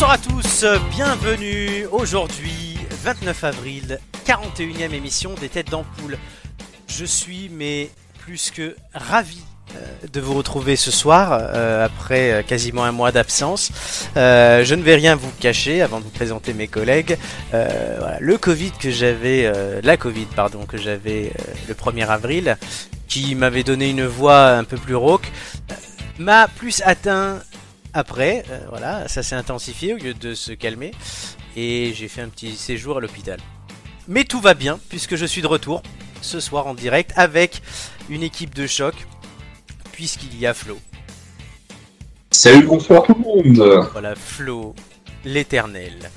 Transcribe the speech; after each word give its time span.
Bonsoir 0.00 0.12
à 0.12 0.18
tous, 0.18 0.64
bienvenue 0.92 1.86
aujourd'hui, 1.90 2.78
29 3.02 3.42
avril, 3.42 3.98
41e 4.24 4.92
émission 4.92 5.34
des 5.34 5.48
Têtes 5.48 5.72
d'Ampoule. 5.72 6.16
Je 6.86 7.04
suis 7.04 7.50
mais 7.52 7.90
plus 8.20 8.52
que 8.52 8.76
ravi 8.94 9.42
euh, 9.74 10.06
de 10.12 10.20
vous 10.20 10.34
retrouver 10.34 10.76
ce 10.76 10.92
soir 10.92 11.32
euh, 11.32 11.84
après 11.84 12.30
euh, 12.30 12.42
quasiment 12.44 12.84
un 12.84 12.92
mois 12.92 13.10
d'absence. 13.10 13.72
Je 14.14 14.74
ne 14.76 14.82
vais 14.84 14.94
rien 14.94 15.16
vous 15.16 15.32
cacher 15.40 15.82
avant 15.82 15.98
de 15.98 16.04
vous 16.04 16.10
présenter 16.10 16.52
mes 16.52 16.68
collègues. 16.68 17.18
Le 17.52 18.36
Covid 18.38 18.70
que 18.78 18.92
j'avais, 18.92 19.52
la 19.82 19.96
Covid 19.96 20.26
pardon 20.26 20.64
que 20.64 20.76
j'avais 20.76 21.32
le 21.66 21.74
1er 21.74 22.06
avril, 22.06 22.56
qui 23.08 23.34
m'avait 23.34 23.64
donné 23.64 23.90
une 23.90 24.06
voix 24.06 24.50
un 24.50 24.62
peu 24.62 24.76
plus 24.76 24.94
rauque, 24.94 25.32
m'a 26.20 26.46
plus 26.46 26.82
atteint 26.84 27.40
après. 27.94 28.44
Euh, 28.50 28.58
voilà, 28.68 29.08
ça 29.08 29.22
s'est 29.22 29.34
intensifié 29.36 29.94
au 29.94 29.96
lieu 29.96 30.14
de 30.14 30.34
se 30.34 30.52
calmer 30.52 30.92
et 31.56 31.92
j'ai 31.94 32.08
fait 32.08 32.22
un 32.22 32.28
petit 32.28 32.56
séjour 32.56 32.98
à 32.98 33.00
l'hôpital. 33.00 33.38
Mais 34.06 34.24
tout 34.24 34.40
va 34.40 34.54
bien 34.54 34.78
puisque 34.88 35.16
je 35.16 35.26
suis 35.26 35.42
de 35.42 35.46
retour 35.46 35.82
ce 36.22 36.40
soir 36.40 36.66
en 36.66 36.74
direct 36.74 37.12
avec 37.16 37.62
une 38.08 38.22
équipe 38.22 38.54
de 38.54 38.66
choc 38.66 38.94
puisqu'il 39.92 40.38
y 40.38 40.46
a 40.46 40.54
Flo. 40.54 40.78
Salut, 42.30 42.66
bonsoir 42.66 43.02
tout 43.04 43.14
le 43.14 43.20
monde. 43.54 43.88
Voilà, 43.92 44.14
Flo, 44.14 44.74
l'éternel. 45.24 46.10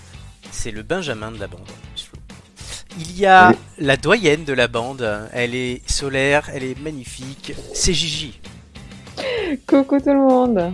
C'est 0.52 0.72
le 0.72 0.84
Benjamin 0.84 1.32
de 1.32 1.40
la 1.40 1.48
bande. 1.48 1.62
Il 3.00 3.18
y 3.18 3.26
a 3.26 3.50
Oui. 3.52 3.56
la 3.80 3.96
doyenne 3.96 4.44
de 4.44 4.52
la 4.54 4.68
bande. 4.68 5.10
Elle 5.32 5.56
est 5.56 5.82
solaire, 5.90 6.50
elle 6.54 6.64
est 6.64 6.78
magnifique. 6.80 7.54
C'est 7.74 7.94
Gigi. 7.94 8.40
Coucou 9.66 10.00
tout 10.00 10.10
le 10.10 10.16
monde. 10.20 10.74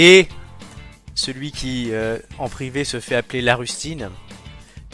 Et 0.00 0.28
celui 1.16 1.50
qui, 1.50 1.88
euh, 1.90 2.20
en 2.38 2.48
privé, 2.48 2.84
se 2.84 3.00
fait 3.00 3.16
appeler 3.16 3.42
la 3.42 3.56
rustine. 3.56 4.10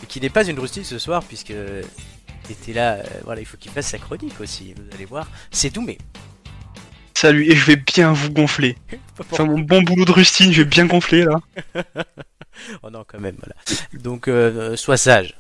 Et 0.03 0.07
qui 0.07 0.19
n'est 0.19 0.31
pas 0.31 0.47
une 0.49 0.59
rustine 0.59 0.83
ce 0.83 0.99
soir, 0.99 1.23
puisque 1.23 1.51
il 1.51 2.51
était 2.51 2.73
là. 2.73 2.95
euh, 2.95 3.03
voilà, 3.25 3.43
il 3.43 3.45
faut 3.47 3.59
qu'il 3.59 3.71
fasse 3.71 3.89
sa 3.89 3.99
chronique 3.99 4.41
aussi. 4.41 4.73
Vous 4.73 4.95
allez 4.95 5.05
voir. 5.05 5.29
C'est 5.51 5.69
Doumé. 5.69 5.99
Salut, 7.13 7.51
et 7.51 7.55
je 7.55 7.67
vais 7.67 7.77
bien 7.77 8.15
vous 8.15 8.31
gonfler. 8.31 8.79
Enfin, 9.21 9.45
mon 9.45 9.61
bon 9.61 9.83
boulot 9.83 10.07
de 10.07 10.11
rustine, 10.13 10.53
je 10.53 10.63
vais 10.63 10.69
bien 10.69 10.87
gonfler 10.87 11.25
là. 11.25 11.39
Oh 12.83 12.89
non, 12.91 13.05
quand 13.07 13.21
même, 13.21 13.37
voilà. 13.37 13.55
Donc, 13.93 14.27
euh, 14.29 14.75
sois 14.77 14.97
sage. 14.97 15.37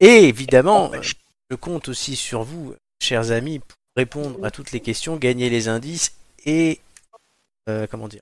Et 0.00 0.28
évidemment, 0.28 0.90
Oh, 0.92 0.96
euh, 0.96 1.02
je 1.50 1.56
compte 1.56 1.88
aussi 1.88 2.16
sur 2.16 2.42
vous, 2.42 2.74
chers 3.00 3.30
amis, 3.30 3.60
pour 3.60 3.76
répondre 3.96 4.44
à 4.44 4.50
toutes 4.50 4.72
les 4.72 4.80
questions, 4.80 5.16
gagner 5.16 5.48
les 5.48 5.68
indices 5.68 6.12
et, 6.44 6.80
euh, 7.68 7.86
comment 7.90 8.08
dire, 8.08 8.20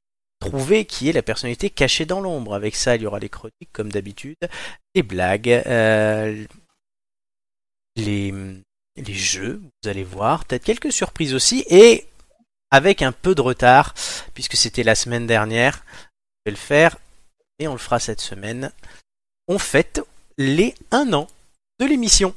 trouver 0.49 0.85
qui 0.85 1.09
est 1.09 1.13
la 1.13 1.23
personnalité 1.23 1.71
cachée 1.71 2.07
dans 2.07 2.21
l'ombre. 2.21 2.55
Avec 2.55 2.77
ça, 2.77 2.97
il 2.97 3.03
y 3.03 3.07
aura 3.07 3.19
les 3.19 3.29
chroniques, 3.29 3.73
comme 3.73 3.91
d'habitude, 3.91 4.37
les 4.95 5.03
blagues, 5.03 5.49
euh, 5.67 6.45
les, 7.97 8.35
les 8.97 9.15
jeux, 9.15 9.61
vous 9.63 9.89
allez 9.89 10.05
voir, 10.05 10.45
peut-être 10.45 10.65
quelques 10.65 10.93
surprises 10.93 11.35
aussi, 11.35 11.65
et 11.69 12.07
avec 12.71 13.03
un 13.03 13.13
peu 13.13 13.35
de 13.35 13.41
retard, 13.41 13.95
puisque 14.35 14.57
c'était 14.57 14.83
la 14.83 14.95
semaine 14.95 15.27
dernière, 15.27 15.85
je 16.45 16.51
vais 16.51 16.57
le 16.57 16.57
faire 16.57 16.97
et 17.59 17.69
on 17.69 17.73
le 17.73 17.79
fera 17.79 18.01
cette 18.01 18.21
semaine. 18.21 18.73
On 19.49 19.59
fête 19.59 20.03
les 20.39 20.75
1 20.91 21.13
an 21.13 21.29
de 21.81 21.87
l'émission. 21.87 22.35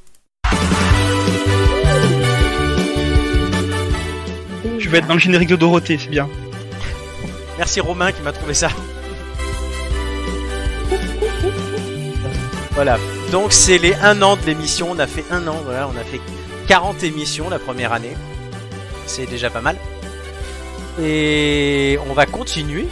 Je 4.79 4.89
vais 4.89 4.99
être 4.99 5.07
dans 5.07 5.15
le 5.15 5.19
générique 5.19 5.49
de 5.49 5.55
Dorothée, 5.55 5.97
c'est 5.97 6.09
bien. 6.09 6.29
Merci 7.57 7.79
Romain 7.79 8.11
qui 8.11 8.21
m'a 8.21 8.31
trouvé 8.31 8.53
ça. 8.53 8.69
Voilà. 12.71 12.99
Donc 13.31 13.51
c'est 13.51 13.77
les 13.77 13.93
1 13.95 14.21
an 14.21 14.37
de 14.37 14.45
l'émission. 14.45 14.91
On 14.91 14.99
a 14.99 15.07
fait 15.07 15.25
un 15.31 15.47
an. 15.47 15.59
Voilà, 15.63 15.87
on 15.87 15.97
a 15.97 16.03
fait 16.03 16.21
40 16.67 17.03
émissions 17.03 17.49
la 17.49 17.59
première 17.59 17.93
année. 17.93 18.15
C'est 19.05 19.25
déjà 19.25 19.49
pas 19.49 19.61
mal. 19.61 19.77
Et 21.01 21.97
on 22.07 22.13
va 22.13 22.25
continuer. 22.25 22.87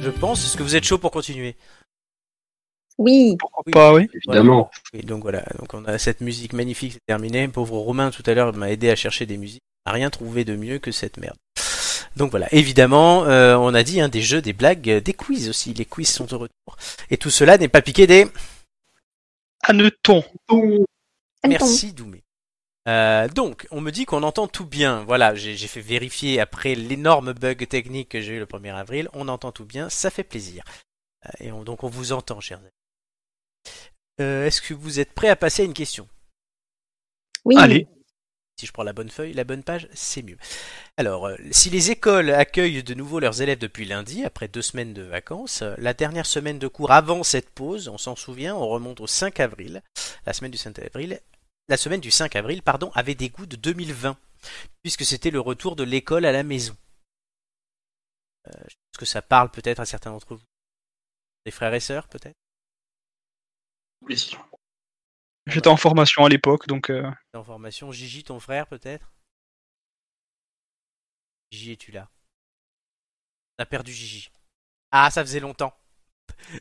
Je 0.00 0.10
pense. 0.10 0.44
Est-ce 0.44 0.56
que 0.56 0.62
vous 0.62 0.76
êtes 0.76 0.84
chaud 0.84 0.98
pour 0.98 1.10
continuer? 1.10 1.56
Oui. 2.98 3.36
Pourquoi 3.38 3.64
pas, 3.70 3.94
oui. 3.94 4.08
Évidemment. 4.12 4.70
Et 4.92 5.02
donc 5.02 5.22
voilà, 5.22 5.44
donc 5.58 5.72
on 5.72 5.84
a 5.84 5.98
cette 5.98 6.20
musique 6.20 6.52
magnifique, 6.52 6.92
c'est 6.94 7.06
terminé. 7.06 7.46
Pauvre 7.48 7.78
Romain 7.78 8.10
tout 8.10 8.24
à 8.26 8.34
l'heure 8.34 8.52
m'a 8.54 8.70
aidé 8.70 8.90
à 8.90 8.96
chercher 8.96 9.24
des 9.24 9.36
musiques. 9.36 9.62
Il 9.86 9.90
n'a 9.90 9.94
rien 9.94 10.10
trouvé 10.10 10.44
de 10.44 10.56
mieux 10.56 10.78
que 10.78 10.90
cette 10.90 11.16
merde. 11.16 11.36
Donc 12.16 12.30
voilà, 12.30 12.52
évidemment, 12.52 13.24
euh, 13.26 13.56
on 13.56 13.74
a 13.74 13.82
dit 13.82 14.00
hein, 14.00 14.08
des 14.08 14.22
jeux, 14.22 14.42
des 14.42 14.52
blagues, 14.52 14.88
euh, 14.90 15.00
des 15.00 15.12
quiz 15.14 15.48
aussi. 15.48 15.72
Les 15.74 15.84
quiz 15.84 16.08
sont 16.08 16.24
de 16.24 16.34
retour. 16.34 16.76
Et 17.10 17.16
tout 17.16 17.30
cela 17.30 17.58
n'est 17.58 17.68
pas 17.68 17.82
piqué 17.82 18.06
des. 18.06 18.26
Hanneton. 19.62 20.24
Merci 21.46 21.92
Doumé. 21.92 22.22
Euh, 22.88 23.28
donc, 23.28 23.66
on 23.70 23.80
me 23.80 23.90
dit 23.90 24.06
qu'on 24.06 24.22
entend 24.22 24.48
tout 24.48 24.64
bien. 24.64 25.04
Voilà, 25.04 25.34
j'ai 25.34 25.56
j'ai 25.56 25.68
fait 25.68 25.80
vérifier 25.82 26.40
après 26.40 26.74
l'énorme 26.74 27.32
bug 27.34 27.66
technique 27.68 28.08
que 28.08 28.20
j'ai 28.20 28.34
eu 28.34 28.38
le 28.38 28.46
1er 28.46 28.74
avril. 28.74 29.08
On 29.12 29.28
entend 29.28 29.52
tout 29.52 29.66
bien, 29.66 29.88
ça 29.90 30.10
fait 30.10 30.24
plaisir. 30.24 30.64
Euh, 31.26 31.30
et 31.40 31.52
on- 31.52 31.64
donc 31.64 31.84
on 31.84 31.88
vous 31.88 32.12
entend, 32.12 32.40
chers 32.40 32.58
amis. 32.58 32.68
Euh, 34.20 34.46
Est-ce 34.46 34.62
que 34.62 34.74
vous 34.74 35.00
êtes 35.00 35.12
prêts 35.12 35.28
à 35.28 35.36
passer 35.36 35.62
à 35.62 35.64
une 35.66 35.74
question? 35.74 36.08
Oui. 37.44 37.56
Allez. 37.58 37.86
Si 38.58 38.66
je 38.66 38.72
prends 38.72 38.82
la 38.82 38.92
bonne 38.92 39.10
feuille, 39.10 39.34
la 39.34 39.44
bonne 39.44 39.62
page, 39.62 39.88
c'est 39.94 40.22
mieux. 40.22 40.36
Alors, 40.96 41.28
euh, 41.28 41.36
si 41.52 41.70
les 41.70 41.92
écoles 41.92 42.30
accueillent 42.30 42.82
de 42.82 42.94
nouveau 42.94 43.20
leurs 43.20 43.40
élèves 43.40 43.58
depuis 43.58 43.84
lundi, 43.84 44.24
après 44.24 44.48
deux 44.48 44.62
semaines 44.62 44.94
de 44.94 45.02
vacances, 45.02 45.62
euh, 45.62 45.76
la 45.78 45.94
dernière 45.94 46.26
semaine 46.26 46.58
de 46.58 46.66
cours 46.66 46.90
avant 46.90 47.22
cette 47.22 47.50
pause, 47.50 47.86
on 47.86 47.98
s'en 47.98 48.16
souvient, 48.16 48.56
on 48.56 48.66
remonte 48.66 49.00
au 49.00 49.06
5 49.06 49.38
avril, 49.38 49.80
la 50.26 50.32
semaine 50.32 50.50
du 50.50 50.58
5 50.58 50.76
avril, 50.80 51.20
la 51.68 51.76
semaine 51.76 52.00
du 52.00 52.10
5 52.10 52.34
avril, 52.34 52.62
pardon, 52.62 52.90
avait 52.94 53.14
des 53.14 53.28
goûts 53.28 53.46
de 53.46 53.54
2020, 53.54 54.18
puisque 54.82 55.04
c'était 55.04 55.30
le 55.30 55.40
retour 55.40 55.76
de 55.76 55.84
l'école 55.84 56.24
à 56.24 56.32
la 56.32 56.42
maison. 56.42 56.76
Euh, 58.48 58.52
je 58.68 58.74
pense 58.74 58.98
que 58.98 59.06
ça 59.06 59.22
parle 59.22 59.52
peut-être 59.52 59.78
à 59.78 59.86
certains 59.86 60.10
d'entre 60.10 60.34
vous. 60.34 60.44
Des 61.44 61.52
frères 61.52 61.74
et 61.74 61.80
sœurs, 61.80 62.08
peut-être? 62.08 62.36
Oui. 64.02 64.36
J'étais 65.48 65.68
en 65.68 65.76
formation 65.76 66.24
à 66.24 66.28
l'époque, 66.28 66.66
donc 66.66 66.90
euh, 66.90 67.10
en 67.34 67.42
formation. 67.42 67.90
Gigi, 67.90 68.22
ton 68.22 68.38
frère, 68.38 68.66
peut-être? 68.66 69.12
Gigi, 71.50 71.72
es-tu 71.72 71.90
là? 71.90 72.10
On 73.58 73.62
a 73.62 73.66
perdu 73.66 73.92
Gigi. 73.92 74.30
Ah, 74.90 75.10
ça 75.10 75.22
faisait 75.22 75.40
longtemps. 75.40 75.74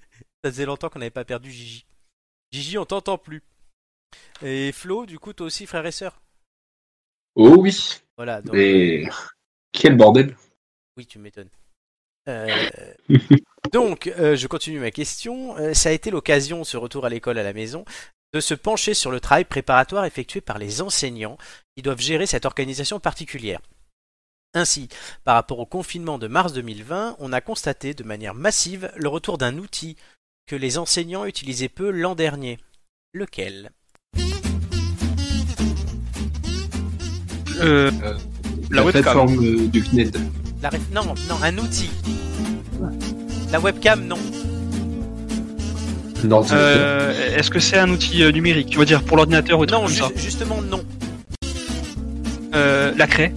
ça 0.44 0.52
faisait 0.52 0.66
longtemps 0.66 0.90
qu'on 0.90 1.00
n'avait 1.00 1.12
pas 1.12 1.26
perdu 1.26 1.52
Gigi. 1.52 1.86
Gigi, 2.52 2.78
on 2.78 2.86
t'entend 2.86 3.18
plus. 3.18 3.44
Et 4.42 4.72
Flo, 4.72 5.06
du 5.06 5.20
coup, 5.20 5.34
toi 5.34 5.48
aussi, 5.48 5.66
frère 5.66 5.86
et 5.86 5.92
sœur? 5.92 6.22
Oh 7.36 7.56
oui. 7.58 8.02
Voilà, 8.16 8.42
donc, 8.42 8.56
Mais 8.56 9.04
quel 9.72 9.96
bordel. 9.98 10.36
oui, 10.96 11.06
tu 11.06 11.20
m'étonnes. 11.20 11.50
Euh, 12.28 12.48
donc, 13.74 14.08
euh, 14.08 14.36
je 14.36 14.48
continue 14.48 14.80
ma 14.80 14.92
question. 14.92 15.56
Euh, 15.58 15.74
ça 15.74 15.90
a 15.90 15.92
été 15.92 16.10
l'occasion, 16.10 16.64
ce 16.64 16.78
retour 16.78 17.06
à 17.06 17.10
l'école 17.10 17.38
à 17.38 17.44
la 17.44 17.54
maison, 17.54 17.86
de 18.34 18.40
se 18.40 18.54
pencher 18.54 18.94
sur 18.94 19.12
le 19.12 19.20
travail 19.20 19.46
préparatoire 19.46 20.06
effectué 20.06 20.42
par 20.42 20.58
les 20.58 20.82
enseignants 20.82 21.38
qui 21.76 21.82
doivent 21.84 22.02
gérer 22.02 22.26
cette 22.26 22.46
organisation 22.46 23.00
particulière. 23.00 23.60
Ainsi, 24.54 24.90
par 25.24 25.36
rapport 25.36 25.60
au 25.60 25.66
confinement 25.66 26.18
de 26.18 26.28
mars 26.28 26.54
2020, 26.54 27.18
on 27.20 27.34
a 27.34 27.42
constaté 27.42 27.94
de 27.94 28.04
manière 28.04 28.34
massive 28.34 28.92
le 28.96 29.08
retour 29.10 29.38
d'un 29.38 29.58
outil 29.58 29.96
que 30.48 30.56
les 30.56 30.78
enseignants 30.78 31.26
utilisaient 31.26 31.70
peu 31.70 31.90
l'an 31.92 32.16
dernier. 32.16 32.58
Lequel? 33.14 33.72
Euh, 37.60 37.92
La 37.92 38.78
La, 38.78 38.84
webcam. 38.86 39.02
plateforme 39.04 39.44
euh, 39.46 39.68
du 39.68 39.84
CNED. 39.84 40.18
La 40.62 40.70
ré- 40.70 40.80
Non, 40.92 41.04
non, 41.28 41.42
un 41.42 41.58
outil. 41.58 41.90
La 43.52 43.60
webcam, 43.60 44.06
non. 44.06 44.18
Euh, 46.52 47.38
est-ce 47.38 47.50
que 47.52 47.60
c'est 47.60 47.78
un 47.78 47.90
outil 47.90 48.24
euh, 48.24 48.32
numérique? 48.32 48.68
Tu 48.70 48.78
vas 48.78 48.86
dire 48.86 49.04
pour 49.04 49.18
l'ordinateur 49.18 49.60
ou 49.60 49.66
Non, 49.66 49.88
ju- 49.88 50.00
ça 50.00 50.10
justement 50.16 50.62
non. 50.62 50.82
Euh, 52.56 52.92
La 52.98 53.08
craie 53.08 53.34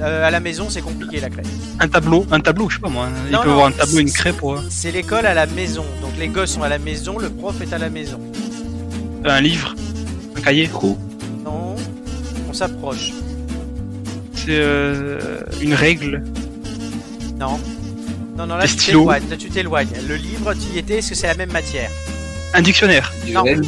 Euh, 0.00 0.26
à 0.26 0.30
la 0.30 0.40
maison, 0.40 0.66
c'est 0.68 0.80
compliqué 0.80 1.20
la 1.20 1.30
craie. 1.30 1.42
Un 1.78 1.86
tableau 1.88 2.26
Un 2.32 2.40
tableau, 2.40 2.68
je 2.68 2.76
sais 2.76 2.80
pas 2.80 2.88
moi. 2.88 3.08
Il 3.26 3.32
Non, 3.32 3.40
peut 3.42 3.46
non, 3.48 3.52
avoir 3.52 3.66
un 3.68 3.72
tableau, 3.72 3.98
une 4.00 4.10
craie 4.10 4.32
pour... 4.32 4.54
euh, 4.54 4.60
C'est 4.68 4.90
l'école 4.90 5.24
à 5.26 5.34
la 5.34 5.46
maison. 5.46 5.84
Donc 6.02 6.12
les 6.18 6.28
gosses 6.28 6.50
sont 6.52 6.62
à 6.62 6.68
la 6.68 6.78
maison, 6.78 7.18
le 7.18 7.30
prof 7.30 7.54
est 7.62 7.72
à 7.72 7.78
la 7.78 7.90
maison. 7.90 8.18
Un 9.24 9.40
livre 9.40 9.74
Un 10.36 10.40
cahier. 10.40 10.68
Non, 11.44 11.76
on 12.48 12.52
s'approche. 12.52 13.12
C'est 14.34 14.46
euh, 14.50 15.40
une 15.62 15.74
règle 15.74 16.22
Non. 17.38 17.58
Non, 18.36 18.46
non, 18.46 18.56
là 18.56 18.66
Des 18.66 18.72
tu 18.72 18.78
stylos. 18.80 19.08
Là 19.08 19.36
tu 19.36 19.48
t'éloignes. 19.48 19.88
Le 20.08 20.16
livre, 20.16 20.54
tu 20.54 20.74
y 20.74 20.78
étais, 20.78 20.98
est-ce 20.98 21.10
que 21.10 21.14
c'est 21.14 21.28
la 21.28 21.34
même 21.34 21.52
matière? 21.52 21.90
Un 22.52 22.62
dictionnaire 22.62 23.12
Manuel. 23.32 23.62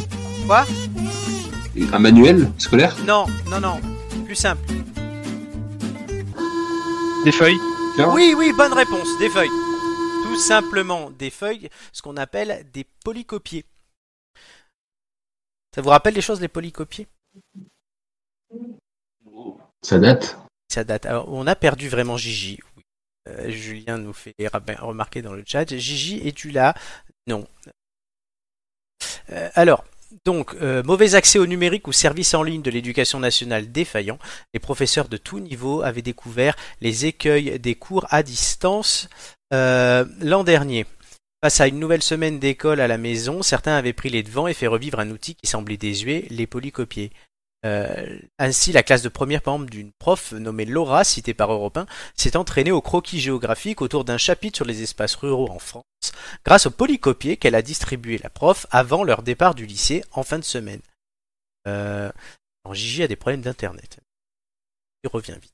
Quoi? 0.45 0.65
Un 1.93 1.99
manuel 1.99 2.51
scolaire? 2.57 2.95
Non, 3.05 3.27
non, 3.49 3.61
non. 3.61 3.79
Plus 4.25 4.35
simple. 4.35 4.61
Des 7.23 7.31
feuilles 7.31 7.59
Tiens. 7.95 8.13
Oui, 8.13 8.35
oui, 8.37 8.51
bonne 8.55 8.73
réponse. 8.73 9.07
Des 9.19 9.29
feuilles. 9.29 9.49
Tout 10.23 10.37
simplement 10.37 11.11
des 11.11 11.29
feuilles, 11.29 11.69
ce 11.93 12.01
qu'on 12.01 12.17
appelle 12.17 12.65
des 12.73 12.85
polycopiés. 13.03 13.65
Ça 15.73 15.81
vous 15.81 15.89
rappelle 15.89 16.13
les 16.13 16.21
choses, 16.21 16.41
les 16.41 16.47
polycopiés 16.47 17.07
Ça 19.81 19.97
date. 19.99 20.37
Ça 20.69 20.83
date. 20.83 21.05
Alors, 21.05 21.31
on 21.31 21.47
a 21.47 21.55
perdu 21.55 21.87
vraiment 21.87 22.17
Gigi. 22.17 22.59
Euh, 23.27 23.49
Julien 23.49 23.97
nous 23.97 24.13
fait 24.13 24.35
remarquer 24.79 25.21
dans 25.21 25.33
le 25.33 25.43
chat. 25.45 25.75
Gigi, 25.75 26.21
es-tu 26.27 26.51
là? 26.51 26.73
Non. 27.27 27.47
Euh, 29.31 29.49
alors, 29.53 29.83
donc, 30.25 30.53
euh, 30.55 30.83
mauvais 30.83 31.15
accès 31.15 31.39
au 31.39 31.45
numérique 31.45 31.87
ou 31.87 31.91
services 31.91 32.33
en 32.33 32.43
ligne 32.43 32.61
de 32.61 32.71
l'éducation 32.71 33.19
nationale 33.19 33.71
défaillant, 33.71 34.19
les 34.53 34.59
professeurs 34.59 35.09
de 35.09 35.17
tout 35.17 35.39
niveau 35.39 35.81
avaient 35.81 36.01
découvert 36.01 36.55
les 36.81 37.05
écueils 37.05 37.59
des 37.59 37.75
cours 37.75 38.05
à 38.09 38.23
distance 38.23 39.09
l'an 39.51 40.43
dernier. 40.43 40.85
Face 41.43 41.61
à 41.61 41.67
une 41.67 41.79
nouvelle 41.79 42.01
semaine 42.01 42.39
d'école 42.39 42.81
à 42.81 42.87
la 42.87 42.97
maison, 42.97 43.43
certains 43.43 43.75
avaient 43.75 43.93
pris 43.93 44.09
les 44.09 44.23
devants 44.23 44.47
et 44.47 44.53
fait 44.53 44.67
revivre 44.67 44.99
un 44.99 45.11
outil 45.11 45.35
qui 45.35 45.47
semblait 45.47 45.77
désuet, 45.77 46.25
les 46.29 46.47
polycopiers. 46.47 47.11
Euh, 47.65 48.19
ainsi, 48.37 48.71
la 48.71 48.83
classe 48.83 49.01
de 49.01 49.09
première, 49.09 49.41
par 49.41 49.55
exemple, 49.55 49.71
d'une 49.71 49.91
prof 49.93 50.31
nommée 50.33 50.65
Laura, 50.65 51.03
citée 51.03 51.33
par 51.33 51.51
Europe 51.51 51.77
1, 51.77 51.85
s'est 52.15 52.37
entraînée 52.37 52.71
au 52.71 52.81
croquis 52.81 53.19
géographique 53.19 53.81
autour 53.81 54.05
d'un 54.05 54.17
chapitre 54.17 54.57
sur 54.57 54.65
les 54.65 54.83
espaces 54.83 55.15
ruraux 55.15 55.49
en 55.49 55.59
France, 55.59 55.83
grâce 56.45 56.67
au 56.67 56.71
polycopier 56.71 57.37
qu'elle 57.37 57.55
a 57.55 57.61
distribué 57.61 58.19
la 58.19 58.29
prof 58.29 58.67
avant 58.69 59.03
leur 59.03 59.23
départ 59.23 59.55
du 59.55 59.65
lycée 59.65 60.03
en 60.11 60.23
fin 60.23 60.39
de 60.39 60.43
semaine. 60.43 60.81
Euh, 61.67 62.11
Gigi 62.71 63.03
a 63.03 63.07
des 63.07 63.15
problèmes 63.15 63.41
d'internet. 63.41 63.99
Il 65.03 65.09
revient 65.09 65.37
vite. 65.41 65.53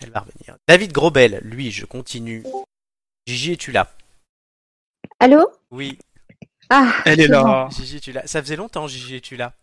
Elle 0.00 0.10
va 0.10 0.20
revenir. 0.20 0.56
David 0.68 0.92
Grobel, 0.92 1.40
lui, 1.42 1.70
je 1.70 1.86
continue. 1.86 2.44
Gigi, 3.26 3.52
es-tu 3.52 3.72
là? 3.72 3.92
Allô? 5.18 5.46
Oui. 5.70 5.98
Ah, 6.68 6.94
Elle 7.04 7.20
est 7.20 7.28
là. 7.28 7.68
Gigi, 7.70 7.96
es-tu 7.96 8.12
là? 8.12 8.26
Ça 8.26 8.42
faisait 8.42 8.56
longtemps, 8.56 8.86
Gigi, 8.86 9.16
es-tu 9.16 9.36
là? 9.36 9.54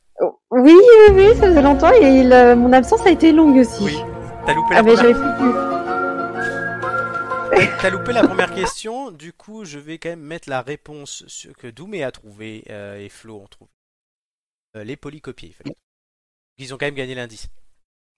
Oui, 0.51 0.73
oui, 0.73 1.13
oui, 1.13 1.27
ça 1.37 1.47
faisait 1.47 1.61
longtemps 1.61 1.91
et 2.01 2.21
il, 2.21 2.33
euh, 2.33 2.55
mon 2.55 2.73
absence 2.73 3.05
a 3.05 3.11
été 3.11 3.31
longue 3.31 3.57
aussi. 3.57 3.83
Oui. 3.83 3.97
T'as 4.45 4.53
loupé, 4.55 4.73
la 4.73 4.79
Ah, 4.79 4.83
première... 4.83 5.49
T'as 7.81 7.89
loupé 7.89 8.13
la 8.13 8.23
première 8.27 8.53
question, 8.53 9.11
du 9.11 9.31
coup 9.33 9.63
je 9.65 9.77
vais 9.79 9.97
quand 9.99 10.09
même 10.09 10.21
mettre 10.21 10.49
la 10.49 10.61
réponse 10.61 11.47
que 11.59 11.67
Doumé 11.67 12.03
a 12.03 12.11
trouvé 12.11 12.63
euh, 12.69 12.97
et 12.99 13.09
Flo 13.09 13.37
ont 13.37 13.47
trouvé. 13.47 13.69
Euh, 14.75 14.83
les 14.83 14.95
polycopiés. 14.95 15.49
il 15.49 15.53
fallait. 15.53 15.75
Ils 16.57 16.73
ont 16.73 16.77
quand 16.77 16.85
même 16.87 16.95
gagné 16.95 17.15
l'indice. 17.15 17.47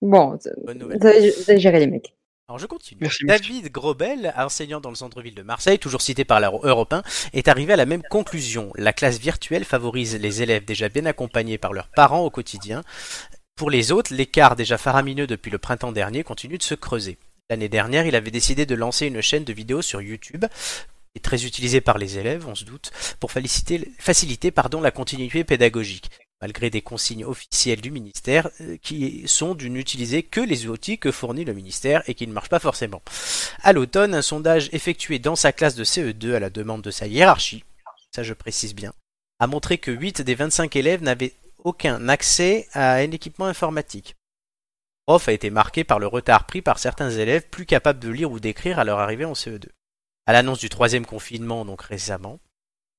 Bon, 0.02 0.38
Bonne 0.64 0.78
nouvelle. 0.80 1.00
vous 1.00 1.08
avez 1.08 1.60
géré 1.60 1.80
les 1.80 1.88
mecs. 1.88 2.16
Alors 2.52 2.60
je 2.60 2.66
continue. 2.66 3.00
Merci, 3.00 3.24
merci. 3.24 3.48
David 3.48 3.72
Grobel, 3.72 4.34
enseignant 4.36 4.82
dans 4.82 4.90
le 4.90 4.98
centre-ville 4.98 5.36
de 5.36 5.42
Marseille, 5.42 5.80
toujours 5.80 6.02
cité 6.02 6.26
par 6.26 6.42
l'Europe 6.42 6.92
1, 6.92 7.02
est 7.32 7.48
arrivé 7.48 7.72
à 7.72 7.78
la 7.78 7.86
même 7.86 8.04
conclusion. 8.04 8.74
La 8.76 8.92
classe 8.92 9.20
virtuelle 9.20 9.64
favorise 9.64 10.18
les 10.18 10.42
élèves 10.42 10.66
déjà 10.66 10.90
bien 10.90 11.06
accompagnés 11.06 11.58
par 11.58 11.72
leurs 11.72 11.88
parents 11.88 12.26
au 12.26 12.30
quotidien. 12.30 12.84
Pour 13.56 13.70
les 13.70 13.94
autres, 13.94 14.14
l'écart 14.14 14.58
déjà 14.58 14.78
faramineux 14.78 15.28
depuis 15.28 15.50
le 15.50 15.60
printemps 15.60 15.94
dernier 15.94 16.26
continue 16.26 16.58
de 16.58 16.64
se 16.64 16.76
creuser. 16.76 17.18
L'année 17.50 17.70
dernière, 17.70 18.06
il 18.06 18.18
avait 18.18 18.32
décidé 18.32 18.66
de 18.66 18.76
lancer 18.76 19.06
une 19.06 19.22
chaîne 19.22 19.46
de 19.46 19.54
vidéos 19.54 19.82
sur 19.82 20.02
YouTube, 20.02 20.44
très 21.24 21.46
utilisée 21.46 21.80
par 21.80 21.98
les 21.98 22.18
élèves, 22.18 22.50
on 22.50 22.56
se 22.56 22.66
doute, 22.66 22.92
pour 23.22 23.32
faciliter, 23.32 23.90
faciliter 23.98 24.52
pardon, 24.52 24.82
la 24.82 24.92
continuité 24.92 25.46
pédagogique 25.46 26.10
malgré 26.42 26.70
des 26.70 26.82
consignes 26.82 27.24
officielles 27.24 27.82
du 27.82 27.92
ministère 27.92 28.50
euh, 28.62 28.78
qui 28.82 29.24
sont 29.28 29.56
de 29.56 29.68
n'utiliser 29.68 30.24
que 30.24 30.42
les 30.42 30.68
outils 30.68 30.98
que 30.98 31.12
fournit 31.12 31.46
le 31.46 31.54
ministère 31.54 32.04
et 32.08 32.16
qui 32.16 32.28
ne 32.28 32.34
marchent 32.34 32.50
pas 32.50 32.60
forcément. 32.60 33.02
À 33.62 33.74
l'automne, 33.74 34.16
un 34.16 34.22
sondage 34.22 34.70
effectué 34.74 35.20
dans 35.20 35.36
sa 35.36 35.54
classe 35.54 35.76
de 35.76 35.84
CE2 35.84 36.34
à 36.34 36.40
la 36.40 36.50
demande 36.50 36.82
de 36.82 36.92
sa 36.92 37.08
hiérarchie, 37.08 37.64
ça 38.14 38.24
je 38.24 38.34
précise 38.34 38.76
bien, 38.76 38.94
a 39.40 39.48
montré 39.48 39.78
que 39.78 39.92
8 39.92 40.22
des 40.22 40.36
25 40.36 40.76
élèves 40.76 41.04
n'avaient 41.04 41.34
aucun 41.64 42.10
accès 42.10 42.68
à 42.74 42.96
un 42.96 43.12
équipement 43.12 43.46
informatique. 43.46 44.16
Prof 45.06 45.28
a 45.28 45.34
été 45.34 45.50
marqué 45.50 45.84
par 45.84 46.00
le 46.00 46.08
retard 46.08 46.46
pris 46.46 46.62
par 46.62 46.80
certains 46.80 47.12
élèves 47.12 47.48
plus 47.50 47.66
capables 47.66 48.00
de 48.00 48.10
lire 48.10 48.32
ou 48.32 48.40
d'écrire 48.40 48.80
à 48.80 48.84
leur 48.84 49.00
arrivée 49.00 49.26
en 49.26 49.34
CE2. 49.34 49.68
À 50.28 50.34
l'annonce 50.34 50.60
du 50.60 50.70
troisième 50.70 51.06
confinement, 51.06 51.66
donc 51.66 51.82
récemment, 51.82 52.40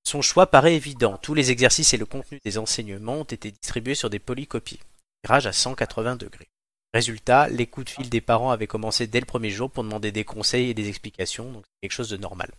son 0.05 0.23
choix 0.23 0.47
paraît 0.47 0.75
évident. 0.75 1.19
Tous 1.23 1.35
les 1.35 1.51
exercices 1.51 1.95
et 1.95 1.99
le 1.99 2.07
contenu 2.07 2.39
des 2.45 2.59
enseignements 2.59 3.21
ont 3.21 3.25
été 3.25 3.51
distribués 3.51 3.95
sur 3.95 4.11
des 4.11 4.19
polycopies, 4.19 4.81
tirage 5.25 5.47
à 5.47 5.53
180 5.53 6.17
degrés. 6.17 6.49
Résultat, 6.95 7.49
les 7.49 7.67
coups 7.67 7.87
de 7.87 7.91
fil 7.91 8.11
des 8.11 8.21
parents 8.21 8.51
avaient 8.51 8.67
commencé 8.67 9.07
dès 9.07 9.21
le 9.21 9.27
premier 9.27 9.51
jour 9.51 9.71
pour 9.71 9.85
demander 9.85 10.13
des 10.13 10.25
conseils 10.25 10.71
et 10.71 10.75
des 10.75 10.89
explications, 10.89 11.51
donc 11.51 11.65
c'est 11.65 11.89
quelque 11.89 11.97
chose 11.97 12.11
de 12.11 12.19
normal. 12.19 12.51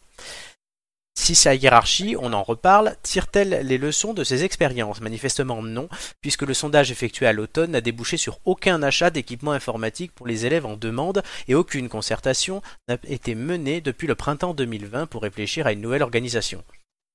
Si 1.16 1.36
sa 1.36 1.54
hiérarchie, 1.54 2.16
on 2.20 2.34
en 2.34 2.42
reparle, 2.42 2.98
tire-t-elle 3.04 3.66
les 3.68 3.78
leçons 3.78 4.16
de 4.16 4.24
ses 4.24 4.44
expériences? 4.44 5.00
Manifestement 5.00 5.62
non, 5.62 5.88
puisque 6.22 6.42
le 6.42 6.56
sondage 6.56 6.92
effectué 6.92 7.28
à 7.28 7.34
l'automne 7.34 7.72
n'a 7.72 7.82
débouché 7.82 8.18
sur 8.18 8.40
aucun 8.46 8.82
achat 8.82 9.12
d'équipement 9.12 9.52
informatique 9.52 10.12
pour 10.12 10.26
les 10.26 10.48
élèves 10.48 10.66
en 10.66 10.76
demande 10.76 11.22
et 11.48 11.54
aucune 11.54 11.88
concertation 11.88 12.64
n'a 12.88 12.98
été 13.04 13.36
menée 13.36 13.80
depuis 13.80 14.08
le 14.08 14.16
printemps 14.16 14.56
2020 14.56 15.06
pour 15.06 15.22
réfléchir 15.22 15.68
à 15.68 15.72
une 15.72 15.82
nouvelle 15.82 16.02
organisation. 16.02 16.64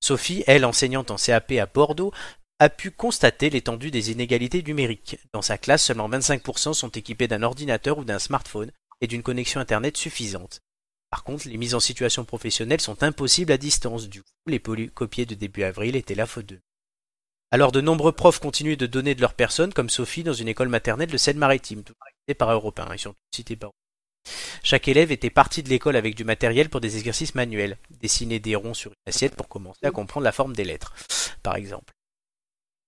Sophie, 0.01 0.45
elle, 0.47 0.65
enseignante 0.65 1.11
en 1.11 1.17
CAP 1.17 1.53
à 1.53 1.67
Bordeaux, 1.67 2.13
a 2.59 2.69
pu 2.69 2.91
constater 2.91 3.51
l'étendue 3.51 3.91
des 3.91 4.11
inégalités 4.11 4.63
numériques. 4.63 5.19
Dans 5.33 5.43
sa 5.43 5.59
classe, 5.59 5.85
seulement 5.85 6.09
25% 6.09 6.75
sont 6.75 6.89
équipés 6.89 7.29
d'un 7.29 7.43
ordinateur 7.43 7.99
ou 7.99 8.05
d'un 8.05 8.19
smartphone 8.19 8.73
et 9.01 9.07
d'une 9.07 9.23
connexion 9.23 9.61
Internet 9.61 9.97
suffisante. 9.97 10.61
Par 11.11 11.25
contre, 11.25 11.49
les 11.49 11.57
mises 11.57 11.75
en 11.75 11.81
situation 11.81 12.25
professionnelle 12.25 12.81
sont 12.81 13.03
impossibles 13.03 13.53
à 13.53 13.59
distance. 13.59 14.09
Du 14.09 14.23
coup, 14.23 14.31
les 14.47 14.59
polycopiés 14.59 15.27
de 15.27 15.35
début 15.35 15.63
avril 15.63 15.97
étaient 15.97 16.15
la 16.15 16.27
faute 16.27 16.47
d'eux. 16.47 16.61
Alors, 17.51 17.73
de 17.73 17.81
nombreux 17.81 18.13
profs 18.13 18.41
continuent 18.41 18.77
de 18.77 18.87
donner 18.87 19.15
de 19.15 19.23
leur 19.23 19.33
personne, 19.33 19.73
comme 19.73 19.89
Sophie 19.89 20.23
dans 20.23 20.35
une 20.35 20.49
école 20.49 20.69
maternelle 20.69 21.11
de 21.11 21.17
Seine-Maritime, 21.17 21.83
tout 21.83 21.95
par 22.35 22.53
Europe 22.53 22.79
1. 22.79 22.95
Ils 22.95 22.99
sont 22.99 23.15
par 23.59 23.71
chaque 24.63 24.89
élève 24.89 25.13
était 25.13 25.31
parti 25.31 25.63
de 25.63 25.69
l'école 25.69 25.97
avec 25.97 26.15
du 26.15 26.25
matériel 26.25 26.69
pour 26.69 26.81
des 26.81 26.97
exercices 26.97 27.35
manuels, 27.35 27.79
dessiner 28.01 28.39
des 28.39 28.55
ronds 28.55 28.75
sur 28.75 28.91
une 28.91 29.11
assiette 29.11 29.37
pour 29.37 29.49
commencer 29.49 29.85
à 29.85 29.91
comprendre 29.91 30.25
la 30.25 30.33
forme 30.33 30.55
des 30.55 30.65
lettres, 30.65 30.95
par 31.43 31.57
exemple. 31.57 31.95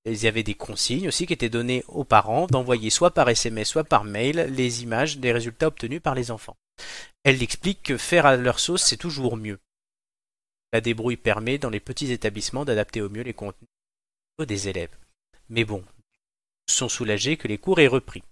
Il 0.06 0.22
y 0.22 0.26
avait 0.26 0.42
des 0.42 0.54
consignes 0.54 1.08
aussi 1.08 1.26
qui 1.26 1.34
étaient 1.34 1.50
données 1.50 1.84
aux 1.88 2.04
parents 2.04 2.46
d'envoyer 2.46 2.88
soit 2.88 3.12
par 3.12 3.28
SMS, 3.28 3.68
soit 3.68 3.84
par 3.84 4.04
mail 4.04 4.50
les 4.50 4.82
images 4.82 5.18
des 5.18 5.32
résultats 5.32 5.66
obtenus 5.66 6.00
par 6.00 6.14
les 6.14 6.30
enfants. 6.30 6.56
Elle 7.22 7.42
explique 7.42 7.82
que 7.82 7.98
faire 7.98 8.24
à 8.24 8.36
leur 8.36 8.60
sauce, 8.60 8.82
c'est 8.82 8.96
toujours 8.96 9.36
mieux. 9.36 9.58
La 10.72 10.80
débrouille 10.80 11.16
permet, 11.16 11.58
dans 11.58 11.68
les 11.68 11.80
petits 11.80 12.12
établissements, 12.12 12.64
d'adapter 12.64 13.02
au 13.02 13.10
mieux 13.10 13.22
les 13.22 13.34
contenus 13.34 13.68
des 14.46 14.68
élèves. 14.68 14.96
Mais 15.48 15.64
bon, 15.64 15.84
ils 16.68 16.72
sont 16.72 16.88
soulagés 16.88 17.36
que 17.36 17.48
les 17.48 17.58
cours 17.58 17.80
aient 17.80 17.86
repris. 17.86 18.22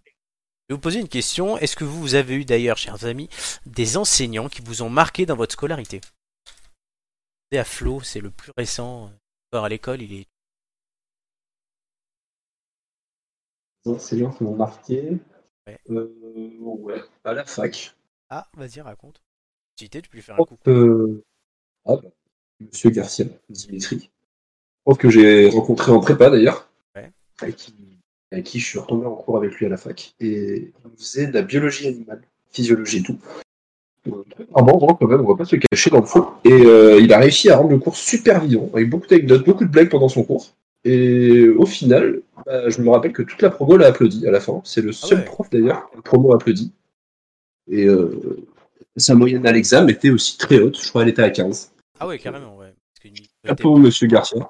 Je 0.69 0.75
vais 0.75 0.77
vous 0.77 0.83
poser 0.83 1.01
une 1.01 1.09
question. 1.09 1.57
Est-ce 1.57 1.77
que 1.77 1.85
vous 1.85 2.15
avez 2.15 2.35
eu 2.35 2.45
d'ailleurs, 2.45 2.77
chers 2.77 3.07
amis, 3.07 3.31
des 3.65 3.97
enseignants 3.97 4.51
qui 4.51 4.61
vous 4.61 4.83
ont 4.83 4.91
marqué 4.91 5.25
dans 5.25 5.35
votre 5.35 5.55
scolarité? 5.55 6.03
À 7.55 7.65
Flo, 7.65 8.03
c'est 8.03 8.21
le 8.21 8.31
plus 8.31 8.53
récent. 8.55 9.11
Encore 9.51 9.65
à 9.65 9.71
l'école, 9.71 10.03
il 10.03 10.13
est. 10.13 10.27
Les 13.87 13.93
enseignants 13.93 14.31
qui 14.31 14.45
m'ont 14.45 14.57
marqué. 14.57 15.17
Ouais. 15.67 15.81
Euh, 15.89 16.15
ouais, 16.59 17.03
à 17.25 17.33
la 17.33 17.47
fac. 17.47 17.97
Ah, 18.29 18.47
vas-y, 18.53 18.83
raconte. 18.83 19.23
Si 19.79 19.89
tu 19.89 20.03
peux 20.03 20.17
lui 20.17 20.23
faire 20.23 20.35
un 20.39 20.45
coup. 20.45 20.59
euh, 20.67 21.25
ah, 21.87 21.97
bah, 21.97 22.11
Monsieur 22.61 22.91
Garcia, 22.91 23.25
Dimitri. 23.49 24.11
Prof 24.85 24.99
que 24.99 25.09
j'ai 25.09 25.49
rencontré 25.49 25.93
en 25.93 26.01
prépa 26.01 26.29
d'ailleurs. 26.29 26.71
Ouais. 26.95 27.11
Qui, 27.53 27.75
avec 28.31 28.45
qui 28.45 28.61
je 28.61 28.67
suis 28.67 28.79
retombé 28.79 29.07
en 29.07 29.15
cours 29.15 29.37
avec 29.37 29.55
lui 29.55 29.67
à 29.67 29.69
la 29.69 29.77
fac. 29.77 30.15
Et 30.21 30.73
il 30.85 30.99
faisait 30.99 31.27
de 31.27 31.35
la 31.35 31.43
biologie 31.43 31.89
animale, 31.89 32.23
physiologie 32.51 32.99
et 32.99 33.03
tout. 33.03 33.19
Un 34.07 34.63
bon 34.63 34.79
grand 34.79 34.95
quand 34.95 35.07
même, 35.07 35.21
on 35.21 35.29
va 35.29 35.37
pas 35.37 35.45
se 35.45 35.57
cacher 35.57 35.91
dans 35.91 36.01
le 36.01 36.07
fond. 36.07 36.27
Et 36.45 36.53
euh, 36.53 37.01
il 37.01 37.13
a 37.13 37.19
réussi 37.19 37.51
à 37.51 37.57
rendre 37.57 37.71
le 37.71 37.79
cours 37.79 37.97
super 37.97 38.45
vivant, 38.45 38.71
avec 38.73 38.89
beaucoup 38.89 39.07
d'anecdotes, 39.07 39.45
beaucoup 39.45 39.65
de 39.65 39.71
blagues 39.71 39.91
pendant 39.91 40.09
son 40.09 40.25
cours. 40.25 40.47
Et 40.85 41.49
au 41.49 41.67
final, 41.67 42.21
bah, 42.47 42.69
je 42.69 42.81
me 42.81 42.91
rappelle 42.91 43.13
que 43.13 43.23
toute 43.23 43.43
la 43.43 43.51
promo 43.51 43.77
l'a 43.77 43.89
applaudi 43.89 44.27
à 44.27 44.31
la 44.31 44.41
fin. 44.41 44.61
C'est 44.65 44.81
le 44.81 44.93
seul 44.93 45.19
ouais. 45.19 45.25
prof 45.25 45.51
d'ailleurs 45.51 45.91
que 45.91 45.97
la 45.97 46.03
promo 46.03 46.33
a 46.33 46.37
applaudi. 46.37 46.73
Et 47.71 47.85
euh, 47.85 48.47
sa 48.97 49.15
moyenne 49.15 49.47
à 49.47 49.53
l'examen 49.53 49.89
était 49.89 50.11
aussi 50.11 50.39
très 50.39 50.59
haute, 50.61 50.81
je 50.81 50.89
crois 50.89 51.03
qu'elle 51.03 51.11
était 51.11 51.23
à 51.23 51.31
15. 51.31 51.73
Ah 52.01 52.07
ouais, 52.07 52.19
carrément, 52.19 52.57
ouais. 52.57 52.73
Chapeau, 53.45 53.77
monsieur 53.77 54.07
Garcia. 54.07 54.49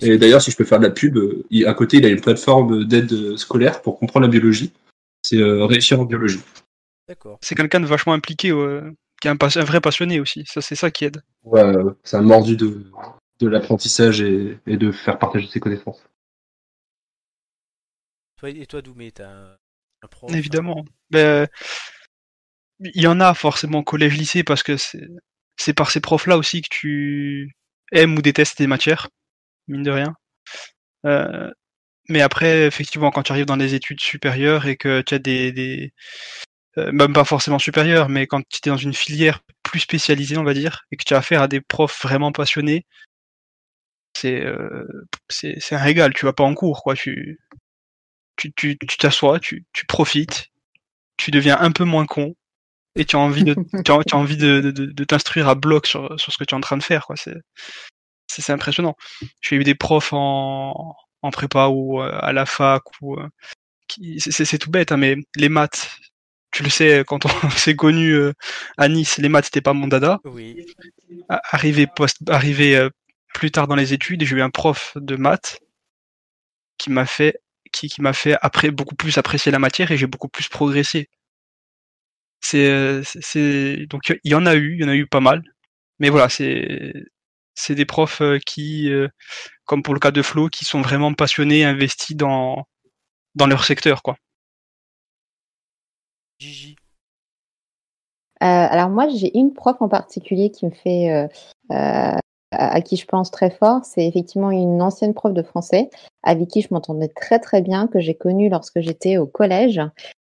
Et 0.00 0.18
d'ailleurs, 0.18 0.40
si 0.40 0.50
je 0.50 0.56
peux 0.56 0.64
faire 0.64 0.78
de 0.78 0.84
la 0.84 0.90
pub, 0.90 1.16
euh, 1.16 1.44
il- 1.50 1.66
à 1.66 1.74
côté, 1.74 1.96
il 1.98 2.06
a 2.06 2.08
une 2.08 2.20
plateforme 2.20 2.84
d'aide 2.84 3.12
euh, 3.12 3.36
scolaire 3.36 3.82
pour 3.82 3.98
comprendre 3.98 4.26
la 4.26 4.30
biologie. 4.30 4.72
C'est 5.22 5.38
euh, 5.38 5.64
réussir 5.66 6.00
en 6.00 6.04
biologie. 6.04 6.40
D'accord. 7.08 7.38
C'est 7.42 7.54
quelqu'un 7.54 7.80
de 7.80 7.86
vachement 7.86 8.12
impliqué, 8.12 8.52
ouais, 8.52 8.80
qui 9.20 9.28
est 9.28 9.30
un, 9.30 9.36
pas- 9.36 9.58
un 9.58 9.64
vrai 9.64 9.80
passionné 9.80 10.20
aussi. 10.20 10.44
Ça, 10.46 10.60
c'est 10.60 10.76
ça 10.76 10.90
qui 10.90 11.06
aide. 11.06 11.22
Ouais, 11.42 11.62
euh, 11.62 11.90
c'est 12.04 12.16
un 12.16 12.22
mordu 12.22 12.56
de, 12.56 12.84
de 13.40 13.48
l'apprentissage 13.48 14.20
et, 14.22 14.58
et 14.66 14.76
de 14.76 14.92
faire 14.92 15.18
partager 15.18 15.48
ses 15.48 15.60
connaissances. 15.60 16.02
Toi, 18.36 18.50
et 18.50 18.66
toi, 18.66 18.80
Doumé, 18.80 19.10
t'as 19.12 19.28
un, 19.28 19.56
un 20.02 20.08
prof 20.08 20.32
Évidemment. 20.34 20.84
Ben, 21.10 21.48
il 22.80 23.02
y 23.02 23.06
en 23.06 23.20
a 23.20 23.34
forcément 23.34 23.82
collège-lycée 23.82 24.44
parce 24.44 24.62
que 24.62 24.76
c'est 24.76 25.06
c'est 25.56 25.74
par 25.74 25.90
ces 25.90 26.00
profs-là 26.00 26.38
aussi 26.38 26.62
que 26.62 26.68
tu 26.70 27.52
aimes 27.92 28.16
ou 28.16 28.22
détestes 28.22 28.56
des 28.56 28.66
matières, 28.66 29.10
mine 29.70 29.82
de 29.82 29.90
rien. 29.90 30.14
Euh, 31.06 31.50
mais 32.08 32.20
après, 32.22 32.66
effectivement, 32.66 33.10
quand 33.10 33.22
tu 33.22 33.32
arrives 33.32 33.46
dans 33.46 33.56
les 33.56 33.74
études 33.74 34.00
supérieures 34.00 34.66
et 34.66 34.76
que 34.76 35.00
tu 35.02 35.14
as 35.14 35.18
des, 35.18 35.52
des 35.52 35.92
euh, 36.78 36.92
même 36.92 37.12
pas 37.12 37.24
forcément 37.24 37.58
supérieures, 37.58 38.08
mais 38.08 38.26
quand 38.26 38.42
tu 38.48 38.60
es 38.66 38.70
dans 38.70 38.76
une 38.76 38.94
filière 38.94 39.40
plus 39.62 39.80
spécialisée, 39.80 40.36
on 40.38 40.44
va 40.44 40.54
dire, 40.54 40.84
et 40.92 40.96
que 40.96 41.04
tu 41.04 41.14
as 41.14 41.18
affaire 41.18 41.42
à 41.42 41.48
des 41.48 41.60
profs 41.60 42.02
vraiment 42.02 42.32
passionnés, 42.32 42.86
c'est 44.14 44.44
euh, 44.44 44.86
c'est 45.28 45.72
un 45.72 45.78
régal. 45.78 46.12
Tu 46.14 46.26
vas 46.26 46.32
pas 46.32 46.44
en 46.44 46.54
cours, 46.54 46.82
quoi. 46.82 46.94
Tu 46.94 47.38
tu 48.36 48.52
tu 48.54 48.76
t'assois, 48.98 49.38
tu, 49.40 49.64
tu 49.72 49.86
profites, 49.86 50.48
tu 51.16 51.30
deviens 51.30 51.58
un 51.60 51.72
peu 51.72 51.84
moins 51.84 52.06
con 52.06 52.34
et 52.96 53.04
tu 53.04 53.16
as 53.16 53.20
envie 53.20 53.44
de 53.44 53.54
tu 53.84 53.92
as, 53.92 54.16
envie 54.16 54.36
de, 54.36 54.60
de, 54.60 54.70
de 54.86 55.04
t'instruire 55.04 55.48
à 55.48 55.54
bloc 55.54 55.86
sur, 55.86 56.18
sur 56.18 56.32
ce 56.32 56.38
que 56.38 56.44
tu 56.44 56.54
es 56.54 56.58
en 56.58 56.60
train 56.60 56.78
de 56.78 56.82
faire, 56.82 57.06
quoi. 57.06 57.16
C'est 57.16 57.36
c'est 58.30 58.52
impressionnant. 58.52 58.96
J'ai 59.40 59.56
eu 59.56 59.64
des 59.64 59.74
profs 59.74 60.12
en, 60.12 60.94
en 61.22 61.30
prépa 61.30 61.68
ou 61.68 62.00
euh, 62.00 62.10
à 62.20 62.32
la 62.32 62.46
fac 62.46 62.82
ou 63.00 63.16
euh, 63.16 63.28
c'est 64.18 64.58
tout 64.58 64.70
bête, 64.70 64.92
hein, 64.92 64.96
mais 64.96 65.16
les 65.36 65.48
maths, 65.48 65.90
tu 66.52 66.62
le 66.62 66.70
sais, 66.70 67.04
quand 67.06 67.26
on 67.26 67.50
s'est 67.50 67.76
connu 67.76 68.12
euh, 68.12 68.32
à 68.76 68.88
Nice, 68.88 69.18
les 69.18 69.28
maths 69.28 69.46
c'était 69.46 69.60
pas 69.60 69.72
mon 69.72 69.88
dada. 69.88 70.20
Oui. 70.24 70.64
Arrivé 71.28 71.86
post, 71.86 72.18
arrivé 72.28 72.88
plus 73.34 73.50
tard 73.50 73.66
dans 73.66 73.74
les 73.74 73.92
études, 73.92 74.24
j'ai 74.24 74.36
eu 74.36 74.42
un 74.42 74.50
prof 74.50 74.92
de 74.96 75.16
maths 75.16 75.60
qui 76.78 76.90
m'a 76.90 77.06
fait 77.06 77.36
qui, 77.72 77.88
qui 77.88 78.02
m'a 78.02 78.12
fait 78.12 78.36
après 78.42 78.70
beaucoup 78.70 78.96
plus 78.96 79.18
apprécier 79.18 79.52
la 79.52 79.58
matière 79.58 79.90
et 79.92 79.96
j'ai 79.96 80.06
beaucoup 80.06 80.28
plus 80.28 80.48
progressé. 80.48 81.08
C'est 82.40 83.86
donc 83.88 84.18
il 84.24 84.30
y 84.30 84.34
en 84.34 84.46
a 84.46 84.54
eu, 84.54 84.74
il 84.74 84.80
y 84.80 84.84
en 84.84 84.88
a 84.88 84.94
eu 84.94 85.06
pas 85.06 85.20
mal. 85.20 85.42
Mais 85.98 86.08
voilà, 86.08 86.28
c'est 86.28 86.94
c'est 87.54 87.74
des 87.74 87.84
profs 87.84 88.22
qui 88.46 88.90
comme 89.70 89.84
pour 89.84 89.94
le 89.94 90.00
cas 90.00 90.10
de 90.10 90.20
Flo, 90.20 90.48
qui 90.48 90.64
sont 90.64 90.80
vraiment 90.80 91.14
passionnés, 91.14 91.64
investis 91.64 92.16
dans, 92.16 92.64
dans 93.36 93.46
leur 93.46 93.64
secteur, 93.64 94.02
quoi. 94.02 94.16
Gigi. 96.40 96.74
Euh, 98.42 98.46
alors 98.46 98.88
moi, 98.88 99.06
j'ai 99.08 99.36
une 99.38 99.52
prof 99.52 99.76
en 99.80 99.88
particulier 99.88 100.50
qui 100.50 100.66
me 100.66 100.72
fait, 100.72 101.10
euh, 101.10 101.28
euh, 101.70 102.16
à 102.50 102.80
qui 102.80 102.96
je 102.96 103.06
pense 103.06 103.30
très 103.30 103.50
fort. 103.50 103.84
C'est 103.84 104.06
effectivement 104.06 104.50
une 104.50 104.82
ancienne 104.82 105.14
prof 105.14 105.32
de 105.32 105.42
français 105.44 105.88
avec 106.24 106.48
qui 106.48 106.62
je 106.62 106.68
m'entendais 106.72 107.08
très 107.08 107.38
très 107.38 107.62
bien, 107.62 107.86
que 107.86 108.00
j'ai 108.00 108.16
connue 108.16 108.48
lorsque 108.48 108.80
j'étais 108.80 109.18
au 109.18 109.26
collège 109.28 109.80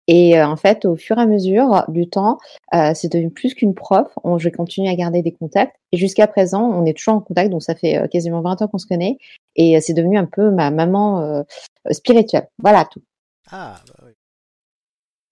et 0.08 0.38
euh, 0.38 0.46
en 0.46 0.56
fait, 0.56 0.84
au 0.84 0.96
fur 0.96 1.18
et 1.18 1.22
à 1.22 1.26
mesure 1.26 1.84
du 1.88 2.08
temps, 2.08 2.38
euh, 2.75 2.92
c'est 2.94 3.10
devenu 3.10 3.30
plus 3.30 3.54
qu'une 3.54 3.75
prof. 3.75 4.12
On, 4.22 4.38
je 4.38 4.48
continue 4.48 4.88
à 4.88 4.94
garder 4.94 5.22
des 5.22 5.32
contacts. 5.32 5.76
Et 5.92 5.96
jusqu'à 5.96 6.26
présent, 6.26 6.62
on 6.62 6.84
est 6.84 6.96
toujours 6.96 7.14
en 7.14 7.20
contact. 7.20 7.50
Donc, 7.50 7.62
ça 7.62 7.75
fait 7.75 7.98
euh, 7.98 8.06
quasiment 8.06 8.40
20 8.40 8.62
ans 8.62 8.68
qu'on 8.68 8.78
se 8.78 8.86
connaît. 8.86 9.18
Et 9.56 9.80
c'est 9.80 9.94
devenu 9.94 10.16
un 10.18 10.26
peu 10.26 10.50
ma 10.50 10.70
maman 10.70 11.44
spirituelle. 11.90 12.48
Voilà 12.58 12.84
tout. 12.84 13.02
Ah, 13.50 13.80
bah 13.88 14.04
oui. 14.04 14.12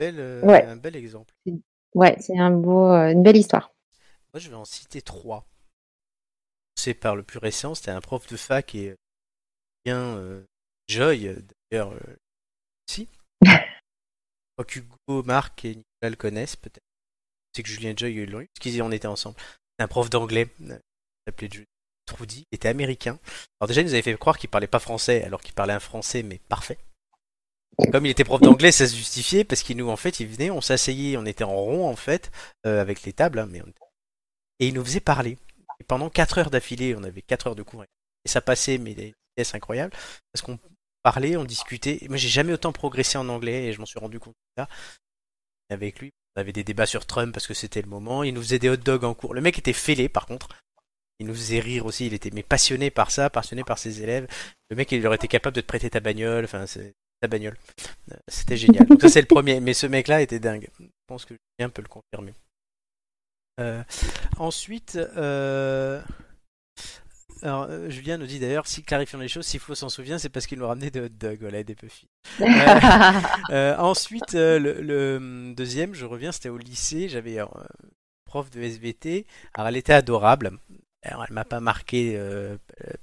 Belle, 0.01 0.41
ouais. 0.45 0.65
Un 0.65 0.77
bel 0.77 0.97
exemple. 0.97 1.35
Ouais, 1.95 2.17
c'est 2.21 2.39
un 2.39 2.51
beau, 2.51 2.89
une 2.89 3.23
belle 3.23 3.37
histoire. 3.37 3.71
Moi, 4.33 4.41
je 4.41 4.49
vais 4.49 4.57
en 4.57 4.65
citer 4.65 5.03
trois. 5.03 5.47
C'est 6.75 6.95
par 6.95 7.17
le 7.17 7.23
plus 7.23 7.39
récent. 7.39 7.75
C'était 7.75 7.91
un 7.91 8.01
prof 8.01 8.27
de 8.27 8.37
fac 8.37 8.75
et 8.75 8.95
bien 9.85 10.19
Joy, 10.89 11.37
d'ailleurs, 11.71 11.93
si. 12.87 13.09
crois 14.57 14.65
qu'Hugo, 14.65 15.23
Marc 15.25 15.65
et 15.65 15.77
Nicolas 15.77 16.11
le 16.11 16.17
connaissent 16.17 16.57
peut-être. 16.57 16.85
C'est 17.55 17.63
que 17.63 17.69
Julien 17.69 17.95
Joy 17.97 18.27
l'ont 18.27 18.41
eu, 18.41 18.49
parce 18.49 18.63
qu'ils 18.63 18.83
en 18.83 18.91
étaient 18.91 19.07
ensemble. 19.07 19.37
Un 19.79 19.89
prof 19.89 20.11
d'anglais, 20.11 20.49
euh, 20.63 20.79
s'appelait 21.27 21.49
Trudy, 22.07 22.45
il 22.51 22.57
était 22.57 22.69
américain. 22.69 23.19
Alors 23.61 23.69
déjà, 23.69 23.81
il 23.81 23.85
nous 23.85 23.95
avait 23.95 24.03
fait 24.03 24.15
croire 24.17 24.39
qu'il 24.39 24.51
parlait 24.51 24.67
pas 24.67 24.79
français, 24.79 25.25
alors 25.25 25.41
qu'il 25.41 25.55
parlait 25.55 25.73
un 25.73 25.81
français, 25.81 26.23
mais 26.23 26.39
parfait. 26.49 26.79
Comme 27.91 28.07
il 28.07 28.11
était 28.11 28.25
prof 28.25 28.41
d'anglais, 28.41 28.73
ça 28.73 28.87
se 28.87 28.95
justifiait, 28.95 29.45
parce 29.45 29.63
qu'il 29.63 29.77
nous, 29.77 29.89
en 29.89 29.97
fait, 29.97 30.21
il 30.21 30.29
venait, 30.29 30.51
on 30.51 30.61
s'asseyait, 30.61 31.17
on 31.17 31.27
était 31.27 31.45
en 31.45 31.57
rond, 31.57 31.89
en 31.89 31.97
fait, 31.97 32.31
euh, 32.67 32.81
avec 32.81 33.03
les 33.03 33.13
tables, 33.13 33.39
hein, 33.39 33.49
mais 33.51 33.63
et 34.61 34.69
il 34.69 34.75
nous 34.75 34.85
faisait 34.85 35.01
parler. 35.01 35.39
Et 35.81 35.85
pendant 35.85 36.11
4 36.11 36.39
heures 36.39 36.51
d'affilée, 36.51 36.95
on 36.95 37.03
avait 37.03 37.23
4 37.23 37.49
heures 37.49 37.57
de 37.57 37.63
cours. 37.63 37.85
Et 37.85 38.29
ça 38.29 38.41
passait, 38.41 38.79
mais 38.79 38.95
des 38.95 39.15
vitesses 39.31 39.55
incroyables, 39.55 39.93
parce 40.33 40.43
qu'on 40.43 40.59
on 41.05 41.45
discutait. 41.45 42.01
Moi, 42.09 42.17
j'ai 42.17 42.29
jamais 42.29 42.53
autant 42.53 42.73
progressé 42.73 43.19
en 43.19 43.29
anglais 43.29 43.67
et 43.67 43.73
je 43.73 43.81
m'en 43.81 43.87
suis 43.87 43.99
rendu 43.99 44.19
compte 44.19 44.35
ça. 44.57 44.69
Avec 45.71 46.01
lui, 46.01 46.13
on 46.37 46.41
avait 46.41 46.53
des 46.53 46.65
débats 46.65 46.87
sur 46.87 47.07
Trump 47.07 47.33
parce 47.33 47.47
que 47.47 47.55
c'était 47.55 47.83
le 47.83 47.89
moment. 47.89 48.23
Il 48.23 48.35
nous 48.35 48.43
faisait 48.43 48.59
des 48.59 48.69
hot 48.69 48.77
dogs 48.77 49.05
en 49.05 49.15
cours. 49.15 49.35
Le 49.35 49.41
mec 49.41 49.59
était 49.59 49.73
fêlé, 49.73 50.09
par 50.09 50.27
contre. 50.27 50.49
Il 51.21 51.27
nous 51.27 51.35
faisait 51.35 51.61
rire 51.61 51.87
aussi. 51.87 52.07
Il 52.07 52.15
était 52.15 52.31
mais 52.33 52.43
passionné 52.43 52.91
par 52.91 53.11
ça, 53.11 53.31
passionné 53.31 53.65
par 53.65 53.79
ses 53.79 54.03
élèves. 54.03 54.27
Le 54.71 54.77
mec, 54.77 54.91
il 54.93 55.07
aurait 55.07 55.17
été 55.17 55.29
capable 55.29 55.57
de 55.57 55.61
te 55.61 55.67
prêter 55.67 55.91
ta 55.91 56.01
bagnole. 56.01 56.45
Enfin, 56.45 56.65
ta 57.21 57.29
bagnole. 57.29 57.57
Euh, 58.13 58.17
c'était 58.29 58.57
génial. 58.57 58.87
Donc 58.87 59.01
ça, 59.01 59.09
c'est 59.09 59.21
le 59.21 59.27
premier. 59.27 59.61
Mais 59.61 59.75
ce 59.75 59.87
mec-là 59.87 60.23
était 60.23 60.41
dingue. 60.41 60.69
Je 60.81 60.87
pense 61.07 61.25
que 61.25 61.35
Julien 61.35 61.71
peut 61.71 61.83
le 61.83 61.89
confirmer. 61.89 62.35
Euh, 63.61 63.83
ensuite, 64.39 64.97
euh, 64.97 66.03
alors, 67.43 67.67
euh, 67.69 67.91
Julien 67.91 68.17
nous 68.17 68.27
dit 68.27 68.39
d'ailleurs, 68.39 68.67
si 68.67 68.83
clarifions 68.83 69.19
les 69.19 69.29
choses, 69.29 69.47
si 69.47 69.59
Flo 69.59 69.75
s'en 69.75 69.89
souvient, 69.89 70.19
c'est 70.19 70.29
parce 70.29 70.47
qu'il 70.47 70.59
nous 70.59 70.67
ramenait 70.67 70.91
des 70.91 71.01
hot 71.01 71.09
dogs, 71.09 71.41
voilà, 71.41 71.63
des 71.63 71.75
puffy. 71.75 72.09
Euh, 72.41 73.21
euh, 73.51 73.77
ensuite, 73.77 74.33
le, 74.33 75.17
hum, 75.17 75.55
deuxième, 75.55 75.95
je 75.95 76.05
reviens, 76.05 76.33
c'était 76.33 76.49
au 76.49 76.59
lycée, 76.59 77.09
j'avais 77.09 77.39
un 77.39 77.49
prof 78.25 78.51
de 78.51 78.61
SVT, 78.63 79.27
alors 79.55 79.69
elle 79.69 79.77
était 79.77 79.93
adorable. 79.93 80.59
Alors, 81.03 81.25
elle 81.29 81.35
m'a 81.35 81.45
pas 81.45 81.61
marqué 81.61 82.19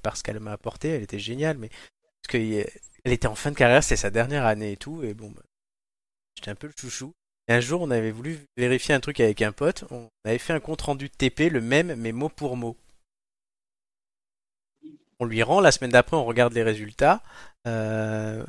parce 0.02 0.22
qu'elle 0.22 0.40
m'a 0.40 0.54
apporté, 0.54 0.90
elle 0.90 1.04
était 1.04 1.20
géniale, 1.20 1.58
mais 1.58 1.70
parce 1.70 2.32
qu'elle 2.32 2.66
était 3.06 3.28
en 3.28 3.36
fin 3.36 3.52
de 3.52 3.56
carrière, 3.56 3.84
c'était 3.84 3.96
sa 3.96 4.10
dernière 4.10 4.46
année 4.46 4.74
et 4.74 4.78
tout, 4.78 5.04
et 5.04 5.14
bon, 5.14 5.30
bah, 5.30 5.44
j'étais 6.36 6.52
un 6.52 6.56
peu 6.56 6.68
le 6.68 6.74
chouchou. 6.76 7.14
Et 7.48 7.54
un 7.54 7.60
jour, 7.60 7.82
on 7.82 7.92
avait 7.92 8.12
voulu 8.12 8.40
vérifier 8.58 8.96
un 8.96 9.00
truc 9.00 9.20
avec 9.20 9.42
un 9.42 9.52
pote, 9.52 9.86
on 9.92 10.08
avait 10.26 10.38
fait 10.40 10.54
un 10.54 10.60
compte 10.60 10.82
rendu 10.82 11.10
de 11.10 11.14
TP, 11.14 11.50
le 11.50 11.62
même, 11.62 11.96
mais 11.96 12.12
mot 12.12 12.30
pour 12.30 12.58
mot 12.58 12.76
on 15.22 15.26
lui 15.26 15.44
rend. 15.44 15.62
La 15.62 15.72
semaine 15.72 15.92
d'après, 15.92 16.18
on 16.18 16.26
regarde 16.26 16.54
les 16.54 16.64
résultats. 16.64 17.22
Euh, 17.68 18.44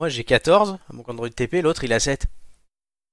moi, 0.00 0.08
j'ai 0.08 0.24
14 0.24 0.78
mon 0.92 1.04
Android 1.06 1.28
TP, 1.28 1.62
l'autre, 1.62 1.84
il 1.84 1.92
a 1.92 2.00
7. 2.00 2.26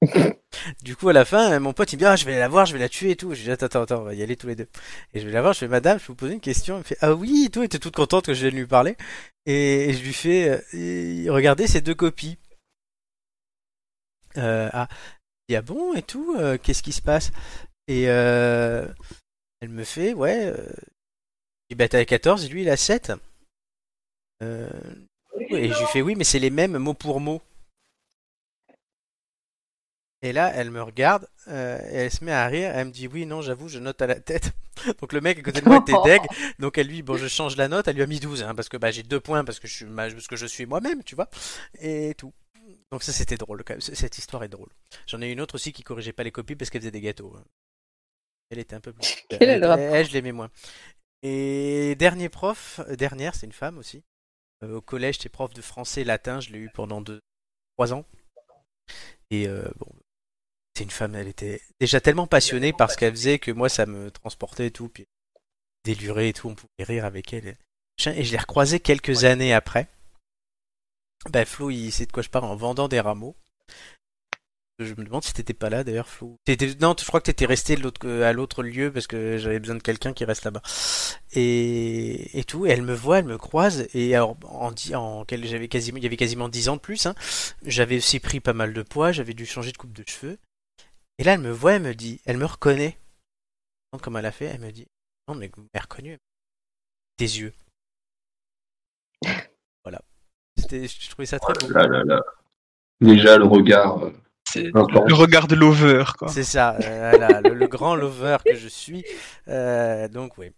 du 0.83 0.95
coup, 0.95 1.09
à 1.09 1.13
la 1.13 1.25
fin, 1.25 1.59
mon 1.59 1.73
pote, 1.73 1.91
il 1.93 1.97
me 1.97 1.99
dit, 1.99 2.05
ah, 2.05 2.15
je 2.15 2.25
vais 2.25 2.39
la 2.39 2.47
voir, 2.47 2.65
je 2.65 2.73
vais 2.73 2.79
la 2.79 2.89
tuer 2.89 3.11
et 3.11 3.15
tout. 3.15 3.33
Je 3.33 3.43
dis, 3.43 3.51
attends, 3.51 3.81
attends, 3.81 4.01
on 4.01 4.03
va 4.03 4.13
y 4.15 4.23
aller 4.23 4.37
tous 4.37 4.47
les 4.47 4.55
deux. 4.55 4.67
Et 5.13 5.19
je 5.19 5.25
vais 5.25 5.33
la 5.33 5.41
voir, 5.41 5.53
je 5.53 5.59
fais, 5.59 5.67
madame, 5.67 5.99
je 5.99 6.03
vais 6.03 6.07
vous 6.07 6.15
poser 6.15 6.33
une 6.33 6.39
question. 6.39 6.77
Il 6.77 6.79
me 6.79 6.83
fait, 6.83 6.97
ah 7.01 7.13
oui, 7.13 7.49
tout, 7.51 7.61
était 7.61 7.79
toute 7.79 7.95
contente 7.95 8.25
que 8.25 8.33
je 8.33 8.41
vienne 8.41 8.55
lui 8.55 8.65
parler. 8.65 8.95
Et, 9.45 9.93
je 9.93 10.01
lui 10.01 10.13
fais, 10.13 10.49
euh, 10.73 11.31
regardez 11.31 11.67
ces 11.67 11.81
deux 11.81 11.95
copies. 11.95 12.37
Euh, 14.37 14.69
ah, 14.71 14.87
il 15.49 15.53
y 15.53 15.55
a 15.57 15.61
bon 15.61 15.93
et 15.93 16.01
tout, 16.01 16.35
euh, 16.37 16.57
qu'est-ce 16.57 16.81
qui 16.81 16.93
se 16.93 17.01
passe? 17.01 17.31
Et 17.87 18.03
elle 18.03 19.69
me 19.69 19.83
fait, 19.83 20.13
ouais, 20.13 20.53
et 21.73 21.75
bah 21.75 21.87
t'as 21.87 22.05
14, 22.05 22.51
lui 22.51 22.61
il 22.61 22.69
a 22.69 22.77
7. 22.77 23.13
Euh... 24.43 24.69
Et 25.49 25.69
je 25.69 25.79
lui 25.79 25.87
fais 25.87 26.03
oui, 26.03 26.13
mais 26.13 26.23
c'est 26.23 26.37
les 26.37 26.51
mêmes 26.51 26.77
mot 26.77 26.93
pour 26.93 27.19
mot. 27.19 27.41
Et 30.21 30.33
là, 30.33 30.51
elle 30.53 30.69
me 30.69 30.83
regarde, 30.83 31.27
euh, 31.47 31.79
et 31.89 31.95
elle 31.95 32.11
se 32.11 32.23
met 32.23 32.31
à 32.31 32.45
rire, 32.45 32.71
elle 32.75 32.87
me 32.87 32.91
dit 32.91 33.07
oui, 33.07 33.25
non, 33.25 33.41
j'avoue, 33.41 33.69
je 33.69 33.79
note 33.79 33.99
à 34.03 34.07
la 34.07 34.19
tête. 34.19 34.51
donc 35.01 35.13
le 35.13 35.19
mec 35.19 35.39
à 35.39 35.41
côté 35.41 35.61
de 35.61 35.67
moi 35.67 35.79
était 35.79 35.93
deg, 36.05 36.21
donc 36.59 36.77
elle 36.77 36.85
lui, 36.85 37.01
bon, 37.01 37.17
je 37.17 37.27
change 37.27 37.57
la 37.57 37.67
note, 37.67 37.87
elle 37.87 37.95
lui 37.95 38.03
a 38.03 38.07
mis 38.07 38.19
12, 38.19 38.43
hein, 38.43 38.53
parce 38.53 38.69
que 38.69 38.77
bah, 38.77 38.91
j'ai 38.91 39.01
deux 39.01 39.19
points, 39.19 39.43
parce 39.43 39.59
que 39.59 39.67
je 39.67 39.73
suis, 39.73 39.85
parce 39.85 40.27
que 40.27 40.35
je 40.35 40.45
suis 40.45 40.67
moi-même, 40.67 41.03
tu 41.03 41.15
vois, 41.15 41.27
et 41.81 42.13
tout. 42.15 42.33
Donc 42.91 43.01
ça 43.01 43.11
c'était 43.11 43.37
drôle, 43.37 43.63
quand 43.63 43.73
même. 43.73 43.81
cette 43.81 44.19
histoire 44.19 44.43
est 44.43 44.47
drôle. 44.47 44.69
J'en 45.07 45.21
ai 45.23 45.31
une 45.31 45.41
autre 45.41 45.55
aussi 45.55 45.73
qui 45.73 45.81
corrigeait 45.81 46.13
pas 46.13 46.23
les 46.23 46.31
copies 46.31 46.55
parce 46.55 46.69
qu'elle 46.69 46.81
faisait 46.81 46.91
des 46.91 47.01
gâteaux. 47.01 47.33
Hein. 47.35 47.43
Elle 48.51 48.59
était 48.59 48.75
un 48.75 48.81
peu 48.81 48.93
plus... 48.93 49.25
Elle, 49.31 49.63
elle, 49.63 50.07
je 50.07 50.13
l'aimais 50.13 50.31
moins. 50.31 50.51
Et 51.23 51.95
dernier 51.95 52.27
prof, 52.27 52.81
euh, 52.87 52.97
dernière, 52.97 53.33
c'est 53.33 53.45
une 53.45 53.53
femme 53.53 53.77
aussi. 53.77 54.03
Euh, 54.61 54.77
au 54.77 54.81
collège, 54.81 55.15
j'étais 55.15 55.29
prof 55.29 55.53
de 55.53 55.61
français 55.61 56.03
latin, 56.03 56.41
je 56.41 56.51
l'ai 56.51 56.59
eu 56.59 56.69
pendant 56.69 57.01
deux, 57.01 57.21
trois 57.75 57.93
ans. 57.93 58.05
Et 59.31 59.47
euh, 59.47 59.65
bon, 59.77 59.87
c'est 60.75 60.83
une 60.83 60.91
femme, 60.91 61.15
elle 61.15 61.29
était 61.29 61.61
déjà 61.79 62.01
tellement 62.01 62.27
passionnée 62.27 62.73
par 62.73 62.91
ce 62.91 62.97
qu'elle 62.97 63.13
faisait 63.13 63.39
que 63.39 63.51
moi 63.51 63.69
ça 63.69 63.85
me 63.85 64.11
transportait 64.11 64.67
et 64.67 64.71
tout, 64.71 64.89
puis 64.89 65.07
délurait 65.85 66.29
et 66.29 66.33
tout, 66.33 66.49
on 66.49 66.55
pouvait 66.55 66.83
rire 66.83 67.05
avec 67.05 67.31
elle. 67.33 67.57
Et 68.05 68.23
je 68.23 68.31
l'ai 68.31 68.37
recroisée 68.37 68.81
quelques 68.81 69.23
années 69.23 69.53
après. 69.53 69.87
Ben 71.29 71.45
Flo, 71.45 71.69
il 71.69 71.91
sait 71.91 72.05
de 72.05 72.11
quoi 72.11 72.21
je 72.21 72.29
parle 72.29 72.45
en 72.45 72.55
vendant 72.57 72.89
des 72.89 72.99
rameaux. 72.99 73.35
Je 74.83 74.93
me 74.95 75.03
demande 75.03 75.23
si 75.23 75.33
t'étais 75.33 75.53
pas 75.53 75.69
là 75.69 75.83
d'ailleurs, 75.83 76.07
Flo. 76.07 76.37
Non, 76.81 76.95
je 76.99 77.05
crois 77.05 77.19
que 77.19 77.25
t'étais 77.25 77.45
resté 77.45 77.75
à 77.75 78.33
l'autre 78.33 78.63
lieu 78.63 78.91
parce 78.91 79.07
que 79.07 79.37
j'avais 79.37 79.59
besoin 79.59 79.75
de 79.75 79.81
quelqu'un 79.81 80.13
qui 80.13 80.25
reste 80.25 80.45
là-bas. 80.45 80.61
Et... 81.33 82.37
et 82.39 82.43
tout, 82.43 82.65
et 82.65 82.69
elle 82.69 82.81
me 82.83 82.93
voit, 82.93 83.19
elle 83.19 83.25
me 83.25 83.37
croise, 83.37 83.87
et 83.93 84.15
alors, 84.15 84.37
en, 84.45 84.71
en... 84.93 85.25
j'avais 85.29 85.67
quasiment, 85.67 85.97
il 85.97 86.03
y 86.03 86.07
avait 86.07 86.17
quasiment 86.17 86.49
10 86.49 86.69
ans 86.69 86.75
de 86.75 86.81
plus, 86.81 87.05
hein. 87.05 87.15
J'avais 87.65 87.97
aussi 87.97 88.19
pris 88.19 88.39
pas 88.39 88.53
mal 88.53 88.73
de 88.73 88.81
poids, 88.81 89.11
j'avais 89.11 89.33
dû 89.33 89.45
changer 89.45 89.71
de 89.71 89.77
coupe 89.77 89.93
de 89.93 90.03
cheveux. 90.07 90.37
Et 91.17 91.23
là, 91.23 91.33
elle 91.33 91.41
me 91.41 91.51
voit, 91.51 91.73
elle 91.73 91.83
me 91.83 91.93
dit, 91.93 92.21
elle 92.25 92.37
me 92.37 92.45
reconnaît. 92.45 92.97
Comme 94.01 94.17
elle 94.17 94.25
a 94.25 94.31
fait, 94.31 94.45
elle 94.45 94.61
me 94.61 94.71
dit 94.71 94.87
Non, 95.27 95.35
mais 95.35 95.51
vous 95.55 95.61
m'avez 95.61 95.83
reconnu. 95.83 96.17
Des 97.19 97.39
yeux. 97.39 97.53
voilà. 99.83 100.01
C'était, 100.57 100.87
je 100.87 101.09
trouvais 101.09 101.27
ça 101.27 101.39
très 101.39 101.53
beau. 101.53 101.71
Là, 101.71 101.85
là, 101.87 102.03
là. 102.03 102.21
Déjà, 103.01 103.37
le 103.37 103.45
regard. 103.45 104.11
Euh, 104.57 104.71
C'est 104.93 105.07
le 105.07 105.13
regard 105.13 105.47
de 105.47 105.55
l'over, 105.55 106.03
quoi. 106.17 106.27
C'est 106.27 106.43
ça, 106.43 106.77
euh, 106.83 107.09
voilà, 107.17 107.41
le, 107.41 107.53
le 107.53 107.67
grand 107.67 107.95
lover 107.95 108.37
que 108.45 108.55
je 108.55 108.67
suis. 108.67 109.03
Euh, 109.47 110.07
donc, 110.07 110.37
oui, 110.37 110.51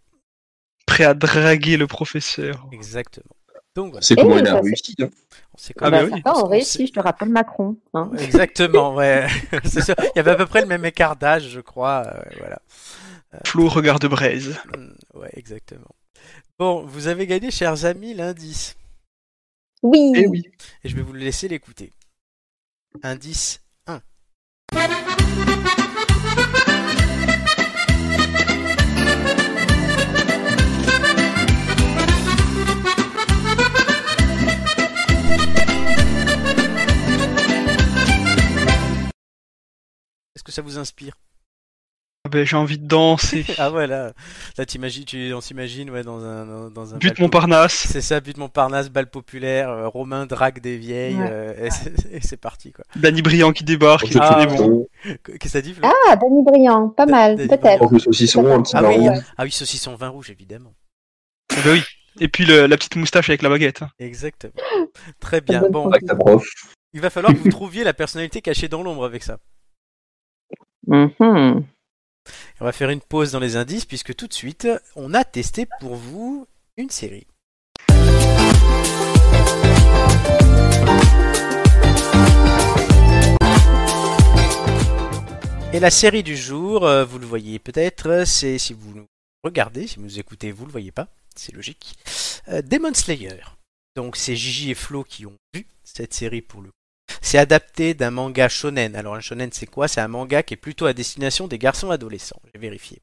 Prêt 0.86 1.04
à 1.04 1.14
draguer 1.14 1.76
le 1.76 1.86
professeur. 1.86 2.66
exactement. 2.72 3.26
Donc, 3.74 3.90
voilà. 3.90 4.00
C'est 4.06 4.14
Eh, 4.16 4.22
comment 4.22 4.38
elle 4.38 4.46
a 4.46 4.52
ça, 4.52 4.60
réussi. 4.60 4.94
hein. 5.02 5.08
On 5.54 5.58
sait 5.58 5.74
Ah 5.76 5.90
comment- 5.90 5.90
bah 5.90 6.06
Bah, 6.24 6.32
oui. 6.50 6.62
On- 6.80 6.86
je 6.86 6.92
te 6.92 7.00
rappelle 7.00 7.28
Macron. 7.28 7.76
hein. 7.92 8.10
Exactement, 8.18 8.94
ouais. 8.94 9.26
Il 9.52 10.12
y 10.16 10.18
avait 10.18 10.30
à 10.30 10.36
peu 10.36 10.46
près 10.46 10.62
le 10.62 10.66
même 10.66 10.84
écart 10.86 11.16
d'âge, 11.16 11.48
je 11.50 11.60
crois. 11.60 12.04
euh, 12.06 12.20
voilà. 12.38 12.58
Flo, 13.44 13.68
regard 13.68 13.98
de 13.98 14.08
braise. 14.08 14.56
Mm, 14.76 15.18
Ouais, 15.18 15.30
exactement. 15.34 15.94
Bon, 16.58 16.86
vous 16.86 17.06
avez 17.08 17.26
gagné, 17.26 17.50
chers 17.50 17.84
amis, 17.84 18.14
l'indice. 18.14 18.76
Oui. 19.82 20.12
Eh 20.16 20.26
oui. 20.26 20.48
Et 20.84 20.88
je 20.88 20.96
vais 20.96 21.02
vous 21.02 21.12
le 21.12 21.20
laisser 21.20 21.46
l'écouter. 21.48 21.92
Indice 23.02 23.60
1. 23.60 23.65
Est-ce 40.34 40.44
que 40.44 40.52
ça 40.52 40.62
vous 40.62 40.78
inspire? 40.78 41.14
Ben, 42.28 42.44
J'ai 42.46 42.56
envie 42.56 42.78
de 42.78 42.86
danser. 42.86 43.44
Ah 43.58 43.70
ouais, 43.70 43.86
là, 43.86 44.12
là 44.58 44.66
t'imagines, 44.66 45.04
tu, 45.04 45.32
on 45.34 45.40
s'imagine 45.40 45.90
ouais, 45.90 46.02
dans 46.02 46.24
un, 46.24 46.70
dans- 46.70 46.94
un 46.94 46.98
But 46.98 47.18
Montparnasse. 47.18 47.86
C'est 47.88 48.00
ça, 48.00 48.20
but 48.20 48.36
Montparnasse, 48.36 48.90
balle 48.90 49.08
populaire, 49.10 49.68
euh, 49.70 49.88
Romain 49.88 50.26
drague 50.26 50.60
des 50.60 50.76
vieilles, 50.76 51.16
Ouais. 51.16 51.28
euh, 51.30 51.68
et 52.10 52.20
c'est 52.20 52.36
parti 52.40 52.72
quoi. 52.72 52.84
Danny 52.96 53.22
Briand 53.22 53.52
qui 53.52 53.64
débarque. 53.64 54.04
Ensuite, 54.04 54.18
Ah, 54.22 54.42
saucisson, 54.48 54.88
Qu'est-ce 55.24 55.38
que 55.38 55.48
ça 55.48 55.60
dit 55.60 55.72
Flo? 55.74 55.88
Ah, 56.08 56.16
Danny 56.16 56.42
Briand, 56.44 56.88
pas 56.90 57.06
mal, 57.06 57.36
peut-être. 57.36 57.82
ensuite, 57.82 57.92
le 57.92 57.98
saucisson, 57.98 58.46
un 58.46 58.62
petit 58.62 58.76
Ah 58.76 58.82
vin 58.82 58.88
oui. 58.88 59.08
rouge. 59.08 59.18
Ah 59.38 59.44
oui, 59.44 59.50
saucisson 59.50 59.94
vin 59.96 60.08
rouge 60.08 60.30
évidemment. 60.30 60.74
Ah 61.52 61.60
ben 61.64 61.72
oui. 61.74 61.82
Et 62.20 62.28
puis 62.28 62.44
le- 62.46 62.66
la 62.66 62.76
petite 62.76 62.96
moustache 62.96 63.28
avec 63.28 63.42
la 63.42 63.48
baguette. 63.50 63.82
hein. 63.82 63.90
Exactement. 63.98 64.54
Très 65.20 65.40
bien. 65.42 65.62
Bon, 65.70 65.88
Avec 65.88 66.06
ta 66.06 66.14
prof. 66.16 66.44
il 66.94 67.00
va 67.00 67.10
falloir 67.10 67.32
que 67.34 67.38
vous 67.38 67.50
trouviez 67.50 67.84
la 67.84 67.92
personnalité 67.92 68.40
cachée 68.40 68.68
dans 68.68 68.82
l'ombre 68.82 69.04
avec 69.04 69.22
ça. 69.22 69.38
Mhm. 70.86 71.64
On 72.60 72.64
va 72.64 72.72
faire 72.72 72.90
une 72.90 73.00
pause 73.00 73.32
dans 73.32 73.40
les 73.40 73.56
indices 73.56 73.84
puisque 73.84 74.14
tout 74.14 74.26
de 74.26 74.34
suite, 74.34 74.68
on 74.94 75.14
a 75.14 75.24
testé 75.24 75.66
pour 75.80 75.96
vous 75.96 76.46
une 76.76 76.90
série. 76.90 77.26
Et 85.72 85.80
la 85.80 85.90
série 85.90 86.22
du 86.22 86.36
jour, 86.36 86.86
euh, 86.86 87.04
vous 87.04 87.18
le 87.18 87.26
voyez 87.26 87.58
peut-être, 87.58 88.24
c'est 88.24 88.56
si 88.56 88.72
vous 88.72 88.94
nous 88.94 89.06
regardez, 89.44 89.86
si 89.86 89.96
vous 89.96 90.04
nous 90.04 90.18
écoutez, 90.18 90.50
vous 90.50 90.64
le 90.64 90.72
voyez 90.72 90.90
pas, 90.90 91.08
c'est 91.34 91.54
logique. 91.54 91.98
Euh, 92.48 92.62
Demon 92.62 92.94
Slayer. 92.94 93.42
Donc 93.94 94.16
c'est 94.16 94.36
Gigi 94.36 94.70
et 94.70 94.74
Flo 94.74 95.04
qui 95.04 95.26
ont 95.26 95.36
vu 95.54 95.66
cette 95.84 96.14
série 96.14 96.40
pour 96.40 96.62
le 96.62 96.68
coup. 96.68 96.85
C'est 97.20 97.38
adapté 97.38 97.94
d'un 97.94 98.10
manga 98.10 98.48
shonen. 98.48 98.96
Alors 98.96 99.14
un 99.14 99.20
shonen 99.20 99.50
c'est 99.52 99.66
quoi? 99.66 99.88
C'est 99.88 100.00
un 100.00 100.08
manga 100.08 100.42
qui 100.42 100.54
est 100.54 100.58
plutôt 100.58 100.86
à 100.86 100.92
destination 100.92 101.48
des 101.48 101.58
garçons 101.58 101.90
adolescents. 101.90 102.40
J'ai 102.52 102.60
vérifié. 102.60 103.02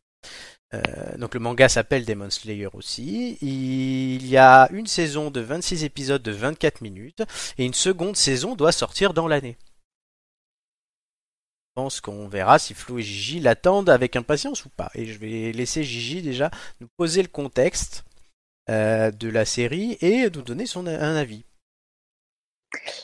Euh, 0.74 1.18
donc 1.18 1.34
le 1.34 1.40
manga 1.40 1.70
s'appelle 1.70 2.06
Demon 2.06 2.30
Slayer 2.30 2.70
aussi. 2.74 3.38
Il 3.42 4.26
y 4.26 4.38
a 4.38 4.70
une 4.72 4.88
saison 4.88 5.30
de 5.30 5.40
26 5.40 5.84
épisodes 5.84 6.24
de 6.24 6.32
24 6.32 6.82
minutes 6.82 7.24
et 7.58 7.66
une 7.66 7.74
seconde 7.74 8.16
saison 8.16 8.56
doit 8.56 8.72
sortir 8.72 9.14
dans 9.14 9.28
l'année. 9.28 9.58
Je 11.76 11.82
pense 11.82 12.02
qu'on 12.02 12.28
verra 12.28 12.60
si 12.60 12.76
Flo 12.76 13.00
et 13.00 13.02
Gigi 13.02 13.40
l'attendent 13.40 13.90
avec 13.90 14.16
impatience 14.16 14.66
ou 14.66 14.70
pas. 14.70 14.92
Et 14.94 15.08
je 15.08 15.18
vais 15.18 15.52
laisser 15.52 15.84
Gigi 15.84 16.22
déjà 16.22 16.52
nous 16.80 16.88
poser 16.98 17.24
le 17.24 17.28
contexte 17.28 18.04
euh, 18.70 19.12
de 19.12 19.28
la 19.28 19.46
série 19.46 19.98
et 20.02 20.30
nous 20.30 20.44
donner 20.44 20.68
son 20.68 20.86
un 20.86 21.16
avis. 21.16 21.46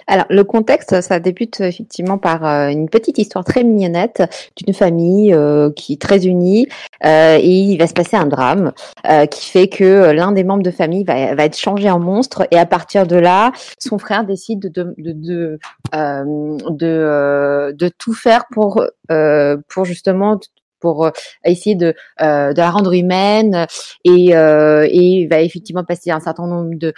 Alors, 0.08 0.26
le 0.30 0.44
contexte, 0.44 1.02
ça 1.02 1.20
débute 1.20 1.62
effectivement 1.62 2.18
par 2.18 2.46
euh, 2.46 2.70
une 2.70 2.90
petite 2.90 3.18
histoire 3.18 3.46
très 3.46 3.64
mignonnette 3.64 4.24
d'une 4.58 4.74
famille 4.74 5.34
euh, 5.34 5.72
qui 5.72 5.94
est 5.94 6.02
très 6.02 6.26
unie 6.26 6.68
euh, 7.06 7.38
et 7.40 7.48
il 7.48 7.78
va 7.78 7.88
se 7.88 7.94
passer 7.94 8.18
un 8.18 8.26
drame 8.26 8.72
euh, 9.10 9.26
qui 9.26 9.50
fait 9.50 9.68
que 9.68 9.84
euh, 9.84 10.14
l'un 10.14 10.32
des 10.32 10.44
membres 10.44 10.64
de 10.64 10.72
famille 10.72 11.04
va, 11.04 11.36
va 11.36 11.46
être 11.46 11.58
changé 11.58 11.90
en 11.90 12.00
monstre 12.00 12.48
et 12.52 12.58
à 12.58 12.66
partir 12.66 13.06
de 13.06 13.16
là, 13.16 13.52
son 13.78 14.00
frère 14.00 14.24
décide 14.24 14.72
de, 14.72 14.94
de, 14.98 15.14
de, 15.14 15.60
euh, 15.96 16.58
de, 16.70 16.88
euh, 16.88 17.72
de 17.74 17.90
tout 17.90 18.14
faire 18.14 18.46
pour, 18.52 18.84
euh, 19.12 19.58
pour 19.68 19.86
justement 19.86 20.40
pour 20.80 21.06
euh, 21.06 21.12
essayer 21.46 21.76
de, 21.76 21.94
euh, 22.22 22.54
de 22.54 22.58
la 22.58 22.72
rendre 22.72 22.94
humaine 22.94 23.68
et, 24.04 24.36
euh, 24.36 24.88
et 24.90 25.28
va 25.28 25.42
effectivement 25.42 25.84
passer 25.84 26.12
un 26.12 26.20
certain 26.20 26.48
nombre 26.48 26.76
de 26.76 26.94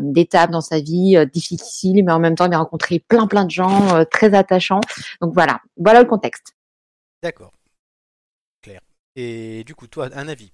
d'étapes 0.00 0.50
dans 0.50 0.60
sa 0.60 0.80
vie 0.80 1.16
difficiles, 1.32 2.02
mais 2.04 2.10
en 2.10 2.18
même 2.18 2.34
temps, 2.34 2.46
il 2.46 2.50
va 2.50 2.58
rencontrer 2.58 2.98
plein 2.98 3.28
plein 3.28 3.44
de 3.44 3.50
gens 3.50 4.04
très 4.10 4.34
attachants. 4.34 4.80
Donc 5.20 5.32
voilà, 5.32 5.60
voilà 5.76 6.02
le 6.02 6.08
contexte. 6.08 6.54
D'accord. 7.22 7.52
Claire. 8.62 8.80
Et 9.14 9.62
du 9.64 9.74
coup, 9.76 9.86
toi, 9.86 10.08
un 10.14 10.26
avis? 10.26 10.50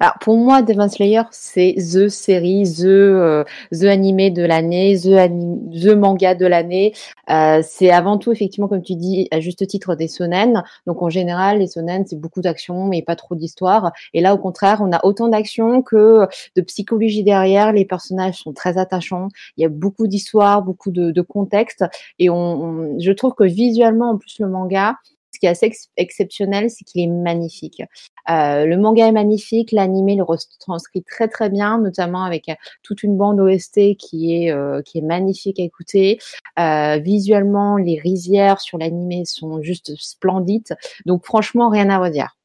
Alors 0.00 0.14
pour 0.20 0.36
moi, 0.36 0.62
Demon 0.62 0.88
Slayer, 0.88 1.22
c'est 1.30 1.74
the 1.76 2.08
série, 2.08 2.64
the 2.64 2.84
euh, 2.84 3.44
the 3.72 3.84
animé 3.84 4.30
de 4.30 4.42
l'année, 4.44 4.96
the 4.98 5.12
anim- 5.14 5.70
the 5.70 5.94
manga 5.94 6.34
de 6.34 6.46
l'année. 6.46 6.92
Euh, 7.30 7.60
c'est 7.64 7.90
avant 7.90 8.18
tout 8.18 8.32
effectivement, 8.32 8.68
comme 8.68 8.82
tu 8.82 8.94
dis, 8.96 9.28
à 9.30 9.40
juste 9.40 9.66
titre 9.66 9.94
des 9.94 10.08
sonen. 10.08 10.62
Donc 10.86 11.02
en 11.02 11.08
général, 11.10 11.58
les 11.58 11.66
sonen, 11.66 12.04
c'est 12.06 12.18
beaucoup 12.18 12.40
d'action 12.40 12.86
mais 12.86 13.02
pas 13.02 13.16
trop 13.16 13.34
d'histoire. 13.34 13.92
Et 14.12 14.20
là, 14.20 14.34
au 14.34 14.38
contraire, 14.38 14.80
on 14.82 14.92
a 14.92 15.04
autant 15.04 15.28
d'action 15.28 15.82
que 15.82 16.26
de 16.56 16.62
psychologie 16.62 17.22
derrière. 17.24 17.72
Les 17.72 17.84
personnages 17.84 18.38
sont 18.38 18.52
très 18.52 18.78
attachants. 18.78 19.28
Il 19.56 19.62
y 19.62 19.64
a 19.64 19.68
beaucoup 19.68 20.06
d'histoire, 20.06 20.62
beaucoup 20.62 20.90
de, 20.90 21.10
de 21.10 21.20
contexte. 21.22 21.84
Et 22.18 22.30
on, 22.30 22.34
on- 22.36 22.98
je 23.00 23.12
trouve 23.12 23.34
que 23.34 23.44
visuellement, 23.44 24.10
en 24.10 24.18
plus, 24.18 24.38
le 24.40 24.48
manga, 24.48 24.96
qui 25.44 25.48
est 25.48 25.50
assez 25.50 25.66
ex- 25.66 25.90
exceptionnel, 25.98 26.70
c'est 26.70 26.84
qu'il 26.84 27.02
est 27.02 27.12
magnifique. 27.12 27.82
Euh, 28.30 28.64
le 28.64 28.78
manga 28.78 29.06
est 29.06 29.12
magnifique, 29.12 29.72
l'animé 29.72 30.16
le 30.16 30.22
retranscrit 30.22 31.02
très 31.02 31.28
très 31.28 31.50
bien, 31.50 31.78
notamment 31.78 32.24
avec 32.24 32.48
euh, 32.48 32.54
toute 32.82 33.02
une 33.02 33.18
bande 33.18 33.38
OST 33.40 33.96
qui 33.98 34.34
est 34.34 34.50
euh, 34.50 34.80
qui 34.80 34.98
est 34.98 35.02
magnifique 35.02 35.60
à 35.60 35.62
écouter. 35.62 36.18
Euh, 36.58 36.96
visuellement, 36.96 37.76
les 37.76 37.98
rizières 37.98 38.60
sur 38.60 38.78
l'animé 38.78 39.24
sont 39.26 39.60
juste 39.60 39.92
splendides. 39.98 40.76
Donc 41.04 41.26
franchement, 41.26 41.68
rien 41.68 41.90
à 41.90 41.98
redire. 41.98 42.38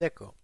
D'accord. 0.00 0.34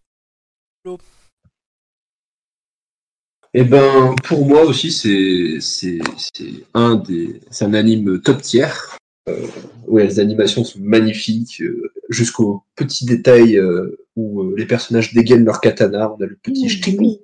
Eh 3.54 3.62
ben, 3.62 4.16
pour 4.24 4.44
moi 4.44 4.64
aussi, 4.64 4.90
c'est 4.90 5.60
c'est 5.60 6.00
c'est 6.18 6.64
un 6.74 6.96
des 6.96 7.40
c'est 7.52 7.64
un 7.64 7.74
anime 7.74 8.20
top 8.20 8.42
tier. 8.42 8.66
Euh, 9.28 9.46
où 9.88 9.98
les 9.98 10.20
animations 10.20 10.62
sont 10.62 10.78
magnifiques 10.80 11.60
euh, 11.60 11.90
jusqu'aux 12.10 12.62
petits 12.76 13.06
détails 13.06 13.56
euh, 13.58 13.98
où 14.14 14.42
euh, 14.42 14.54
les 14.56 14.66
personnages 14.66 15.12
dégainent 15.14 15.44
leur 15.44 15.60
katana. 15.60 16.12
On 16.12 16.22
a 16.22 16.26
le 16.26 16.36
petit 16.36 16.96
Oui. 16.96 17.18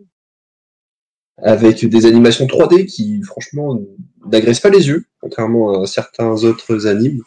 avec 1.39 1.85
des 1.85 2.07
animations 2.07 2.47
3D 2.47 2.87
qui, 2.87 3.23
franchement, 3.23 3.81
n'agressent 4.27 4.61
pas 4.61 4.71
les 4.71 4.89
yeux, 4.89 5.05
contrairement 5.21 5.83
à 5.83 5.87
certains 5.87 6.43
autres 6.45 6.87
animes. 6.89 7.23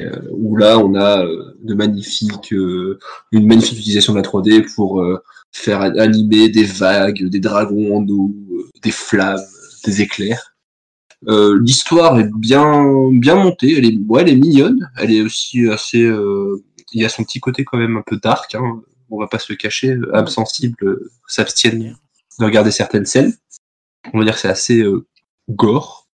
Euh, 0.00 0.10
où 0.30 0.56
là, 0.56 0.78
on 0.78 0.94
a 0.94 1.24
euh, 1.24 1.56
de 1.62 1.74
magnifiques, 1.74 2.52
euh, 2.52 2.98
une 3.32 3.46
magnifique 3.46 3.78
utilisation 3.78 4.12
de 4.12 4.18
la 4.18 4.24
3D 4.24 4.74
pour 4.74 5.00
euh, 5.00 5.22
faire 5.52 5.82
animer 5.82 6.48
des 6.48 6.64
vagues, 6.64 7.28
des 7.28 7.38
dragons 7.38 7.96
en 7.98 8.08
eau, 8.08 8.34
des 8.82 8.90
flammes, 8.90 9.38
des 9.84 10.00
éclairs. 10.00 10.53
Euh, 11.28 11.58
L'histoire 11.62 12.18
est 12.18 12.30
bien, 12.38 12.84
bien 13.12 13.34
montée. 13.36 13.76
Elle 13.78 13.86
est, 13.86 13.96
ouais, 14.08 14.22
elle 14.22 14.28
est 14.30 14.36
mignonne. 14.36 14.90
Elle 14.96 15.12
est 15.12 15.20
aussi 15.22 15.68
assez. 15.68 16.02
euh, 16.02 16.62
il 16.92 17.02
y 17.02 17.04
a 17.04 17.08
son 17.08 17.24
petit 17.24 17.40
côté 17.40 17.64
quand 17.64 17.78
même 17.78 17.96
un 17.96 18.02
peu 18.02 18.16
dark. 18.16 18.54
Hein. 18.54 18.82
On 19.10 19.18
va 19.18 19.26
pas 19.26 19.38
se 19.38 19.52
le 19.52 19.56
cacher. 19.56 19.90
euh, 19.90 21.10
s'abstiennent 21.26 21.96
de 22.38 22.44
regarder 22.44 22.70
certaines 22.70 23.06
scènes. 23.06 23.34
On 24.12 24.18
va 24.18 24.24
dire 24.24 24.34
que 24.34 24.40
c'est 24.40 24.48
assez 24.48 24.80
euh, 24.80 25.06
gore, 25.48 26.08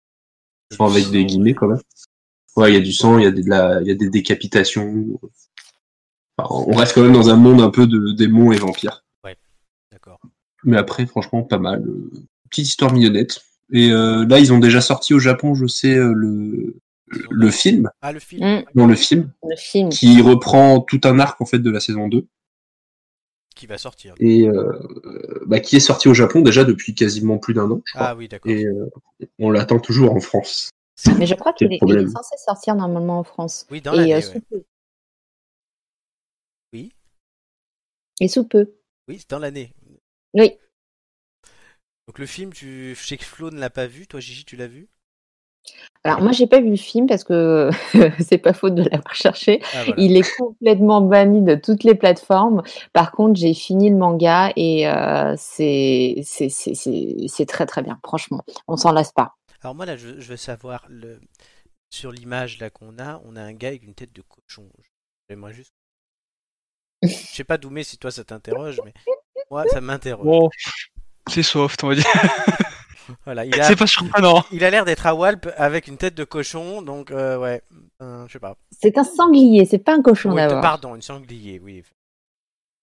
Enfin, 0.73 0.91
avec 0.93 1.09
des 1.11 1.23
guillemets 1.25 1.53
quand 1.53 1.67
même. 1.67 1.81
Ouais, 2.57 2.71
il 2.71 2.73
y 2.73 2.77
a 2.77 2.81
du 2.81 2.91
sang, 2.91 3.17
il 3.19 3.23
y 3.23 3.27
a, 3.27 3.31
des- 3.31 3.43
de 3.43 3.49
la, 3.49 3.81
il 3.81 3.87
y 3.87 3.91
a 3.91 3.95
des 3.95 4.09
décapitations. 4.09 5.19
Enfin, 6.37 6.49
on 6.67 6.75
reste 6.75 6.93
quand 6.93 7.03
même 7.03 7.13
dans 7.13 7.29
un 7.29 7.35
monde 7.35 7.61
un 7.61 7.69
peu 7.69 7.87
de 7.87 8.11
démons 8.11 8.51
et 8.51 8.57
vampires. 8.57 9.05
D'accord. 9.91 10.19
Mais 10.63 10.77
après, 10.77 11.05
franchement, 11.05 11.43
pas 11.43 11.59
mal. 11.59 11.83
Euh, 11.87 12.11
Petite 12.49 12.67
histoire 12.67 12.93
mignonnette. 12.93 13.41
Et 13.73 13.91
euh, 13.91 14.25
là, 14.27 14.39
ils 14.39 14.53
ont 14.53 14.59
déjà 14.59 14.81
sorti 14.81 15.13
au 15.13 15.19
Japon, 15.19 15.53
je 15.55 15.67
sais, 15.67 15.95
euh, 15.95 16.13
le, 16.13 16.75
le 17.07 17.51
film, 17.51 17.89
Ah, 18.01 18.11
le 18.13 18.19
film. 18.19 18.45
Mm. 18.45 18.63
dans 18.75 18.85
le 18.87 18.95
film, 18.95 19.31
Le 19.43 19.55
film. 19.57 19.89
qui 19.89 20.21
reprend 20.21 20.79
tout 20.81 21.01
un 21.03 21.19
arc 21.19 21.39
en 21.41 21.45
fait 21.45 21.59
de 21.59 21.69
la 21.69 21.79
saison 21.79 22.07
2 22.07 22.25
Qui 23.55 23.65
va 23.67 23.77
sortir. 23.77 24.13
et 24.19 24.47
euh, 24.47 24.71
bah, 25.45 25.59
qui 25.59 25.75
est 25.75 25.81
sorti 25.81 26.07
au 26.07 26.13
Japon 26.13 26.41
déjà 26.41 26.63
depuis 26.63 26.95
quasiment 26.95 27.37
plus 27.39 27.53
d'un 27.53 27.69
an. 27.71 27.81
je 27.85 27.93
crois. 27.93 28.07
Ah 28.07 28.15
oui, 28.15 28.27
d'accord. 28.27 28.51
Et 28.51 28.65
euh, 28.65 28.89
on 29.39 29.49
l'attend 29.51 29.79
toujours 29.79 30.13
en 30.13 30.19
France. 30.19 30.69
Mais 31.17 31.27
je 31.27 31.35
crois 31.35 31.53
qu'il 31.53 31.71
est, 31.71 31.79
censé 31.79 32.35
sortir 32.37 32.75
normalement 32.75 33.19
en 33.19 33.23
France. 33.23 33.67
Oui, 33.69 33.81
dans 33.81 33.93
Et, 33.93 33.97
l'année. 33.97 34.13
euh, 34.13 34.17
ouais. 34.17 34.21
sous 34.21 34.39
peu. 34.49 34.63
Oui. 36.73 36.91
Et 38.19 38.27
sous 38.27 38.43
peu. 38.45 38.71
Oui, 39.07 39.17
c'est 39.19 39.29
dans 39.29 39.39
l'année. 39.39 39.73
Oui. 40.33 40.53
Donc 42.07 42.19
le 42.19 42.25
film, 42.25 42.53
tu... 42.53 42.95
je 42.95 43.05
sais 43.05 43.17
que 43.17 43.25
Flo 43.25 43.51
ne 43.51 43.59
l'a 43.59 43.69
pas 43.69 43.87
vu. 43.87 44.07
Toi, 44.07 44.19
Gigi, 44.19 44.45
tu 44.45 44.55
l'as 44.55 44.67
vu? 44.67 44.87
Alors 46.05 46.21
moi 46.21 46.31
j'ai 46.31 46.47
pas 46.47 46.61
vu 46.61 46.69
le 46.69 46.77
film 46.77 47.07
parce 47.07 47.25
que 47.25 47.69
c'est 48.19 48.37
pas 48.37 48.53
faute 48.53 48.75
de 48.75 48.83
l'avoir 48.83 49.13
cherché. 49.13 49.59
Ah, 49.73 49.83
voilà. 49.83 50.01
Il 50.01 50.15
est 50.15 50.37
complètement 50.37 51.01
banni 51.01 51.41
de 51.41 51.55
toutes 51.55 51.83
les 51.83 51.95
plateformes. 51.95 52.63
Par 52.93 53.11
contre 53.11 53.37
j'ai 53.37 53.53
fini 53.53 53.89
le 53.89 53.97
manga 53.97 54.53
et 54.55 54.87
euh, 54.87 55.35
c'est 55.37 56.23
très 57.47 57.65
très 57.65 57.81
bien. 57.81 57.99
Franchement, 58.03 58.43
on 58.69 58.77
s'en 58.77 58.93
lasse 58.93 59.11
pas. 59.11 59.35
Alors 59.61 59.75
moi, 59.75 59.85
là, 59.85 59.97
je, 59.97 60.19
je 60.19 60.29
veux 60.29 60.37
savoir, 60.37 60.85
le... 60.87 61.19
sur 61.89 62.11
l'image 62.11 62.59
là 62.59 62.69
qu'on 62.69 62.97
a, 62.99 63.21
on 63.25 63.35
a 63.35 63.41
un 63.41 63.53
gars 63.53 63.69
avec 63.69 63.83
une 63.83 63.95
tête 63.95 64.13
de 64.13 64.21
cochon. 64.21 64.69
J'aimerais 65.29 65.53
juste... 65.53 65.73
Je 67.03 67.09
sais 67.09 67.43
pas, 67.43 67.57
Doumé, 67.57 67.83
si 67.83 67.97
toi 67.97 68.11
ça 68.11 68.23
t'interroge, 68.23 68.79
mais 68.85 68.93
moi, 69.51 69.67
ça 69.67 69.81
m'interroge. 69.81 70.25
Bon, 70.25 70.49
c'est 71.29 71.43
soft, 71.43 71.83
on 71.83 71.89
va 71.89 71.95
dire. 71.95 72.05
Voilà, 73.23 73.45
il 73.45 73.57
a, 73.57 73.63
C'est 73.63 73.77
pas 73.77 73.87
surprenant. 73.87 74.43
il 74.51 74.65
a 74.65 74.69
l'air 74.69 74.83
d'être 74.83 75.05
à 75.05 75.15
Walp 75.15 75.49
avec 75.55 75.87
une 75.87 75.95
tête 75.95 76.13
de 76.13 76.25
cochon, 76.25 76.81
donc 76.81 77.09
euh, 77.11 77.37
ouais, 77.37 77.61
euh, 78.01 78.27
je 78.27 78.33
sais 78.33 78.39
pas. 78.39 78.57
C'est 78.69 78.97
un 78.97 79.05
sanglier, 79.05 79.65
c'est 79.65 79.77
pas 79.77 79.93
un 79.95 80.01
cochon 80.01 80.31
Oui, 80.31 80.35
d'abord. 80.35 80.59
pardon, 80.61 80.93
une 80.93 81.01
sanglier, 81.01 81.57
oui. 81.63 81.83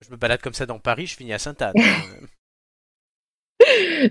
Je 0.00 0.10
me 0.10 0.16
balade 0.16 0.40
comme 0.40 0.54
ça 0.54 0.64
dans 0.64 0.78
Paris, 0.78 1.06
je 1.08 1.16
finis 1.16 1.34
à 1.34 1.38
Sainte-Anne. 1.38 1.74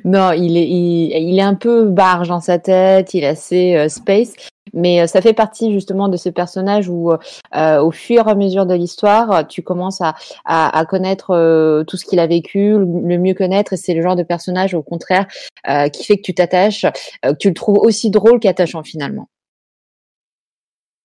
Non, 0.04 0.32
il 0.32 0.58
est, 0.58 0.68
il, 0.68 1.12
il 1.30 1.40
est 1.40 1.44
un 1.44 1.56
peu 1.56 1.86
barge 1.86 2.30
dans 2.30 2.42
sa 2.42 2.60
tête, 2.60 3.14
il 3.14 3.24
est 3.24 3.28
assez 3.28 3.76
euh, 3.76 3.90
space, 3.90 4.34
mais 4.74 5.02
euh, 5.02 5.08
ça 5.08 5.22
fait 5.22 5.34
partie 5.34 5.72
justement 5.74 6.08
de 6.10 6.18
ce 6.18 6.30
personnage 6.30 6.90
où, 6.90 7.12
euh, 7.12 7.82
au 7.82 7.92
fur 7.92 8.28
et 8.28 8.32
à 8.32 8.36
mesure 8.36 8.66
de 8.66 8.74
l'histoire, 8.74 9.48
tu 9.48 9.62
commences 9.62 10.02
à, 10.02 10.16
à, 10.46 10.78
à 10.78 10.86
connaître 10.86 11.32
euh, 11.32 11.84
tout 11.84 11.98
ce 11.98 12.06
qu'il 12.06 12.20
a 12.20 12.28
vécu, 12.28 12.72
le, 12.78 12.86
mieux 13.18 13.34
connaître, 13.34 13.74
et 13.74 13.78
c'est 13.78 13.94
le 13.94 14.02
genre 14.02 14.16
de 14.16 14.24
personnage, 14.24 14.74
au 14.74 14.84
contraire, 14.84 15.28
euh, 15.70 15.90
qui 15.90 16.04
fait 16.04 16.18
que 16.18 16.24
tu 16.24 16.34
t'attaches, 16.34 16.86
euh, 16.86 17.34
que 17.34 17.38
tu 17.38 17.48
le 17.50 17.54
trouves 17.54 17.78
aussi 17.78 18.10
drôle 18.10 18.40
qu'attachant 18.40 18.84
finalement. 18.84 19.30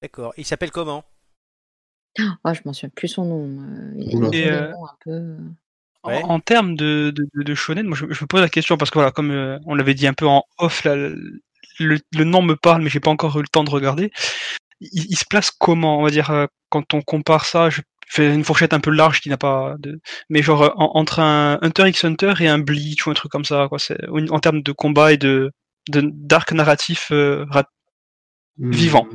D'accord. 0.03 0.33
Il 0.37 0.45
s'appelle 0.45 0.71
comment? 0.71 1.03
Oh, 2.21 2.53
je 2.53 2.61
m'en 2.64 2.73
souviens 2.73 2.91
plus 2.95 3.09
son 3.09 3.25
nom. 3.25 3.49
il 3.97 4.35
Et, 4.35 4.49
euh, 4.51 4.73
noms 4.73 4.87
un 4.87 4.97
peu. 5.05 5.37
En- 6.02 6.11
Ouais. 6.11 6.22
En, 6.24 6.40
termes 6.40 6.76
de, 6.76 7.11
de, 7.14 7.26
de, 7.34 7.42
de 7.42 7.54
shonen, 7.54 7.87
moi 7.87 7.96
je, 7.96 8.06
je 8.11 8.24
me 8.24 8.26
pose 8.26 8.40
la 8.40 8.48
question 8.48 8.76
parce 8.76 8.90
que 8.90 8.94
voilà, 8.98 9.11
comme 9.11 9.30
euh, 9.30 9.58
on 9.66 9.74
l'avait 9.74 9.94
dit 9.94 10.06
un 10.06 10.14
peu 10.14 10.26
en 10.26 10.44
off, 10.58 10.84
là, 10.84 10.94
le, 10.96 11.18
le 11.80 12.24
nom 12.24 12.40
me 12.42 12.54
parle, 12.56 12.82
mais 12.82 12.90
j'ai 12.90 13.00
pas 13.00 13.11
encore 13.11 13.37
eu 13.38 13.42
le 13.42 13.48
temps 13.48 13.64
de 13.64 13.70
regarder. 13.70 14.11
Il, 14.80 15.06
il 15.11 15.16
se 15.16 15.24
place 15.28 15.50
comment? 15.50 15.98
On 15.98 16.02
va 16.04 16.11
dire 16.11 16.30
euh, 16.30 16.46
quand 16.70 16.94
on 16.94 17.02
compare 17.02 17.44
ça, 17.46 17.68
je 17.70 17.80
fais 18.08 18.32
une 18.34 18.44
fourchette 18.44 18.72
un 18.72 18.80
peu 18.80 18.90
large 18.90 19.20
qui 19.20 19.28
n'a 19.28 19.37
pas 19.37 19.74
de, 19.80 20.00
mais 20.30 20.40
genre 20.42 20.62
euh, 20.62 20.70
en- 20.76 20.92
entre 20.94 21.18
un 21.20 21.58
Hunter 21.62 21.88
x 21.88 22.04
Hunter 22.04 22.34
et 22.40 22.48
un 22.48 22.58
Bleach 22.58 23.06
ou 23.06 23.11
un 23.11 23.14
truc 23.14 23.30
comme 23.32 23.44
ça, 23.44 23.66
quoi. 23.68 23.78
C'est 23.78 23.98
en 24.08 24.38
termes 24.40 24.62
de 24.62 24.72
combat 24.72 25.12
et 25.12 25.18
de 25.18 25.50
de- 25.90 26.02
d'arc 26.12 26.52
narratif 26.52 27.08
euh, 27.12 27.44
ra- 27.50 27.68
Vivant. 28.58 29.06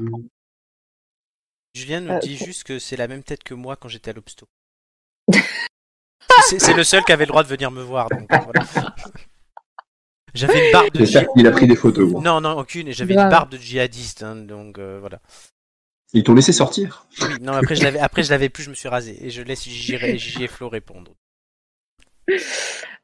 Julien 1.75 2.01
nous 2.01 2.13
Euh, 2.13 2.19
dit 2.19 2.37
juste 2.37 2.63
que 2.65 2.77
c'est 2.79 2.95
la 2.97 3.07
même 3.07 3.23
tête 3.23 3.43
que 3.43 3.53
moi 3.53 3.75
quand 3.75 3.87
j'étais 3.89 4.11
à 4.11 4.13
l'Obsto. 4.13 4.47
c'est 6.47 6.59
c'est 6.59 6.73
le 6.73 6.83
seul 6.83 7.03
qui 7.03 7.12
avait 7.12 7.25
le 7.25 7.29
droit 7.29 7.43
de 7.43 7.47
venir 7.47 7.71
me 7.71 7.81
voir. 7.81 8.09
Donc, 8.09 8.31
euh, 8.31 8.38
voilà. 8.38 8.65
J'avais 10.33 10.67
une 10.67 10.71
barbe 10.71 10.89
de 10.91 10.99
J'espère 10.99 11.27
qu'il 11.33 11.45
a 11.45 11.51
pris 11.51 11.67
des 11.67 11.75
photos. 11.75 12.12
Non, 12.13 12.41
non, 12.41 12.57
aucune. 12.57 12.88
Et 12.88 12.93
j'avais 12.93 13.13
une 13.13 13.29
barbe 13.29 13.51
de 13.51 13.57
djihadiste. 13.57 14.23
hein, 14.23 14.36
donc 14.36 14.79
euh, 14.79 14.97
voilà. 14.99 15.19
Ils 16.13 16.23
t'ont 16.23 16.33
laissé 16.33 16.51
sortir. 16.53 17.05
Oui, 17.21 17.27
non, 17.41 17.53
après 17.53 17.75
je 17.75 17.83
l'avais, 17.83 17.99
après 17.99 18.23
je 18.23 18.29
l'avais 18.31 18.49
plus, 18.49 18.63
je 18.63 18.69
me 18.69 18.75
suis 18.75 18.88
rasé. 18.88 19.17
Et 19.25 19.29
je 19.29 19.41
laisse 19.41 19.63
Gigi 19.63 20.43
et 20.43 20.47
Flo 20.47 20.69
répondre. 20.69 21.12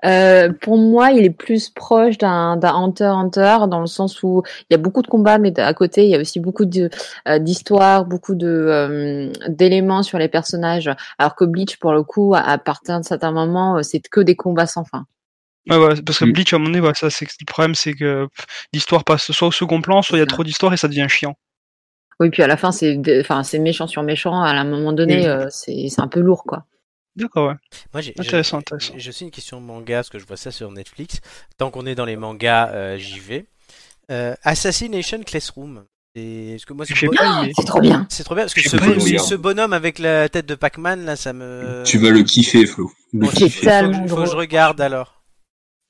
Euh, 0.06 0.54
pour 0.62 0.78
moi, 0.78 1.12
il 1.12 1.26
est 1.26 1.30
plus 1.30 1.70
proche 1.70 2.18
d'un 2.18 2.58
Hunter 2.64 3.04
Hunter 3.04 3.58
dans 3.68 3.82
le 3.82 3.88
sens 3.88 4.24
où 4.24 4.44
il 4.70 4.74
y 4.74 4.76
a 4.76 4.78
beaucoup 4.78 5.02
de 5.02 5.08
combats, 5.08 5.40
mais 5.40 5.58
à 5.60 5.74
côté, 5.74 6.06
il 6.06 6.10
y 6.10 6.16
a 6.16 6.20
aussi 6.22 6.40
beaucoup 6.40 6.64
de 6.66 6.90
euh, 7.28 7.38
d'histoires, 7.40 8.06
beaucoup 8.06 8.34
de 8.36 8.48
euh, 8.48 9.30
d'éléments 9.50 10.02
sur 10.04 10.18
les 10.18 10.30
personnages. 10.30 10.90
Alors 11.18 11.36
que 11.36 11.44
Bleach, 11.44 11.78
pour 11.80 11.92
le 11.92 12.04
coup, 12.04 12.34
à, 12.34 12.40
à 12.40 12.58
partir 12.58 12.96
d'un 12.96 13.04
certain 13.04 13.32
moment, 13.32 13.78
euh, 13.78 13.84
c'est 13.84 14.00
que 14.00 14.22
des 14.22 14.38
combats 14.38 14.68
sans 14.68 14.86
fin. 14.86 15.06
Ouais, 15.70 15.76
ouais, 15.78 16.02
parce 16.02 16.20
que 16.20 16.26
Mm. 16.26 16.32
Bleach, 16.32 16.54
à 16.54 16.56
un 16.56 16.60
moment 16.60 16.72
donné, 16.72 16.88
ouais, 16.88 16.94
ça, 16.96 17.10
c'est 17.10 17.26
le 17.26 17.46
problème, 17.46 17.76
c'est 17.76 17.94
que 17.94 18.28
l'histoire 18.72 19.04
passe 19.04 19.32
soit 19.34 19.50
au 19.50 19.52
second 19.52 19.82
plan, 19.82 20.02
soit 20.02 20.18
il 20.18 20.22
y 20.22 20.24
a 20.24 20.28
trop 20.28 20.46
d'histoire 20.46 20.72
et 20.74 20.78
ça 20.78 20.88
devient 20.88 21.08
chiant. 21.10 21.36
Oui, 22.22 22.30
puis 22.30 22.42
à 22.42 22.48
la 22.48 22.56
fin, 22.58 22.72
c'est 22.72 22.98
enfin 23.20 23.44
c'est 23.44 23.60
méchant 23.60 23.88
sur 23.88 24.02
méchant. 24.04 24.42
À 24.42 24.50
un 24.52 24.64
moment 24.64 24.94
donné, 24.94 25.18
Oui. 25.18 25.26
euh, 25.28 25.48
c'est 25.50 25.88
c'est 25.90 26.02
un 26.02 26.08
peu 26.08 26.22
lourd, 26.22 26.44
quoi. 26.44 26.64
D'accord, 27.20 27.50
ouais. 27.50 27.56
Moi, 27.94 28.02
j'ai, 28.02 28.14
Intéressant, 28.18 28.58
j'ai- 28.58 28.74
intéressant. 28.76 28.94
J'ai 28.98 29.10
aussi 29.10 29.24
une 29.26 29.32
question 29.32 29.60
manga, 29.62 29.98
parce 29.98 30.10
que 30.10 30.20
je 30.20 30.26
vois 30.26 30.38
ça 30.38 30.52
sur 30.52 30.72
Netflix. 30.72 31.20
Tant 31.58 31.70
qu'on 31.72 31.86
est 31.86 31.96
dans 31.96 32.06
les 32.06 32.16
mangas, 32.16 32.70
euh, 32.74 32.98
j'y 32.98 33.20
vais. 33.20 33.46
Euh, 34.12 34.34
Assassination 34.44 35.22
Classroom. 35.24 35.84
Et... 36.16 36.54
Parce 36.54 36.66
que 36.66 36.74
moi, 36.74 36.86
c'est 36.86 36.96
J'ai 36.96 37.08
bo- 37.08 37.14
pas 37.14 37.44
aimé. 37.44 37.52
C'est 37.56 37.66
trop 37.66 37.80
bien. 37.82 38.08
C'est 38.10 38.24
trop 38.24 38.34
bien 38.36 38.46
parce 38.46 38.54
que 38.56 38.62
ce, 38.68 38.76
hein. 38.76 39.20
ce 39.20 39.36
bonhomme 39.36 39.74
avec 39.74 40.00
la 40.00 40.28
tête 40.28 40.48
de 40.48 40.56
Pac-Man 40.56 41.06
là, 41.06 41.16
ça 41.16 41.34
me. 41.34 41.84
Tu 41.86 42.00
vas 42.00 42.10
le 42.10 42.24
kiffer, 42.24 42.66
Flo. 42.66 42.92
Le 43.14 43.20
Bon, 43.20 43.30
C'est 43.30 43.38
kiffer. 43.46 43.82
faut, 43.84 43.92
que- 44.04 44.08
faut 44.08 44.16
que 44.24 44.26
je 44.26 44.36
regarde 44.36 44.82
alors. 44.82 45.22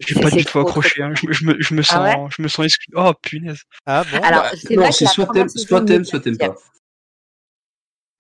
J'ai 0.02 0.16
C'est- 0.16 0.22
pas 0.22 0.30
du 0.32 0.44
tout 0.46 0.60
accroché. 0.60 1.02
Hein. 1.04 1.14
Je, 1.16 1.26
me- 1.28 1.34
je 1.34 1.46
me, 1.46 1.56
je 1.62 1.74
me 1.74 1.82
sens, 1.82 1.98
Ah 2.00 2.04
ouais 2.20 2.28
je 2.36 2.42
me 2.42 2.48
sens 2.50 2.66
exclu. 2.66 2.94
Oh 2.98 3.14
punaise. 3.22 3.62
Ah 3.86 4.04
bon? 4.12 4.18
Alors, 4.22 4.44
Bah, 4.44 4.52
c'est 4.56 4.76
non, 4.76 4.92
c'est 4.92 5.06
soit 5.08 5.28
t'aimes, 5.28 5.50
soit 5.50 5.82
t'aimes, 5.86 6.04
soit 6.06 6.20
t'aimes 6.20 6.38
pas. 6.38 6.56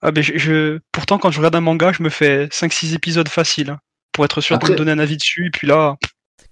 Ah 0.02 0.12
ben 0.12 0.24
je, 0.24 0.38
je- 0.38 0.80
pourtant 0.92 1.18
quand 1.18 1.32
je 1.32 1.38
regarde 1.40 1.56
un 1.56 1.62
manga, 1.62 1.92
je 1.92 2.04
me 2.04 2.10
fais 2.10 2.48
5-6 2.48 2.94
épisodes 2.96 3.28
faciles 3.28 3.72
hein, 3.72 3.80
pour 4.14 4.24
être 4.26 4.40
sûr 4.42 4.58
de 4.58 4.64
Après- 4.64 4.74
me 4.74 4.78
donner 4.78 4.92
un 4.92 5.00
avis 5.00 5.18
dessus. 5.18 5.48
Et 5.48 5.52
puis 5.52 5.68
là, 5.68 5.98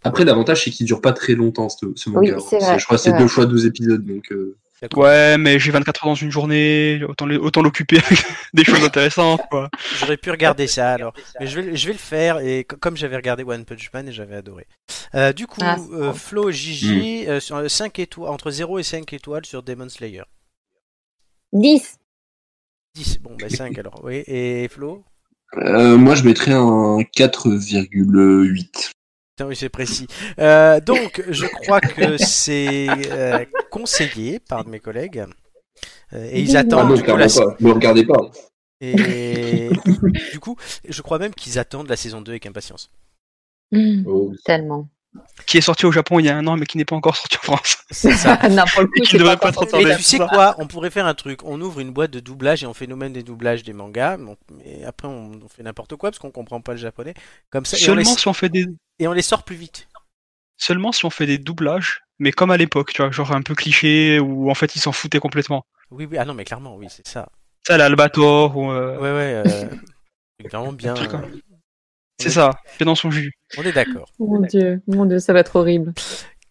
Après, 0.04 0.26
l'avantage, 0.26 0.64
c'est 0.64 0.72
qu'il 0.72 0.86
dure 0.86 1.02
pas 1.02 1.14
très 1.14 1.34
longtemps, 1.34 1.70
ce, 1.70 1.86
ce 1.96 2.10
manga. 2.10 2.36
Oui, 2.36 2.44
c'est 2.50 2.60
vrai, 2.60 2.78
je 2.80 2.86
crois 2.86 2.98
que 2.98 3.04
c'est 3.04 3.18
deux 3.18 3.28
fois 3.28 3.46
12 3.46 3.66
épisodes, 3.66 4.06
donc 4.06 4.32
euh, 4.32 4.58
ouais, 4.96 5.38
mais 5.38 5.58
j'ai 5.60 5.72
24 5.72 6.04
heures 6.04 6.12
dans 6.12 6.16
une 6.16 6.30
journée, 6.30 7.02
autant 7.08 7.26
les- 7.26 7.38
autant 7.38 7.62
l'occuper 7.62 7.98
avec 7.98 8.20
des 8.54 8.64
choses 8.66 8.84
intéressantes. 8.84 9.42
Quoi. 9.50 9.70
J'aurais 10.00 10.18
pu 10.18 10.30
regarder 10.30 10.68
ça 10.68 10.92
alors. 10.92 11.14
Mais 11.40 11.48
je 11.48 11.60
vais, 11.60 11.76
je 11.76 11.88
vais 11.88 11.94
le 11.94 12.00
faire 12.00 12.40
et 12.40 12.64
co- 12.66 12.76
comme 12.78 12.96
j'avais 12.98 13.16
regardé 13.16 13.44
One 13.44 13.64
Punch 13.66 13.90
Man 13.94 14.08
et 14.08 14.12
j'avais 14.12 14.36
adoré. 14.36 14.68
Euh, 15.16 15.32
du 15.34 15.48
coup, 15.48 15.62
Ah, 15.64 15.78
euh. 15.94 16.14
Flo, 16.14 16.52
Gigi, 16.52 17.26
euh, 17.28 17.40
sur 17.40 17.70
5 17.72 17.98
étoiles, 18.00 18.30
entre 18.30 18.52
0 18.52 18.78
et 18.80 18.84
5 18.84 19.12
étoiles 19.14 19.46
sur 19.46 19.64
Demon 19.64 19.90
Slayer. 19.90 20.24
10. 21.54 21.98
10, 22.98 23.20
bon 23.20 23.36
bah 23.40 23.50
5 23.50 23.78
alors, 23.80 24.02
oui. 24.04 24.24
Et 24.28 24.68
Flo? 24.70 25.04
Euh, 25.58 25.98
moi, 25.98 26.16
je 26.16 26.24
mettrais 26.24 26.54
un 26.54 27.00
4,8. 27.16 28.92
Putain, 29.36 29.48
oui, 29.48 29.56
c'est 29.56 29.70
précis. 29.70 30.08
Euh, 30.40 30.80
donc, 30.80 31.24
je 31.30 31.46
crois 31.46 31.80
que 31.80 32.18
c'est 32.18 32.88
euh, 33.12 33.46
conseillé 33.70 34.40
par 34.40 34.68
mes 34.68 34.80
collègues. 34.80 35.26
Euh, 36.14 36.28
et 36.32 36.42
ils. 36.42 36.58
Ah 36.58 36.62
attendent 36.62 36.90
non, 36.90 36.96
du 36.96 37.04
coup 37.04 37.16
la 37.16 37.28
pas. 37.28 37.56
Ne 37.60 37.72
regardez 37.72 38.06
pas. 38.06 38.32
Et 38.82 39.70
du 40.32 40.40
coup, 40.40 40.56
je 40.88 41.02
crois 41.02 41.20
même 41.20 41.34
qu'ils 41.34 41.60
attendent 41.60 41.90
la 41.90 41.96
saison 41.96 42.22
2 42.22 42.32
avec 42.32 42.46
impatience. 42.48 42.90
Mmh, 43.72 44.04
Oh. 44.08 44.34
tellement. 44.44 44.90
Qui 45.46 45.58
est 45.58 45.62
sorti 45.62 45.86
au 45.86 45.91
Japon 45.91 46.20
il 46.20 46.26
y 46.26 46.30
a 46.30 46.38
un 46.38 46.46
an, 46.48 46.58
mais 46.58 46.65
qui 46.65 46.78
n'est 46.78 46.86
pas 46.86 46.96
encore 46.96 47.15
sorti 47.15 47.38
en 47.38 47.41
France. 47.41 47.78
C'est 47.89 48.13
ça. 48.13 48.38
non, 48.50 48.63
pour 48.72 48.82
le 48.82 48.88
coup, 48.88 48.93
Et 48.98 49.02
qui 49.02 49.12
c'est 49.12 49.17
devrait 49.17 49.38
pas 49.38 49.48
pas 49.48 49.52
trop 49.52 49.62
encore 49.62 49.72
tarder. 49.72 49.86
Mais 49.86 49.98
tu 49.98 50.04
sais 50.04 50.17
quoi 50.17 50.56
On 50.60 50.67
pourrait 50.67 50.89
faire 50.89 51.06
un 51.06 51.13
truc. 51.13 51.43
On 51.43 51.60
ouvre 51.62 51.80
une 51.80 51.91
boîte 51.91 52.12
de 52.12 52.20
doublage 52.20 52.63
et 52.63 52.67
on 52.67 52.74
fait 52.74 52.88
nous-mêmes 52.88 53.13
des 53.13 53.24
doublages 53.24 53.63
des 53.63 53.74
mangas. 53.74 54.17
Donc, 54.17 54.38
mais 54.52 54.84
après, 54.84 55.08
on, 55.08 55.32
on 55.43 55.48
fait 55.48 55.63
n'importe 55.63 55.96
quoi 55.96 56.12
parce 56.12 56.20
qu'on 56.20 56.32
comprend 56.32 56.62
pas 56.62 56.74
le 56.74 56.78
japonais. 56.80 57.13
Comme 57.50 57.65
ça, 57.65 57.78
et 57.78 57.89
on, 57.89 57.96
les, 57.96 58.04
Seulement 58.04 58.17
si 58.17 58.28
on 58.28 58.34
fait 58.34 58.50
des 58.50 58.65
et 59.00 59.08
on 59.08 59.13
les 59.13 59.22
sort 59.22 59.43
plus 59.43 59.56
vite. 59.56 59.88
seulement 60.58 60.91
si 60.91 61.06
on 61.06 61.10
fait 61.10 61.26
des 61.26 61.38
doublages, 61.38 62.02
mais 62.20 62.32
comme 62.32 62.52
à 62.52 62.58
l'époque, 62.58 62.91
tu 62.93 63.02
vois, 63.02 63.12
genre 63.12 63.32
un 63.32 63.41
peu 63.41 63.56
cliché 63.56 64.20
où 64.20 64.50
en 64.52 64.56
fait 64.56 64.76
ils 64.76 64.80
s'en 64.80 64.91
foutaient 64.91 65.20
complètement. 65.20 65.65
Oui, 65.91 66.06
oui. 66.10 66.17
Ah 66.17 66.26
non, 66.26 66.34
mais 66.34 66.43
clairement, 66.43 66.76
oui, 66.76 66.88
c'est 66.89 67.08
ça. 67.08 67.30
Ça, 67.65 67.78
l'Albator 67.78 68.56
ou 68.58 68.72
euh, 68.72 68.96
Ouais, 68.98 69.12
ouais. 69.12 69.43
Euh, 69.46 69.70
c'est 70.41 70.48
vraiment 70.52 70.74
bien. 70.74 70.93
truc 70.93 71.13
euh, 71.13 71.20
c'est 72.19 72.30
ça, 72.32 72.51
fait 72.65 72.86
dans 72.86 72.95
son 72.95 73.12
jus. 73.12 73.32
On 73.58 73.63
est 73.63 73.71
d'accord. 73.71 74.12
Mon 74.19 74.39
dieu, 74.41 74.82
mon 74.88 75.06
dieu, 75.06 75.19
ça 75.19 75.34
va 75.34 75.39
être 75.39 75.56
horrible. 75.56 75.93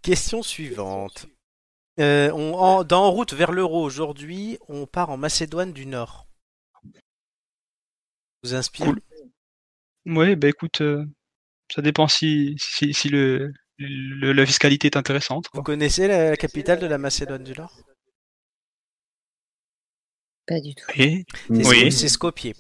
Question 0.03 0.43
suivante. 0.43 1.27
Euh, 1.99 2.31
on, 2.33 2.55
en, 2.55 2.85
dans 2.85 3.05
En 3.07 3.11
route 3.11 3.33
vers 3.33 3.53
l'euro 3.53 3.83
aujourd'hui, 3.83 4.59
on 4.69 4.87
part 4.87 5.11
en 5.11 5.17
Macédoine 5.17 5.73
du 5.73 5.87
Nord. 5.87 6.27
Vous 8.43 8.55
inspire 8.55 8.87
Cool. 8.87 9.01
Ouais, 10.07 10.37
bah 10.37 10.49
écoute, 10.49 10.83
euh, 10.83 11.05
ça 11.75 11.83
dépend 11.83 12.07
si 12.07 12.55
si, 12.61 12.95
si 12.95 13.09
le, 13.09 13.53
le- 13.79 14.33
la 14.33 14.47
fiscalité 14.47 14.87
est 14.87 14.97
intéressante. 14.97 15.47
Vous 15.53 15.63
connaissez 15.63 16.07
la, 16.07 16.31
la 16.31 16.37
capitale 16.37 16.79
de 16.79 16.87
la 16.87 16.99
Macédoine 16.99 17.43
du 17.43 17.55
Nord? 17.55 17.75
Pas 20.47 20.61
du 20.61 20.75
tout. 20.77 20.87
Et 20.95 21.25
C'est 21.49 21.67
Oui. 21.67 21.91
c'est 21.91 22.09
Skopje. 22.09 22.53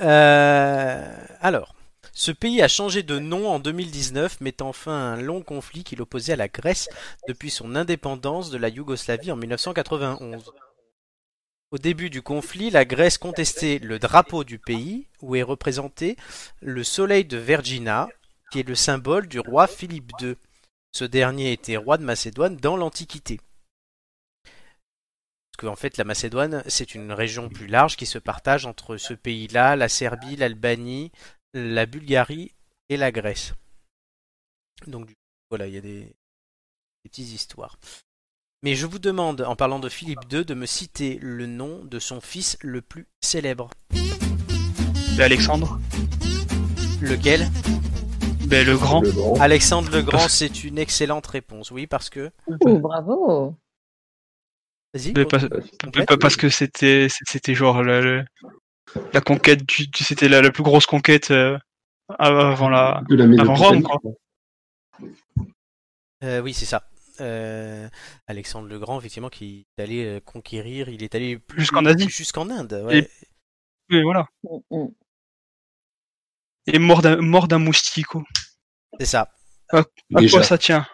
Euh, 0.00 1.16
alors, 1.40 1.76
ce 2.20 2.32
pays 2.32 2.60
a 2.60 2.68
changé 2.68 3.02
de 3.02 3.18
nom 3.18 3.48
en 3.48 3.60
2019, 3.60 4.42
mettant 4.42 4.74
fin 4.74 4.92
à 4.92 5.14
un 5.14 5.22
long 5.22 5.40
conflit 5.40 5.84
qui 5.84 5.96
l'opposait 5.96 6.34
à 6.34 6.36
la 6.36 6.48
Grèce 6.48 6.90
depuis 7.26 7.50
son 7.50 7.74
indépendance 7.74 8.50
de 8.50 8.58
la 8.58 8.68
Yougoslavie 8.68 9.32
en 9.32 9.36
1991. 9.36 10.52
Au 11.70 11.78
début 11.78 12.10
du 12.10 12.20
conflit, 12.20 12.68
la 12.68 12.84
Grèce 12.84 13.16
contestait 13.16 13.78
le 13.78 13.98
drapeau 13.98 14.44
du 14.44 14.58
pays, 14.58 15.06
où 15.22 15.34
est 15.34 15.42
représenté 15.42 16.16
le 16.60 16.84
soleil 16.84 17.24
de 17.24 17.38
Vergina, 17.38 18.06
qui 18.52 18.60
est 18.60 18.68
le 18.68 18.74
symbole 18.74 19.26
du 19.26 19.40
roi 19.40 19.66
Philippe 19.66 20.12
II. 20.20 20.34
Ce 20.92 21.06
dernier 21.06 21.52
était 21.52 21.78
roi 21.78 21.96
de 21.96 22.04
Macédoine 22.04 22.58
dans 22.58 22.76
l'Antiquité. 22.76 23.40
Parce 24.44 25.70
qu'en 25.70 25.76
fait, 25.76 25.96
la 25.96 26.04
Macédoine, 26.04 26.62
c'est 26.66 26.94
une 26.94 27.12
région 27.12 27.48
plus 27.48 27.66
large 27.66 27.96
qui 27.96 28.04
se 28.04 28.18
partage 28.18 28.66
entre 28.66 28.98
ce 28.98 29.14
pays-là, 29.14 29.74
la 29.74 29.88
Serbie, 29.88 30.36
l'Albanie, 30.36 31.12
la 31.54 31.86
Bulgarie 31.86 32.52
et 32.88 32.96
la 32.96 33.12
Grèce. 33.12 33.54
Donc, 34.86 35.06
du 35.06 35.14
coup, 35.14 35.20
voilà, 35.50 35.66
il 35.66 35.74
y 35.74 35.78
a 35.78 35.80
des, 35.80 36.00
des 36.00 36.14
petites 37.04 37.32
histoires. 37.32 37.78
Mais 38.62 38.74
je 38.74 38.86
vous 38.86 38.98
demande, 38.98 39.40
en 39.40 39.56
parlant 39.56 39.78
de 39.78 39.88
Philippe 39.88 40.30
II, 40.30 40.44
de 40.44 40.54
me 40.54 40.66
citer 40.66 41.18
le 41.22 41.46
nom 41.46 41.84
de 41.84 41.98
son 41.98 42.20
fils 42.20 42.58
le 42.60 42.82
plus 42.82 43.06
célèbre. 43.22 43.70
Alexandre, 45.18 45.78
Lequel? 47.00 47.48
Ben, 48.46 48.66
le 48.66 48.76
grand. 48.76 49.00
Le 49.00 49.12
grand. 49.12 49.40
Alexandre 49.40 49.90
le 49.90 50.02
Grand, 50.02 50.28
c'est 50.28 50.64
une 50.64 50.78
excellente 50.78 51.26
réponse. 51.26 51.70
Oui, 51.70 51.86
parce 51.86 52.10
que. 52.10 52.30
Ouh, 52.46 52.78
bravo. 52.78 53.56
Vas-y. 54.92 55.12
Mais 55.16 55.24
pas-. 55.24 55.38
Pas 56.06 56.16
parce 56.18 56.36
que 56.36 56.50
c'était 56.50 57.06
c'était 57.08 57.54
genre 57.54 57.82
la, 57.82 58.24
la- 59.12 59.20
conquête 59.20 59.64
du, 59.66 59.86
du- 59.88 60.04
c'était 60.04 60.28
la, 60.28 60.40
la 60.42 60.50
plus 60.50 60.62
grosse 60.62 60.86
conquête 60.86 61.30
euh, 61.30 61.58
avant 62.18 62.68
la 62.68 63.02
De 63.08 63.14
la 63.16 63.42
Avant 63.42 63.54
Rome, 63.54 63.82
quoi. 63.82 63.98
Euh, 66.22 66.40
oui, 66.40 66.52
c'est 66.54 66.66
ça. 66.66 66.86
Euh, 67.20 67.88
Alexandre 68.26 68.68
le 68.68 68.78
Grand, 68.78 68.98
effectivement, 68.98 69.28
qui 69.28 69.66
est 69.78 69.82
allé 69.82 70.04
euh, 70.04 70.20
conquérir, 70.20 70.88
il 70.88 71.02
est 71.02 71.14
allé 71.14 71.38
plus- 71.38 71.60
Jusqu'en 71.60 71.84
Asie. 71.84 72.08
Jusqu'en 72.08 72.48
Inde. 72.50 72.82
ouais. 72.86 73.08
oui, 73.90 74.02
voilà 74.02 74.26
Mm, 74.44 74.58
mm. 74.70 74.88
et 76.66 76.78
mort 76.78 77.02
d'un 77.02 77.16
mort 77.16 77.48
d'un 77.48 77.58
moustique. 77.58 78.06
C'est 78.98 79.06
ça. 79.06 79.30
à 79.72 79.82
quoi 80.30 80.42
ça 80.42 80.58
tient? 80.58 80.86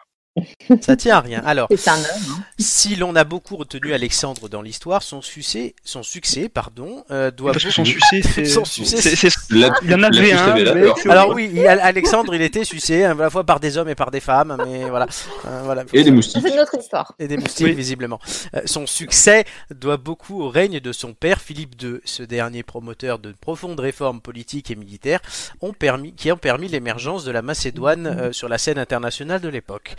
Ça 0.80 0.96
tient 0.96 1.16
à 1.16 1.20
rien. 1.20 1.42
Alors, 1.44 1.68
C'est 1.76 1.88
un 1.90 1.96
homme. 1.98 2.04
hein. 2.30 2.42
si 2.58 2.96
l'on 2.96 3.14
a 3.16 3.24
beaucoup 3.24 3.56
retenu 3.56 3.92
Alexandre 3.94 4.48
dans 4.48 4.62
l'histoire, 4.62 5.02
son 5.02 5.22
succès, 5.22 5.74
son 5.84 6.02
succès, 6.02 6.48
pardon, 6.48 7.04
euh, 7.10 7.30
doit 7.30 7.52
parce 7.52 7.64
que 7.64 7.68
beaucoup- 7.68 7.74
son 7.76 7.84
succès 7.84 8.22
c'est 8.22 8.44
Son 8.56 8.64
succès, 8.64 8.96
c'est- 9.00 9.16
c'est- 9.16 9.50
La- 9.50 9.70
il 9.82 9.90
y 9.90 9.94
en 9.94 10.02
avait 10.02 10.32
un 10.32 10.54
mais- 10.54 11.10
Alors 11.10 11.30
oui, 11.34 11.50
il- 11.52 11.66
Alexandre, 11.66 12.34
il 12.34 12.42
était 12.42 12.64
sucé 12.64 13.04
hein, 13.04 13.12
à 13.18 13.22
la 13.22 13.30
fois 13.30 13.44
par 13.44 13.60
des 13.60 13.78
hommes 13.78 13.88
et 13.88 13.94
par 13.94 14.10
des 14.10 14.20
femmes, 14.20 14.56
mais 14.66 14.84
voilà, 14.88 15.06
Euh, 15.46 15.60
voilà. 15.64 15.84
Et 15.92 16.02
des 16.04 16.10
moustiques. 16.10 16.42
c'est 16.44 16.52
une 16.52 16.60
autre 16.60 16.76
histoire. 16.78 17.14
Et 17.18 17.28
des 17.28 17.36
moustiques, 17.38 17.66
Oui. 17.66 17.74
visiblement. 17.74 18.20
Euh, 18.54 18.60
son 18.66 18.86
succès 18.86 19.44
doit 19.74 19.96
beaucoup 19.96 20.42
au 20.42 20.48
règne 20.48 20.80
de 20.80 20.92
son 20.92 21.14
père 21.14 21.40
Philippe 21.40 21.80
II. 21.82 22.00
Ce 22.04 22.22
dernier 22.22 22.62
promoteur 22.62 23.18
de 23.18 23.32
profondes 23.40 23.80
réformes 23.80 24.20
politiques 24.20 24.70
et 24.70 24.76
militaires 24.76 25.20
ont 25.60 25.72
permis, 25.72 26.12
qui 26.12 26.30
ont 26.32 26.36
permis 26.36 26.68
l'émergence 26.68 27.24
de 27.24 27.30
la 27.30 27.42
Macédoine 27.42 28.06
euh, 28.06 28.32
sur 28.32 28.48
la 28.48 28.58
scène 28.58 28.78
internationale 28.78 29.40
de 29.40 29.48
l'époque. 29.48 29.94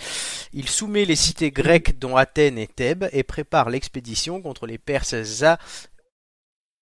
Il 0.53 0.67
soumet 0.69 1.05
les 1.05 1.15
cités 1.15 1.51
grecques 1.51 1.99
dont 1.99 2.15
Athènes 2.15 2.57
et 2.57 2.67
Thèbes 2.67 3.05
et 3.11 3.23
prépare 3.23 3.69
l'expédition 3.69 4.41
contre 4.41 4.67
les 4.67 4.77
Perses 4.77 5.43
à 5.43 5.57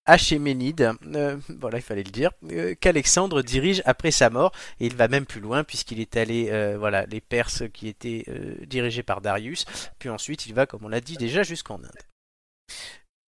Achéménides, 0.08 0.92
euh, 1.16 1.38
voilà, 1.60 1.80
il 1.80 1.82
fallait 1.82 2.04
le 2.04 2.12
dire, 2.12 2.30
euh, 2.52 2.76
qu'Alexandre 2.80 3.42
dirige 3.42 3.82
après 3.86 4.12
sa 4.12 4.30
mort, 4.30 4.52
et 4.80 4.86
il 4.86 4.96
va 4.96 5.08
même 5.08 5.26
plus 5.26 5.42
loin 5.42 5.64
puisqu'il 5.64 6.00
est 6.00 6.16
allé, 6.16 6.50
euh, 6.52 6.78
voilà, 6.78 7.08
les 7.08 7.22
Perses 7.22 7.64
qui 7.74 7.88
étaient 7.88 8.24
dirigés 8.68 9.04
par 9.04 9.22
Darius, 9.22 9.66
puis 9.98 10.10
ensuite 10.10 10.46
il 10.46 10.54
va, 10.54 10.68
comme 10.68 10.86
on 10.86 10.90
l'a 10.90 11.02
dit 11.02 11.18
déjà, 11.18 11.42
jusqu'en 11.42 11.76
Inde. 11.76 12.02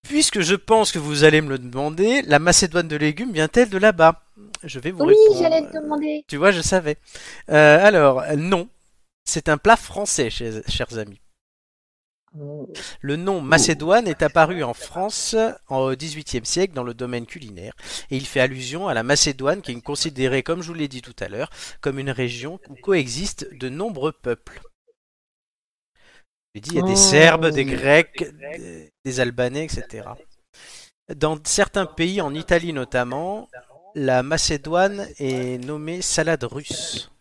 Puisque 0.07 0.41
je 0.41 0.55
pense 0.55 0.91
que 0.91 0.99
vous 0.99 1.23
allez 1.23 1.41
me 1.41 1.49
le 1.49 1.57
demander, 1.57 2.21
la 2.21 2.39
Macédoine 2.39 2.87
de 2.87 2.95
légumes 2.95 3.33
vient-elle 3.33 3.69
de 3.69 3.77
là-bas? 3.77 4.23
Je 4.63 4.79
vais 4.79 4.91
vous 4.91 5.03
Oui, 5.03 5.15
répondre. 5.15 5.39
j'allais 5.41 5.67
te 5.67 5.77
demander. 5.81 6.23
Tu 6.27 6.37
vois, 6.37 6.51
je 6.51 6.61
savais. 6.61 6.97
Alors, 7.47 8.23
non. 8.37 8.69
C'est 9.27 9.49
un 9.49 9.57
plat 9.57 9.75
français, 9.75 10.29
chers, 10.29 10.97
amis. 10.97 11.19
Oh. 12.39 12.71
Le 13.01 13.17
nom 13.17 13.41
Macédoine 13.41 14.07
est 14.07 14.21
apparu 14.21 14.63
en 14.63 14.73
France 14.73 15.35
au 15.69 15.93
XVIIIe 15.93 16.45
siècle 16.45 16.73
dans 16.73 16.83
le 16.83 16.93
domaine 16.93 17.25
culinaire 17.25 17.73
et 18.09 18.15
il 18.15 18.25
fait 18.25 18.39
allusion 18.39 18.87
à 18.87 18.93
la 18.93 19.03
Macédoine 19.03 19.61
qui 19.61 19.73
est 19.73 19.81
considérée, 19.81 20.43
comme 20.43 20.61
je 20.61 20.67
vous 20.67 20.73
l'ai 20.73 20.87
dit 20.87 21.01
tout 21.01 21.15
à 21.19 21.27
l'heure, 21.27 21.49
comme 21.81 21.99
une 21.99 22.09
région 22.09 22.59
où 22.69 22.75
coexistent 22.75 23.47
de 23.51 23.67
nombreux 23.67 24.13
peuples. 24.13 24.61
Je 26.55 26.61
dit, 26.61 26.69
il 26.71 26.75
y 26.77 26.79
a 26.79 26.83
des 26.83 26.93
Oh. 26.93 26.95
Serbes, 26.95 27.49
des 27.49 27.65
Grecs, 27.65 28.25
des 29.03 29.19
Albanais, 29.19 29.65
etc. 29.65 30.07
Dans 31.13 31.37
certains 31.43 31.85
pays, 31.85 32.21
en 32.21 32.33
Italie 32.33 32.71
notamment, 32.71 33.49
la 33.93 34.23
Macédoine 34.23 35.05
est 35.19 35.63
nommée 35.65 36.01
salade 36.01 36.45
russe. 36.45 37.11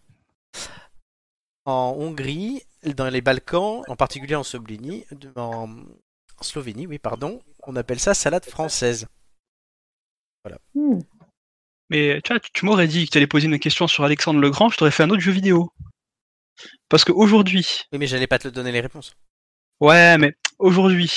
En 1.67 1.95
Hongrie, 1.99 2.63
dans 2.85 3.09
les 3.09 3.21
Balkans, 3.21 3.83
en 3.89 3.97
particulier 3.97 4.37
en 4.37 4.43
Slovénie, 4.45 5.05
en 5.37 5.69
Slovénie, 6.41 6.87
oui, 6.87 6.99
pardon, 6.99 7.43
on 7.65 7.75
appelle 7.77 7.99
ça 8.01 8.15
salade 8.15 8.45
française. 8.45 9.07
Hmm. 10.75 11.01
mais 11.91 12.21
tu 12.23 12.33
vois 12.33 12.39
tu, 12.39 12.65
m'aurais 12.65 12.87
dit 12.87 13.05
que 13.07 13.11
tu 13.11 13.19
allais 13.19 13.27
poser 13.27 13.47
une 13.49 13.59
question 13.59 13.89
sur 13.89 14.05
Alexandre 14.05 14.39
le 14.39 14.49
Grand 14.49 14.69
je 14.69 14.77
t'aurais 14.77 14.93
fait 14.93 15.03
un 15.03 15.11
autre 15.11 15.21
jeu 15.23 15.33
vidéo 15.33 15.73
parce 16.89 17.05
qu'aujourd'hui 17.05 17.67
Oui, 17.91 17.99
mais 17.99 18.07
j'allais 18.07 18.29
pas 18.29 18.39
te 18.39 18.47
donner 18.47 18.71
les 18.71 18.81
réponses. 18.81 19.17
ouais 19.81 20.19
mais 20.19 20.35
aujourd'hui 20.61 21.11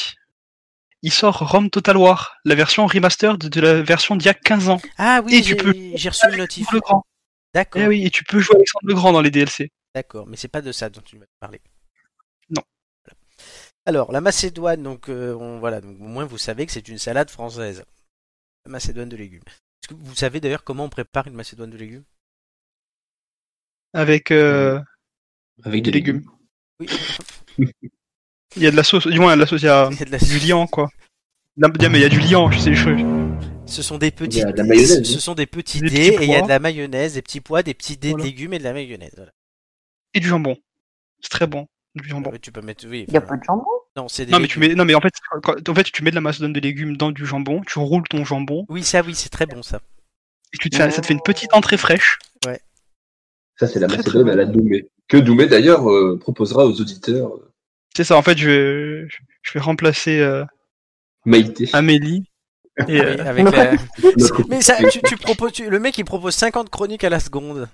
il 1.04 1.14
sort 1.14 1.48
Rome 1.48 1.70
Total 1.70 1.96
War 1.96 2.38
la 2.44 2.56
version 2.56 2.88
remaster 2.88 3.38
de, 3.38 3.62
la 3.62 3.84
version 3.84 4.16
d'il 4.16 4.26
y 4.26 4.30
a 4.30 4.34
15 4.34 4.70
ans 4.70 4.82
Ah 4.98 5.22
oui, 5.24 5.36
Et 5.36 5.42
tu 5.44 5.50
j'ai 5.50 5.56
peux- 5.56 5.76
j'ai 5.94 6.10
reçu 6.10 6.28
une 6.32 6.38
notif. 6.38 6.72
le 6.72 6.80
Grand 6.80 7.06
D'accord, 7.54 7.84
eh 7.84 7.88
oui 7.88 8.04
et 8.04 8.10
tu 8.10 8.24
peux 8.24 8.40
jouer 8.40 8.56
Alexandre 8.56 8.88
le 8.88 8.96
Grand 8.96 9.12
dans 9.12 9.22
les 9.22 9.30
DLC 9.30 9.72
d'accord, 9.96 10.28
mais 10.28 10.38
c'est 10.38 10.48
pas 10.48 10.62
de 10.62 10.72
ça 10.72 10.90
dont 10.90 11.02
tu 11.02 11.18
m'as 11.18 11.26
parlé. 11.40 11.60
Non. 12.50 12.62
Voilà. 13.06 13.18
Alors, 13.86 14.12
la 14.12 14.22
Macédoine, 14.22 14.84
donc, 14.84 15.10
euh, 15.10 15.34
on- 15.36 15.60
voilà, 15.60 15.82
donc, 15.82 16.00
au 16.00 16.04
moins 16.08 16.26
vous 16.26 16.38
savez 16.38 16.66
que 16.66 16.72
c'est 16.72 16.88
une 16.88 16.98
salade 16.98 17.30
française. 17.30 17.84
La 18.66 18.72
Macédoine 18.72 19.10
de 19.10 19.16
légumes. 19.18 19.44
Est-ce 19.48 19.90
que 19.90 19.94
vous 19.96 20.16
savez 20.16 20.40
d'ailleurs 20.40 20.64
comment 20.64 20.86
on 20.86 20.90
prépare 20.90 21.28
une 21.28 21.34
Macédoine 21.34 21.70
de 21.72 21.78
légumes? 21.78 22.04
Avec 23.94 24.32
euh, 24.32 24.80
Avec 25.64 25.84
des 25.84 25.92
légumes 25.92 26.24
Oui. 26.80 26.88
il 28.56 28.62
y 28.64 28.68
a 28.68 28.72
de 28.72 28.76
la 28.76 28.84
sauce 28.84 29.08
du 29.08 29.20
moins 29.20 29.30
il 29.30 29.32
y 29.32 29.34
a 29.34 29.36
de 29.38 29.42
la 29.42 29.48
sauce 29.48 29.62
il 29.62 29.66
y 29.66 29.70
a 29.70 29.90
Il 29.92 30.00
y 30.00 30.02
a 30.04 30.06
de 30.06 30.12
la- 30.12 30.18
du 30.20 30.40
liant 30.40 30.68
quoi 30.68 30.90
Non, 31.58 31.70
mais 31.90 31.98
il 32.00 32.02
y 32.02 32.06
a 32.06 32.10
du 32.10 32.20
liant 32.20 32.52
je 32.52 32.60
sais 32.60 32.76
je- 32.76 32.90
Ce 33.66 33.82
sont 33.82 33.98
des 33.98 34.12
petits, 34.12 34.42
ce 34.42 34.46
hein. 34.48 35.20
sont 35.20 35.34
des 35.34 35.48
petits 35.48 35.80
Des 35.80 35.90
dés 35.90 36.12
petits 36.12 36.24
et 36.24 36.26
il 36.28 36.32
y 36.32 36.36
a 36.36 36.42
de 36.42 36.48
la 36.48 36.60
mayonnaise, 36.60 37.16
des 37.16 37.22
petits 37.24 37.42
pois, 37.42 37.64
des 37.64 37.74
petits 37.74 37.98
dés 37.98 38.10
Voilà. 38.12 38.24
de 38.26 38.30
légumes 38.30 38.54
et 38.54 38.60
de 38.60 38.64
la 38.64 38.74
mayonnaise. 38.74 39.14
Voilà. 39.16 39.32
Et 40.14 40.20
du 40.20 40.28
jambon 40.28 40.58
c'est 41.22 41.30
très 41.30 41.48
bon 41.48 41.68
du 41.96 42.08
jambon 42.08 42.32
Ouais, 42.32 42.40
Tu 42.40 42.52
peux 42.52 42.62
mettre, 42.62 42.86
oui. 42.88 43.06
Il 43.08 43.14
y 43.14 43.18
a 43.18 43.22
pas 43.22 43.36
de 43.36 43.44
jambon. 43.44 43.66
non, 43.98 44.08
c'est 44.08 44.26
des 44.26 44.32
non 44.32 44.40
mais 44.40 44.48
tu 44.48 44.60
légumes. 44.60 44.72
mets 44.74 44.76
non 44.78 44.86
mais 44.86 44.96
en 44.96 45.02
fait 45.02 45.14
quand- 45.42 45.70
en 45.70 45.76
fait 45.76 45.84
tu 45.84 46.04
mets 46.04 46.12
de 46.12 46.16
la 46.16 46.22
macédoine 46.22 46.54
de 46.54 46.60
légumes 46.60 46.96
dans 46.98 47.12
du 47.12 47.26
jambon 47.26 47.62
tu 47.66 47.80
roules 47.80 48.08
ton 48.10 48.24
jambon 48.24 48.66
Oui, 48.70 48.84
ça, 48.84 49.02
oui, 49.02 49.16
c'est 49.16 49.30
très 49.30 49.46
bon 49.46 49.62
ça. 49.64 49.82
et 50.54 50.58
tu 50.58 50.70
te 50.70 50.78
fais, 50.78 50.90
ça 50.92 51.02
te 51.02 51.08
fait 51.08 51.14
une 51.14 51.22
petite 51.22 51.54
entrée 51.54 51.78
fraîche 51.78 52.18
Ça, 53.58 53.68
c'est 53.68 53.80
la 53.80 53.88
Très, 53.88 53.98
Macédoine 53.98 54.26
très 54.26 54.34
à 54.34 54.36
la 54.38 54.46
Doumé. 54.46 54.88
Que 55.10 55.18
Doumé, 55.18 55.48
d'ailleurs, 55.48 55.90
euh, 55.92 56.18
proposera 56.18 56.66
aux 56.66 56.80
auditeurs 56.80 57.36
euh, 57.36 57.52
C'est 57.96 58.06
ça, 58.06 58.16
en 58.16 58.22
fait, 58.22 58.38
je 58.38 58.48
vais, 58.50 59.08
je 59.42 59.54
vais 59.54 59.60
remplacer 59.60 60.20
euh, 60.22 60.46
Maïté. 61.26 61.68
Amélie. 61.74 62.24
Et, 62.78 62.84
Oui, 62.88 63.00
euh, 63.02 63.26
avec 63.26 63.44
la- 63.52 63.74
Notre- 64.18 64.48
Mais 64.48 64.62
ça, 64.62 64.78
tu, 64.90 65.02
tu 65.02 65.18
proposes, 65.18 65.52
tu- 65.52 65.70
le 65.70 65.80
mec 65.80 65.98
il 65.98 66.06
propose 66.06 66.36
50 66.36 66.70
chroniques 66.70 67.04
à 67.04 67.10
la 67.10 67.20
seconde. 67.20 67.68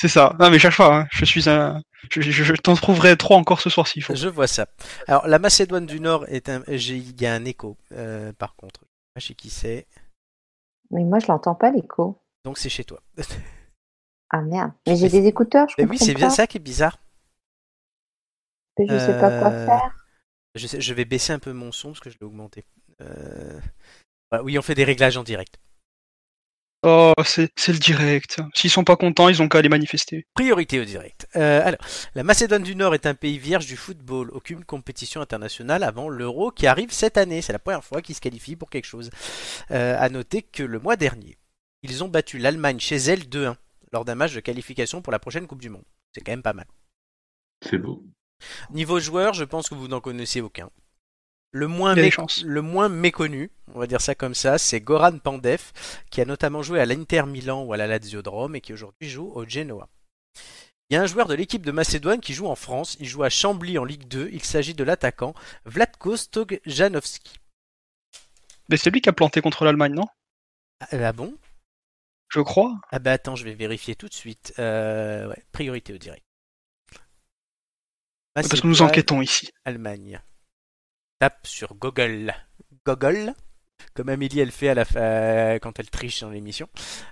C'est 0.00 0.08
ça. 0.08 0.34
Non, 0.40 0.50
mais 0.50 0.58
chaque 0.58 0.72
fois, 0.74 0.94
hein, 0.96 1.06
je 1.12 1.24
suis 1.24 1.48
un. 1.48 1.82
Je, 2.10 2.20
je- 2.20 2.44
je 2.44 2.54
t'en 2.54 2.74
trouverai 2.74 3.16
trois 3.16 3.36
encore 3.36 3.60
ce 3.60 3.70
soir 3.70 3.86
s'il 3.86 4.02
faut. 4.04 4.14
Je 4.14 4.28
vois 4.28 4.46
ça. 4.46 4.66
Alors, 5.06 5.26
la 5.26 5.38
Macédoine 5.38 5.86
du 5.86 6.00
Nord 6.00 6.24
est 6.28 6.48
un. 6.48 6.62
j'ai- 6.68 6.96
Il 6.96 7.20
y 7.20 7.26
a 7.26 7.34
un 7.34 7.44
écho, 7.44 7.76
euh, 7.92 8.32
par 8.32 8.54
contre. 8.56 8.80
Je 9.16 9.26
sais 9.26 9.34
qui 9.34 9.50
c'est. 9.50 9.86
Mais 10.90 11.02
moi, 11.04 11.18
je 11.18 11.28
l'entends 11.28 11.54
pas, 11.54 11.70
l'écho. 11.70 12.20
Donc, 12.44 12.58
c'est 12.58 12.68
chez 12.68 12.84
toi. 12.84 13.00
Ah 14.30 14.40
merde. 14.40 14.72
Mais 14.86 14.96
j'ai 14.96 15.10
des 15.10 15.26
écouteurs, 15.26 15.68
je 15.68 15.74
Mais 15.76 15.84
comprends 15.84 15.92
oui, 15.92 15.98
c'est 15.98 16.14
bien 16.14 16.28
pas. 16.28 16.34
ça 16.34 16.46
qui 16.46 16.56
est 16.56 16.60
bizarre. 16.60 16.98
Mais 18.78 18.86
Je 18.88 18.96
sais 18.98 19.14
pas 19.14 19.30
quoi 19.30 19.50
Euh, 19.50 19.66
faire. 19.66 20.08
Je, 20.54 20.66
sais- 20.66 20.80
je 20.80 20.94
vais 20.94 21.04
baisser 21.04 21.32
un 21.32 21.38
peu 21.38 21.52
mon 21.52 21.72
son 21.72 21.90
parce 21.90 22.00
que 22.00 22.10
je 22.10 22.18
l'ai 22.20 22.26
augmenté. 22.26 22.64
Euh, 23.02 23.60
voilà, 24.30 24.44
oui, 24.44 24.58
on 24.58 24.62
fait 24.62 24.74
des 24.74 24.84
réglages 24.84 25.16
en 25.16 25.24
direct. 25.24 25.58
Oh, 26.84 27.12
c'est 27.24 27.50
c'est 27.56 27.72
le 27.72 27.78
direct. 27.78 28.40
S'ils 28.54 28.70
sont 28.70 28.84
pas 28.84 28.96
contents, 28.96 29.28
ils 29.28 29.42
ont 29.42 29.48
qu'à 29.48 29.58
aller 29.58 29.68
manifester. 29.68 30.26
Priorité 30.34 30.78
au 30.78 30.84
direct. 30.84 31.26
Euh, 31.34 31.60
alors, 31.64 31.80
la 32.14 32.22
Macédoine 32.22 32.62
du 32.62 32.76
Nord 32.76 32.94
est 32.94 33.06
un 33.06 33.14
pays 33.14 33.38
vierge 33.38 33.66
du 33.66 33.76
football, 33.76 34.30
aucune 34.30 34.64
compétition 34.64 35.20
internationale 35.20 35.82
avant 35.82 36.08
l'Euro 36.08 36.52
qui 36.52 36.68
arrive 36.68 36.92
cette 36.92 37.16
année. 37.16 37.42
C'est 37.42 37.52
la 37.52 37.58
première 37.58 37.82
fois 37.82 38.00
qu'ils 38.00 38.14
se 38.14 38.20
qualifient 38.20 38.54
pour 38.54 38.70
quelque 38.70 38.86
chose. 38.86 39.10
Euh, 39.72 39.96
à 39.98 40.08
noter 40.08 40.42
que 40.42 40.62
le 40.62 40.78
mois 40.78 40.94
dernier, 40.94 41.36
ils 41.82 42.04
ont 42.04 42.08
battu 42.08 42.38
l'Allemagne 42.38 42.78
chez 42.78 42.96
elle 42.96 43.28
2-1 43.28 43.56
lors 43.92 44.04
d'un 44.04 44.14
match 44.14 44.34
de 44.34 44.40
qualification 44.40 45.02
pour 45.02 45.12
la 45.12 45.18
prochaine 45.18 45.48
Coupe 45.48 45.62
du 45.62 45.70
Monde. 45.70 45.84
C'est 46.14 46.20
quand 46.20 46.32
même 46.32 46.42
pas 46.42 46.52
mal. 46.52 46.66
C'est 47.68 47.78
beau. 47.78 48.04
Niveau 48.70 49.00
joueur, 49.00 49.34
je 49.34 49.44
pense 49.44 49.68
que 49.68 49.74
vous 49.74 49.88
n'en 49.88 50.00
connaissez 50.00 50.40
aucun. 50.40 50.70
Le 51.50 51.66
moins, 51.66 51.94
le 51.94 52.88
méconnu, 52.88 53.50
on 53.74 53.78
va 53.78 53.86
dire 53.86 54.02
ça 54.02 54.14
comme 54.14 54.34
ça, 54.34 54.58
c'est 54.58 54.80
Goran 54.80 55.18
Pandev, 55.18 55.72
qui 56.10 56.20
a 56.20 56.26
notamment 56.26 56.62
joué 56.62 56.78
à 56.78 56.84
l'Inter 56.84 57.22
Milan 57.22 57.64
ou 57.64 57.72
à 57.72 57.78
la 57.78 57.86
Lazio 57.86 58.20
de 58.20 58.28
Rome 58.28 58.56
et 58.56 58.60
qui 58.60 58.74
aujourd'hui 58.74 59.08
joue 59.08 59.30
au 59.34 59.48
Genoa. 59.48 59.88
Il 60.90 60.94
y 60.94 60.96
a 60.96 61.02
un 61.02 61.06
joueur 61.06 61.26
de 61.26 61.34
l'équipe 61.34 61.64
de 61.64 61.72
Macédoine 61.72 62.20
qui 62.20 62.34
joue 62.34 62.46
en 62.46 62.54
France, 62.54 62.96
il 63.00 63.06
joue 63.06 63.22
à 63.22 63.30
Chambly 63.30 63.78
en 63.78 63.84
Ligue 63.84 64.08
2, 64.08 64.30
il 64.32 64.42
s'agit 64.42 64.74
de 64.74 64.84
l'attaquant 64.84 65.34
Vlatko 65.64 66.16
Stojanovic. 66.16 67.40
Mais 68.68 68.76
c'est 68.76 68.90
lui 68.90 69.00
qui 69.00 69.08
a 69.08 69.12
planté 69.12 69.40
contre 69.40 69.64
l'Allemagne, 69.64 69.94
non? 69.94 70.06
Ah, 70.80 70.88
ah 70.92 71.12
bon? 71.12 71.34
Je 72.28 72.40
crois. 72.40 72.78
Ah 72.90 72.98
bah 72.98 73.12
attends, 73.12 73.36
je 73.36 73.44
vais 73.44 73.54
vérifier 73.54 73.96
tout 73.96 74.08
de 74.08 74.14
suite. 74.14 74.52
Euh, 74.58 75.28
ouais, 75.28 75.44
priorité 75.52 75.94
au 75.94 75.98
direct. 75.98 76.24
Parce 78.34 78.48
que 78.48 78.66
nous 78.66 78.82
enquêtons 78.82 79.22
ici. 79.22 79.50
Allemagne. 79.64 80.20
Tape 81.18 81.46
sur 81.46 81.74
Google. 81.74 82.34
Google. 82.86 83.32
Comme 83.94 84.08
Amélie 84.08 84.40
elle 84.40 84.50
fait 84.52 84.68
à 84.68 84.74
la 84.74 84.84
fa- 84.84 85.58
quand 85.60 85.78
elle 85.78 85.90
triche 85.90 86.20
dans 86.20 86.30
l'émission. 86.30 86.68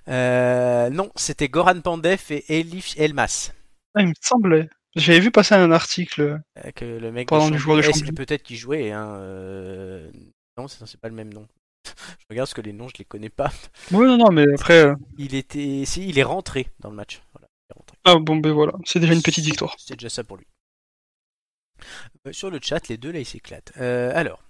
Euh, 0.09 0.91
non, 0.91 1.11
c'était 1.17 1.49
Goran 1.49 1.81
Pandev 1.81 2.21
et 2.31 2.61
Elif 2.61 2.95
Elmas. 2.99 3.53
Ah, 3.95 4.03
il 4.03 4.09
me 4.09 4.13
semblait. 4.21 4.69
J'avais 4.95 5.21
vu 5.21 5.31
passer 5.31 5.55
un 5.55 5.71
article. 5.73 6.41
Euh, 6.65 6.71
Que 6.75 6.85
le 6.85 7.13
mec 7.13 7.29
Parlant 7.29 7.51
du 7.51 7.59
joueur 7.59 7.77
de 7.79 7.83
c'est 7.83 8.13
Peut-être 8.13 8.43
qu'il 8.43 8.57
jouait. 8.57 8.91
Hein, 8.93 9.17
euh, 9.19 10.11
Non, 10.57 10.69
c'est 10.69 10.85
c'est 10.87 11.01
pas 11.01 11.09
le 11.09 11.15
même 11.15 11.33
nom. 11.33 11.47
Je 11.85 12.25
regarde 12.31 12.47
parce 12.49 12.55
que 12.55 12.61
les 12.63 12.73
noms, 12.73 12.89
je 12.89 12.95
les 12.99 13.05
connais 13.05 13.29
pas. 13.29 13.53
Oui, 13.93 14.07
non, 14.07 14.17
non, 14.17 14.31
mais 14.33 14.45
après. 14.55 14.87
euh, 14.87 14.95
Il 15.19 15.35
était, 15.35 15.85
si, 15.87 16.09
il 16.09 16.19
est 16.19 16.23
rentré 16.25 16.69
dans 16.81 16.91
le 16.91 16.97
match. 16.97 17.21
Voilà, 17.33 17.47
il 17.49 17.75
est 17.75 17.79
rentré. 17.79 17.97
Ah 18.05 18.17
bon, 18.19 18.37
ben 18.37 18.53
voilà. 18.53 18.73
C'est 18.85 18.99
déjà 19.01 19.13
une 19.13 19.23
petite 19.23 19.45
victoire. 19.45 19.75
C'est 19.79 19.95
déjà 19.95 20.09
ça 20.09 20.25
pour 20.25 20.37
lui. 20.37 20.47
Euh, 22.27 22.33
sur 22.33 22.51
le 22.51 22.59
chat, 22.63 22.89
les 22.89 22.97
deux 22.97 23.13
là, 23.13 23.19
ils 23.21 23.27
s'éclatent. 23.27 23.73
Euh, 23.79 24.13
alors, 24.15 24.43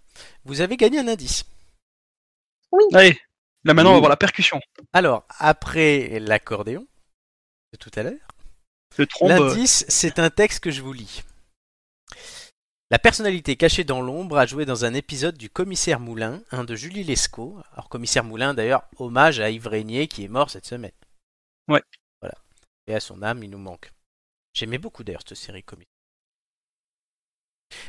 vous 0.45 0.61
avez 0.61 0.77
gagné 0.77 0.99
un 0.99 1.09
indice. 1.09 1.45
Allez. 2.93 3.19
Là 3.65 3.75
maintenant, 3.75 3.91
on 3.91 3.95
va 3.95 3.99
Oui. 3.99 4.03
voir 4.03 4.11
la 4.11 4.17
percussion. 4.17 4.61
Alors, 4.93 5.27
après 5.39 6.19
l'accordéon 6.21 6.87
de 7.73 7.79
tout 7.79 7.91
à 7.97 8.03
l'heure, 8.03 8.29
euh, 9.01 9.07
l'indice, 9.23 9.85
c'est 9.89 10.19
un 10.19 10.31
texte 10.31 10.61
que 10.61 10.71
je 10.71 10.83
vous 10.83 10.93
lis. 10.93 11.23
La 12.91 13.01
personnalité 13.01 13.57
cachée 13.57 13.83
dans 13.83 14.01
l'ombre 14.01 14.39
a 14.39 14.47
joué 14.47 14.65
dans 14.65 14.85
un 14.85 14.95
épisode 14.95 15.37
du 15.37 15.51
Commissaire 15.51 15.99
Moulin, 15.99 16.43
un 16.53 16.63
de 16.63 16.77
Julie 16.77 17.03
Lescaut. 17.03 17.59
Alors, 17.73 17.89
Commissaire 17.89 18.23
Moulin, 18.23 18.55
d'ailleurs, 18.55 18.85
hommage 18.99 19.41
à 19.41 19.51
Yves 19.51 19.67
Régnier 19.67 20.07
qui 20.07 20.23
est 20.25 20.29
mort 20.29 20.51
cette 20.51 20.67
semaine. 20.67 20.93
Ouais. 21.67 21.83
Voilà. 22.21 22.37
Et 22.87 22.95
à 22.95 23.01
son 23.01 23.23
âme, 23.25 23.43
il 23.43 23.51
nous 23.51 23.59
manque. 23.59 23.93
J'aimais 24.55 24.79
beaucoup 24.79 25.03
d'ailleurs 25.03 25.23
cette 25.27 25.37
série 25.37 25.65
Commissaire. 25.65 25.91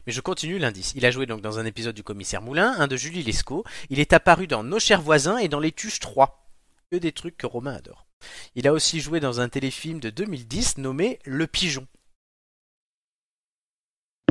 Mais 0.05 0.13
je 0.13 0.21
continue 0.21 0.57
l'indice. 0.57 0.93
Il 0.95 1.05
a 1.05 1.11
joué 1.11 1.25
donc 1.25 1.41
dans 1.41 1.59
un 1.59 1.65
épisode 1.65 1.95
du 1.95 2.03
Commissaire 2.03 2.41
Moulin, 2.41 2.75
un 2.77 2.87
de 2.87 2.95
Julie 2.95 3.23
Lescaut. 3.23 3.63
Il 3.89 3.99
est 3.99 4.13
apparu 4.13 4.47
dans 4.47 4.63
Nos 4.63 4.79
chers 4.79 5.01
voisins 5.01 5.37
et 5.37 5.47
dans 5.47 5.59
Les 5.59 5.71
Tuches 5.71 5.99
3. 5.99 6.47
Que 6.91 6.97
des 6.97 7.11
trucs 7.11 7.37
que 7.37 7.47
Romain 7.47 7.75
adore. 7.75 8.07
Il 8.55 8.67
a 8.67 8.73
aussi 8.73 8.99
joué 8.99 9.19
dans 9.19 9.41
un 9.41 9.49
téléfilm 9.49 9.99
de 9.99 10.09
2010 10.09 10.77
nommé 10.77 11.19
Le 11.25 11.47
Pigeon. 11.47 11.87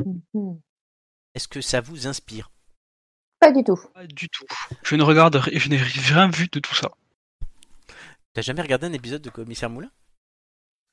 Mhm. 0.04 0.60
Est-ce 1.34 1.48
que 1.48 1.60
ça 1.60 1.80
vous 1.80 2.06
inspire? 2.06 2.50
Pas 3.40 3.52
du 3.52 3.62
tout. 3.62 3.78
Pas 3.94 4.06
du 4.06 4.28
tout. 4.28 4.46
Je 4.82 4.96
ne 4.96 5.02
regarde, 5.02 5.42
je 5.52 5.68
n'ai 5.68 5.76
rien 5.76 6.28
vu 6.30 6.48
de 6.48 6.58
tout 6.58 6.74
ça. 6.74 6.90
T'as 8.32 8.42
jamais 8.42 8.62
regardé 8.62 8.86
un 8.86 8.92
épisode 8.92 9.22
de 9.22 9.30
Commissaire 9.30 9.70
Moulin? 9.70 9.90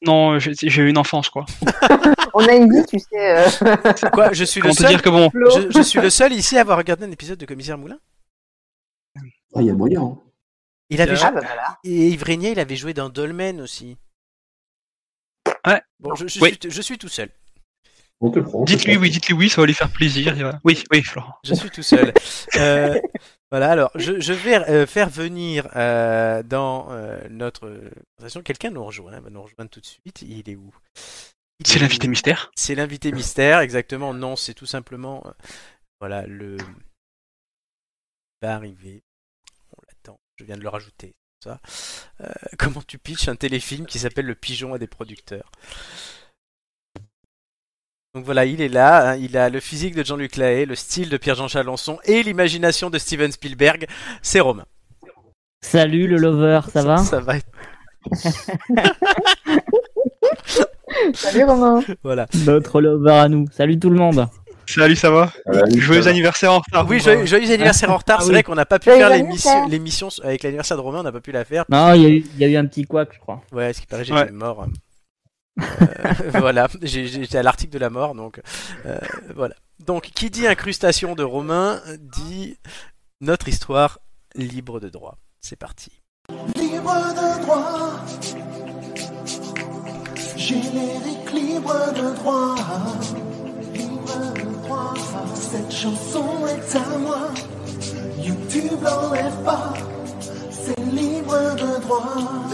Non, 0.05 0.37
j'ai 0.39 0.81
eu 0.81 0.89
une 0.89 0.97
enfance, 0.97 1.29
quoi. 1.29 1.45
On 2.33 2.45
a 2.47 2.53
une 2.53 2.71
vie, 2.73 2.85
tu 2.85 2.99
sais. 2.99 3.37
euh, 3.37 3.49
Quoi 4.11 4.33
Je 4.33 4.43
suis 4.43 4.59
le 4.61 4.71
seul 4.73 4.89
dire 4.89 5.01
que 5.01 5.09
bon, 5.09 5.29
Flo. 5.29 5.49
je, 5.51 5.69
je 5.71 5.81
suis 5.81 5.99
le 6.01 6.09
seul 6.09 6.33
ici 6.33 6.57
à 6.57 6.61
avoir 6.61 6.77
regardé 6.77 7.05
un 7.05 7.11
épisode 7.11 7.37
de 7.39 7.45
Commissaire 7.45 7.77
Moulin 7.77 7.99
Ah, 9.55 9.61
il 9.61 9.65
y 9.67 9.69
a 9.69 9.73
moyen. 9.73 10.01
hein. 10.01 10.17
Il 10.89 11.01
avait 11.01 11.13
Ah 11.13 11.15
joué- 11.15 11.31
bah 11.33 11.41
voilà. 11.45 11.77
Et 11.83 12.09
Yves 12.09 12.23
Régnier, 12.23 12.51
il 12.51 12.59
avait 12.59 12.75
joué 12.75 12.93
dans 12.93 13.09
Dolmen 13.09 13.61
aussi. 13.61 13.97
Ouais. 15.65 15.81
Bon, 15.99 16.13
je, 16.15 16.27
je 16.27 16.39
Oui. 16.41 16.57
suis, 16.61 16.69
je 16.71 16.81
suis 16.81 16.97
tout 16.97 17.07
seul. 17.07 17.29
On 18.19 18.29
te 18.31 18.39
prend. 18.39 18.59
on 18.61 18.65
te 18.65 18.71
dites-lui 18.71 18.97
oui, 18.97 19.09
dites-lui 19.09 19.33
oui, 19.35 19.49
ça 19.49 19.61
va 19.61 19.67
lui 19.67 19.73
faire 19.73 19.89
plaisir. 19.89 20.59
Oui, 20.63 20.83
oui, 20.91 21.01
Florent. 21.01 21.35
Je 21.43 21.53
suis 21.53 21.69
tout 21.69 21.83
seul. 21.83 22.13
Euh, 22.57 22.99
voilà, 23.53 23.69
alors, 23.69 23.91
je, 23.93 24.19
je 24.19 24.33
vais 24.33 24.55
euh, 24.67 24.87
faire 24.87 25.11
venir 25.11 25.67
euh, 25.75 26.41
dans 26.41 26.87
euh, 26.89 27.21
notre 27.29 27.69
conversation 28.17 28.41
quelqu'un 28.41 28.71
nous 28.71 28.83
rejoint. 28.83 29.19
Va 29.19 29.29
nous 29.29 29.43
rejoindre 29.43 29.69
tout 29.69 29.79
de 29.79 29.85
suite. 29.85 30.23
Il 30.23 30.49
est 30.49 30.55
où? 30.55 30.73
C'est 31.63 31.75
est 31.75 31.81
l'invité 31.81 32.07
mystère. 32.07 32.51
C'est 32.55 32.73
l'invité 32.73 33.11
mystère, 33.11 33.59
exactement. 33.59 34.11
Non, 34.11 34.35
c'est 34.35 34.55
tout 34.55 34.65
simplement. 34.65 35.23
voilà, 35.99 36.25
le. 36.25 36.57
Il 36.57 36.65
va 38.41 38.55
arriver. 38.55 39.03
On 39.77 39.81
l'attend. 39.87 40.19
Je 40.37 40.45
viens 40.45 40.57
de 40.57 40.63
le 40.63 40.69
rajouter. 40.69 41.13
Ça. 41.43 41.59
Comment 42.57 42.81
tu 42.81 42.97
pitches 42.97 43.27
un 43.27 43.35
téléfilm 43.35 43.85
qui 43.85 43.99
s'appelle 43.99 44.25
Le 44.25 44.33
Pigeon 44.33 44.73
à 44.73 44.79
des 44.79 44.87
producteurs? 44.87 45.51
Donc 48.15 48.25
voilà, 48.25 48.45
il 48.45 48.61
est 48.61 48.67
là. 48.69 49.13
hein, 49.13 49.17
il 49.19 49.35
a 49.37 49.49
le 49.49 49.59
physique 49.59 49.95
de 49.95 50.03
Jean-Luc 50.03 50.35
Lahaye, 50.35 50.67
le 50.67 50.75
style 50.75 51.09
de 51.09 51.17
Pierre-Jean 51.17 51.47
Chalençon 51.47 51.97
et 52.05 52.21
l'imagination 52.21 52.91
de 52.91 52.99
Steven 52.99 53.31
Spielberg. 53.31 53.87
C'est 54.21 54.39
Romain. 54.39 54.65
Salut 55.61 56.05
le 56.07 56.17
lover, 56.17 56.59
ça 56.71 56.83
va? 56.83 56.97
Ça 56.97 57.19
va. 57.21 57.37
être- 57.37 57.47
Salut 61.15 61.43
Romain. 61.45 61.81
Voilà. 62.03 62.27
Notre 62.45 62.81
lover 62.81 63.13
à 63.13 63.27
nous. 63.29 63.47
Salut 63.51 63.79
tout 63.79 63.89
le 63.89 63.95
monde. 63.97 64.27
Salut, 64.67 64.95
ça 64.95 65.09
va? 65.09 65.31
Oui, 65.47 65.79
Joyeux 65.79 66.01
ça 66.03 66.05
va. 66.05 66.11
anniversaire 66.11 66.53
en 66.53 66.59
retard. 66.59 66.85
oui, 66.87 66.99
joyeux, 66.99 67.25
joyeux 67.25 67.51
anniversaire 67.51 67.89
en 67.89 67.97
retard. 67.97 68.17
Ah 68.19 68.21
C'est 68.21 68.27
oui. 68.27 68.33
vrai 68.35 68.43
qu'on 68.43 68.53
n'a 68.55 68.65
pas 68.67 68.77
pu 68.77 68.91
Joyeux 68.91 68.99
faire 68.99 69.09
l'émission, 69.09 69.67
l'émission 69.67 70.09
avec 70.23 70.43
l'anniversaire 70.43 70.77
de 70.77 70.81
Romain. 70.83 70.99
On 70.99 71.03
n'a 71.03 71.11
pas 71.11 71.19
pu 71.19 71.31
la 71.31 71.45
faire. 71.45 71.65
Non, 71.67 71.93
il 71.95 72.01
y, 72.01 72.05
a 72.05 72.09
eu- 72.09 72.23
il 72.35 72.39
y 72.41 72.45
a 72.45 72.47
eu 72.47 72.57
un 72.57 72.65
petit 72.67 72.83
couac, 72.85 73.09
je 73.11 73.19
crois. 73.19 73.41
Ouais, 73.51 73.73
ce 73.73 73.81
qui 73.81 73.87
paraît, 73.87 74.05
j'étais 74.05 74.19
Ouais. 74.19 74.31
mort. 74.31 74.67
Euh, 75.61 75.65
voilà, 76.39 76.67
j'étais 76.81 77.37
à 77.37 77.43
l'article 77.43 77.73
de 77.73 77.79
la 77.79 77.89
mort, 77.89 78.15
donc 78.15 78.41
euh, 78.85 78.97
voilà. 79.35 79.55
Donc, 79.85 80.11
qui 80.15 80.29
dit 80.29 80.47
incrustation 80.47 81.15
de 81.15 81.23
Romain 81.23 81.81
dit 81.99 82.57
notre 83.21 83.47
histoire 83.47 83.99
libre 84.35 84.79
de 84.79 84.89
droit. 84.89 85.17
C'est 85.41 85.57
parti. 85.57 86.01
Libre 86.55 86.95
de 87.13 87.41
droit. 87.41 87.99
Générique 90.37 91.31
libre 91.33 91.93
de 91.93 92.15
droit. 92.15 92.55
Libre 93.73 94.33
de 94.35 94.63
droit. 94.63 94.93
Cette 95.35 95.71
chanson 95.71 96.47
est 96.47 96.75
à 96.75 96.97
moi. 96.97 97.29
YouTube 98.19 98.81
l'enlève 98.81 99.43
pas. 99.43 99.73
C'est 100.51 100.79
libre 100.79 101.55
de 101.55 101.81
droit. 101.81 102.52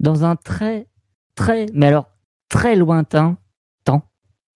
Dans 0.00 0.24
un 0.24 0.34
très, 0.34 0.86
très, 1.34 1.66
mais 1.74 1.86
alors 1.86 2.08
très 2.48 2.74
lointain 2.74 3.36
temps, 3.84 4.02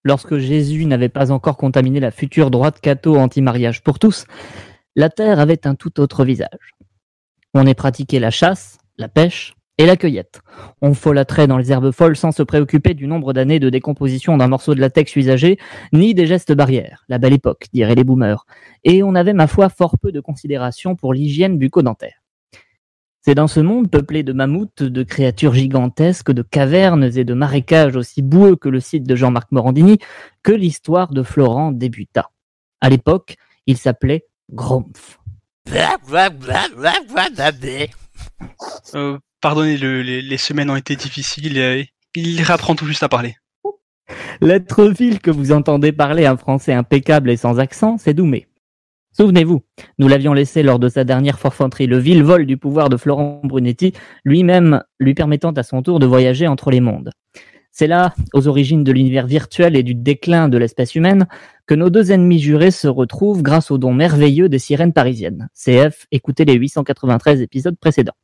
lorsque 0.02 0.38
Jésus 0.38 0.86
n'avait 0.86 1.10
pas 1.10 1.30
encore 1.32 1.58
contaminé 1.58 2.00
la 2.00 2.10
future 2.10 2.50
droite 2.50 2.80
catho 2.80 3.16
anti-mariage 3.16 3.82
pour 3.82 3.98
tous, 3.98 4.24
la 4.96 5.10
terre 5.10 5.40
avait 5.40 5.66
un 5.66 5.74
tout 5.74 6.00
autre 6.00 6.24
visage. 6.24 6.74
On 7.52 7.66
y 7.66 7.74
pratiquait 7.74 8.20
la 8.20 8.30
chasse, 8.30 8.78
la 8.96 9.08
pêche 9.08 9.54
et 9.76 9.84
la 9.84 9.98
cueillette. 9.98 10.40
On 10.80 10.94
folâtrait 10.94 11.46
dans 11.46 11.58
les 11.58 11.70
herbes 11.70 11.90
folles 11.90 12.16
sans 12.16 12.32
se 12.32 12.42
préoccuper 12.42 12.94
du 12.94 13.06
nombre 13.06 13.34
d'années 13.34 13.60
de 13.60 13.68
décomposition 13.68 14.38
d'un 14.38 14.48
morceau 14.48 14.74
de 14.74 14.80
latex 14.80 15.14
usagé, 15.14 15.58
ni 15.92 16.14
des 16.14 16.26
gestes 16.26 16.54
barrières. 16.54 17.04
La 17.08 17.18
belle 17.18 17.34
époque, 17.34 17.66
diraient 17.70 17.96
les 17.96 18.04
boomers. 18.04 18.46
Et 18.82 19.02
on 19.02 19.14
avait, 19.14 19.34
ma 19.34 19.46
foi, 19.46 19.68
fort 19.68 19.98
peu 19.98 20.10
de 20.10 20.20
considération 20.20 20.96
pour 20.96 21.12
l'hygiène 21.12 21.58
bucco-dentaire. 21.58 22.23
C'est 23.26 23.34
dans 23.34 23.46
ce 23.46 23.60
monde 23.60 23.90
peuplé 23.90 24.22
de 24.22 24.34
mammouths, 24.34 24.82
de 24.82 25.02
créatures 25.02 25.54
gigantesques, 25.54 26.30
de 26.30 26.42
cavernes 26.42 27.04
et 27.04 27.24
de 27.24 27.32
marécages 27.32 27.96
aussi 27.96 28.20
boueux 28.20 28.54
que 28.56 28.68
le 28.68 28.80
site 28.80 29.04
de 29.04 29.16
Jean-Marc 29.16 29.50
Morandini 29.50 29.98
que 30.42 30.52
l'histoire 30.52 31.10
de 31.10 31.22
Florent 31.22 31.72
débuta. 31.72 32.30
À 32.82 32.90
l'époque, 32.90 33.36
il 33.66 33.78
s'appelait 33.78 34.26
Gromph. 34.52 35.18
euh, 38.94 39.18
pardonnez, 39.40 39.78
le- 39.78 40.02
les, 40.02 40.20
les 40.20 40.36
semaines 40.36 40.68
ont 40.68 40.76
été 40.76 40.94
difficiles. 40.94 41.56
et 41.56 41.88
il 42.14 42.42
réapprend 42.42 42.74
tout 42.74 42.84
juste 42.86 43.02
à 43.02 43.08
parler. 43.08 43.36
L'être 44.42 44.84
vil 44.84 45.18
que 45.20 45.30
vous 45.30 45.50
entendez 45.50 45.92
parler 45.92 46.26
un 46.26 46.36
français 46.36 46.74
impeccable 46.74 47.30
et 47.30 47.38
sans 47.38 47.58
accent, 47.58 47.96
c'est 47.96 48.12
Doumé. 48.12 48.46
Souvenez-vous, 49.16 49.62
nous 49.98 50.08
l'avions 50.08 50.32
laissé 50.32 50.64
lors 50.64 50.80
de 50.80 50.88
sa 50.88 51.04
dernière 51.04 51.38
forfanterie, 51.38 51.86
le 51.86 51.98
vil 51.98 52.24
vol 52.24 52.46
du 52.46 52.56
pouvoir 52.56 52.88
de 52.88 52.96
Florent 52.96 53.40
Brunetti, 53.44 53.92
lui-même 54.24 54.82
lui 54.98 55.14
permettant 55.14 55.52
à 55.52 55.62
son 55.62 55.82
tour 55.82 56.00
de 56.00 56.06
voyager 56.06 56.48
entre 56.48 56.72
les 56.72 56.80
mondes. 56.80 57.12
C'est 57.70 57.86
là, 57.86 58.12
aux 58.32 58.48
origines 58.48 58.82
de 58.82 58.90
l'univers 58.90 59.28
virtuel 59.28 59.76
et 59.76 59.84
du 59.84 59.94
déclin 59.94 60.48
de 60.48 60.58
l'espèce 60.58 60.96
humaine, 60.96 61.28
que 61.68 61.76
nos 61.76 61.90
deux 61.90 62.10
ennemis 62.10 62.40
jurés 62.40 62.72
se 62.72 62.88
retrouvent 62.88 63.42
grâce 63.42 63.70
au 63.70 63.78
don 63.78 63.92
merveilleux 63.94 64.48
des 64.48 64.58
sirènes 64.58 64.92
parisiennes. 64.92 65.48
CF, 65.54 66.08
écoutez 66.10 66.44
les 66.44 66.54
893 66.54 67.40
épisodes 67.40 67.78
précédents. 67.78 68.16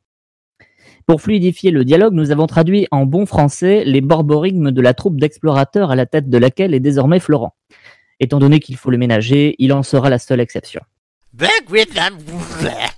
Pour 1.07 1.21
fluidifier 1.21 1.71
le 1.71 1.85
dialogue, 1.85 2.13
nous 2.13 2.31
avons 2.31 2.47
traduit 2.47 2.87
en 2.91 3.05
bon 3.05 3.25
français 3.25 3.83
les 3.85 4.01
borborigmes 4.01 4.71
de 4.71 4.81
la 4.81 4.93
troupe 4.93 5.19
d'explorateurs 5.19 5.89
à 5.89 5.95
la 5.95 6.05
tête 6.05 6.29
de 6.29 6.37
laquelle 6.37 6.73
est 6.73 6.81
désormais 6.81 7.19
Florent. 7.19 7.55
Étant 8.21 8.37
donné 8.37 8.59
qu'il 8.59 8.77
faut 8.77 8.91
le 8.91 8.99
ménager, 8.99 9.55
il 9.57 9.73
en 9.73 9.81
sera 9.81 10.11
la 10.11 10.19
seule 10.19 10.39
exception. 10.39 10.81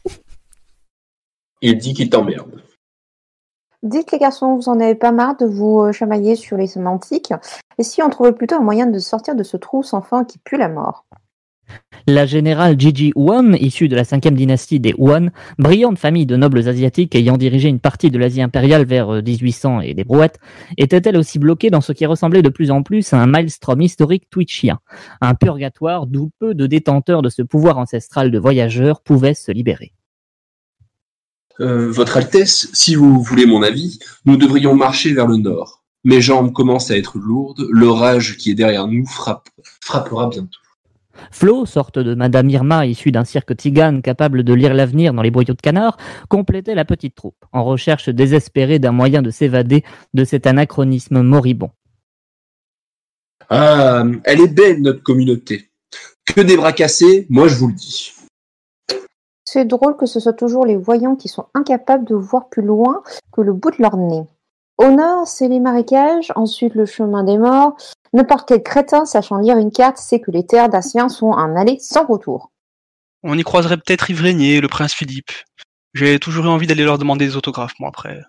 Il 1.61 1.77
dit 1.77 1.93
qu'il 1.93 2.09
t'emmerde. 2.09 2.61
Dites 3.83 4.11
les 4.11 4.17
garçons, 4.17 4.55
vous 4.55 4.67
en 4.67 4.81
avez 4.81 4.95
pas 4.95 5.13
marre 5.13 5.37
de 5.37 5.45
vous 5.45 5.79
euh, 5.79 5.93
chamailler 5.93 6.35
sur 6.35 6.57
les 6.57 6.67
sémantiques 6.67 7.31
Et 7.77 7.83
si 7.83 8.01
on 8.01 8.09
trouvait 8.09 8.33
plutôt 8.33 8.55
un 8.55 8.61
moyen 8.61 8.85
de 8.85 8.99
sortir 8.99 9.33
de 9.33 9.43
ce 9.43 9.55
trou 9.55 9.81
sans 9.81 10.01
fin 10.01 10.25
qui 10.25 10.39
pue 10.39 10.57
la 10.57 10.67
mort? 10.67 11.05
La 12.05 12.25
générale 12.25 12.77
Gigi 12.77 13.13
Huan, 13.15 13.55
issue 13.55 13.87
de 13.87 13.95
la 13.95 14.03
cinquième 14.03 14.35
dynastie 14.35 14.79
des 14.79 14.93
Huan, 14.97 15.31
brillante 15.57 15.97
famille 15.97 16.25
de 16.25 16.35
nobles 16.35 16.67
asiatiques 16.67 17.15
ayant 17.15 17.37
dirigé 17.37 17.69
une 17.69 17.79
partie 17.79 18.11
de 18.11 18.17
l'Asie 18.17 18.41
impériale 18.41 18.85
vers 18.85 19.09
euh, 19.09 19.21
1800 19.21 19.81
et 19.81 19.93
des 19.93 20.03
brouettes, 20.03 20.39
était 20.77 21.01
elle 21.05 21.15
aussi 21.15 21.39
bloquée 21.39 21.69
dans 21.69 21.79
ce 21.79 21.93
qui 21.93 22.05
ressemblait 22.05 22.41
de 22.41 22.49
plus 22.49 22.71
en 22.71 22.83
plus 22.83 23.13
à 23.13 23.21
un 23.21 23.25
maelstrom 23.25 23.81
historique 23.81 24.29
twitchien, 24.29 24.79
un 25.21 25.33
purgatoire 25.33 26.05
d'où 26.05 26.29
peu 26.39 26.53
de 26.53 26.67
détenteurs 26.67 27.21
de 27.21 27.29
ce 27.29 27.41
pouvoir 27.41 27.77
ancestral 27.77 28.31
de 28.31 28.39
voyageurs 28.39 29.01
pouvaient 29.01 29.33
se 29.33 29.51
libérer. 29.51 29.93
Euh, 31.59 31.89
Votre 31.89 32.17
Altesse, 32.17 32.69
si 32.73 32.95
vous 32.95 33.21
voulez 33.21 33.45
mon 33.45 33.63
avis, 33.63 33.99
nous 34.25 34.37
devrions 34.37 34.75
marcher 34.75 35.13
vers 35.13 35.27
le 35.27 35.37
nord. 35.37 35.83
Mes 36.03 36.19
jambes 36.19 36.51
commencent 36.51 36.91
à 36.91 36.97
être 36.97 37.17
lourdes, 37.17 37.65
l'orage 37.69 38.37
qui 38.37 38.51
est 38.51 38.55
derrière 38.55 38.87
nous 38.87 39.05
frappe, 39.05 39.47
frappera 39.79 40.27
bientôt. 40.27 40.59
Flo, 41.31 41.65
sorte 41.65 41.99
de 41.99 42.15
Madame 42.15 42.49
Irma 42.49 42.85
issue 42.85 43.11
d'un 43.11 43.23
cirque 43.23 43.55
tigane 43.55 44.01
capable 44.01 44.43
de 44.43 44.53
lire 44.53 44.73
l'avenir 44.73 45.13
dans 45.13 45.21
les 45.21 45.31
boyaux 45.31 45.53
de 45.53 45.61
canard, 45.61 45.97
complétait 46.29 46.75
la 46.75 46.85
petite 46.85 47.15
troupe, 47.15 47.45
en 47.51 47.63
recherche 47.63 48.09
désespérée 48.09 48.79
d'un 48.79 48.91
moyen 48.91 49.21
de 49.21 49.29
s'évader 49.29 49.83
de 50.13 50.23
cet 50.23 50.47
anachronisme 50.47 51.21
moribond. 51.21 51.71
Ah, 53.49 54.03
elle 54.23 54.41
est 54.41 54.53
belle, 54.53 54.81
notre 54.81 55.03
communauté. 55.03 55.69
Que 56.25 56.41
des 56.41 56.57
bras 56.57 56.73
cassés, 56.73 57.27
moi 57.29 57.47
je 57.47 57.55
vous 57.55 57.67
le 57.67 57.73
dis. 57.73 58.13
C'est 59.45 59.65
drôle 59.65 59.97
que 59.97 60.05
ce 60.05 60.19
soit 60.19 60.33
toujours 60.33 60.65
les 60.65 60.77
voyants 60.77 61.15
qui 61.15 61.27
sont 61.27 61.45
incapables 61.53 62.05
de 62.05 62.15
voir 62.15 62.49
plus 62.49 62.63
loin 62.63 63.03
que 63.31 63.41
le 63.41 63.53
bout 63.53 63.71
de 63.71 63.81
leur 63.81 63.97
nez. 63.97 64.25
Au 64.77 64.89
nord, 64.89 65.27
c'est 65.27 65.47
les 65.47 65.59
marécages, 65.59 66.31
ensuite 66.35 66.73
le 66.73 66.85
chemin 66.85 67.23
des 67.23 67.37
morts. 67.37 67.75
N'importe 68.13 68.47
quel 68.47 68.63
crétin 68.63 69.05
sachant 69.05 69.37
lire 69.37 69.57
une 69.57 69.71
carte 69.71 69.97
sait 69.97 70.19
que 70.19 70.31
les 70.31 70.45
terres 70.45 70.69
d'Assien 70.69 71.09
sont 71.09 71.33
un 71.33 71.55
aller 71.55 71.77
sans 71.79 72.05
retour. 72.05 72.51
On 73.23 73.37
y 73.37 73.43
croiserait 73.43 73.77
peut-être 73.77 74.09
Yves 74.09 74.21
Régnier, 74.21 74.61
le 74.61 74.67
prince 74.67 74.93
Philippe. 74.93 75.31
J'ai 75.93 76.19
toujours 76.19 76.45
eu 76.45 76.49
envie 76.49 76.67
d'aller 76.67 76.83
leur 76.83 76.97
demander 76.97 77.25
des 77.25 77.37
autographes, 77.37 77.73
moi, 77.79 77.89
après. 77.89 78.19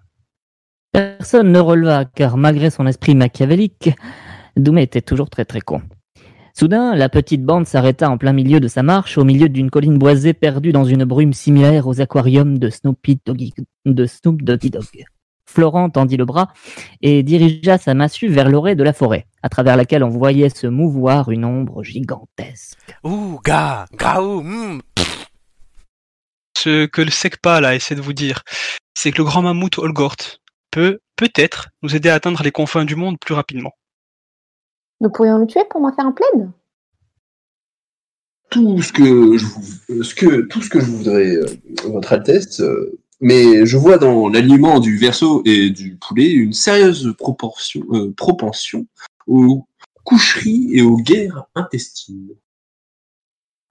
Personne 0.92 1.50
ne 1.50 1.58
releva, 1.58 2.04
car 2.04 2.36
malgré 2.36 2.70
son 2.70 2.86
esprit 2.86 3.14
machiavélique, 3.14 3.90
Doumé 4.56 4.82
était 4.82 5.00
toujours 5.00 5.30
très 5.30 5.44
très 5.44 5.60
con. 5.60 5.82
Soudain, 6.56 6.94
la 6.94 7.08
petite 7.08 7.42
bande 7.42 7.66
s'arrêta 7.66 8.08
en 8.08 8.16
plein 8.16 8.32
milieu 8.32 8.60
de 8.60 8.68
sa 8.68 8.84
marche, 8.84 9.18
au 9.18 9.24
milieu 9.24 9.48
d'une 9.48 9.70
colline 9.70 9.98
boisée 9.98 10.34
perdue 10.34 10.70
dans 10.70 10.84
une 10.84 11.04
brume 11.04 11.32
similaire 11.32 11.88
aux 11.88 12.00
aquariums 12.00 12.58
de 12.58 12.70
Snoopy 12.70 13.18
Doggy, 13.26 13.54
de 13.86 14.06
Snoop 14.06 14.42
Doggy 14.42 14.70
Dog. 14.70 14.84
Florent 15.54 15.88
tendit 15.88 16.16
le 16.16 16.24
bras 16.24 16.52
et 17.00 17.22
dirigea 17.22 17.78
sa 17.78 17.94
massue 17.94 18.28
vers 18.28 18.48
l'orée 18.48 18.74
de 18.74 18.82
la 18.82 18.92
forêt, 18.92 19.26
à 19.42 19.48
travers 19.48 19.76
laquelle 19.76 20.02
on 20.02 20.08
voyait 20.08 20.48
se 20.48 20.66
mouvoir 20.66 21.30
une 21.30 21.44
ombre 21.44 21.84
gigantesque. 21.84 22.78
Ouh, 23.04 23.38
gars, 23.44 23.86
pff, 23.90 25.26
Ce 26.58 26.86
que 26.86 27.02
le 27.02 27.10
SECPA 27.10 27.60
là 27.60 27.74
essaie 27.76 27.94
de 27.94 28.00
vous 28.00 28.12
dire, 28.12 28.42
c'est 28.94 29.12
que 29.12 29.18
le 29.18 29.24
grand 29.24 29.42
mammouth 29.42 29.78
Olgort 29.78 30.16
peut, 30.72 30.98
peut-être, 31.14 31.68
nous 31.82 31.94
aider 31.94 32.08
à 32.08 32.14
atteindre 32.14 32.42
les 32.42 32.50
confins 32.50 32.84
du 32.84 32.96
monde 32.96 33.16
plus 33.20 33.34
rapidement. 33.34 33.72
Nous 35.00 35.10
pourrions 35.10 35.38
le 35.38 35.46
tuer 35.46 35.62
pour 35.70 35.80
m'en 35.80 35.94
faire 35.94 36.06
un 36.06 36.12
plaid? 36.12 36.50
Tout 38.50 38.82
ce 38.82 38.92
que 38.92 39.36
je 39.36 39.46
vous, 39.46 40.02
ce 40.02 40.14
que, 40.14 40.42
tout 40.42 40.62
ce 40.62 40.68
que 40.68 40.80
je 40.80 40.86
voudrais, 40.86 41.36
euh, 41.36 41.46
Votre 41.84 42.12
Altesse, 42.12 42.60
euh, 42.60 42.98
mais 43.20 43.66
je 43.66 43.76
vois 43.76 43.98
dans 43.98 44.28
l'aliment 44.28 44.80
du 44.80 44.96
verso 44.96 45.42
et 45.44 45.70
du 45.70 45.96
poulet 45.96 46.30
une 46.30 46.52
sérieuse 46.52 47.14
proportion, 47.18 47.82
euh, 47.92 48.12
propension 48.16 48.86
aux 49.26 49.66
coucheries 50.04 50.70
et 50.72 50.82
aux 50.82 50.96
guerres 50.96 51.44
intestines. 51.54 52.34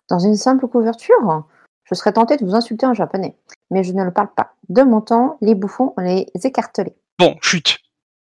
Dans 0.10 0.20
une 0.20 0.36
simple 0.36 0.68
couverture 0.68 1.46
Je 1.84 1.96
serais 1.96 2.14
tenté 2.14 2.38
de 2.38 2.46
vous 2.46 2.56
insulter 2.56 2.86
en 2.86 2.94
japonais, 2.94 3.38
mais 3.72 3.84
je 3.84 3.94
ne 3.94 4.04
le 4.04 4.12
parle 4.12 4.30
pas. 4.36 4.54
De 4.70 4.82
mon 4.82 5.02
temps, 5.02 5.38
les 5.42 5.56
bouffons, 5.56 5.94
on 5.98 6.02
les 6.02 6.28
écartelait. 6.44 6.96
Bon, 7.20 7.36
chut. 7.42 7.80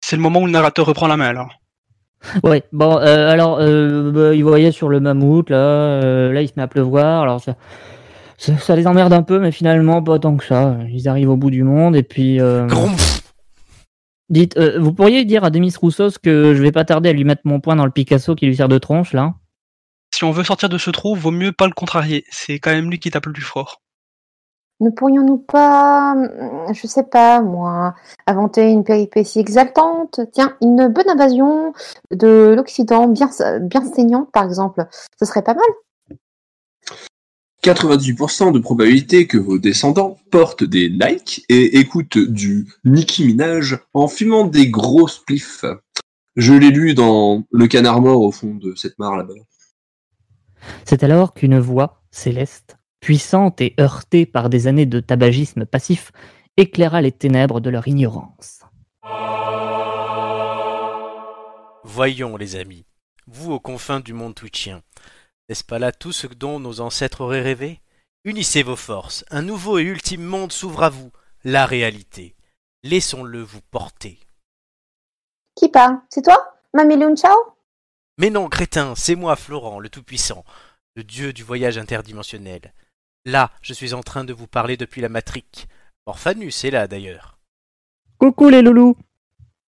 C'est 0.04 0.16
le 0.16 0.22
moment 0.22 0.42
où 0.42 0.46
le 0.46 0.52
narrateur 0.52 0.86
reprend 0.86 1.08
la 1.08 1.18
main 1.18 1.28
alors. 1.28 1.62
Ouais, 2.44 2.64
bon, 2.72 2.98
euh, 2.98 3.30
alors, 3.30 3.58
euh, 3.60 4.12
bah, 4.12 4.36
il 4.36 4.44
voyait 4.44 4.72
sur 4.72 4.90
le 4.90 5.00
mammouth, 5.00 5.50
là, 5.50 5.58
euh, 5.58 6.32
là, 6.32 6.42
il 6.42 6.48
se 6.48 6.54
met 6.56 6.62
à 6.62 6.68
pleuvoir, 6.68 7.24
alors 7.24 7.42
ça, 7.42 7.56
ça, 8.38 8.58
ça 8.58 8.76
les 8.76 8.88
emmerde 8.88 9.14
un 9.14 9.24
peu, 9.24 9.40
mais 9.40 9.52
finalement, 9.52 10.02
pas 10.02 10.20
tant 10.20 10.36
que 10.38 10.44
ça. 10.44 10.78
Ils 10.90 11.08
arrivent 11.08 11.30
au 11.30 11.38
bout 11.38 11.52
du 11.52 11.64
monde, 11.64 11.96
et 11.96 12.04
puis... 12.04 12.40
euh, 12.40 12.68
dites, 14.30 14.58
euh, 14.58 14.80
vous 14.80 14.94
pourriez 14.94 15.26
dire 15.26 15.44
à 15.44 15.50
Demis 15.50 15.74
Roussos 15.80 16.18
que 16.22 16.54
je 16.56 16.62
vais 16.62 16.72
pas 16.72 16.86
tarder 16.86 17.10
à 17.10 17.14
lui 17.14 17.24
mettre 17.24 17.42
mon 17.46 17.60
poing 17.60 17.76
dans 17.76 17.86
le 17.86 17.92
Picasso 17.92 18.34
qui 18.36 18.48
lui 18.48 18.56
sert 18.56 18.70
de 18.70 18.78
tronche, 18.78 19.14
là 19.14 19.36
Si 20.14 20.24
on 20.24 20.32
veut 20.32 20.44
sortir 20.44 20.70
de 20.70 20.78
ce 20.78 20.90
trou, 20.90 21.16
vaut 21.16 21.32
mieux 21.32 21.52
pas 21.52 21.68
le 21.68 21.74
contrarier. 21.74 22.24
C'est 22.30 22.60
quand 22.60 22.72
même 22.72 22.90
lui 22.90 23.00
qui 23.00 23.12
tape 23.12 23.26
le 23.26 23.34
plus 23.34 23.42
fort. 23.44 23.82
Ne 24.80 24.90
pourrions-nous 24.90 25.38
pas, 25.38 26.14
hum, 26.14 26.74
je 26.74 26.88
sais 26.88 27.04
pas 27.04 27.42
moi, 27.42 27.94
inventer 28.26 28.72
une 28.72 28.84
péripétie 28.84 29.40
exaltante? 29.40 30.22
Tiens, 30.34 30.56
une 30.60 30.88
bonne 30.88 31.08
invasion 31.08 31.74
de 32.10 32.56
l'Occident, 32.58 33.08
bien, 33.08 33.30
bien 33.62 33.86
saignante 33.86 34.32
par 34.32 34.44
exemple. 34.44 34.88
Ce 35.20 35.26
serait 35.26 35.44
pas 35.44 35.54
mal 35.54 35.64
98% 37.64 38.52
de 38.52 38.60
probabilité 38.60 39.28
que 39.28 39.38
vos 39.38 39.60
descendants 39.60 40.18
portent 40.32 40.64
des 40.64 40.90
Nike 40.90 41.46
et 41.48 41.78
écoutent 41.78 42.18
du 42.18 42.68
Nicki 42.84 43.26
Minaj 43.26 43.78
en 43.94 44.08
fumant 44.08 44.46
des 44.46 44.70
gros 44.70 45.08
spliffs. 45.08 45.66
Je 46.36 46.54
l'ai 46.54 46.72
lu 46.72 46.96
dans 46.96 47.44
Le 47.52 47.68
Canard 47.68 48.02
mort 48.02 48.22
au 48.22 48.32
fond 48.32 48.56
de 48.56 48.74
cette 48.76 48.98
mare 48.98 49.16
là-bas. 49.16 49.34
C'est 50.86 51.04
alors 51.04 51.34
qu'une 51.34 51.60
voix 51.60 52.02
céleste, 52.10 52.78
puissante 53.00 53.62
et 53.62 53.76
heurtée 53.80 54.26
par 54.26 54.50
des 54.50 54.66
années 54.68 54.88
de 54.88 55.00
tabagisme 55.00 55.66
passif, 55.66 56.12
éclaira 56.58 57.02
les 57.02 57.12
ténèbres 57.12 57.62
de 57.62 57.70
leur 57.70 57.88
ignorance. 57.88 58.62
Voyons, 61.84 62.38
les 62.38 62.56
amis, 62.56 62.86
vous 63.28 63.52
aux 63.52 63.60
confins 63.60 64.00
du 64.00 64.14
monde 64.14 64.34
twitchien, 64.34 64.82
n'est-ce 65.52 65.66
pas 65.66 65.80
là 65.80 65.92
tout 65.92 66.14
ce 66.14 66.28
dont 66.28 66.62
nos 66.62 66.80
ancêtres 66.80 67.20
auraient 67.20 67.42
rêvé? 67.42 67.82
Unissez 68.24 68.64
vos 68.64 68.78
forces, 68.78 69.26
un 69.32 69.42
nouveau 69.42 69.80
et 69.80 69.84
ultime 69.84 70.24
monde 70.24 70.54
s'ouvre 70.54 70.82
à 70.82 70.90
vous, 70.90 71.12
la 71.44 71.66
réalité. 71.66 72.38
Laissons-le 72.84 73.42
vous 73.42 73.60
porter. 73.70 74.18
Qui 75.58 75.68
parle 75.68 76.00
C'est 76.10 76.22
toi? 76.22 76.56
Mamilun 76.74 77.18
Chao? 77.18 77.36
Mais 78.18 78.30
non, 78.30 78.48
crétin, 78.48 78.96
c'est 78.96 79.16
moi, 79.16 79.36
Florent, 79.36 79.82
le 79.82 79.90
Tout-Puissant, 79.90 80.46
le 80.96 81.04
dieu 81.04 81.34
du 81.34 81.44
voyage 81.44 81.78
interdimensionnel. 81.78 82.74
Là, 83.26 83.52
je 83.62 83.74
suis 83.74 83.94
en 83.94 84.04
train 84.04 84.24
de 84.24 84.32
vous 84.32 84.48
parler 84.48 84.78
depuis 84.78 85.02
la 85.02 85.10
matrique. 85.10 85.68
Orphanus 86.06 86.64
est 86.64 86.72
là, 86.72 86.88
d'ailleurs. 86.88 87.40
Coucou 88.20 88.48
les 88.48 88.62
loulous 88.62 88.96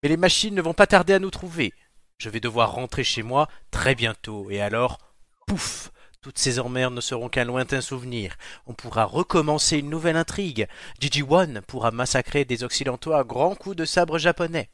Mais 0.03 0.09
les 0.09 0.17
machines 0.17 0.55
ne 0.55 0.63
vont 0.63 0.73
pas 0.73 0.87
tarder 0.87 1.13
à 1.13 1.19
nous 1.19 1.31
trouver. 1.31 1.75
Je 2.17 2.31
vais 2.31 2.41
devoir 2.41 2.73
rentrer 2.73 3.05
chez 3.05 3.23
moi 3.23 3.47
très 3.71 3.95
bientôt, 3.95 4.51
et 4.51 4.63
alors, 4.63 5.06
pouf 5.47 5.91
Toutes 6.21 6.39
ces 6.39 6.59
emmerdes 6.59 6.95
ne 6.95 7.01
seront 7.01 7.29
qu'un 7.29 7.45
lointain 7.45 7.81
souvenir. 7.81 8.37
On 8.67 8.75
pourra 8.75 9.05
recommencer 9.05 9.79
une 9.79 9.91
nouvelle 9.91 10.17
intrigue. 10.17 10.67
Gigi 11.01 11.23
One 11.23 11.63
pourra 11.67 11.93
massacrer 11.93 12.45
des 12.45 12.65
Occidentaux 12.65 13.13
à 13.13 13.25
grands 13.25 13.55
coups 13.55 13.77
de 13.77 13.85
sabre 13.85 14.19
japonais. 14.19 14.69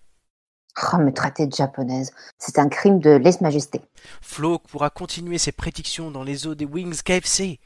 Oh, 0.94 0.96
me 0.96 1.12
traiter 1.12 1.46
de 1.46 1.54
japonaise, 1.54 2.12
c'est 2.38 2.58
un 2.58 2.70
crime 2.70 2.98
de 2.98 3.10
lèse-majesté. 3.10 3.82
Flo 4.22 4.58
pourra 4.58 4.88
continuer 4.88 5.36
ses 5.36 5.52
prédictions 5.52 6.10
dans 6.10 6.24
les 6.24 6.46
eaux 6.46 6.54
des 6.54 6.64
Wings 6.64 7.02
KFC. 7.02 7.60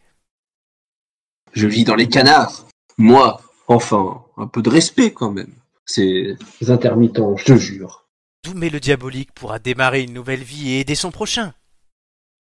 Je 1.52 1.68
vis 1.68 1.84
dans 1.84 1.94
les 1.94 2.08
canards. 2.08 2.66
Moi, 2.98 3.40
enfin, 3.68 4.24
un 4.36 4.48
peu 4.48 4.60
de 4.60 4.70
respect 4.70 5.12
quand 5.12 5.30
même. 5.30 5.54
Ces 5.84 6.36
intermittents, 6.66 7.36
je 7.36 7.44
te 7.44 7.56
jure. 7.56 8.08
Doumé 8.42 8.70
le 8.70 8.80
diabolique 8.80 9.32
pourra 9.32 9.60
démarrer 9.60 10.02
une 10.02 10.12
nouvelle 10.12 10.42
vie 10.42 10.72
et 10.72 10.80
aider 10.80 10.96
son 10.96 11.12
prochain? 11.12 11.54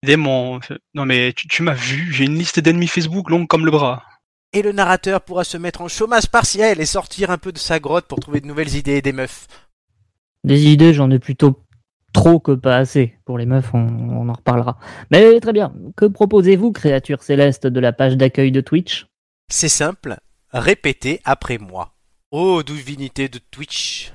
Démon. 0.03 0.59
Non 0.93 1.05
mais 1.05 1.33
tu, 1.33 1.47
tu 1.47 1.61
m'as 1.63 1.73
vu, 1.73 2.11
j'ai 2.11 2.25
une 2.25 2.35
liste 2.37 2.59
d'ennemis 2.59 2.87
Facebook 2.87 3.29
longue 3.29 3.47
comme 3.47 3.65
le 3.65 3.71
bras. 3.71 4.03
Et 4.53 4.61
le 4.61 4.71
narrateur 4.71 5.21
pourra 5.21 5.43
se 5.43 5.57
mettre 5.57 5.81
en 5.81 5.87
chômage 5.87 6.27
partiel 6.27 6.81
et 6.81 6.85
sortir 6.85 7.29
un 7.31 7.37
peu 7.37 7.51
de 7.51 7.57
sa 7.57 7.79
grotte 7.79 8.07
pour 8.07 8.19
trouver 8.19 8.41
de 8.41 8.47
nouvelles 8.47 8.75
idées 8.75 8.97
et 8.97 9.01
des 9.01 9.13
meufs. 9.13 9.47
Des 10.43 10.65
idées, 10.65 10.93
j'en 10.93 11.09
ai 11.11 11.19
plutôt 11.19 11.63
trop 12.13 12.39
que 12.39 12.51
pas 12.51 12.75
assez. 12.77 13.17
Pour 13.25 13.37
les 13.37 13.45
meufs, 13.45 13.73
on, 13.73 13.79
on 13.87 14.27
en 14.27 14.33
reparlera. 14.33 14.77
Mais 15.11 15.39
très 15.39 15.53
bien. 15.53 15.73
Que 15.95 16.05
proposez-vous, 16.05 16.71
créature 16.73 17.23
céleste 17.23 17.67
de 17.67 17.79
la 17.79 17.93
page 17.93 18.17
d'accueil 18.17 18.51
de 18.51 18.59
Twitch? 18.59 19.05
C'est 19.49 19.69
simple, 19.69 20.17
répétez 20.49 21.21
après 21.23 21.57
moi. 21.57 21.93
Ô 22.31 22.63
divinité 22.63 23.29
de 23.29 23.37
Twitch. 23.37 24.11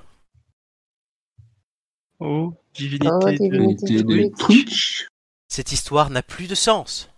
Oh, 2.18 2.52
divinité, 2.74 3.08
Oh, 3.10 3.30
de- 3.30 3.36
divinité. 3.36 4.02
de 4.02 4.36
Twitch. 4.38 5.06
Cette 5.48 5.72
histoire 5.72 6.10
n'a 6.10 6.22
plus 6.22 6.48
de 6.48 6.54
sens. 6.54 7.10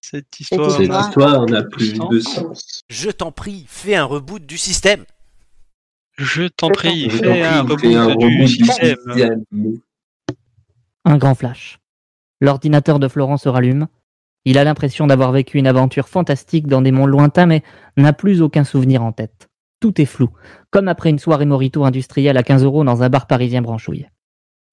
cette 0.00 0.40
histoire. 0.40 0.70
Cette 0.70 0.86
Voilà. 0.86 1.06
histoire 1.08 1.46
n'a 1.46 1.62
plus 1.64 1.92
de 1.98 2.20
sens. 2.20 2.82
Je 2.88 3.10
t'en 3.10 3.30
prie, 3.32 3.64
fais 3.68 3.94
un 3.96 4.04
reboot 4.04 4.44
du 4.46 4.56
système. 4.56 5.04
Je 6.16 6.44
t'en 6.44 6.68
prie, 6.70 7.10
fais 7.10 7.42
un 7.44 7.62
reboot 7.62 7.78
du 7.80 8.48
système. 8.48 8.96
système. 9.06 9.44
Un 11.04 11.18
grand 11.18 11.34
flash. 11.34 11.78
L'ordinateur 12.40 12.98
de 12.98 13.08
Florent 13.08 13.36
se 13.36 13.48
rallume. 13.48 13.88
Il 14.44 14.56
a 14.56 14.64
l'impression 14.64 15.06
d'avoir 15.06 15.32
vécu 15.32 15.58
une 15.58 15.66
aventure 15.66 16.08
fantastique 16.08 16.68
dans 16.68 16.80
des 16.80 16.92
mondes 16.92 17.10
lointains, 17.10 17.46
mais 17.46 17.62
n'a 17.96 18.12
plus 18.12 18.40
aucun 18.40 18.64
souvenir 18.64 19.02
en 19.02 19.12
tête. 19.12 19.48
Tout 19.80 20.00
est 20.00 20.06
flou, 20.06 20.30
comme 20.70 20.88
après 20.88 21.10
une 21.10 21.18
soirée 21.18 21.44
morito 21.44 21.84
industrielle 21.84 22.36
à 22.36 22.42
15 22.42 22.64
euros 22.64 22.84
dans 22.84 23.02
un 23.02 23.08
bar 23.10 23.26
parisien 23.26 23.62
branchouille. 23.62 24.08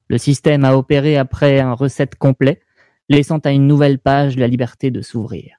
Le 0.08 0.18
système 0.18 0.66
a 0.66 0.78
opéré 0.78 1.18
après 1.18 1.60
un 1.60 1.74
recette 1.74 2.16
complet, 2.16 2.62
laissant 3.10 3.39
à 3.39 3.51
une 3.51 3.68
nouvelle 3.68 3.99
page 3.99 4.38
la 4.38 4.47
liberté 4.47 4.91
de 4.91 5.01
s'ouvrir. 5.01 5.58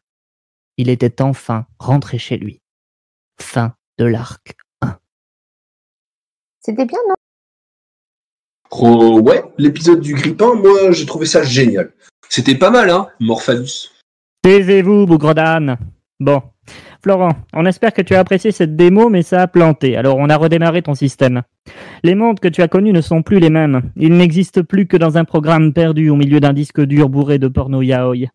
Il 0.76 0.88
était 0.88 1.22
enfin 1.22 1.66
rentré 1.78 2.18
chez 2.18 2.36
lui. 2.36 2.60
Fin 3.40 3.74
de 3.98 4.04
l'arc. 4.04 4.56
C'était 6.60 6.84
bien, 6.84 6.98
non? 7.08 7.14
Oh, 8.72 9.20
ouais, 9.20 9.44
l'épisode 9.58 10.00
du 10.00 10.14
grippin, 10.14 10.54
moi 10.54 10.90
j'ai 10.90 11.06
trouvé 11.06 11.24
ça 11.26 11.42
génial. 11.42 11.92
C'était 12.28 12.56
pas 12.56 12.70
mal, 12.70 12.90
hein, 12.90 13.08
Morphalus. 13.20 13.92
Taisez-vous, 14.42 15.06
bougre 15.06 15.34
d'âne. 15.34 15.78
Bon. 16.20 16.42
Florent, 17.02 17.36
on 17.52 17.66
espère 17.66 17.92
que 17.92 18.02
tu 18.02 18.14
as 18.14 18.20
apprécié 18.20 18.50
cette 18.50 18.74
démo, 18.74 19.08
mais 19.08 19.22
ça 19.22 19.42
a 19.42 19.46
planté, 19.46 19.96
alors 19.96 20.16
on 20.16 20.28
a 20.28 20.36
redémarré 20.36 20.82
ton 20.82 20.94
système. 20.94 21.42
Les 22.02 22.14
mondes 22.14 22.40
que 22.40 22.48
tu 22.48 22.62
as 22.62 22.68
connus 22.68 22.92
ne 22.92 23.00
sont 23.00 23.22
plus 23.22 23.38
les 23.38 23.50
mêmes. 23.50 23.92
Ils 23.96 24.16
n'existent 24.16 24.62
plus 24.62 24.86
que 24.86 24.96
dans 24.96 25.18
un 25.18 25.24
programme 25.24 25.72
perdu 25.72 26.08
au 26.08 26.16
milieu 26.16 26.40
d'un 26.40 26.52
disque 26.52 26.80
dur 26.80 27.08
bourré 27.08 27.38
de 27.38 27.48
porno 27.48 27.82
yaoi. 27.82 28.30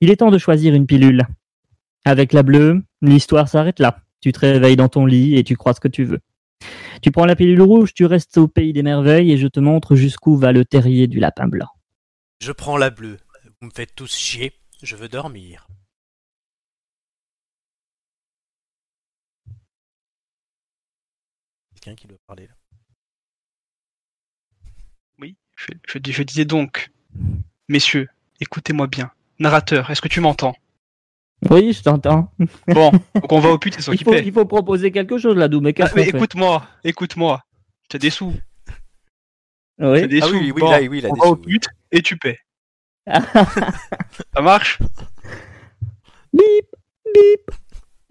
Il 0.00 0.10
est 0.10 0.16
temps 0.16 0.30
de 0.30 0.38
choisir 0.38 0.74
une 0.74 0.86
pilule. 0.86 1.26
Avec 2.04 2.32
la 2.32 2.42
bleue, 2.42 2.82
l'histoire 3.00 3.48
s'arrête 3.48 3.80
là. 3.80 4.00
Tu 4.20 4.32
te 4.32 4.40
réveilles 4.40 4.76
dans 4.76 4.88
ton 4.88 5.06
lit 5.06 5.36
et 5.36 5.44
tu 5.44 5.56
crois 5.56 5.72
ce 5.72 5.80
que 5.80 5.88
tu 5.88 6.04
veux. 6.04 6.20
Tu 7.02 7.10
prends 7.10 7.26
la 7.26 7.36
pilule 7.36 7.62
rouge, 7.62 7.94
tu 7.94 8.04
restes 8.04 8.38
au 8.38 8.48
pays 8.48 8.72
des 8.72 8.82
merveilles 8.82 9.32
et 9.32 9.38
je 9.38 9.46
te 9.46 9.60
montre 9.60 9.96
jusqu'où 9.96 10.36
va 10.36 10.52
le 10.52 10.64
terrier 10.64 11.06
du 11.06 11.20
lapin 11.20 11.46
blanc. 11.46 11.68
Je 12.42 12.52
prends 12.52 12.76
la 12.76 12.90
bleue. 12.90 13.18
Vous 13.60 13.68
me 13.68 13.72
faites 13.74 13.94
tous 13.94 14.14
chier. 14.14 14.52
Je 14.82 14.96
veux 14.96 15.08
dormir. 15.08 15.66
Quelqu'un 21.86 22.00
qui 22.02 22.08
doit 22.08 22.18
parler 22.26 22.48
là. 22.48 22.54
Oui, 25.20 25.36
je, 25.54 25.66
je 25.86 25.98
dis- 25.98 26.10
je 26.12 26.24
disais 26.24 26.44
donc, 26.44 26.90
messieurs, 27.68 28.08
écoutez-moi 28.40 28.88
bien. 28.88 29.12
Narrateur, 29.38 29.88
est-ce 29.88 30.00
que 30.02 30.08
tu 30.08 30.18
m'entends? 30.20 30.56
Oui, 31.48 31.72
je 31.72 31.82
t'entends. 31.84 32.32
Bon, 32.66 32.90
donc 33.14 33.30
on 33.30 33.38
va 33.38 33.50
au 33.50 33.58
pute, 33.60 33.80
c'est 33.80 33.92
Il 33.92 33.98
qui 33.98 34.02
faut, 34.02 34.10
paie. 34.10 34.24
il 34.26 34.32
faut 34.32 34.46
proposer 34.46 34.90
quelque 34.90 35.16
chose 35.16 35.36
là, 35.36 35.46
Doux, 35.46 35.60
mais 35.60 35.80
Ah, 35.80 35.88
mais 35.94 36.08
écoute-moi, 36.08 36.66
écoute-moi. 36.82 37.44
T'as 37.88 37.98
des 37.98 38.10
sous. 38.10 38.34
Oui. 39.78 40.00
T'as 40.00 40.06
des 40.08 40.22
Ah 40.22 40.26
sous. 40.26 40.32
oui, 40.32 40.50
oui, 40.50 40.60
Bon, 40.60 40.68
là, 40.68 40.80
oui, 40.82 41.04
a 41.04 41.08
on 41.08 41.12
des 41.14 41.20
va 41.20 41.26
au 41.28 41.36
sous, 41.36 41.42
oui. 41.46 41.52
pute 41.52 41.68
et 41.92 42.02
tu 42.02 42.16
paies. 42.18 42.40
Ça 43.06 44.40
marche? 44.42 44.80
Bip, 46.32 46.66
bip. 47.14 47.50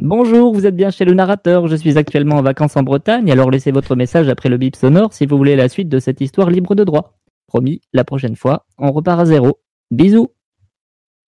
Bonjour, 0.07 0.53
vous 0.53 0.67
êtes 0.67 0.75
bien 0.75 0.91
chez 0.91 1.03
le 1.03 1.15
narrateur. 1.15 1.65
Je 1.65 1.75
suis 1.75 1.97
actuellement 1.97 2.35
en 2.35 2.43
vacances 2.43 2.77
en 2.77 2.83
Bretagne, 2.83 3.31
alors 3.31 3.49
laissez 3.49 3.71
votre 3.71 3.95
message 3.95 4.29
après 4.29 4.49
le 4.49 4.57
bip 4.57 4.75
sonore 4.75 5.11
si 5.11 5.25
vous 5.25 5.35
voulez 5.35 5.55
la 5.55 5.67
suite 5.67 5.89
de 5.89 5.97
cette 5.97 6.21
histoire 6.21 6.51
libre 6.51 6.75
de 6.75 6.83
droit. 6.83 7.17
Promis, 7.47 7.81
la 7.91 8.03
prochaine 8.03 8.35
fois, 8.35 8.67
on 8.77 8.91
repart 8.91 9.19
à 9.19 9.25
zéro. 9.25 9.61
Bisous. 9.89 10.31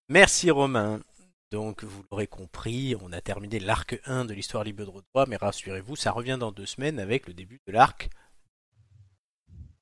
Merci 0.09 0.51
Romain. 0.51 0.99
Donc 1.51 1.83
vous 1.83 2.03
l'aurez 2.11 2.27
compris, 2.27 2.95
on 3.03 3.11
a 3.13 3.19
terminé 3.19 3.59
l'arc 3.59 3.99
1 4.05 4.25
de 4.25 4.35
l'histoire 4.35 4.63
libre 4.63 4.81
de 4.81 4.85
droit, 4.85 5.25
mais 5.27 5.37
rassurez-vous, 5.37 5.95
ça 5.95 6.11
revient 6.11 6.37
dans 6.39 6.51
deux 6.51 6.67
semaines 6.67 6.99
avec 6.99 7.25
le 7.25 7.33
début 7.33 7.59
de 7.65 7.73
l'arc. 7.73 8.11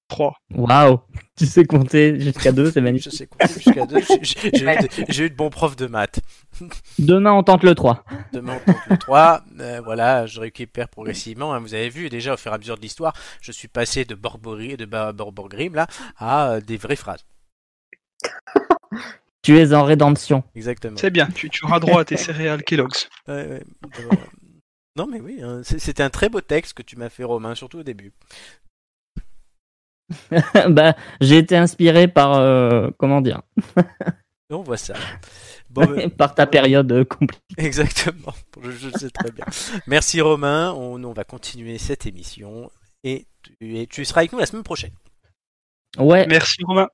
3. 0.08 0.34
Waouh, 0.54 1.00
tu 1.38 1.46
sais 1.48 1.66
compter 1.66 2.20
jusqu'à 2.20 2.52
deux, 2.52 2.72
c'est 2.72 2.80
Je 2.80 2.84
magnifique. 2.84 3.14
sais 3.14 3.28
compter 3.28 3.48
jusqu'à 3.54 3.86
deux. 3.86 4.00
J'ai- 4.02 4.20
J'ai 4.22 4.52
j'ai 4.54 4.64
eu, 4.74 4.78
de- 4.78 5.06
j'ai 5.12 5.24
eu 5.26 5.30
de 5.32 5.36
bons 5.36 5.50
profs 5.50 5.76
de 5.76 5.88
maths. 5.88 6.20
Demain, 7.00 7.32
on 7.34 7.44
tente 7.44 7.64
le 7.64 7.74
3. 7.76 8.04
Demain 8.32 8.58
on 8.68 8.72
compte 8.72 8.82
le 8.90 8.98
3. 8.98 9.42
Euh, 9.60 9.82
voilà, 9.84 10.26
je 10.28 10.40
récupère 10.40 10.90
progressivement. 10.90 11.54
hein. 11.54 11.60
Vous 11.60 11.74
avez 11.74 11.90
vu 11.90 12.10
déjà 12.10 12.36
au 12.36 12.38
fur 12.38 12.52
et 12.52 12.56
à 12.56 12.58
mesure 12.58 12.78
de 12.78 12.82
l'histoire, 12.82 13.14
je 13.42 13.52
suis 13.52 13.68
passé 13.68 14.06
de 14.06 14.14
Borbori, 14.16 14.78
de 14.78 14.86
Borborgrim 14.86 15.74
là 15.76 15.88
à 16.18 16.52
euh, 16.52 16.62
des 16.62 16.78
vraies 16.78 16.96
phrases. 16.96 17.26
Tu 19.42 19.58
es 19.60 19.74
en 19.74 19.84
rédemption. 19.84 20.44
Exactement. 20.56 20.98
C'est 20.98 21.12
bien, 21.12 21.28
tu, 21.28 21.50
tu 21.50 21.66
auras 21.66 21.80
droit 21.80 22.02
à 22.02 22.06
tes 22.06 22.18
céréales 22.18 22.64
Kellogg's. 22.64 23.10
Ouais, 23.28 23.34
ouais. 23.48 23.64
Euh, 24.00 24.16
Non 24.96 25.08
mais 25.08 25.20
oui, 25.20 25.40
hein, 25.44 25.62
c'est- 25.64 25.78
c'était 25.80 26.04
un 26.04 26.10
très 26.10 26.30
beau 26.30 26.42
texte 26.42 26.74
que 26.74 26.82
tu 26.82 26.96
m'as 26.96 27.10
fait 27.10 27.24
Romain, 27.24 27.54
surtout 27.54 27.80
au 27.80 27.84
début. 27.84 28.14
bah, 30.70 30.96
j'ai 31.22 31.38
été 31.38 31.56
inspiré 31.58 32.08
par, 32.08 32.36
euh, 32.36 32.90
comment 32.98 33.22
dire, 33.22 33.42
On 34.52 34.62
voit 34.62 34.78
ça. 34.78 34.94
Bon, 35.70 35.86
ben, 35.86 36.10
par 36.18 36.36
ta 36.36 36.46
période 36.46 36.92
euh, 36.92 37.04
compliquée. 37.04 37.44
Exactement, 37.58 38.34
je, 38.62 38.90
sais 38.98 39.10
très 39.10 39.32
bien. 39.32 39.46
Merci 39.88 40.22
Romain, 40.22 40.72
on, 40.74 41.04
on 41.04 41.14
va 41.14 41.24
continuer 41.24 41.78
cette 41.80 42.06
émission 42.06 42.70
et 43.04 43.26
tu, 43.42 43.78
et 43.78 43.88
tu 43.88 44.06
seras 44.06 44.22
avec 44.22 44.34
nous 44.34 44.40
la 44.40 44.46
semaine 44.46 44.64
prochaine. 44.64 44.94
Ouais, 45.98 46.28
Merci 46.28 46.58
Romain. 46.64 46.88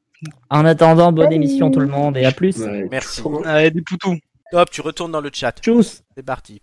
en 0.49 0.63
attendant, 0.65 1.11
bonne 1.11 1.25
Salut. 1.25 1.35
émission 1.35 1.71
tout 1.71 1.79
le 1.79 1.87
monde 1.87 2.15
et 2.17 2.25
à 2.25 2.31
plus. 2.31 2.57
Ouais. 2.59 2.87
Merci. 2.89 3.21
Allez, 3.45 3.71
des 3.71 3.81
poutous. 3.81 4.17
Hop, 4.53 4.69
tu 4.69 4.81
retournes 4.81 5.11
dans 5.11 5.21
le 5.21 5.29
chat, 5.33 5.53
Tchuss. 5.59 6.03
c'est 6.15 6.23
parti. 6.23 6.61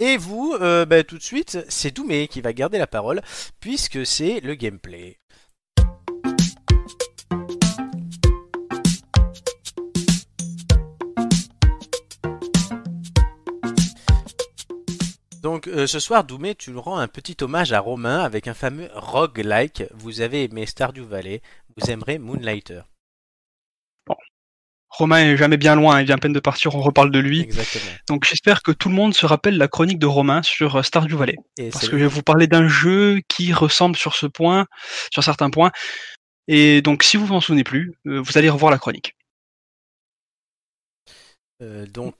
Et 0.00 0.16
vous, 0.16 0.56
euh, 0.60 0.84
bah, 0.84 1.04
tout 1.04 1.18
de 1.18 1.22
suite, 1.22 1.58
c'est 1.68 1.94
Doumé 1.94 2.26
qui 2.26 2.40
va 2.40 2.52
garder 2.52 2.78
la 2.78 2.88
parole 2.88 3.22
puisque 3.60 4.04
c'est 4.04 4.40
le 4.40 4.56
gameplay. 4.56 5.20
Donc 15.42 15.68
euh, 15.68 15.86
ce 15.86 16.00
soir, 16.00 16.24
Doumé, 16.24 16.54
tu 16.54 16.74
rends 16.74 16.96
un 16.96 17.06
petit 17.06 17.36
hommage 17.42 17.72
à 17.72 17.78
Romain 17.78 18.20
avec 18.20 18.48
un 18.48 18.54
fameux 18.54 18.88
roguelike. 18.94 19.84
Vous 19.92 20.22
avez 20.22 20.42
aimé 20.44 20.66
Stardew 20.66 21.04
Valley, 21.04 21.40
vous 21.76 21.90
aimerez 21.90 22.18
Moonlighter. 22.18 22.80
Romain 24.96 25.18
est 25.18 25.36
jamais 25.36 25.56
bien 25.56 25.74
loin, 25.74 26.00
il 26.00 26.06
vient 26.06 26.14
à 26.14 26.18
peine 26.18 26.32
de 26.32 26.40
partir, 26.40 26.74
on 26.74 26.80
reparle 26.80 27.10
de 27.10 27.18
lui. 27.18 27.40
Exactement. 27.40 27.84
Donc 28.08 28.24
j'espère 28.28 28.62
que 28.62 28.70
tout 28.70 28.88
le 28.88 28.94
monde 28.94 29.12
se 29.14 29.26
rappelle 29.26 29.56
la 29.58 29.66
chronique 29.68 29.98
de 29.98 30.06
Romain 30.06 30.42
sur 30.42 30.76
euh, 30.76 30.82
Stardew 30.82 31.16
Valley. 31.16 31.36
Et 31.58 31.70
Parce 31.70 31.88
que 31.88 31.98
je 31.98 32.02
vais 32.04 32.08
vous 32.08 32.22
parler 32.22 32.46
d'un 32.46 32.68
jeu 32.68 33.20
qui 33.28 33.52
ressemble 33.52 33.96
sur 33.96 34.14
ce 34.14 34.26
point, 34.26 34.66
sur 35.12 35.24
certains 35.24 35.50
points. 35.50 35.72
Et 36.46 36.80
donc 36.82 37.02
si 37.02 37.16
vous 37.16 37.26
vous 37.26 37.34
en 37.34 37.40
souvenez 37.40 37.64
plus, 37.64 37.92
euh, 38.06 38.20
vous 38.20 38.38
allez 38.38 38.48
revoir 38.50 38.70
la 38.70 38.78
chronique. 38.78 39.14
euh, 41.62 41.86
donc 41.86 42.14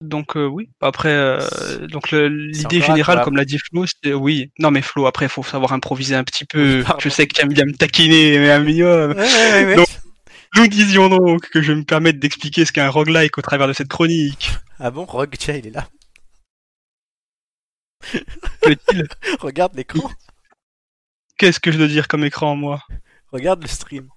Donc 0.00 0.36
euh, 0.36 0.46
oui, 0.46 0.70
après 0.80 1.08
euh, 1.10 1.86
donc 1.88 2.12
l'idée 2.12 2.80
générale, 2.80 3.22
comme 3.24 3.36
l'a 3.36 3.44
dit 3.44 3.58
Flo, 3.58 3.84
c'est 4.02 4.14
oui. 4.14 4.50
Non 4.60 4.70
mais 4.70 4.80
Flo, 4.80 5.06
après 5.06 5.26
il 5.26 5.28
faut 5.30 5.42
savoir 5.42 5.72
improviser 5.72 6.14
un 6.14 6.24
petit 6.24 6.44
peu. 6.44 6.82
Pardon. 6.86 7.00
Je 7.00 7.08
sais 7.08 7.26
que 7.26 7.34
tu 7.34 7.42
aimes 7.42 7.52
bien 7.52 7.64
me 7.66 7.74
taquiner, 7.76 8.38
mais 8.38 8.50
un 8.50 8.60
minimum. 8.60 9.10
Ouais, 9.10 9.16
ouais, 9.16 9.24
ouais, 9.52 9.64
ouais. 9.66 9.74
Donc- 9.76 9.88
Nous 10.56 10.66
disions 10.66 11.08
donc 11.08 11.48
que 11.50 11.62
je 11.62 11.72
vais 11.72 11.78
me 11.78 11.84
permettre 11.84 12.18
d'expliquer 12.18 12.64
ce 12.64 12.72
qu'est 12.72 12.80
un 12.80 12.90
roguelike 12.90 13.38
au 13.38 13.42
travers 13.42 13.68
de 13.68 13.72
cette 13.72 13.88
chronique. 13.88 14.50
Ah 14.78 14.90
bon, 14.90 15.04
Rogue, 15.04 15.34
tiens, 15.38 15.54
il 15.54 15.66
est 15.66 15.70
là. 15.70 15.88
Peut-il 18.62 19.08
Regarde 19.40 19.74
l'écran, 19.74 20.10
Qu'est-ce 21.38 21.60
que 21.60 21.70
je 21.70 21.78
dois 21.78 21.86
dire 21.86 22.08
comme 22.08 22.24
écran 22.24 22.56
moi? 22.56 22.82
Regarde 23.30 23.62
le 23.62 23.68
stream. 23.68 24.08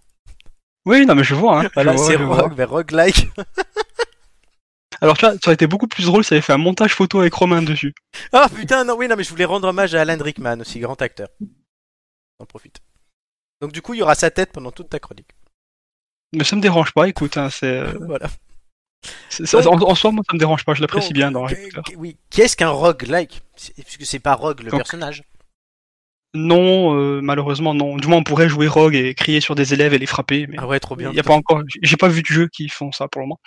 Oui, 0.86 1.05
non 1.05 1.13
mais 1.13 1.23
je 1.23 1.36
vois. 1.36 1.65
Hein. 1.65 1.69
Voilà, 1.75 1.95
c'est. 1.97 2.15
Rogue 2.15 2.59
Roguelike. 2.59 3.29
Alors 5.01 5.17
tu 5.17 5.25
vois, 5.25 5.34
ça 5.34 5.39
aurait 5.47 5.53
été 5.53 5.67
beaucoup 5.67 5.88
plus 5.88 6.05
drôle 6.05 6.23
si 6.23 6.29
ça 6.29 6.36
avait 6.36 6.41
fait 6.41 6.53
un 6.53 6.57
montage 6.57 6.93
photo 6.93 7.19
avec 7.19 7.34
Romain 7.34 7.61
dessus. 7.61 7.93
Ah 8.34 8.47
putain, 8.53 8.84
non, 8.84 8.95
oui, 8.97 9.07
non, 9.07 9.15
mais 9.15 9.23
je 9.23 9.29
voulais 9.29 9.45
rendre 9.45 9.67
hommage 9.67 9.95
à 9.95 10.01
Alan 10.01 10.21
Rickman 10.21 10.59
aussi, 10.59 10.79
grand 10.79 10.99
acteur. 11.01 11.29
J'en 12.39 12.45
profite. 12.45 12.82
Donc 13.61 13.71
du 13.71 13.82
coup, 13.82 13.93
il 13.93 13.99
y 13.99 14.03
aura 14.03 14.15
sa 14.15 14.32
tête 14.32 14.51
pendant 14.51 14.71
toute 14.71 14.89
ta 14.89 14.99
chronique. 14.99 15.29
Mais 16.34 16.43
ça 16.43 16.55
me 16.55 16.61
dérange 16.61 16.93
pas, 16.93 17.07
écoute, 17.07 17.38
hein, 17.38 17.49
c'est, 17.49 17.65
euh, 17.67 17.93
Voilà. 18.07 18.27
c'est- 19.29 19.45
ça- 19.45 19.61
Donc- 19.61 19.82
en, 19.82 19.89
en 19.91 19.95
soi, 19.95 20.11
moi, 20.11 20.23
ça 20.29 20.34
me 20.34 20.39
dérange 20.39 20.63
pas, 20.65 20.73
je 20.73 20.82
l'apprécie 20.82 21.13
bien 21.13 21.32
dans 21.32 21.45
Oui, 21.97 22.17
qu'est-ce 22.29 22.55
qu'un 22.55 22.69
roguelike? 22.69 23.41
C'est- 23.55 23.73
Puisque 23.84 24.05
c'est 24.05 24.19
pas 24.19 24.36
rogue 24.36 24.61
le 24.61 24.71
Donc- 24.71 24.79
personnage. 24.79 25.23
Non, 26.34 26.95
euh, 26.97 27.19
malheureusement, 27.21 27.73
non. 27.73 27.97
Du 27.97 28.07
moins, 28.07 28.19
on 28.19 28.23
pourrait 28.23 28.47
jouer 28.47 28.69
Rogue 28.69 28.95
et 28.95 29.13
crier 29.15 29.41
sur 29.41 29.53
des 29.53 29.73
élèves 29.73 29.93
et 29.93 29.97
les 29.97 30.05
frapper, 30.05 30.47
mais 30.47 30.55
Ah 30.59 30.65
ouais, 30.65 30.79
trop 30.79 30.95
bien. 30.95 31.11
y 31.11 31.19
a 31.19 31.23
pas 31.23 31.34
encore, 31.34 31.61
j'ai 31.82 31.97
pas 31.97 32.07
vu 32.07 32.21
de 32.21 32.27
jeux 32.27 32.47
qui 32.47 32.69
font 32.69 32.93
ça 32.93 33.09
pour 33.09 33.19
le 33.19 33.25
moment. 33.27 33.39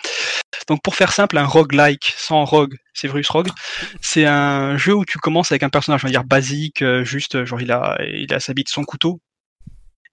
Donc, 0.67 0.83
pour 0.83 0.95
faire 0.95 1.11
simple, 1.11 1.39
un 1.39 1.45
roguelike 1.47 2.13
sans 2.15 2.45
rogue, 2.45 2.75
Severus 2.93 3.27
Rogue, 3.29 3.47
c'est 4.01 4.25
un 4.27 4.77
jeu 4.77 4.93
où 4.93 5.03
tu 5.03 5.17
commences 5.17 5.51
avec 5.51 5.63
un 5.63 5.69
personnage, 5.69 6.01
on 6.03 6.07
va 6.07 6.11
dire 6.11 6.23
basique, 6.25 6.83
euh, 6.83 7.03
juste, 7.03 7.43
genre 7.45 7.59
il 7.59 7.71
a, 7.71 7.97
il 8.03 8.31
a 8.35 8.39
sa 8.39 8.53
bite, 8.53 8.69
son 8.69 8.83
couteau, 8.83 9.19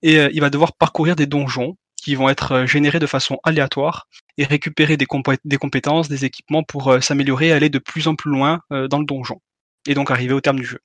et 0.00 0.18
euh, 0.18 0.30
il 0.32 0.40
va 0.40 0.48
devoir 0.48 0.72
parcourir 0.72 1.14
des 1.14 1.26
donjons 1.26 1.76
qui 2.03 2.16
vont 2.16 2.28
être 2.28 2.53
euh, 2.53 2.66
générés 2.66 2.98
de 2.98 3.07
façon 3.07 3.38
aléatoire 3.44 4.09
et 4.36 4.44
récupérer 4.44 4.96
des, 4.96 5.07
compé- 5.07 5.38
des 5.44 5.57
compétences, 5.57 6.09
des 6.09 6.24
équipements 6.24 6.64
pour 6.64 6.88
euh, 6.88 7.00
s'améliorer 7.00 7.48
et 7.48 7.53
aller 7.53 7.70
de 7.70 7.78
plus 7.78 8.09
en 8.09 8.16
plus 8.16 8.30
loin 8.30 8.61
euh, 8.72 8.88
dans 8.88 8.98
le 8.98 9.05
donjon. 9.05 9.40
Et 9.86 9.94
donc 9.94 10.11
arriver 10.11 10.34
au 10.34 10.40
terme 10.40 10.59
du 10.59 10.64
jeu. 10.64 10.80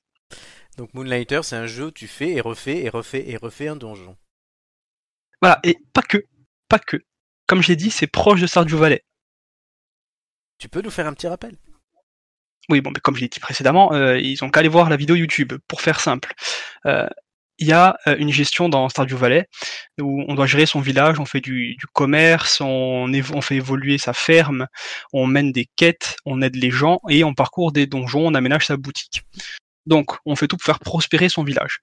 Donc 0.76 0.94
Moonlighter, 0.94 1.40
c'est 1.42 1.56
un 1.56 1.66
jeu 1.66 1.86
où 1.86 1.90
tu 1.90 2.06
fais 2.06 2.30
et 2.30 2.40
refais 2.40 2.84
et 2.84 2.88
refais 2.88 3.28
et 3.28 3.36
refais 3.36 3.66
un 3.66 3.74
donjon. 3.74 4.16
Voilà, 5.42 5.58
et 5.64 5.76
pas 5.92 6.02
que, 6.02 6.18
pas 6.68 6.78
que. 6.78 6.98
Comme 7.46 7.62
je 7.62 7.68
l'ai 7.68 7.76
dit, 7.76 7.90
c'est 7.90 8.06
proche 8.06 8.40
de 8.40 8.46
Stardew 8.46 8.76
Valley. 8.76 9.02
Tu 10.58 10.68
peux 10.68 10.82
nous 10.82 10.90
faire 10.90 11.06
un 11.06 11.14
petit 11.14 11.28
rappel? 11.28 11.56
Oui, 12.68 12.80
bon, 12.80 12.90
mais 12.94 13.00
comme 13.00 13.16
je 13.16 13.22
l'ai 13.22 13.28
dit 13.28 13.40
précédemment, 13.40 13.92
euh, 13.92 14.18
ils 14.18 14.44
ont 14.44 14.50
qu'à 14.50 14.60
aller 14.60 14.68
voir 14.68 14.88
la 14.88 14.96
vidéo 14.96 15.16
YouTube, 15.16 15.54
pour 15.66 15.80
faire 15.80 16.00
simple. 16.00 16.34
Euh, 16.86 17.08
Il 17.58 17.66
y 17.66 17.72
a 17.72 17.96
euh, 18.06 18.16
une 18.18 18.30
gestion 18.30 18.68
dans 18.68 18.88
Stardew 18.88 19.16
Valley 19.16 19.48
où 20.00 20.24
on 20.28 20.34
doit 20.34 20.46
gérer 20.46 20.66
son 20.66 20.80
village, 20.80 21.18
on 21.18 21.24
fait 21.24 21.40
du, 21.40 21.74
du 21.74 21.86
commerce, 21.92 22.60
on, 22.60 23.10
fait 23.42 23.56
évoluer 23.56 23.98
sa 23.98 24.12
ferme, 24.12 24.68
on 25.12 25.26
mène 25.26 25.50
des 25.50 25.66
quêtes, 25.76 26.16
on 26.24 26.40
aide 26.40 26.56
les 26.56 26.70
gens 26.70 27.00
et 27.08 27.24
on 27.24 27.34
parcourt 27.34 27.72
des 27.72 27.86
donjons, 27.86 28.26
on 28.26 28.34
aménage 28.34 28.66
sa 28.66 28.76
boutique. 28.76 29.22
Donc, 29.86 30.16
on 30.24 30.36
fait 30.36 30.46
tout 30.46 30.56
pour 30.56 30.66
faire 30.66 30.78
prospérer 30.78 31.28
son 31.28 31.42
village. 31.42 31.80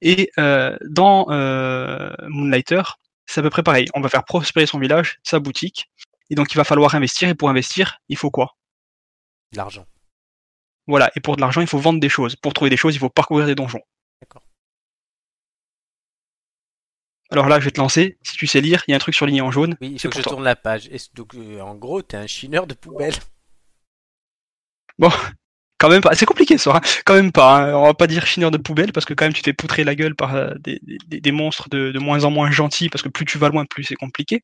Et 0.00 0.30
euh, 0.38 0.76
dans 0.88 1.26
euh, 1.30 2.10
Moonlighter, 2.28 2.82
c'est 3.26 3.40
à 3.40 3.42
peu 3.42 3.50
près 3.50 3.62
pareil. 3.62 3.86
On 3.94 4.00
va 4.00 4.08
faire 4.08 4.24
prospérer 4.24 4.66
son 4.66 4.78
village, 4.78 5.18
sa 5.22 5.40
boutique, 5.40 5.90
et 6.30 6.34
donc 6.34 6.52
il 6.52 6.56
va 6.56 6.64
falloir 6.64 6.94
investir. 6.94 7.28
Et 7.28 7.34
pour 7.34 7.50
investir, 7.50 7.98
il 8.08 8.16
faut 8.16 8.30
quoi? 8.30 8.56
De 9.52 9.56
l'argent. 9.56 9.86
Voilà, 10.86 11.10
et 11.16 11.20
pour 11.20 11.36
de 11.36 11.40
l'argent, 11.40 11.60
il 11.60 11.66
faut 11.66 11.78
vendre 11.78 12.00
des 12.00 12.08
choses. 12.08 12.36
Pour 12.36 12.52
trouver 12.54 12.70
des 12.70 12.76
choses, 12.76 12.94
il 12.94 12.98
faut 12.98 13.10
parcourir 13.10 13.46
des 13.46 13.54
donjons. 13.54 13.82
D'accord. 14.20 14.42
Alors 17.32 17.48
là, 17.48 17.60
je 17.60 17.64
vais 17.66 17.70
te 17.70 17.80
lancer. 17.80 18.18
Si 18.22 18.36
tu 18.36 18.46
sais 18.46 18.60
lire, 18.60 18.82
il 18.88 18.90
y 18.90 18.94
a 18.94 18.96
un 18.96 19.00
truc 19.00 19.14
surligné 19.14 19.40
en 19.40 19.50
jaune. 19.50 19.76
Oui, 19.80 19.92
il 19.92 20.00
faut 20.00 20.08
que 20.08 20.16
je 20.16 20.22
toi. 20.22 20.32
tourne 20.32 20.44
la 20.44 20.56
page. 20.56 20.88
Et 20.90 20.98
donc, 21.14 21.34
euh, 21.34 21.60
en 21.60 21.74
gros, 21.76 22.02
t'es 22.02 22.16
un 22.16 22.26
chineur 22.26 22.66
de 22.66 22.74
poubelle. 22.74 23.14
Quand 25.78 25.88
même 25.88 26.02
pas. 26.02 26.14
C'est 26.14 26.26
compliqué 26.26 26.58
ça. 26.58 26.76
hein. 26.76 26.80
Quand 27.06 27.14
même 27.14 27.32
pas. 27.32 27.56
hein. 27.70 27.74
On 27.74 27.84
va 27.86 27.94
pas 27.94 28.06
dire 28.06 28.26
chineur 28.26 28.50
de 28.50 28.58
poubelle 28.58 28.92
parce 28.92 29.06
que 29.06 29.14
quand 29.14 29.24
même 29.24 29.32
tu 29.32 29.40
t'es 29.40 29.54
poutré 29.54 29.82
la 29.82 29.94
gueule 29.94 30.14
par 30.14 30.34
euh, 30.34 30.50
des, 30.60 30.78
des- 31.08 31.20
des 31.22 31.32
monstres 31.32 31.70
de, 31.70 31.90
de 31.90 31.98
moins 31.98 32.24
en 32.24 32.30
moins 32.30 32.50
gentils 32.50 32.90
parce 32.90 33.00
que 33.02 33.08
plus 33.08 33.24
tu 33.24 33.38
vas 33.38 33.48
loin, 33.48 33.64
plus 33.64 33.84
c'est 33.84 33.94
compliqué. 33.94 34.42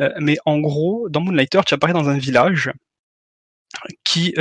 Euh, 0.00 0.08
mais 0.20 0.36
en 0.46 0.58
gros, 0.60 1.08
dans 1.10 1.20
Moonlighter, 1.20 1.60
tu 1.66 1.74
apparais 1.74 1.92
dans 1.92 2.08
un 2.08 2.16
village 2.16 2.70
qui 4.04 4.32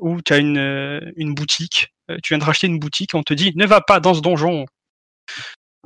où 0.00 0.22
tu 0.22 0.32
as 0.32 0.38
une, 0.38 1.12
une 1.16 1.34
boutique. 1.34 1.94
Tu 2.22 2.30
viens 2.34 2.38
de 2.38 2.44
racheter 2.44 2.66
une 2.66 2.78
boutique. 2.80 3.14
On 3.14 3.22
te 3.22 3.34
dit 3.34 3.52
ne 3.54 3.66
va 3.66 3.80
pas 3.80 4.00
dans 4.00 4.14
ce 4.14 4.20
donjon. 4.22 4.66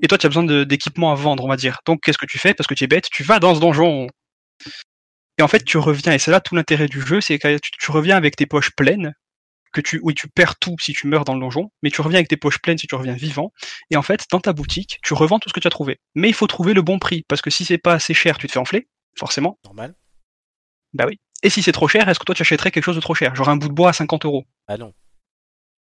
Et 0.02 0.08
toi, 0.08 0.18
tu 0.18 0.26
as 0.26 0.28
besoin 0.28 0.64
d'équipements 0.64 1.12
à 1.12 1.14
vendre, 1.14 1.44
on 1.44 1.48
va 1.48 1.56
dire. 1.56 1.78
Donc, 1.86 2.00
qu'est-ce 2.02 2.18
que 2.18 2.26
tu 2.26 2.38
fais? 2.38 2.54
Parce 2.54 2.66
que 2.66 2.74
tu 2.74 2.84
es 2.84 2.86
bête, 2.86 3.08
tu 3.10 3.22
vas 3.22 3.38
dans 3.38 3.54
ce 3.54 3.60
donjon. 3.60 4.06
Et 5.38 5.42
en 5.42 5.48
fait, 5.48 5.64
tu 5.64 5.78
reviens, 5.78 6.12
et 6.12 6.18
c'est 6.18 6.30
là 6.30 6.40
tout 6.40 6.54
l'intérêt 6.54 6.86
du 6.86 7.00
jeu, 7.00 7.20
c'est 7.20 7.38
que 7.38 7.58
tu, 7.58 7.70
tu 7.70 7.90
reviens 7.90 8.16
avec 8.16 8.36
tes 8.36 8.46
poches 8.46 8.70
pleines, 8.74 9.14
que 9.72 9.80
tu, 9.80 10.00
oui, 10.02 10.14
tu 10.14 10.28
perds 10.28 10.56
tout 10.58 10.74
si 10.80 10.92
tu 10.92 11.06
meurs 11.06 11.24
dans 11.24 11.34
le 11.34 11.40
donjon, 11.40 11.70
mais 11.82 11.90
tu 11.90 12.00
reviens 12.00 12.18
avec 12.18 12.28
tes 12.28 12.36
poches 12.36 12.58
pleines 12.58 12.78
si 12.78 12.86
tu 12.86 12.94
reviens 12.94 13.14
vivant. 13.14 13.52
Et 13.90 13.96
en 13.96 14.02
fait, 14.02 14.24
dans 14.30 14.40
ta 14.40 14.52
boutique, 14.52 14.98
tu 15.02 15.14
revends 15.14 15.38
tout 15.38 15.48
ce 15.48 15.54
que 15.54 15.60
tu 15.60 15.68
as 15.68 15.70
trouvé. 15.70 16.00
Mais 16.14 16.28
il 16.28 16.34
faut 16.34 16.46
trouver 16.46 16.74
le 16.74 16.82
bon 16.82 16.98
prix, 16.98 17.24
parce 17.28 17.42
que 17.42 17.50
si 17.50 17.64
c'est 17.64 17.78
pas 17.78 17.94
assez 17.94 18.14
cher, 18.14 18.38
tu 18.38 18.46
te 18.46 18.52
fais 18.52 18.58
enfler, 18.58 18.88
forcément. 19.16 19.58
Normal. 19.64 19.94
Bah 20.94 21.04
oui. 21.06 21.20
Et 21.42 21.50
si 21.50 21.62
c'est 21.62 21.72
trop 21.72 21.86
cher, 21.86 22.08
est-ce 22.08 22.18
que 22.18 22.24
toi 22.24 22.34
tu 22.34 22.42
achèterais 22.42 22.70
quelque 22.70 22.84
chose 22.84 22.96
de 22.96 23.00
trop 23.00 23.14
cher? 23.14 23.34
Genre 23.36 23.48
un 23.48 23.56
bout 23.56 23.68
de 23.68 23.74
bois 23.74 23.90
à 23.90 23.92
50 23.92 24.24
euros? 24.24 24.44
Ah 24.66 24.76
non. 24.76 24.92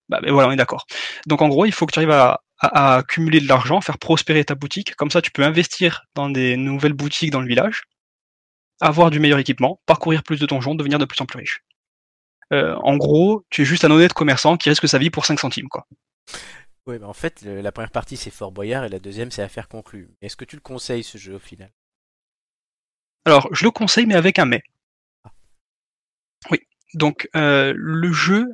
bah, 0.08 0.20
voilà, 0.26 0.48
on 0.48 0.52
est 0.52 0.56
d'accord. 0.56 0.86
Donc 1.26 1.42
en 1.42 1.48
gros, 1.48 1.64
il 1.66 1.72
faut 1.72 1.86
que 1.86 1.92
tu 1.92 1.98
arrives 2.00 2.10
à, 2.10 2.40
à- 2.58 2.94
à 2.94 2.96
accumuler 2.98 3.40
de 3.40 3.48
l'argent, 3.48 3.80
faire 3.80 3.98
prospérer 3.98 4.44
ta 4.44 4.54
boutique. 4.54 4.94
Comme 4.96 5.10
ça, 5.10 5.22
tu 5.22 5.30
peux 5.30 5.44
investir 5.44 6.04
dans 6.14 6.30
des 6.30 6.56
nouvelles 6.56 6.92
boutiques 6.92 7.30
dans 7.30 7.40
le 7.40 7.48
village, 7.48 7.82
avoir 8.80 9.10
du 9.10 9.20
meilleur 9.20 9.38
équipement, 9.38 9.80
parcourir 9.86 10.22
plus 10.22 10.40
de 10.40 10.46
donjons, 10.46 10.74
devenir 10.74 10.98
de 10.98 11.04
plus 11.04 11.20
en 11.20 11.26
plus 11.26 11.38
riche. 11.38 11.60
Euh, 12.52 12.76
en 12.82 12.96
gros, 12.96 13.44
tu 13.50 13.62
es 13.62 13.64
juste 13.64 13.84
un 13.84 13.90
honnête 13.90 14.12
commerçant 14.12 14.56
qui 14.56 14.68
risque 14.68 14.88
sa 14.88 14.98
vie 14.98 15.10
pour 15.10 15.26
5 15.26 15.40
centimes, 15.40 15.68
quoi. 15.68 15.86
Ouais, 16.86 16.98
bah 16.98 17.08
en 17.08 17.14
fait, 17.14 17.40
le- 17.42 17.62
la 17.62 17.72
première 17.72 17.90
partie 17.90 18.16
c'est 18.18 18.30
Fort 18.30 18.52
Boyard 18.52 18.84
et 18.84 18.88
la 18.90 18.98
deuxième 18.98 19.30
c'est 19.30 19.42
Affaire 19.42 19.68
conclue. 19.68 20.10
Est-ce 20.20 20.36
que 20.36 20.44
tu 20.44 20.56
le 20.56 20.60
conseilles 20.60 21.02
ce 21.02 21.16
jeu 21.16 21.34
au 21.34 21.38
final? 21.38 21.72
Alors, 23.24 23.48
je 23.52 23.64
le 23.64 23.70
conseille, 23.70 24.06
mais 24.06 24.14
avec 24.14 24.38
un 24.38 24.44
mais. 24.44 24.62
Oui. 26.50 26.58
Donc, 26.94 27.28
euh, 27.36 27.72
le 27.76 28.12
jeu, 28.12 28.46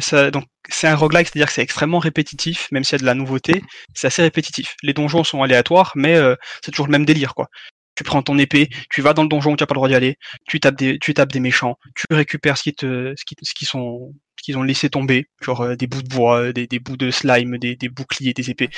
ça, 0.00 0.30
donc, 0.30 0.44
c'est 0.68 0.88
un 0.88 0.96
roguelike, 0.96 1.28
c'est-à-dire 1.28 1.48
que 1.48 1.52
c'est 1.52 1.62
extrêmement 1.62 1.98
répétitif, 1.98 2.68
même 2.72 2.84
s'il 2.84 2.94
y 2.94 2.96
a 2.96 3.00
de 3.00 3.04
la 3.06 3.14
nouveauté, 3.14 3.62
c'est 3.94 4.06
assez 4.06 4.22
répétitif. 4.22 4.74
Les 4.82 4.92
donjons 4.94 5.24
sont 5.24 5.42
aléatoires, 5.42 5.92
mais 5.94 6.16
euh, 6.16 6.34
c'est 6.64 6.70
toujours 6.70 6.86
le 6.86 6.92
même 6.92 7.04
délire, 7.04 7.34
quoi. 7.34 7.48
Tu 7.94 8.04
prends 8.04 8.22
ton 8.22 8.38
épée, 8.38 8.68
tu 8.90 9.00
vas 9.00 9.14
dans 9.14 9.22
le 9.22 9.28
donjon 9.28 9.52
où 9.52 9.56
tu 9.56 9.62
n'as 9.62 9.66
pas 9.66 9.74
le 9.74 9.78
droit 9.78 9.88
d'y 9.88 9.94
aller, 9.94 10.16
tu 10.46 10.60
tapes 10.60 10.76
des, 10.76 10.98
tu 10.98 11.14
tapes 11.14 11.32
des 11.32 11.40
méchants, 11.40 11.76
tu 11.94 12.04
récupères 12.10 12.58
ce 12.58 12.64
qui 12.64 12.74
te, 12.74 13.14
ce 13.16 13.24
qui, 13.24 13.34
ce 13.42 13.54
qui 13.54 13.64
sont, 13.64 14.12
ce 14.38 14.44
qu'ils 14.44 14.58
ont 14.58 14.62
laissé 14.62 14.90
tomber, 14.90 15.26
genre 15.42 15.62
euh, 15.62 15.76
des 15.76 15.86
bouts 15.86 16.02
de 16.02 16.08
bois, 16.08 16.40
euh, 16.40 16.52
des, 16.52 16.66
des 16.66 16.78
bouts 16.78 16.98
de 16.98 17.10
slime, 17.10 17.56
des, 17.58 17.76
des 17.76 17.88
boucliers, 17.88 18.34
des 18.34 18.50
épées, 18.50 18.68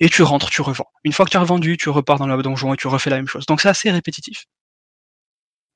et 0.00 0.08
tu 0.08 0.22
rentres, 0.22 0.50
tu 0.50 0.62
revends. 0.62 0.86
Une 1.04 1.12
fois 1.12 1.24
que 1.24 1.30
tu 1.30 1.36
as 1.36 1.40
revendu, 1.40 1.76
tu 1.76 1.88
repars 1.88 2.18
dans 2.18 2.26
le 2.26 2.42
donjon 2.42 2.74
et 2.74 2.76
tu 2.76 2.86
refais 2.88 3.10
la 3.10 3.16
même 3.16 3.28
chose. 3.28 3.46
Donc 3.46 3.60
c'est 3.60 3.68
assez 3.68 3.90
répétitif 3.90 4.44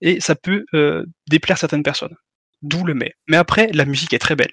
et 0.01 0.21
ça 0.21 0.35
peut 0.35 0.65
euh, 0.75 1.05
déplaire 1.29 1.59
certaines 1.59 1.83
personnes. 1.83 2.15
D'où 2.63 2.85
le 2.85 2.95
mais. 2.95 3.15
Mais 3.29 3.37
après, 3.37 3.69
la 3.73 3.85
musique 3.85 4.13
est 4.13 4.19
très 4.19 4.37
belle. 4.37 4.53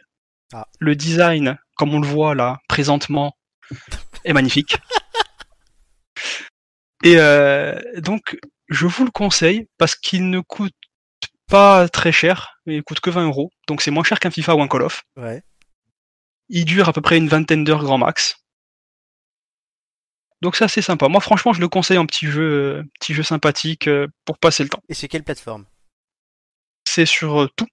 Ah. 0.53 0.67
Le 0.79 0.95
design, 0.95 1.57
comme 1.75 1.93
on 1.93 1.99
le 1.99 2.07
voit 2.07 2.35
là, 2.35 2.59
présentement, 2.67 3.35
est 4.25 4.33
magnifique. 4.33 4.77
Et 7.03 7.17
euh, 7.17 7.79
donc, 7.97 8.37
je 8.69 8.87
vous 8.87 9.05
le 9.05 9.11
conseille 9.11 9.67
parce 9.77 9.95
qu'il 9.95 10.29
ne 10.29 10.39
coûte 10.39 10.73
pas 11.47 11.87
très 11.89 12.11
cher, 12.11 12.59
mais 12.65 12.77
il 12.77 12.83
coûte 12.83 12.99
que 12.99 13.09
20 13.09 13.27
euros. 13.27 13.51
Donc 13.67 13.81
c'est 13.81 13.91
moins 13.91 14.03
cher 14.03 14.19
qu'un 14.19 14.31
FIFA 14.31 14.55
ou 14.55 14.61
un 14.61 14.67
Call 14.67 14.83
of. 14.83 15.03
Ouais. 15.17 15.43
Il 16.49 16.65
dure 16.65 16.89
à 16.89 16.93
peu 16.93 17.01
près 17.01 17.17
une 17.17 17.27
vingtaine 17.27 17.63
d'heures 17.63 17.83
grand 17.83 17.97
max. 17.97 18.37
Donc 20.41 20.55
c'est 20.55 20.65
assez 20.65 20.81
sympa. 20.81 21.07
Moi 21.09 21.21
franchement 21.21 21.53
je 21.53 21.61
le 21.61 21.67
conseille 21.67 21.97
en 21.97 22.05
petit 22.05 22.27
jeu, 22.27 22.41
euh, 22.41 22.83
petit 22.99 23.13
jeu 23.13 23.23
sympathique 23.23 23.87
euh, 23.87 24.07
pour 24.25 24.37
passer 24.39 24.63
le 24.63 24.69
temps. 24.69 24.81
Et 24.89 24.93
c'est 24.93 25.07
quelle 25.07 25.23
plateforme? 25.23 25.65
C'est 26.87 27.05
sur 27.05 27.49
tout. 27.55 27.67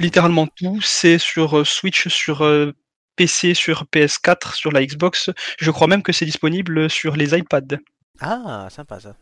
Littéralement 0.00 0.46
tout. 0.46 0.80
C'est 0.82 1.18
sur 1.18 1.58
euh, 1.58 1.64
Switch, 1.64 2.08
sur 2.08 2.42
euh, 2.42 2.72
PC, 3.16 3.54
sur 3.54 3.84
PS4, 3.84 4.54
sur 4.54 4.72
la 4.72 4.84
Xbox. 4.84 5.30
Je 5.58 5.70
crois 5.70 5.86
même 5.86 6.02
que 6.02 6.12
c'est 6.12 6.26
disponible 6.26 6.88
sur 6.90 7.16
les 7.16 7.36
iPads. 7.36 7.78
Ah, 8.20 8.68
sympa 8.70 9.00
ça. 9.00 9.16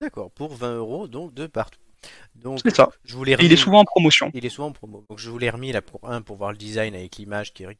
D'accord, 0.00 0.30
pour 0.32 0.54
20 0.54 0.76
euros, 0.76 1.08
donc 1.08 1.34
de 1.34 1.46
partout. 1.46 1.80
Donc, 2.34 2.60
C'est 2.62 2.74
ça. 2.74 2.90
je 3.04 3.16
vous 3.16 3.24
il 3.24 3.52
est 3.52 3.56
souvent 3.56 3.80
en 3.80 3.84
promotion. 3.84 4.30
Il 4.34 4.44
est 4.44 4.50
souvent 4.50 4.68
en 4.68 4.72
promo. 4.72 5.06
Donc 5.08 5.18
je 5.18 5.30
vous 5.30 5.38
l'ai 5.38 5.48
remis 5.48 5.72
là 5.72 5.80
pour 5.80 6.06
un 6.08 6.20
pour 6.20 6.36
voir 6.36 6.52
le 6.52 6.58
design 6.58 6.94
avec 6.94 7.16
l'image 7.16 7.54
qui 7.54 7.64
est 7.64 7.78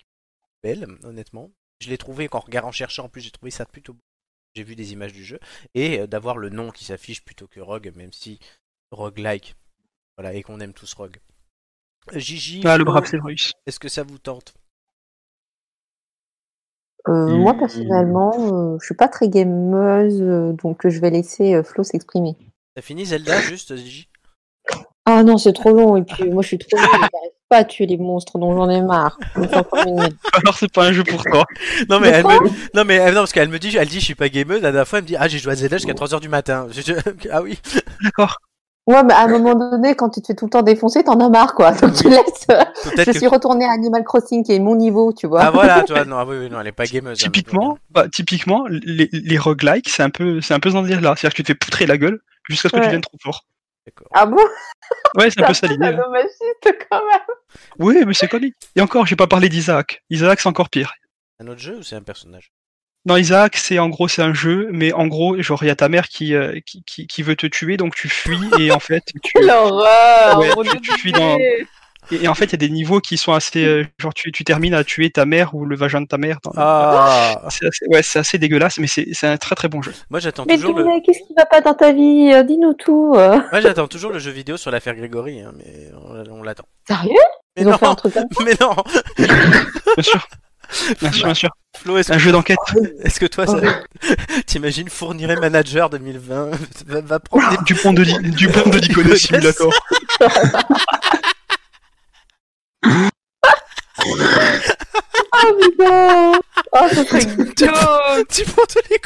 belle, 0.62 0.87
honnêtement. 1.03 1.51
Je 1.81 1.91
l'ai 1.91 1.99
trouvé 1.99 2.29
qu'en 2.29 2.39
regardant 2.39 2.68
en 2.68 2.72
cherchant 2.72 3.05
en 3.05 3.09
plus 3.09 3.20
j'ai 3.20 3.31
trouvé 3.31 3.51
ça 3.51 3.66
plutôt 3.66 3.93
beau. 3.93 4.01
J'ai 4.55 4.62
vu 4.62 4.77
des 4.77 4.93
images 4.93 5.12
du 5.12 5.25
jeu 5.25 5.41
et 5.75 6.01
euh, 6.01 6.07
d'avoir 6.07 6.39
le 6.39 6.49
nom 6.49 6.70
qui 6.70 6.85
s'affiche 6.85 7.25
plutôt 7.25 7.49
que 7.49 7.61
Rogue, 7.61 7.93
même 7.97 8.12
si 8.12 8.39
roguelike. 8.93 9.57
Voilà 10.16 10.33
et 10.33 10.43
qu'on 10.43 10.61
aime 10.61 10.72
tous 10.72 10.95
Rogue. 10.95 11.18
Gigi, 12.15 12.61
Ah, 12.65 12.77
le 12.79 12.85
brave 12.85 13.07
Severus. 13.07 13.53
est-ce 13.67 13.79
que 13.81 13.89
ça 13.89 14.03
vous 14.03 14.19
tente? 14.19 14.55
Euh. 17.09 17.29
Moi, 17.37 17.55
personnellement, 17.55 18.33
euh, 18.75 18.79
je 18.81 18.87
suis 18.87 18.95
pas 18.95 19.09
très 19.09 19.29
gameuse, 19.29 20.21
euh, 20.23 20.53
donc 20.53 20.89
je 20.89 20.99
vais 21.01 21.11
laisser 21.11 21.55
euh, 21.55 21.63
Flo 21.63 21.85
s'exprimer. 21.85 22.35
T'as 22.75 22.83
fini 22.83 23.05
Zelda 23.05 23.41
juste 23.43 23.77
Gigi? 23.77 24.09
Ah 25.05 25.23
non, 25.23 25.37
c'est 25.37 25.53
trop 25.53 25.73
long, 25.73 25.97
et 25.97 26.03
puis 26.03 26.31
moi, 26.31 26.43
je 26.43 26.49
suis 26.49 26.59
trop 26.59 26.79
nulle, 26.79 26.87
j'arrive 26.91 27.31
pas 27.51 27.59
à 27.59 27.65
tuer 27.65 27.85
les 27.85 27.99
monstres, 27.99 28.39
donc 28.39 28.55
j'en 28.57 28.71
ai 28.71 28.81
marre. 28.81 29.19
Alors 29.35 30.55
c'est 30.57 30.73
pas 30.73 30.87
un 30.87 30.93
jeu 30.93 31.05
pour 31.05 31.23
toi. 31.23 31.45
Non 31.91 32.01
mais 32.01 32.09
elle 32.09 32.25
me... 32.25 32.75
non 32.75 32.85
mais 32.87 33.01
euh, 33.01 33.09
non 33.11 33.21
parce 33.21 33.33
qu'elle 33.33 33.51
me 33.51 33.59
dit 33.59 33.77
elle 33.77 33.89
dit 33.89 34.01
je 34.01 34.05
suis 34.07 34.15
pas 34.15 34.29
gameuse 34.31 34.63
la 34.63 34.71
dernière 34.73 34.89
fois 34.89 35.01
elle 35.01 35.05
me 35.05 35.09
dit 35.09 35.17
ah 35.19 35.29
j'ai 35.29 35.39
joué 35.39 35.53
à 35.53 35.57
Zelda 35.57 35.77
jusqu'à 35.77 35.93
3h 35.93 36.21
du 36.21 36.29
matin. 36.31 36.69
Ah 37.31 37.43
oui. 37.43 37.59
D'accord. 38.03 38.39
Ouais, 38.87 39.03
mais 39.03 39.14
à 39.14 39.22
un 39.22 39.28
moment 39.28 39.55
donné, 39.55 39.95
quand 39.95 40.11
tu 40.11 40.20
te 40.20 40.26
fais 40.26 40.35
tout 40.35 40.45
le 40.45 40.51
temps 40.51 40.61
défoncer, 40.62 41.03
t'en 41.05 41.18
as 41.20 41.30
marre, 41.30 41.55
quoi. 41.55 41.72
Donc 41.72 41.95
tu 41.95 42.09
laisses. 42.11 42.47
Peut-être 42.47 42.99
Je 43.07 43.12
que- 43.12 43.18
suis 43.18 43.26
retournée 43.26 43.64
à 43.64 43.70
Animal 43.72 44.05
Crossing, 44.05 44.45
qui 44.45 44.53
est 44.53 44.59
mon 44.59 44.76
niveau, 44.76 45.12
tu 45.14 45.26
vois. 45.26 45.43
Ah 45.43 45.51
voilà, 45.51 45.82
toi, 45.85 46.05
non, 46.05 46.18
ah 46.18 46.26
oui, 46.26 46.37
oui, 46.39 46.51
non, 46.51 46.61
elle 46.61 46.66
est 46.66 46.72
pas 46.72 46.85
gameuse. 46.85 47.18
hein, 47.18 47.22
Typiquement, 47.24 47.78
bah, 47.91 48.07
typiquement, 48.12 48.66
les, 48.68 49.09
les 49.12 49.39
roguelikes, 49.39 49.89
c'est 49.89 50.03
un 50.03 50.11
peu, 50.11 50.41
c'est 50.43 50.53
un 50.53 50.61
peu 50.61 50.70
dans 50.70 50.82
ce 50.82 50.89
délire-là. 50.89 51.14
C'est-à-dire 51.16 51.30
que 51.35 51.37
tu 51.37 51.43
te 51.45 51.47
fais 51.49 51.55
poutrer 51.55 51.87
la 51.87 51.97
gueule 51.97 52.20
jusqu'à 52.51 52.68
ce 52.68 52.74
que 52.74 52.78
tu 52.80 52.85
deviennes 52.85 53.01
trop 53.01 53.16
fort. 53.22 53.47
D'accord. 53.87 54.09
Ah 54.12 54.26
bon? 54.26 54.37
Ouais, 55.16 55.30
c'est 55.30 55.43
un 55.43 55.47
peu 55.47 55.55
ça 55.55 55.66
l'idée. 55.66 55.87
hein. 55.87 55.97
quand 56.91 57.05
même. 57.07 57.20
Oui, 57.78 58.03
mais 58.07 58.12
c'est 58.14 58.28
connu. 58.28 58.55
Et 58.76 58.80
encore, 58.82 59.07
j'ai 59.07 59.16
pas 59.16 59.26
parlé 59.26 59.49
d'Isaac. 59.49 60.03
Isaac, 60.11 60.41
c'est 60.41 60.49
encore 60.49 60.68
pire. 60.70 60.93
Un 61.41 61.47
autre 61.49 61.61
jeu 61.61 61.78
ou 61.78 61.82
c'est 61.82 61.97
un 61.97 62.03
personnage? 62.03 62.51
Non, 63.07 63.17
Isaac, 63.19 63.57
c'est 63.57 63.79
en 63.79 63.89
gros, 63.91 64.09
c'est 64.09 64.23
un 64.23 64.33
jeu, 64.33 64.69
mais 64.73 64.93
en 64.95 65.07
gros, 65.07 65.41
genre, 65.43 65.63
il 65.63 65.67
y 65.67 65.71
a 65.71 65.77
ta 65.77 65.89
mère 65.91 66.09
qui, 66.09 66.35
euh, 66.35 66.59
qui, 66.65 66.83
qui, 66.85 67.07
qui 67.07 67.23
veut 67.23 67.37
te 67.37 67.47
tuer, 67.47 67.77
donc 67.77 67.95
tu 67.95 68.09
fuis, 68.09 68.39
et 68.59 68.71
en 68.73 68.81
fait, 68.81 69.03
tu, 69.23 69.43
L'horreur 69.43 70.39
Ouais, 70.39 70.49
tu- 70.83 70.93
fuis 70.99 71.13
dans- 71.13 71.37
et, 72.11 72.23
et 72.23 72.29
en 72.29 72.35
fait, 72.35 72.45
il 72.47 72.53
y 72.53 72.55
a 72.55 72.59
des 72.59 72.69
niveaux 72.71 73.01
qui 73.01 73.17
sont 73.17 73.33
assez, 73.33 73.65
euh, 73.65 73.85
genre, 73.99 74.13
tu, 74.13 74.31
tu 74.31 74.45
termines 74.45 74.75
à 74.75 74.85
tuer 74.85 75.11
ta 75.11 75.25
mère 75.25 75.55
ou 75.55 75.65
le 75.65 75.75
vagin 75.77 76.01
de 76.03 76.07
ta 76.07 76.19
mère. 76.19 76.39
dans- 76.45 76.53
Ah 76.57 77.43
C'est 77.51 77.67
assez, 77.67 77.87
ouais, 77.89 78.03
c'est 78.03 78.19
assez 78.19 78.37
dégueulasse, 78.39 78.77
mais 78.79 78.87
c'est 78.87 79.07
c'est 79.13 79.27
un 79.27 79.37
très 79.39 79.55
très 79.55 79.69
bon 79.69 79.81
jeu. 79.81 79.93
Moi 80.11 80.21
j'attends 80.21 80.45
Mais 80.47 80.57
toujours 80.57 80.79
le. 80.79 80.85
Qu'est-ce 81.05 81.21
qui 81.27 81.33
va 81.35 81.47
pas 81.47 81.63
dans 81.63 81.73
ta 81.75 81.93
vie? 81.93 82.31
Euh, 82.35 82.43
Dis-nous 82.43 82.75
tout. 82.75 83.15
euh. 83.17 83.39
Moi 83.51 83.61
j'attends 83.63 83.89
toujours 83.89 84.13
le 84.13 84.19
jeu 84.19 84.31
vidéo 84.33 84.59
sur 84.59 84.71
l'affaire 84.71 84.95
Grégory, 84.95 85.41
hein, 85.41 85.53
mais 85.57 85.89
on, 85.95 86.41
on 86.41 86.43
l'attend. 86.43 86.65
Sérieux? 86.87 87.13
Mais 87.57 87.63
Ils 87.63 87.69
ont 87.69 87.71
non, 87.71 87.79
fait 87.79 87.87
un 87.87 87.95
truc 87.95 88.13
comme 88.15 88.25
mais 88.45 88.55
non. 88.61 88.75
Bien 89.19 90.03
sûr. 90.03 90.29
Bien 91.01 91.13
sûr, 91.13 91.25
bien 91.25 91.35
sûr. 91.35 91.51
Flo, 91.85 91.99
est-ce 91.99 92.11
Un 92.12 92.16
que, 92.16 92.20
jeu 92.22 92.32
d'enquête. 92.32 92.57
est-ce 93.03 93.20
que 93.20 93.26
toi, 93.26 93.47
ça... 93.47 93.61
t'imagines 94.47 94.89
fournirait 94.89 95.37
manager 95.37 95.91
2020 95.91 96.51
va, 96.87 97.01
va 97.03 97.20
prendre 97.20 97.51
des 97.51 97.62
Du 97.64 97.74
pont 97.74 97.93
de, 97.93 98.03
Li- 98.05 98.30
du 98.30 98.49
pont 98.49 98.68
de 98.70 98.78
Yes. 99.11 99.20
Simulator. 99.26 99.70
Oh 104.07 105.59
putain 105.61 106.32
Oh, 106.72 106.89
ça 106.93 107.05
serait 107.05 107.20
tu, 107.20 108.45
prends- 108.45 108.66
tous 108.66 108.80
les 108.91 108.99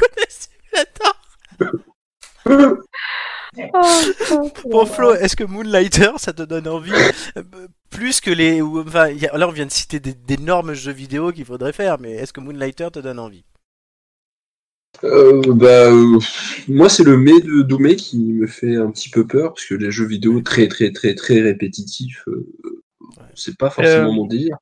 putain. 0.72 1.12
Bon 4.64 4.86
Flo, 4.86 5.14
est-ce 5.14 5.36
que 5.36 5.44
Moonlighter 5.44 6.10
ça 6.18 6.32
te 6.32 6.42
donne 6.42 6.68
envie 6.68 6.92
euh, 7.36 7.42
plus 7.90 8.20
que 8.20 8.30
les 8.30 8.60
enfin 8.62 9.10
là 9.32 9.48
on 9.48 9.52
vient 9.52 9.66
de 9.66 9.70
citer 9.70 10.00
d'énormes 10.00 10.74
jeux 10.74 10.92
vidéo 10.92 11.32
qu'il 11.32 11.44
faudrait 11.44 11.72
faire 11.72 11.98
mais 11.98 12.12
est-ce 12.12 12.32
que 12.32 12.40
Moonlighter 12.40 12.88
te 12.92 12.98
donne 12.98 13.18
envie? 13.18 13.44
Euh, 15.04 15.42
bah, 15.54 15.90
euh, 15.92 16.18
moi, 16.66 16.88
c'est 16.88 17.04
le 17.04 17.16
mais 17.16 17.38
de 17.40 17.62
Doumé 17.62 17.94
qui 17.94 18.18
me 18.32 18.46
fait 18.46 18.74
un 18.76 18.90
petit 18.90 19.10
peu 19.10 19.26
peur, 19.26 19.52
parce 19.54 19.64
que 19.66 19.74
les 19.74 19.90
jeux 19.92 20.06
vidéo 20.06 20.40
très, 20.40 20.66
très, 20.66 20.90
très, 20.90 21.14
très 21.14 21.40
répétitifs, 21.40 22.24
euh, 22.26 22.48
c'est 23.34 23.56
pas 23.56 23.70
forcément 23.70 24.08
Euh, 24.08 24.12
mon 24.12 24.26
délire. 24.26 24.56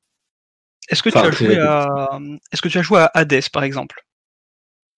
Est-ce 0.89 1.01
que, 1.01 1.09
Enfin, 1.09 1.21
tu 1.21 1.27
as 1.27 1.31
joué 1.31 1.57
à... 1.57 2.19
Est-ce 2.51 2.61
que 2.61 2.67
tu 2.67 2.77
as 2.77 2.81
joué 2.83 2.99
à 2.99 3.09
Hades, 3.15 3.49
par 3.51 3.63
exemple? 3.63 4.05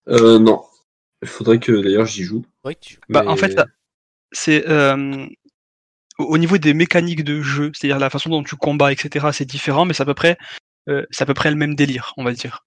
Euh, 0.09 0.39
non. 0.39 0.61
Il 1.21 1.27
faudrait 1.27 1.59
que 1.59 1.71
d'ailleurs 1.71 2.05
j'y 2.05 2.23
joue. 2.23 2.43
Tu. 2.81 2.99
Bah, 3.07 3.21
mais- 3.23 3.29
en 3.29 3.35
fait, 3.37 3.55
c'est 4.31 4.67
euh, 4.69 5.25
au 6.19 6.25
au 6.33 6.37
niveau 6.37 6.57
des 6.57 6.73
mécaniques 6.73 7.23
de 7.23 7.41
jeu, 7.41 7.71
c'est-à-dire 7.73 7.99
la 7.99 8.09
façon 8.09 8.29
dont 8.29 8.43
tu 8.43 8.55
combats, 8.55 8.91
etc., 8.91 9.27
c'est 9.33 9.45
différent, 9.45 9.85
mais 9.85 9.93
c'est 9.93 10.03
à 10.03 10.05
peu 10.05 10.13
près, 10.13 10.37
euh, 10.89 11.05
c'est 11.11 11.23
à 11.23 11.25
peu 11.25 11.33
près 11.33 11.49
le 11.49 11.55
même 11.55 11.75
délire, 11.75 12.13
on 12.17 12.23
va 12.23 12.33
dire. 12.33 12.65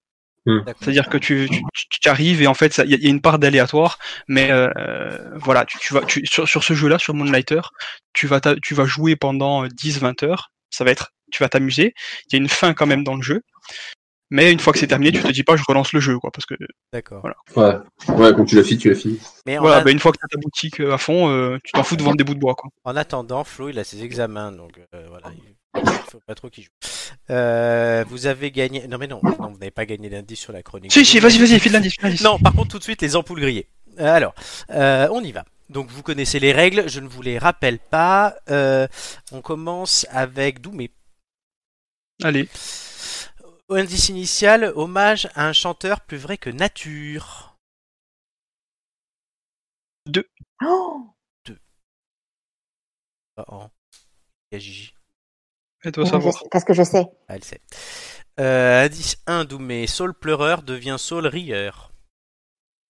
D'accord. 0.65 0.75
C'est-à-dire 0.81 1.07
que 1.09 1.17
tu, 1.17 1.47
tu, 1.49 1.61
tu- 1.73 1.99
tu 2.01 2.09
arrives 2.09 2.41
et 2.41 2.47
en 2.47 2.53
fait, 2.53 2.77
il 2.83 2.89
y, 2.91 2.93
a- 2.95 2.97
il 2.97 3.03
y 3.03 3.07
a 3.07 3.09
une 3.09 3.21
part 3.21 3.39
d'aléatoire, 3.39 3.97
mais 4.27 4.51
euh, 4.51 4.69
euh, 4.77 5.29
voilà, 5.35 5.65
tu, 5.65 5.77
tu 5.79 5.93
vas, 5.93 6.01
tu, 6.01 6.25
sur, 6.25 6.47
sur 6.49 6.63
ce 6.63 6.73
jeu-là, 6.73 6.99
sur 6.99 7.13
Moonlighter, 7.13 7.61
tu 8.13 8.27
vas, 8.27 8.41
tu 8.61 8.73
vas 8.73 8.85
jouer 8.85 9.15
pendant 9.15 9.65
10-20 9.67 10.23
heures, 10.23 10.51
ça 10.69 10.83
va 10.83 10.91
être, 10.91 11.11
tu 11.31 11.43
vas 11.43 11.49
t'amuser, 11.49 11.93
il 12.27 12.33
y 12.33 12.35
a 12.35 12.39
une 12.39 12.49
fin 12.49 12.73
quand 12.73 12.85
même 12.87 13.03
dans 13.05 13.15
le 13.15 13.21
jeu, 13.21 13.41
mais 14.29 14.51
une 14.51 14.59
fois 14.59 14.73
que 14.73 14.79
c'est 14.79 14.87
terminé, 14.87 15.11
tu 15.11 15.21
te 15.21 15.31
dis 15.31 15.43
pas, 15.43 15.55
je 15.55 15.63
relance 15.67 15.93
le 15.93 15.99
jeu, 15.99 16.17
quoi, 16.19 16.31
parce 16.31 16.45
que 16.45 16.55
D'accord. 16.91 17.21
Voilà. 17.21 17.83
Ouais. 18.07 18.15
ouais, 18.15 18.33
quand 18.35 18.45
tu 18.45 18.55
l'as 18.55 18.63
fini, 18.63 18.79
tu 18.79 18.89
l'as 18.89 18.95
fini. 18.95 19.19
Mais 19.45 19.57
voilà, 19.57 19.77
a- 19.77 19.81
bah, 19.83 19.91
une 19.91 19.99
fois 19.99 20.11
que 20.11 20.17
tu 20.17 20.25
as 20.25 20.27
ta 20.27 20.37
boutique 20.39 20.79
euh, 20.79 20.93
à 20.93 20.97
fond, 20.97 21.29
euh, 21.29 21.57
tu 21.63 21.71
t'en 21.71 21.83
fous 21.83 21.95
de 21.95 22.03
vendre 22.03 22.17
des 22.17 22.23
bouts 22.23 22.33
de 22.35 22.39
bois, 22.39 22.55
quoi. 22.55 22.69
en 22.83 22.95
attendant, 22.95 23.43
Flo 23.43 23.69
il 23.69 23.77
a 23.79 23.83
ses 23.83 24.03
examens 24.03 24.51
donc 24.51 24.79
euh, 24.95 25.05
voilà, 25.09 25.31
il 25.75 25.81
faut 26.09 26.19
pas 26.25 26.35
trop 26.35 26.49
qu'il 26.49 26.63
joue. 26.63 26.69
Euh, 27.29 28.03
vous 28.07 28.25
avez 28.27 28.51
gagné. 28.51 28.87
Non 28.87 28.97
mais 28.97 29.07
non, 29.07 29.19
non 29.23 29.49
vous 29.51 29.57
n'avez 29.59 29.71
pas 29.71 29.85
gagné 29.85 30.09
l'indice 30.09 30.39
sur 30.39 30.51
la 30.53 30.63
chronique. 30.63 30.91
Si, 30.91 31.05
si, 31.05 31.19
vas-y, 31.19 31.37
vas-y, 31.37 31.59
file 31.59 31.71
l'indice, 31.73 31.93
file 31.93 32.03
l'indice. 32.05 32.21
Non, 32.21 32.37
par 32.39 32.53
contre, 32.53 32.69
tout 32.69 32.79
de 32.79 32.83
suite, 32.83 33.01
les 33.01 33.15
ampoules 33.15 33.39
grillées. 33.39 33.67
Alors, 33.97 34.33
euh, 34.71 35.07
on 35.11 35.21
y 35.23 35.31
va. 35.31 35.45
Donc, 35.69 35.89
vous 35.89 36.01
connaissez 36.03 36.39
les 36.39 36.51
règles, 36.51 36.89
je 36.89 36.99
ne 36.99 37.07
vous 37.07 37.21
les 37.21 37.37
rappelle 37.37 37.79
pas. 37.79 38.35
Euh, 38.49 38.87
on 39.31 39.41
commence 39.41 40.05
avec 40.11 40.59
Doumé. 40.61 40.91
Allez, 42.23 42.47
indice 43.75 44.09
initial, 44.09 44.71
hommage 44.75 45.29
à 45.35 45.47
un 45.47 45.53
chanteur 45.53 46.01
plus 46.01 46.17
vrai 46.17 46.37
que 46.37 46.49
nature. 46.49 47.57
Oh 50.61 51.09
Oh, 53.35 53.43
oh. 53.47 53.67
Il 54.51 54.55
y 54.55 54.57
a 54.57 54.59
Gigi. 54.59 54.93
elle 55.83 55.91
doit 55.91 56.05
savoir. 56.05 56.35
Parce 56.51 56.63
que 56.63 56.73
je 56.73 56.83
sais? 56.83 57.05
Ah, 57.27 57.35
elle 57.35 57.43
sait. 57.43 57.61
Euh, 58.39 58.85
indice 58.85 59.17
1, 59.25 59.45
Doumé. 59.45 59.87
Saul 59.87 60.13
pleureur 60.13 60.61
devient 60.61 60.97
Saul 60.99 61.25
rieur. 61.25 61.91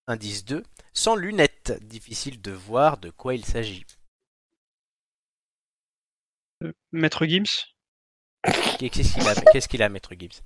Indice 0.07 0.43
2. 0.43 0.63
Sans 0.93 1.15
lunettes. 1.15 1.71
Difficile 1.83 2.41
de 2.41 2.51
voir 2.51 2.97
de 2.97 3.09
quoi 3.09 3.35
il 3.35 3.45
s'agit. 3.45 3.85
Maître 6.91 7.25
Gims, 7.25 7.73
Qu'est-ce 8.77 9.13
qu'il 9.13 9.27
a, 9.27 9.35
qu'est-ce 9.51 9.67
qu'il 9.67 9.83
a, 9.83 9.89
Maître 9.89 10.13
Gibbs 10.17 10.41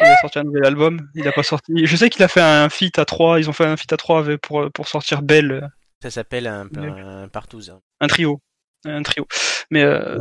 il 0.00 0.06
a 0.06 0.16
sorti 0.18 0.38
un 0.38 0.44
nouvel 0.44 0.64
album, 0.66 1.08
il 1.14 1.26
a 1.28 1.32
pas 1.32 1.42
sorti. 1.42 1.86
Je 1.86 1.96
sais 1.96 2.10
qu'il 2.10 2.22
a 2.22 2.28
fait 2.28 2.40
un 2.40 2.68
feat 2.68 2.98
à 2.98 3.04
3, 3.04 3.38
ils 3.40 3.48
ont 3.48 3.52
fait 3.52 3.64
un 3.66 3.76
feat 3.76 3.92
à 3.92 3.96
3 3.96 4.18
avec, 4.20 4.40
pour, 4.40 4.70
pour 4.72 4.88
sortir 4.88 5.22
Belle, 5.22 5.68
Ça 6.02 6.10
s'appelle 6.10 6.46
un, 6.46 6.68
un 6.76 7.28
partouze. 7.28 7.74
un 8.00 8.06
trio. 8.06 8.40
Un 8.84 9.02
trio. 9.02 9.26
Mais 9.70 9.82
euh, 9.82 10.18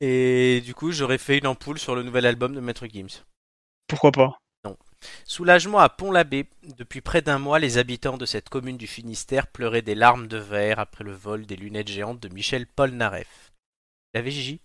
Et 0.00 0.62
du 0.64 0.74
coup, 0.74 0.92
j'aurais 0.92 1.18
fait 1.18 1.38
une 1.38 1.46
ampoule 1.46 1.78
sur 1.78 1.94
le 1.94 2.02
nouvel 2.02 2.26
album 2.26 2.54
de 2.54 2.60
Maître 2.60 2.86
Gims. 2.86 3.22
pourquoi 3.88 4.12
pas? 4.12 4.38
Soulagement 5.26 5.80
à 5.80 5.90
Pont-l'Abbé. 5.90 6.48
Depuis 6.78 7.02
près 7.02 7.20
d'un 7.20 7.38
mois, 7.38 7.58
les 7.58 7.76
habitants 7.76 8.16
de 8.16 8.24
cette 8.24 8.48
commune 8.48 8.78
du 8.78 8.86
Finistère 8.86 9.48
pleuraient 9.48 9.82
des 9.82 9.94
larmes 9.94 10.28
de 10.28 10.38
verre 10.38 10.78
après 10.78 11.04
le 11.04 11.12
vol 11.12 11.44
des 11.44 11.56
lunettes 11.56 11.88
géantes 11.88 12.20
de 12.20 12.28
Michel 12.32 12.66
Polnareff. 12.66 13.52
L'avez 14.14 14.30
Gigi? 14.30 14.60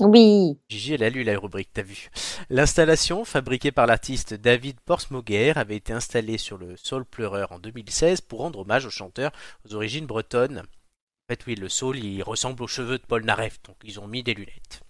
Oui. 0.00 0.56
Gigi, 0.68 0.94
elle 0.94 1.02
a 1.02 1.10
lu 1.10 1.24
la 1.24 1.36
rubrique, 1.36 1.70
t'as 1.72 1.82
vu. 1.82 2.08
L'installation, 2.50 3.24
fabriquée 3.24 3.72
par 3.72 3.86
l'artiste 3.86 4.32
David 4.32 4.78
Porsmoguer, 4.80 5.54
avait 5.56 5.74
été 5.74 5.92
installée 5.92 6.38
sur 6.38 6.56
le 6.56 6.76
Saul 6.76 7.04
Pleureur 7.04 7.50
en 7.50 7.58
2016 7.58 8.20
pour 8.20 8.40
rendre 8.40 8.60
hommage 8.60 8.86
au 8.86 8.90
chanteur 8.90 9.32
aux 9.64 9.74
origines 9.74 10.06
bretonnes. 10.06 10.58
En 10.60 11.34
fait, 11.34 11.44
oui, 11.48 11.56
le 11.56 11.68
Saul, 11.68 11.98
il 11.98 12.22
ressemble 12.22 12.62
aux 12.62 12.68
cheveux 12.68 12.98
de 12.98 13.04
Paul 13.08 13.24
Naref, 13.24 13.60
donc 13.64 13.76
ils 13.82 13.98
ont 13.98 14.06
mis 14.06 14.22
des 14.22 14.34
lunettes. 14.34 14.82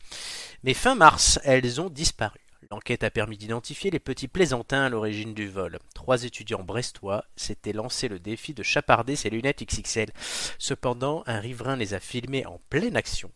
Mais 0.63 0.75
fin 0.75 0.95
mars, 0.95 1.41
elles 1.43 1.81
ont 1.81 1.89
disparu. 1.89 2.41
L'enquête 2.71 3.03
a 3.03 3.11
permis 3.11 3.39
d'identifier 3.39 3.91
les 3.91 4.01
petits 4.01 4.29
plaisantins 4.29 4.85
à 4.85 4.89
l'origine 4.91 5.33
du 5.33 5.49
vol. 5.49 5.79
Trois 5.95 6.25
étudiants 6.25 6.63
brestois 6.63 7.25
s'étaient 7.35 7.73
lancé 7.73 8.09
le 8.09 8.19
défi 8.19 8.53
de 8.53 8.63
chaparder 8.63 9.17
ces 9.17 9.31
lunettes 9.31 9.65
XXL. 9.65 10.11
Cependant, 10.59 11.23
un 11.27 11.41
riverain 11.41 11.77
les 11.77 11.95
a 11.95 12.01
filmées 12.01 12.45
en 12.45 12.61
pleine 12.69 12.97
action 12.97 13.33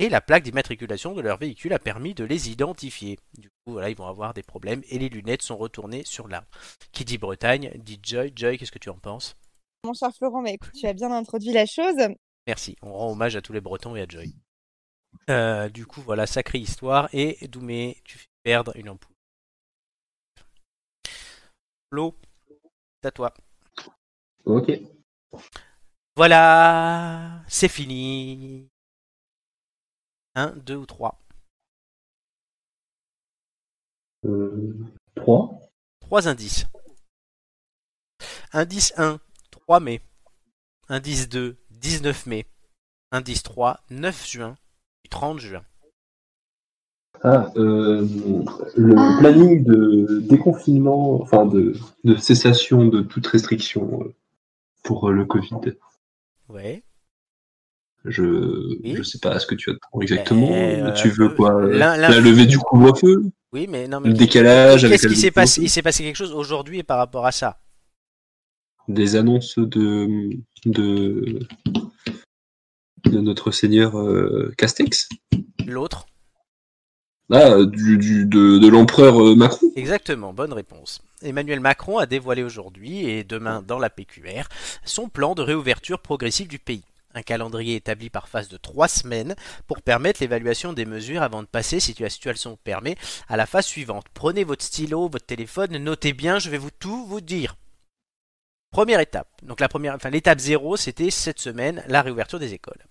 et 0.00 0.08
la 0.08 0.22
plaque 0.22 0.44
d'immatriculation 0.44 1.14
de 1.14 1.20
leur 1.20 1.36
véhicule 1.36 1.74
a 1.74 1.78
permis 1.78 2.14
de 2.14 2.24
les 2.24 2.50
identifier. 2.50 3.18
Du 3.36 3.50
coup, 3.50 3.72
voilà, 3.72 3.90
ils 3.90 3.96
vont 3.96 4.06
avoir 4.06 4.32
des 4.32 4.42
problèmes 4.42 4.82
et 4.88 4.98
les 4.98 5.10
lunettes 5.10 5.42
sont 5.42 5.58
retournées 5.58 6.04
sur 6.06 6.26
l'arbre. 6.26 6.48
Qui 6.90 7.04
dit 7.04 7.18
Bretagne, 7.18 7.70
dit 7.76 8.00
Joy. 8.02 8.32
Joy, 8.34 8.56
qu'est-ce 8.56 8.72
que 8.72 8.78
tu 8.78 8.88
en 8.88 8.96
penses? 8.96 9.36
Mon 9.84 9.92
cher 9.92 10.10
Florent, 10.16 10.40
mais 10.40 10.54
écoute, 10.54 10.72
tu 10.72 10.86
as 10.86 10.94
bien 10.94 11.12
introduit 11.12 11.52
la 11.52 11.66
chose. 11.66 11.96
Merci, 12.46 12.76
on 12.80 12.94
rend 12.94 13.12
hommage 13.12 13.36
à 13.36 13.42
tous 13.42 13.52
les 13.52 13.60
Bretons 13.60 13.94
et 13.94 14.00
à 14.00 14.06
Joy. 14.08 14.34
Euh, 15.28 15.68
du 15.68 15.84
coup, 15.84 16.00
voilà, 16.00 16.26
sacrée 16.26 16.58
histoire. 16.58 17.10
Et 17.12 17.46
Doumé, 17.48 18.00
tu 18.04 18.16
fais 18.16 18.28
perdre 18.42 18.72
une 18.76 18.88
ampoule. 18.88 19.14
Flo, 21.92 22.16
c'est 23.02 23.08
à 23.08 23.10
toi. 23.10 23.34
Ok. 24.46 24.72
Voilà, 26.16 27.42
c'est 27.48 27.68
fini. 27.68 28.69
Un, 30.34 30.50
deux 30.56 30.76
ou 30.76 30.86
trois. 30.86 31.18
Euh, 34.26 34.74
3. 35.16 35.60
Trois 36.00 36.28
indices. 36.28 36.66
Indice 38.52 38.92
1, 38.96 39.18
3 39.50 39.80
mai. 39.80 40.00
Indice 40.88 41.28
2, 41.28 41.56
19 41.70 42.26
mai. 42.26 42.46
Indice 43.12 43.42
3, 43.42 43.80
9 43.90 44.26
juin. 44.28 44.56
Et 45.04 45.08
30 45.08 45.38
juin. 45.40 45.64
Ah, 47.22 47.52
euh, 47.56 48.06
le 48.76 48.94
Ah. 48.96 49.16
planning 49.20 49.62
de 49.64 50.20
déconfinement, 50.20 51.20
enfin 51.20 51.44
de, 51.44 51.74
de 52.04 52.16
cessation 52.16 52.86
de 52.86 53.02
toute 53.02 53.26
restriction 53.26 54.02
euh, 54.04 54.14
pour 54.84 55.08
euh, 55.08 55.12
le 55.12 55.26
Covid. 55.26 55.76
Ouais. 56.48 56.82
Je 58.06 58.22
Oui. 58.82 58.94
je 58.96 59.02
sais 59.02 59.18
pas 59.18 59.38
ce 59.38 59.46
que 59.46 59.54
tu 59.54 59.70
attends 59.70 60.00
exactement. 60.00 60.48
Euh, 60.50 60.92
tu 60.94 61.10
veux 61.10 61.28
quoi 61.28 61.60
l'in- 61.66 61.96
La 61.96 62.18
levée 62.20 62.46
du 62.46 62.58
couvre-feu? 62.58 63.24
Oui, 63.52 63.66
mais 63.68 63.88
non, 63.88 64.00
mais 64.00 64.08
Le 64.08 64.14
décalage 64.14 64.84
avec 64.84 65.00
qu'est-ce 65.00 65.12
qui 65.12 65.20
s'est 65.20 65.30
passé 65.30 65.60
Il 65.62 65.68
s'est 65.68 65.82
passé 65.82 66.02
quelque 66.04 66.16
chose 66.16 66.32
aujourd'hui 66.32 66.82
par 66.82 66.98
rapport 66.98 67.26
à 67.26 67.32
ça? 67.32 67.58
Des 68.88 69.16
annonces 69.16 69.58
de 69.58 70.30
de 70.66 71.40
de 73.04 73.20
notre 73.20 73.50
seigneur 73.50 73.98
euh, 73.98 74.52
Castex? 74.56 75.08
L'autre? 75.66 76.06
Ah, 77.32 77.64
du, 77.64 77.96
du- 77.98 78.26
de, 78.26 78.58
de 78.58 78.68
l'empereur 78.68 79.20
euh, 79.22 79.34
Macron? 79.36 79.68
Exactement, 79.76 80.32
bonne 80.32 80.52
réponse. 80.52 81.00
Emmanuel 81.22 81.60
Macron 81.60 81.98
a 81.98 82.06
dévoilé 82.06 82.42
aujourd'hui 82.42 83.04
et 83.08 83.24
demain 83.24 83.62
dans 83.66 83.78
la 83.78 83.88
PQR 83.90 84.44
son 84.84 85.08
plan 85.08 85.34
de 85.34 85.42
réouverture 85.42 86.00
progressive 86.00 86.48
du 86.48 86.58
pays. 86.58 86.82
Un 87.14 87.22
calendrier 87.22 87.74
établi 87.76 88.08
par 88.08 88.28
phase 88.28 88.48
de 88.48 88.56
trois 88.56 88.86
semaines 88.86 89.34
pour 89.66 89.82
permettre 89.82 90.20
l'évaluation 90.20 90.72
des 90.72 90.84
mesures 90.86 91.22
avant 91.22 91.42
de 91.42 91.48
passer, 91.48 91.80
si 91.80 91.94
la 91.98 92.08
situation 92.10 92.50
le 92.52 92.56
permet, 92.56 92.96
à 93.28 93.36
la 93.36 93.46
phase 93.46 93.66
suivante. 93.66 94.06
Prenez 94.14 94.44
votre 94.44 94.64
stylo, 94.64 95.08
votre 95.08 95.26
téléphone, 95.26 95.76
notez 95.78 96.12
bien, 96.12 96.38
je 96.38 96.50
vais 96.50 96.58
vous 96.58 96.70
tout 96.70 97.04
vous 97.06 97.20
dire. 97.20 97.56
Première 98.70 99.00
étape. 99.00 99.28
Donc 99.42 99.58
la 99.58 99.68
première, 99.68 99.94
enfin 99.94 100.10
l'étape 100.10 100.38
0, 100.38 100.76
c'était 100.76 101.10
cette 101.10 101.40
semaine, 101.40 101.82
la 101.88 102.02
réouverture 102.02 102.38
des 102.38 102.54
écoles. 102.54 102.86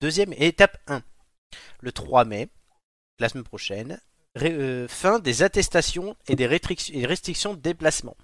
Deuxième 0.00 0.32
étape 0.34 0.78
1. 0.86 1.02
Le 1.80 1.92
3 1.92 2.24
mai, 2.24 2.48
la 3.18 3.28
semaine 3.28 3.44
prochaine, 3.44 4.00
ré- 4.36 4.52
euh, 4.52 4.86
fin 4.86 5.18
des 5.18 5.42
attestations 5.42 6.16
et 6.28 6.36
des 6.36 6.44
et 6.44 7.06
restrictions 7.06 7.54
de 7.54 7.60
déplacement. 7.60 8.16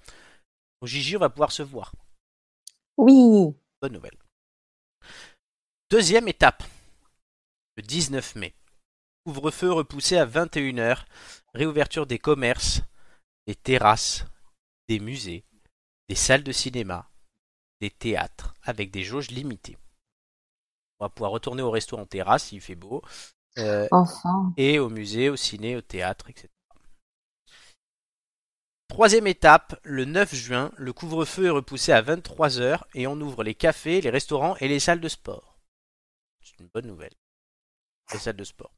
Au 0.81 0.87
Gigi, 0.87 1.17
on 1.17 1.19
va 1.19 1.29
pouvoir 1.29 1.51
se 1.51 1.61
voir. 1.63 1.93
Oui. 2.97 3.53
Bonne 3.81 3.93
nouvelle. 3.93 4.17
Deuxième 5.89 6.27
étape. 6.27 6.63
Le 7.75 7.83
19 7.83 8.35
mai. 8.35 8.53
Couvre-feu 9.25 9.71
repoussé 9.71 10.17
à 10.17 10.25
21h. 10.25 11.05
Réouverture 11.53 12.05
des 12.05 12.19
commerces, 12.19 12.81
des 13.47 13.55
terrasses, 13.55 14.25
des 14.87 14.99
musées, 14.99 15.43
des 16.07 16.15
salles 16.15 16.43
de 16.43 16.51
cinéma, 16.51 17.09
des 17.81 17.89
théâtres, 17.89 18.53
avec 18.63 18.91
des 18.91 19.03
jauges 19.03 19.31
limitées. 19.31 19.77
On 20.99 21.05
va 21.05 21.09
pouvoir 21.09 21.31
retourner 21.31 21.61
au 21.63 21.71
resto 21.71 21.97
en 21.97 22.05
terrasse 22.05 22.45
s'il 22.45 22.61
fait 22.61 22.75
beau. 22.75 23.01
euh, 23.57 23.87
Enfin. 23.91 24.53
et 24.57 24.77
au 24.79 24.89
musée, 24.89 25.29
au 25.29 25.35
ciné, 25.35 25.75
au 25.75 25.81
théâtre, 25.81 26.29
etc. 26.29 26.49
Troisième 28.89 29.27
étape, 29.27 29.79
le 29.83 30.05
9 30.05 30.33
juin, 30.35 30.71
le 30.77 30.93
couvre-feu 30.93 31.45
est 31.45 31.51
repoussé 31.51 31.91
à 31.91 32.01
23h 32.01 32.81
et 32.95 33.07
on 33.07 33.19
ouvre 33.21 33.43
les 33.43 33.55
cafés, 33.55 34.01
les 34.01 34.09
restaurants 34.09 34.55
et 34.57 34.67
les 34.67 34.79
salles 34.79 34.99
de 35.01 35.07
sport. 35.07 35.48
Une 36.59 36.67
bonne 36.67 36.87
nouvelle. 36.87 37.13
Les 38.13 38.19
salles 38.19 38.35
de 38.35 38.43
sport. 38.43 38.71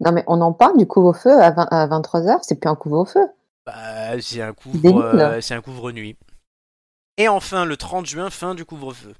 Non, 0.00 0.12
mais 0.12 0.24
on 0.26 0.40
en 0.40 0.52
parle 0.52 0.78
du 0.78 0.86
couvre-feu 0.86 1.30
à, 1.30 1.50
20 1.50 1.68
à 1.70 1.86
23h, 1.86 2.38
c'est 2.42 2.60
plus 2.60 2.68
un 2.68 2.76
couvre-feu. 2.76 3.26
Bah, 3.66 4.20
c'est 4.20 4.40
un 4.40 4.54
couvre, 4.54 5.02
euh, 5.02 5.40
c'est 5.40 5.54
un 5.54 5.60
couvre-nuit. 5.60 6.16
Et 7.16 7.28
enfin, 7.28 7.64
le 7.64 7.76
30 7.76 8.06
juin, 8.06 8.30
fin 8.30 8.54
du 8.54 8.64
couvre-feu. 8.64 9.14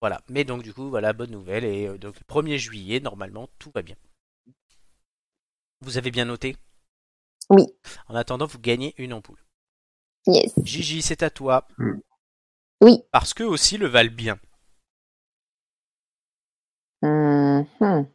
Voilà. 0.00 0.20
Mais 0.28 0.44
donc, 0.44 0.62
du 0.62 0.72
coup, 0.72 0.88
voilà, 0.88 1.12
bonne 1.12 1.30
nouvelle. 1.30 1.64
Et 1.64 1.86
euh, 1.86 1.98
donc, 1.98 2.16
le 2.18 2.24
1er 2.24 2.56
juillet, 2.56 3.00
normalement, 3.00 3.48
tout 3.58 3.70
va 3.74 3.82
bien. 3.82 3.96
Vous 5.82 5.98
avez 5.98 6.10
bien 6.10 6.24
noté? 6.24 6.56
Oui. 7.50 7.66
En 8.08 8.14
attendant, 8.14 8.46
vous 8.46 8.58
gagnez 8.58 8.94
une 8.96 9.12
ampoule. 9.12 9.44
Yes. 10.26 10.52
Gigi, 10.62 11.02
c'est 11.02 11.22
à 11.22 11.30
toi. 11.30 11.66
Oui. 12.80 13.02
Parce 13.12 13.34
que 13.34 13.42
aussi 13.42 13.76
le 13.76 13.86
valent 13.86 14.12
bien. 14.12 14.38
Mhm. 17.80 18.08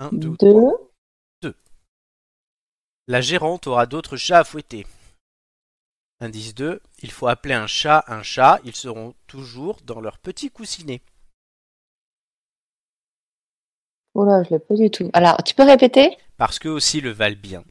Un, 0.00 0.08
deux, 0.12 0.28
ou 0.28 0.36
Deux. 0.36 0.50
trois. 0.50 0.78
La 3.06 3.20
gérante 3.20 3.66
aura 3.66 3.86
d'autres 3.86 4.16
chats 4.16 4.38
à 4.40 4.44
fouetter. 4.44 4.86
Indice 6.20 6.54
2. 6.54 6.80
Il 7.02 7.10
faut 7.10 7.26
appeler 7.28 7.54
un 7.54 7.66
chat 7.66 8.02
un 8.08 8.22
chat. 8.22 8.60
Ils 8.64 8.74
seront 8.74 9.14
toujours 9.26 9.80
dans 9.82 10.00
leur 10.00 10.18
petit 10.18 10.50
coussinet. 10.50 11.02
Oh 14.14 14.24
là, 14.24 14.42
je 14.44 14.50
l'ai 14.50 14.58
pas 14.58 14.74
du 14.74 14.90
tout. 14.90 15.10
Alors, 15.12 15.42
tu 15.44 15.54
peux 15.54 15.64
répéter? 15.64 16.16
Parce 16.38 16.58
que 16.58 16.68
aussi 16.68 17.00
le 17.00 17.10
valent 17.10 17.36
bien. 17.40 17.64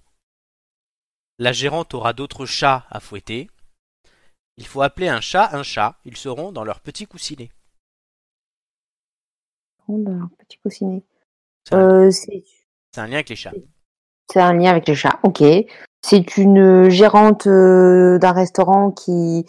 La 1.39 1.51
gérante 1.51 1.93
aura 1.93 2.13
d'autres 2.13 2.45
chats 2.45 2.85
à 2.89 2.99
fouetter. 2.99 3.49
Il 4.57 4.67
faut 4.67 4.81
appeler 4.81 5.07
un 5.07 5.21
chat 5.21 5.49
un 5.55 5.63
chat. 5.63 5.97
Ils 6.05 6.17
seront 6.17 6.51
dans 6.51 6.63
leur 6.63 6.79
petit 6.79 7.07
coussinet. 7.07 7.49
Là, 9.89 10.29
petit 10.39 10.57
coussinet. 10.59 11.03
C'est 11.65 11.75
un, 11.75 11.79
Euh, 11.79 12.11
c'est 12.11 12.43
un 12.97 13.07
lien 13.07 13.15
avec 13.15 13.29
les 13.29 13.35
chats. 13.35 13.53
c'est 14.31 14.41
un 14.41 14.53
lien 14.53 14.71
avec 14.71 14.87
les 14.87 14.95
chats. 14.95 15.19
Ok. 15.23 15.43
C'est 16.01 16.37
une 16.37 16.89
gérante 16.89 17.47
euh, 17.47 18.17
d'un 18.19 18.33
restaurant 18.33 18.91
qui 18.91 19.45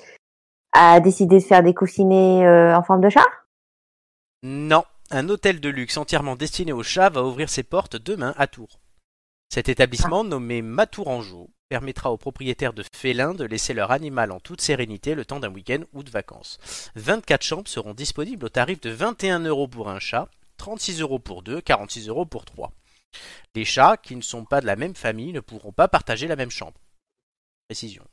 a 0.73 1.01
décidé 1.01 1.39
de 1.39 1.45
faire 1.45 1.63
des 1.63 1.75
coussinets 1.75 2.45
euh, 2.47 2.77
en 2.77 2.83
forme 2.83 3.01
de 3.01 3.09
chat? 3.09 3.27
Non, 4.43 4.85
un 5.11 5.29
hôtel 5.29 5.61
de 5.61 5.69
luxe 5.69 5.97
entièrement 5.97 6.37
destiné 6.37 6.73
aux 6.73 6.83
chats 6.83 7.09
va 7.09 7.23
ouvrir 7.25 7.49
ses 7.49 7.63
portes 7.63 7.97
demain 7.97 8.35
à 8.37 8.47
Tours. 8.47 8.81
Cet 9.53 9.69
établissement 9.69 10.25
nommé 10.25 10.63
Matourangeau 10.63 11.51
permettra 11.75 12.13
aux 12.13 12.17
propriétaires 12.17 12.73
de 12.73 12.85
félins 12.95 13.35
de 13.35 13.43
laisser 13.43 13.75
leur 13.75 13.91
animal 13.91 14.31
en 14.31 14.39
toute 14.39 14.61
sérénité 14.61 15.17
le 15.17 15.25
temps 15.25 15.41
d'un 15.41 15.53
week-end 15.53 15.81
ou 15.93 16.05
de 16.05 16.11
vacances. 16.11 16.61
24 16.95 17.43
chambres 17.43 17.67
seront 17.67 17.95
disponibles 17.95 18.47
au 18.47 18.49
tarif 18.49 18.81
de 18.81 18.91
21 18.91 19.41
euros 19.41 19.67
pour 19.67 19.91
un 19.91 19.99
chat, 19.99 20.29
36 20.59 21.01
euros 21.01 21.19
pour 21.19 21.43
deux, 21.43 21.61
46 21.61 22.07
euros 22.07 22.27
pour 22.27 22.45
trois. 22.45 22.71
Les 23.57 23.65
chats 23.65 23.97
qui 23.97 24.15
ne 24.15 24.23
sont 24.23 24.45
pas 24.45 24.61
de 24.61 24.67
la 24.67 24.77
même 24.77 24.95
famille 24.95 25.33
ne 25.33 25.41
pourront 25.41 25.73
pas 25.73 25.89
partager 25.89 26.29
la 26.29 26.37
même 26.37 26.53
chambre. 26.53 26.79
Précision. 27.69 28.05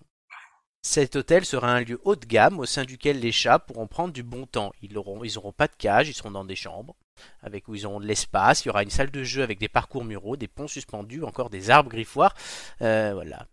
Cet 0.81 1.15
hôtel 1.15 1.45
sera 1.45 1.71
un 1.71 1.81
lieu 1.81 2.01
haut 2.03 2.15
de 2.15 2.25
gamme 2.25 2.57
au 2.57 2.65
sein 2.65 2.83
duquel 2.83 3.19
les 3.19 3.31
chats 3.31 3.59
pourront 3.59 3.85
prendre 3.85 4.11
du 4.11 4.23
bon 4.23 4.47
temps. 4.47 4.71
Ils 4.81 4.93
n'auront 4.93 5.23
ils 5.23 5.37
pas 5.55 5.67
de 5.67 5.75
cage, 5.77 6.09
ils 6.09 6.15
seront 6.15 6.31
dans 6.31 6.45
des 6.45 6.55
chambres 6.55 6.95
avec 7.41 7.67
où 7.67 7.75
ils 7.75 7.85
auront 7.85 7.99
de 7.99 8.05
l'espace. 8.05 8.63
Il 8.63 8.67
y 8.67 8.71
aura 8.71 8.83
une 8.83 8.89
salle 8.89 9.11
de 9.11 9.23
jeu 9.23 9.43
avec 9.43 9.59
des 9.59 9.69
parcours 9.69 10.05
muraux, 10.05 10.37
des 10.37 10.47
ponts 10.47 10.67
suspendus, 10.67 11.23
encore 11.23 11.49
des 11.49 11.69
arbres 11.69 11.89
griffoirs. 11.89 12.33
Euh, 12.81 13.13
voilà, 13.13 13.47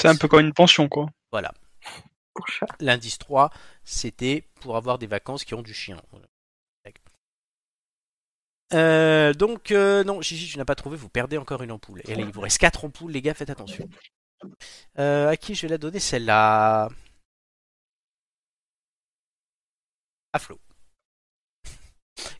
C'est 0.00 0.08
un 0.08 0.16
peu 0.16 0.28
comme 0.28 0.40
une 0.40 0.54
pension, 0.54 0.88
quoi. 0.88 1.06
voilà. 1.32 1.52
pour 2.34 2.48
chat. 2.48 2.66
L'indice 2.80 3.18
3, 3.18 3.50
c'était 3.84 4.44
pour 4.60 4.76
avoir 4.76 4.98
des 4.98 5.06
vacances 5.06 5.44
qui 5.44 5.54
ont 5.54 5.62
du 5.62 5.74
chien. 5.74 6.00
Voilà. 6.10 6.26
Euh, 8.74 9.32
donc, 9.32 9.70
euh, 9.70 10.02
non, 10.04 10.20
Gigi, 10.20 10.48
tu 10.48 10.58
n'as 10.58 10.64
pas 10.64 10.74
trouvé, 10.74 10.96
vous 10.96 11.08
perdez 11.08 11.38
encore 11.38 11.62
une 11.62 11.72
ampoule. 11.72 12.02
Et 12.06 12.14
là, 12.14 12.22
il 12.22 12.32
vous 12.32 12.40
reste 12.40 12.58
4 12.58 12.84
ampoules, 12.84 13.12
les 13.12 13.22
gars, 13.22 13.34
faites 13.34 13.50
attention. 13.50 13.88
Euh, 14.98 15.28
à 15.28 15.36
qui 15.36 15.54
je 15.54 15.62
vais 15.62 15.68
la 15.68 15.78
donner 15.78 16.00
celle-là? 16.00 16.88
À 20.32 20.38
Flo. 20.38 20.58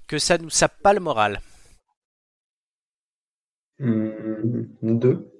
Que 0.08 0.18
ça 0.18 0.38
nous 0.38 0.50
sape 0.50 0.80
pas 0.82 0.92
le 0.92 1.00
moral. 1.00 1.40
Hmm, 3.78 4.64
Deux. 4.82 5.32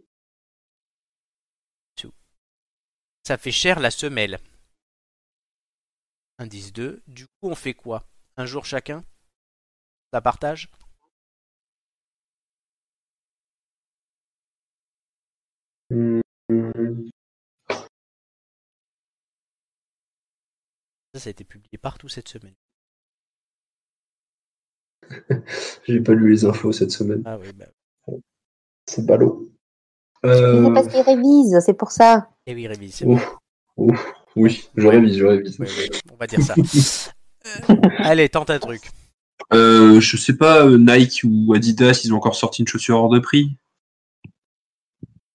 Ça 3.24 3.36
fait 3.38 3.50
cher 3.50 3.80
la 3.80 3.90
semelle. 3.90 4.38
Indice 6.38 6.72
2. 6.72 7.02
Du 7.08 7.26
coup, 7.26 7.48
on 7.50 7.56
fait 7.56 7.74
quoi? 7.74 8.08
Un 8.36 8.46
jour 8.46 8.64
chacun? 8.64 9.04
Ça 10.12 10.20
partage? 10.20 10.70
Hmm, 15.90 16.20
Ça, 21.14 21.20
ça 21.20 21.28
a 21.28 21.30
été 21.30 21.44
publié 21.44 21.78
partout 21.78 22.08
cette 22.08 22.28
semaine. 22.28 22.54
J'ai 25.86 26.00
pas 26.00 26.12
lu 26.12 26.30
les 26.32 26.44
infos 26.44 26.72
cette 26.72 26.90
semaine. 26.90 27.22
Ah 27.24 27.38
oui, 27.38 27.48
bah. 27.54 27.66
C'est 28.86 29.04
ballot. 29.04 29.48
Euh, 30.24 30.64
C'est 30.66 30.74
parce 30.74 30.88
qu'il 30.88 31.00
révise, 31.00 31.58
c'est 31.64 31.74
pour 31.74 31.90
ça. 31.90 32.30
Et 32.46 32.54
oui, 32.54 32.66
révise. 32.66 32.94
c'est 32.94 33.04
bon. 33.04 33.14
ouf, 33.16 33.36
ouf, 33.76 34.12
oui, 34.36 34.68
je 34.76 34.86
révise, 34.86 35.18
je 35.18 35.24
révise. 35.26 35.58
Ouais, 35.58 35.66
ouais, 35.66 35.90
on 36.12 36.16
va 36.16 36.26
dire 36.26 36.42
ça. 36.42 36.54
Euh, 37.70 37.74
allez, 37.98 38.28
tente 38.28 38.50
un 38.50 38.58
truc. 38.58 38.90
Euh, 39.52 40.00
je 40.00 40.16
sais 40.16 40.36
pas, 40.36 40.66
euh, 40.66 40.78
Nike 40.78 41.20
ou 41.22 41.54
Adidas, 41.54 42.00
ils 42.04 42.12
ont 42.12 42.16
encore 42.16 42.34
sorti 42.34 42.62
une 42.62 42.66
chaussure 42.66 42.96
hors 42.98 43.08
de 43.08 43.20
prix. 43.20 43.56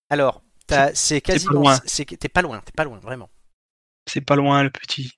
Alors, 0.09 0.43
t'as- 0.67 0.93
c'est 0.93 1.21
quasiment. 1.21 1.63
T'es 2.19 2.27
pas 2.27 2.41
loin, 2.41 2.61
t'es 2.65 2.73
pas 2.75 2.83
loin, 2.83 2.99
vraiment. 2.99 3.29
C'est 4.07 4.19
pas 4.19 4.35
loin, 4.35 4.61
le 4.63 4.69
petit. 4.71 5.13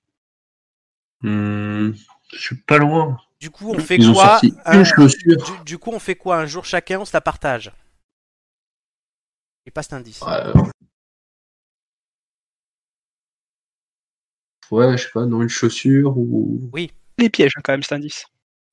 Hmm, 1.22 1.90
je 2.32 2.38
suis 2.38 2.56
pas 2.56 2.78
loin. 2.78 3.18
Du 3.44 3.50
coup, 3.50 3.72
on 3.74 3.78
fait 3.78 3.96
Ils 3.96 4.10
quoi 4.10 4.38
sorti 4.40 4.54
un- 4.64 4.78
une 4.78 4.84
chaussure. 4.86 5.36
du, 5.36 5.64
du 5.66 5.78
coup, 5.78 5.90
on 5.92 5.98
fait 5.98 6.14
quoi 6.14 6.38
Un 6.38 6.46
jour 6.46 6.64
chacun, 6.64 7.00
on 7.00 7.04
se 7.04 7.14
la 7.14 7.20
partage? 7.20 7.70
Et 9.66 9.70
pas 9.70 9.82
cet 9.82 9.92
indice. 9.92 10.22
Ouais, 14.70 14.86
ouais, 14.86 14.96
je 14.96 15.02
sais 15.02 15.10
pas, 15.12 15.26
non, 15.26 15.42
une 15.42 15.50
chaussure 15.50 16.16
ou. 16.16 16.70
Oui, 16.72 16.90
Les 17.18 17.28
pièges, 17.28 17.52
quand 17.62 17.74
même, 17.74 17.82
cet 17.82 17.92
indice. 17.92 18.24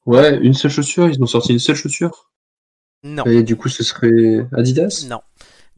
Ouais, 0.05 0.38
une 0.38 0.53
seule 0.53 0.72
chaussure, 0.72 1.09
ils 1.09 1.22
ont 1.22 1.28
sorti 1.28 1.51
une 1.51 1.59
seule 1.59 1.76
chaussure? 1.76 2.32
Non, 3.03 3.26
Et 3.26 3.43
du 3.43 3.57
coup, 3.57 3.67
ce 3.67 3.84
serait 3.84 4.47
Adidas? 4.53 5.05
Non. 5.09 5.19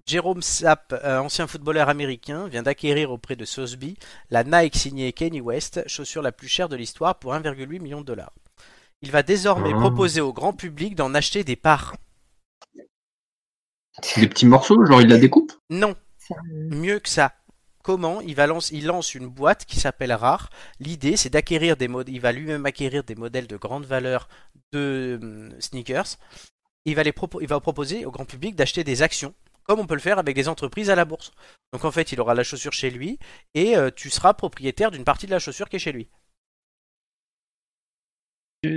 Jérôme 0.05 0.43
Sapp, 0.43 0.93
euh, 1.03 1.17
ancien 1.17 1.47
footballeur 1.47 1.89
américain, 1.89 2.47
vient 2.47 2.61
d'acquérir 2.61 3.09
auprès 3.09 3.35
de 3.35 3.43
Sotheby 3.45 3.97
la 4.29 4.43
Nike 4.43 4.75
signée 4.75 5.13
Kanye 5.13 5.41
West, 5.41 5.81
chaussure 5.87 6.21
la 6.21 6.31
plus 6.31 6.47
chère 6.47 6.69
de 6.69 6.75
l'histoire 6.75 7.17
pour 7.17 7.33
1,8 7.33 7.79
million 7.79 8.01
de 8.01 8.05
dollars. 8.05 8.33
Il 9.04 9.12
va 9.12 9.22
désormais 9.22 9.72
Ah. 9.76 9.80
proposer 9.80 10.22
au 10.22 10.32
grand 10.34 10.54
public 10.54 10.95
d'en 10.95 11.14
acheter 11.14 11.43
des 11.43 11.56
parts. 11.58 11.95
Des 14.18 14.28
petits 14.28 14.45
morceaux, 14.45 14.84
genre 14.86 15.01
il 15.01 15.08
la 15.10 15.18
découpe? 15.20 15.51
Non, 15.70 15.93
C'est 16.18 16.34
un- 16.36 16.76
mieux 16.76 16.99
que 16.99 17.10
ça. 17.10 17.34
Comment 17.84 18.22
il, 18.22 18.34
va 18.34 18.47
lance, 18.47 18.72
il 18.72 18.86
lance 18.86 19.14
une 19.14 19.28
boîte 19.28 19.66
qui 19.66 19.78
s'appelle 19.78 20.14
Rare. 20.14 20.49
L'idée, 20.80 21.18
c'est 21.18 21.30
d'acquérir 21.30 21.76
des 21.76 21.89
modèles. 21.89 22.16
Il 22.16 22.22
va 22.22 22.32
lui-même 22.32 22.66
acquérir 22.66 23.04
des 23.04 23.16
modèles 23.16 23.45
de 23.45 23.58
grande 23.58 23.86
valeur 23.86 24.30
de 24.72 25.20
hum, 25.22 25.54
sneakers. 25.60 26.16
Il 26.86 26.95
va, 26.95 27.04
les 27.04 27.12
propo- 27.12 27.39
il 27.41 27.47
va 27.47 27.60
proposer 27.60 28.06
au 28.06 28.12
grand 28.12 28.26
public 28.26 28.56
d'acheter 28.56 28.86
des 28.86 29.01
actions, 29.01 29.34
comme 29.64 29.82
on 29.82 29.86
peut 29.86 29.95
le 29.95 29.99
faire 29.99 30.18
avec 30.18 30.34
des 30.34 30.47
entreprises 30.47 30.89
à 30.89 30.95
la 30.95 31.04
bourse. 31.04 31.32
Donc 31.74 31.84
en 31.84 31.91
fait, 31.91 32.14
il 32.14 32.22
aura 32.22 32.34
la 32.36 32.43
chaussure 32.43 32.72
chez 32.74 32.89
lui 32.89 33.20
et 33.54 33.76
euh, 33.76 33.91
tu 33.93 34.10
seras 34.10 34.34
propriétaire 34.34 34.89
d'une 34.91 35.04
partie 35.04 35.26
de 35.26 35.32
la 35.32 35.39
chaussure 35.39 35.68
qui 35.68 35.76
est 35.76 35.80
chez 35.80 35.91
lui. 35.91 36.10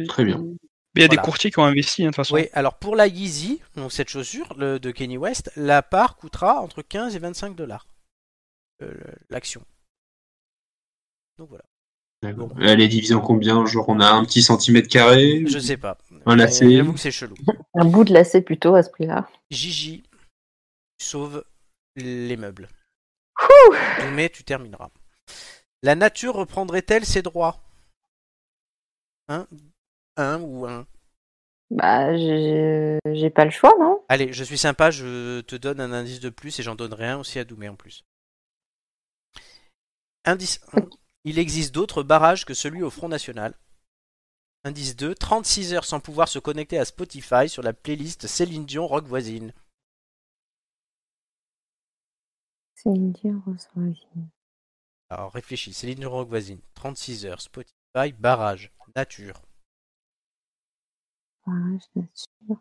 Très 0.09 0.25
bien. 0.25 0.45
Il 0.95 1.03
y 1.03 1.05
a 1.05 1.09
des 1.09 1.17
courtiers 1.17 1.51
qui 1.51 1.59
ont 1.59 1.65
investi, 1.65 2.03
hein, 2.03 2.07
de 2.07 2.11
toute 2.11 2.17
façon. 2.17 2.35
Oui, 2.35 2.49
alors 2.55 2.79
pour 2.79 2.97
la 2.97 3.07
Yeezy, 3.07 3.61
cette 3.91 4.09
chaussure 4.09 4.55
de 4.57 4.91
Kenny 4.91 5.19
West, 5.19 5.51
la 5.57 5.83
part 5.83 6.17
coûtera 6.17 6.61
entre 6.61 6.83
15 6.83 7.15
et 7.15 7.19
25 7.19 7.55
dollars. 7.55 7.87
Euh, 8.83 8.93
l'action. 9.31 9.63
Donc 11.39 11.49
voilà. 11.49 11.65
Elle 12.23 12.81
est 12.81 12.89
divisée 12.89 13.15
en 13.15 13.21
combien? 13.21 13.65
Genre 13.67 13.89
on 13.89 14.01
a 14.01 14.09
un 14.09 14.25
petit 14.25 14.43
centimètre 14.43 14.89
carré? 14.89 15.45
Je 15.47 15.59
sais 15.59 15.77
pas. 15.77 15.99
Un 16.25 16.37
lacet? 16.37 16.77
J'avoue 16.77 16.95
que 16.95 16.99
c'est 16.99 17.11
chelou. 17.11 17.37
Un 17.75 17.85
bout 17.85 18.05
de 18.05 18.13
lacet 18.13 18.41
plutôt 18.41 18.75
à 18.75 18.83
ce 18.83 18.91
prix-là. 18.91 19.29
Gigi 19.51 20.03
sauve 20.99 21.45
les 21.95 22.37
meubles. 22.37 22.69
Mais 24.13 24.29
tu 24.29 24.45
termineras. 24.45 24.91
La 25.83 25.95
nature 25.95 26.35
reprendrait-elle 26.35 27.05
ses 27.05 27.23
droits? 27.23 27.63
Hein? 29.29 29.47
Un 30.17 30.41
ou 30.41 30.67
un? 30.67 30.87
Bah, 31.71 32.17
j'ai 32.17 33.31
pas 33.31 33.45
le 33.45 33.51
choix, 33.51 33.75
non? 33.79 34.03
Allez, 34.09 34.33
je 34.33 34.45
suis 34.45 34.59
sympa, 34.59 34.91
je 34.91 35.41
te 35.41 35.57
donne 35.57 35.81
un 35.81 35.93
indice 35.93 36.21
de 36.21 36.31
plus 36.31 36.59
et 36.59 36.63
j'en 36.63 36.77
donnerai 36.77 37.09
un 37.09 37.19
aussi 37.19 37.39
à 37.39 37.45
Doumé 37.45 37.69
en 37.69 37.77
plus. 37.77 38.05
Indice 40.25 40.61
1. 40.73 40.83
Il 41.25 41.41
existe 41.41 41.75
d'autres 41.75 42.05
barrages 42.05 42.45
que 42.45 42.55
celui 42.55 42.85
au 42.85 42.91
Front 42.91 43.09
National. 43.09 43.53
Indice 44.63 44.95
2. 44.95 45.15
36 45.15 45.75
heures 45.75 45.85
sans 45.85 45.99
pouvoir 45.99 46.29
se 46.29 46.39
connecter 46.39 46.79
à 46.79 46.85
Spotify 46.85 47.49
sur 47.49 47.63
la 47.63 47.73
playlist 47.73 48.29
Céline 48.29 48.65
Dion 48.65 48.87
Rock 48.87 49.07
Voisine. 49.07 49.53
Céline 52.75 53.13
Dion 53.13 53.43
Rock 53.45 53.57
Voisine. 53.75 54.29
Alors 55.11 55.33
réfléchis. 55.33 55.73
Céline 55.73 55.99
Dion 55.99 56.11
Rock 56.11 56.29
Voisine. 56.29 56.61
36 56.75 57.27
heures. 57.27 57.41
Spotify, 57.41 58.13
barrage, 58.17 58.73
nature 58.95 59.46
barrage 61.47 61.83
nature. 61.95 62.61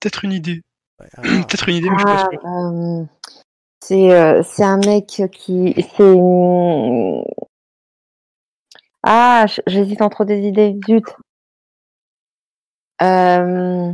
Peut-être 0.00 0.24
une 0.24 0.32
idée. 0.32 0.62
Ouais, 1.00 1.08
ah, 1.16 1.22
Peut-être 1.22 1.68
une 1.68 1.76
idée, 1.76 1.90
mais 1.90 1.96
je 1.96 2.00
suis 2.00 2.06
pas 2.06 2.24
Ah, 2.24 2.28
sûr. 2.30 2.46
euh, 2.46 3.04
c'est 3.82 4.12
euh, 4.12 4.42
c'est 4.42 4.64
un 4.64 4.78
mec 4.78 5.06
qui. 5.32 5.74
C'est. 5.96 6.12
une- 6.12 7.24
Ah, 9.02 9.46
j'hésite 9.66 10.00
entre 10.02 10.24
des 10.24 10.46
idées. 10.46 10.78
Zut. 10.86 11.04
Euh, 13.02 13.92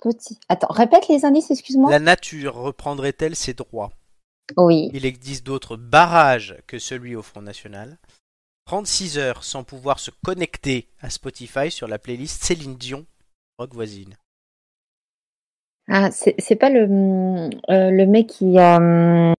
Petit. 0.00 0.38
Attends, 0.48 0.66
répète 0.72 1.06
les 1.08 1.24
indices, 1.24 1.50
excuse-moi. 1.52 1.90
La 1.90 2.00
nature 2.00 2.54
reprendrait-elle 2.56 3.36
ses 3.36 3.54
droits? 3.54 3.92
Oui. 4.56 4.90
Il 4.92 5.06
existe 5.06 5.46
d'autres 5.46 5.76
barrages 5.76 6.56
que 6.66 6.78
celui 6.80 7.14
au 7.14 7.22
Front 7.22 7.40
National. 7.42 7.98
36 8.66 9.18
heures 9.18 9.44
sans 9.44 9.64
pouvoir 9.64 9.98
se 9.98 10.10
connecter 10.24 10.88
à 11.00 11.10
Spotify 11.10 11.70
sur 11.70 11.88
la 11.88 11.98
playlist 11.98 12.42
Céline 12.44 12.76
Dion, 12.76 13.06
rock 13.58 13.74
voisine. 13.74 14.16
Ah, 15.88 16.10
c'est 16.12 16.56
pas 16.56 16.70
le, 16.70 16.84
euh, 16.84 17.90
le 17.90 18.06
mec 18.06 18.28
qui 18.28 18.56
a, 18.58 19.34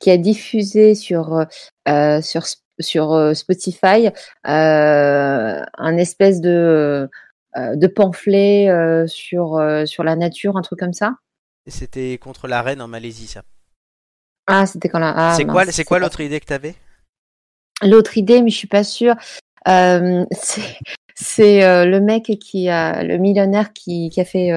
qui 0.00 0.10
a 0.10 0.18
diffusé 0.18 0.94
sur, 0.94 1.46
euh, 1.88 2.20
sur, 2.20 2.42
sur 2.80 3.12
euh, 3.12 3.32
Spotify 3.34 4.08
euh, 4.46 5.62
un 5.78 5.96
espèce 5.96 6.40
de, 6.40 7.08
de 7.56 7.86
pamphlet 7.86 8.68
sur, 9.06 9.62
sur 9.86 10.04
la 10.04 10.16
nature, 10.16 10.56
un 10.56 10.62
truc 10.62 10.80
comme 10.80 10.92
ça? 10.92 11.14
C'était 11.66 12.18
contre 12.18 12.48
la 12.48 12.62
reine 12.62 12.82
en 12.82 12.88
Malaisie, 12.88 13.28
ça. 13.28 13.42
Ah, 14.46 14.66
c'était 14.66 14.88
quand 14.88 14.98
là. 14.98 15.12
ah, 15.16 15.34
c'est 15.36 15.44
quoi, 15.44 15.64
quoi 15.86 15.98
l'autre 15.98 16.20
idée 16.20 16.40
que 16.40 16.46
t'avais? 16.46 16.74
L'autre 17.82 18.16
idée, 18.18 18.42
mais 18.42 18.50
je 18.50 18.56
suis 18.56 18.68
pas 18.68 18.84
sûre. 18.84 19.14
Euh, 19.68 20.24
c'est 21.14 21.64
euh, 21.64 21.84
le 21.84 22.00
mec 22.00 22.24
qui 22.40 22.68
a 22.68 23.02
le 23.02 23.18
millionnaire 23.18 23.72
qui, 23.72 24.08
qui 24.10 24.20
a 24.20 24.24
fait 24.24 24.52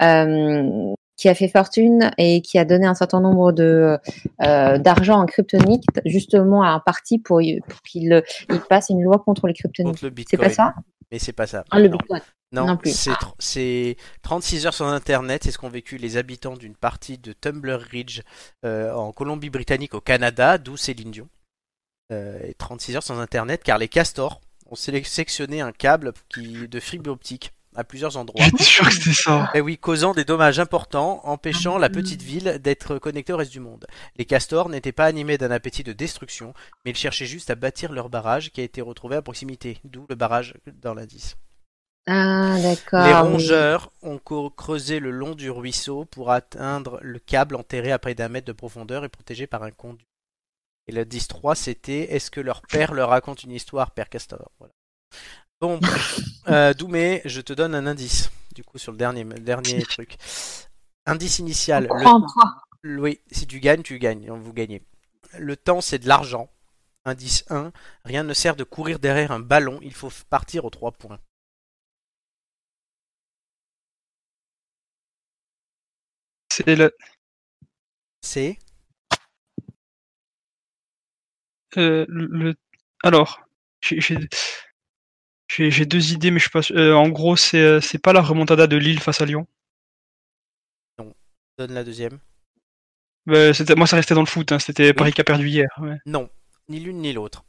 euh, 0.00 0.92
qui 1.16 1.28
a 1.28 1.34
fait 1.34 1.48
fortune 1.48 2.10
et 2.18 2.42
qui 2.42 2.58
a 2.58 2.64
donné 2.64 2.86
un 2.86 2.94
certain 2.94 3.20
nombre 3.20 3.52
de 3.52 3.98
d'argent 4.38 5.20
en 5.20 5.26
kryptonite 5.26 5.84
justement 6.04 6.62
à 6.62 6.68
un 6.68 6.80
parti 6.80 7.18
pour, 7.18 7.40
pour 7.68 7.82
qu'il 7.82 8.22
il 8.50 8.60
passe 8.60 8.90
une 8.90 9.02
loi 9.02 9.18
contre 9.18 9.46
les 9.46 9.54
kryptonites. 9.54 9.92
Contre 10.00 10.06
le 10.06 10.24
C'est 10.28 10.36
pas 10.36 10.50
ça? 10.50 10.74
Mais 11.10 11.18
c'est 11.18 11.32
pas 11.32 11.46
ça. 11.46 11.64
Ah, 11.70 11.78
le 11.78 11.88
Non. 11.88 11.96
Bitcoin. 11.96 12.20
Non, 12.52 12.66
Non 12.66 12.76
plus. 12.76 12.92
c'est 12.92 13.10
tr- 13.10 13.34
c'est 13.40 13.96
36 14.22 14.66
heures 14.66 14.74
sans 14.74 14.88
internet, 14.88 15.42
c'est 15.44 15.50
ce 15.50 15.58
qu'ont 15.58 15.68
vécu 15.68 15.96
les 15.96 16.16
habitants 16.16 16.54
d'une 16.56 16.76
partie 16.76 17.18
de 17.18 17.32
Tumblr 17.32 17.80
Ridge 17.90 18.20
en 18.64 19.12
Colombie-Britannique 19.12 19.94
au 19.94 20.00
Canada, 20.00 20.58
d'où 20.58 20.76
Céline 20.76 21.10
Dion. 21.10 21.28
Euh, 22.12 22.38
et 22.44 22.54
36 22.54 22.96
heures 22.96 23.02
sans 23.02 23.18
internet 23.18 23.64
car 23.64 23.78
les 23.78 23.88
castors 23.88 24.40
ont 24.70 24.76
sélectionné 24.76 25.60
un 25.60 25.72
câble 25.72 26.12
qui, 26.28 26.68
de 26.68 26.78
fibre 26.78 27.10
optique 27.10 27.52
à 27.74 27.84
plusieurs 27.84 28.16
endroits. 28.16 28.44
J'étais 28.44 28.62
sûr 28.62 28.86
que 28.86 28.94
c'était 28.94 29.12
ça. 29.12 29.50
Eh 29.54 29.60
oui, 29.60 29.76
causant 29.76 30.14
des 30.14 30.24
dommages 30.24 30.58
importants, 30.58 31.20
empêchant 31.24 31.78
la 31.78 31.90
petite 31.90 32.22
ville 32.22 32.58
d'être 32.62 32.98
connectée 32.98 33.32
au 33.32 33.36
reste 33.36 33.52
du 33.52 33.60
monde. 33.60 33.86
Les 34.16 34.24
castors 34.24 34.68
n'étaient 34.68 34.92
pas 34.92 35.06
animés 35.06 35.36
d'un 35.36 35.50
appétit 35.50 35.82
de 35.82 35.92
destruction, 35.92 36.54
mais 36.84 36.92
ils 36.92 36.96
cherchaient 36.96 37.26
juste 37.26 37.50
à 37.50 37.54
bâtir 37.54 37.92
leur 37.92 38.08
barrage 38.08 38.50
qui 38.50 38.60
a 38.60 38.64
été 38.64 38.80
retrouvé 38.80 39.16
à 39.16 39.22
proximité, 39.22 39.78
d'où 39.84 40.06
le 40.08 40.14
barrage 40.14 40.54
dans 40.80 40.94
l'indice. 40.94 41.36
Ah 42.08 42.56
d'accord. 42.62 43.04
Les 43.04 43.12
oui. 43.12 43.32
rongeurs 43.32 43.92
ont 44.02 44.18
creusé 44.18 45.00
le 45.00 45.10
long 45.10 45.34
du 45.34 45.50
ruisseau 45.50 46.04
pour 46.04 46.30
atteindre 46.30 47.00
le 47.02 47.18
câble 47.18 47.56
enterré 47.56 47.90
à 47.90 47.98
près 47.98 48.14
d'un 48.14 48.28
mètre 48.28 48.46
de 48.46 48.52
profondeur 48.52 49.04
et 49.04 49.08
protégé 49.08 49.48
par 49.48 49.64
un 49.64 49.72
conduit. 49.72 50.06
Et 50.88 50.92
le 50.92 51.04
10-3, 51.04 51.54
c'était 51.54 52.14
est-ce 52.14 52.30
que 52.30 52.40
leur 52.40 52.62
père 52.62 52.94
leur 52.94 53.10
raconte 53.10 53.42
une 53.42 53.52
histoire, 53.52 53.90
père 53.90 54.08
Castor? 54.08 54.50
Voilà. 54.58 54.72
Bon, 55.60 55.80
euh, 56.48 56.74
Doumé, 56.74 57.22
je 57.24 57.40
te 57.40 57.52
donne 57.52 57.74
un 57.74 57.86
indice, 57.86 58.30
du 58.54 58.62
coup, 58.62 58.78
sur 58.78 58.92
le 58.92 58.98
dernier, 58.98 59.24
truc. 59.88 60.16
Indice 61.06 61.38
initial. 61.38 61.88
Le- 62.82 63.00
oui, 63.00 63.20
si 63.32 63.46
tu 63.46 63.58
gagnes, 63.58 63.82
tu 63.82 63.98
gagnes, 63.98 64.30
vous 64.30 64.52
gagnez. 64.52 64.82
Le 65.38 65.56
temps, 65.56 65.80
c'est 65.80 65.98
de 65.98 66.08
l'argent. 66.08 66.48
Indice 67.04 67.44
1, 67.50 67.72
rien 68.04 68.24
ne 68.24 68.34
sert 68.34 68.56
de 68.56 68.64
courir 68.64 68.98
derrière 68.98 69.30
un 69.32 69.38
ballon, 69.40 69.78
il 69.82 69.94
faut 69.94 70.10
partir 70.28 70.64
aux 70.64 70.70
3 70.70 70.92
points. 70.92 71.20
C'est 76.50 76.74
le, 76.76 76.92
C'est 78.20 78.58
euh, 81.76 82.06
le. 82.08 82.54
Alors, 83.02 83.40
j'ai 83.80 84.16
deux 85.86 86.12
idées, 86.12 86.30
mais 86.30 86.38
je 86.38 86.44
suis 86.44 86.50
pas 86.50 86.62
sûr. 86.62 86.76
Euh, 86.76 86.94
en 86.94 87.08
gros, 87.08 87.36
c'est 87.36 87.60
euh, 87.60 87.80
c'est 87.80 87.98
pas 87.98 88.12
la 88.12 88.22
remontada 88.22 88.66
de 88.66 88.76
Lille 88.76 89.00
face 89.00 89.20
à 89.20 89.26
Lyon. 89.26 89.46
donne 91.58 91.72
la 91.72 91.84
deuxième. 91.84 92.18
C'était- 93.54 93.74
moi, 93.74 93.86
ça 93.86 93.96
restait 93.96 94.14
dans 94.14 94.20
le 94.20 94.26
foot. 94.26 94.52
hein, 94.52 94.58
C'était 94.58 94.92
Paris 94.92 95.12
qui 95.12 95.22
a 95.22 95.24
perdu 95.24 95.48
hier. 95.48 95.68
ouais. 95.80 95.96
Non, 96.04 96.28
ni 96.68 96.78
l'une 96.80 96.98
ni 96.98 97.14
l'autre. 97.14 97.44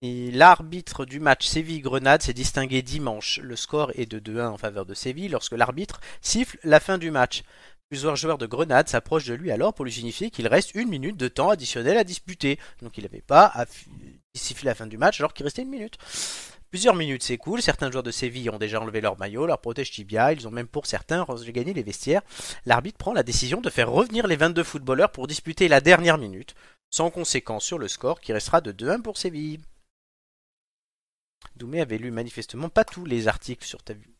L'arbitre 0.00 1.04
du 1.04 1.20
match 1.20 1.46
Séville-Grenade 1.46 2.22
s'est 2.22 2.32
distingué 2.32 2.80
dimanche. 2.82 3.38
Le 3.42 3.54
score 3.54 3.92
est 3.94 4.06
de 4.06 4.18
2-1 4.18 4.48
en 4.48 4.56
faveur 4.58 4.84
de 4.86 4.94
Séville 4.94 5.28
lorsque 5.28 5.52
l'arbitre 5.52 6.00
siffle 6.22 6.58
la 6.64 6.80
fin 6.80 6.96
du 6.98 7.10
match. 7.12 7.42
Plusieurs 7.92 8.16
joueurs 8.16 8.38
de 8.38 8.46
Grenade 8.46 8.88
s'approchent 8.88 9.26
de 9.26 9.34
lui 9.34 9.50
alors 9.50 9.74
pour 9.74 9.84
lui 9.84 9.92
signifier 9.92 10.30
qu'il 10.30 10.48
reste 10.48 10.74
une 10.74 10.88
minute 10.88 11.18
de 11.18 11.28
temps 11.28 11.50
additionnel 11.50 11.98
à 11.98 12.04
disputer. 12.04 12.58
Donc 12.80 12.96
il 12.96 13.04
n'avait 13.04 13.20
pas 13.20 13.44
à 13.52 13.66
siffler 14.34 14.68
la 14.68 14.74
fin 14.74 14.86
du 14.86 14.96
match 14.96 15.20
alors 15.20 15.34
qu'il 15.34 15.44
restait 15.44 15.60
une 15.60 15.68
minute. 15.68 15.98
Plusieurs 16.70 16.94
minutes 16.94 17.22
s'écoulent, 17.22 17.60
certains 17.60 17.90
joueurs 17.90 18.02
de 18.02 18.10
Séville 18.10 18.48
ont 18.48 18.56
déjà 18.56 18.80
enlevé 18.80 19.02
leur 19.02 19.18
maillot, 19.18 19.44
leur 19.44 19.60
protège 19.60 19.90
tibia, 19.90 20.32
ils 20.32 20.48
ont 20.48 20.50
même 20.50 20.68
pour 20.68 20.86
certains 20.86 21.26
gagné 21.48 21.74
les 21.74 21.82
vestiaires. 21.82 22.22
L'arbitre 22.64 22.96
prend 22.96 23.12
la 23.12 23.22
décision 23.22 23.60
de 23.60 23.68
faire 23.68 23.90
revenir 23.90 24.26
les 24.26 24.36
22 24.36 24.64
footballeurs 24.64 25.12
pour 25.12 25.26
disputer 25.26 25.68
la 25.68 25.82
dernière 25.82 26.16
minute, 26.16 26.54
sans 26.88 27.10
conséquence 27.10 27.66
sur 27.66 27.78
le 27.78 27.88
score 27.88 28.22
qui 28.22 28.32
restera 28.32 28.62
de 28.62 28.72
2-1 28.72 29.02
pour 29.02 29.18
Séville. 29.18 29.60
Doumé 31.56 31.82
avait 31.82 31.98
lu 31.98 32.10
manifestement 32.10 32.70
pas 32.70 32.86
tous 32.86 33.04
les 33.04 33.28
articles 33.28 33.66
sur 33.66 33.82
ta 33.82 33.92
vue. 33.92 34.11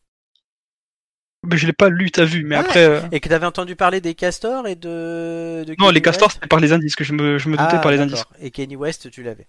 Mais 1.45 1.57
je 1.57 1.67
l'ai 1.67 1.73
pas 1.73 1.89
lu, 1.89 2.09
t'as 2.11 2.23
vu, 2.25 2.43
mais 2.45 2.55
Ah, 2.55 2.59
après. 2.61 2.85
euh, 2.85 3.01
Et 3.11 3.19
que 3.19 3.27
t'avais 3.29 3.45
entendu 3.45 3.75
parler 3.75 3.99
des 4.01 4.15
castors 4.15 4.65
et 4.67 4.75
de. 4.75 5.63
de 5.67 5.75
Non, 5.77 5.89
les 5.89 6.01
castors, 6.01 6.31
c'était 6.31 6.47
par 6.47 6.59
les 6.59 6.71
indices 6.71 6.95
que 6.95 7.03
je 7.03 7.13
me, 7.13 7.37
je 7.37 7.49
me 7.49 7.57
doutais 7.57 7.75
Ah, 7.75 7.79
par 7.79 7.91
les 7.91 7.99
indices. 7.99 8.23
Et 8.39 8.49
Kanye 8.51 8.75
West, 8.77 9.11
tu 9.11 9.23
l'avais. 9.23 9.47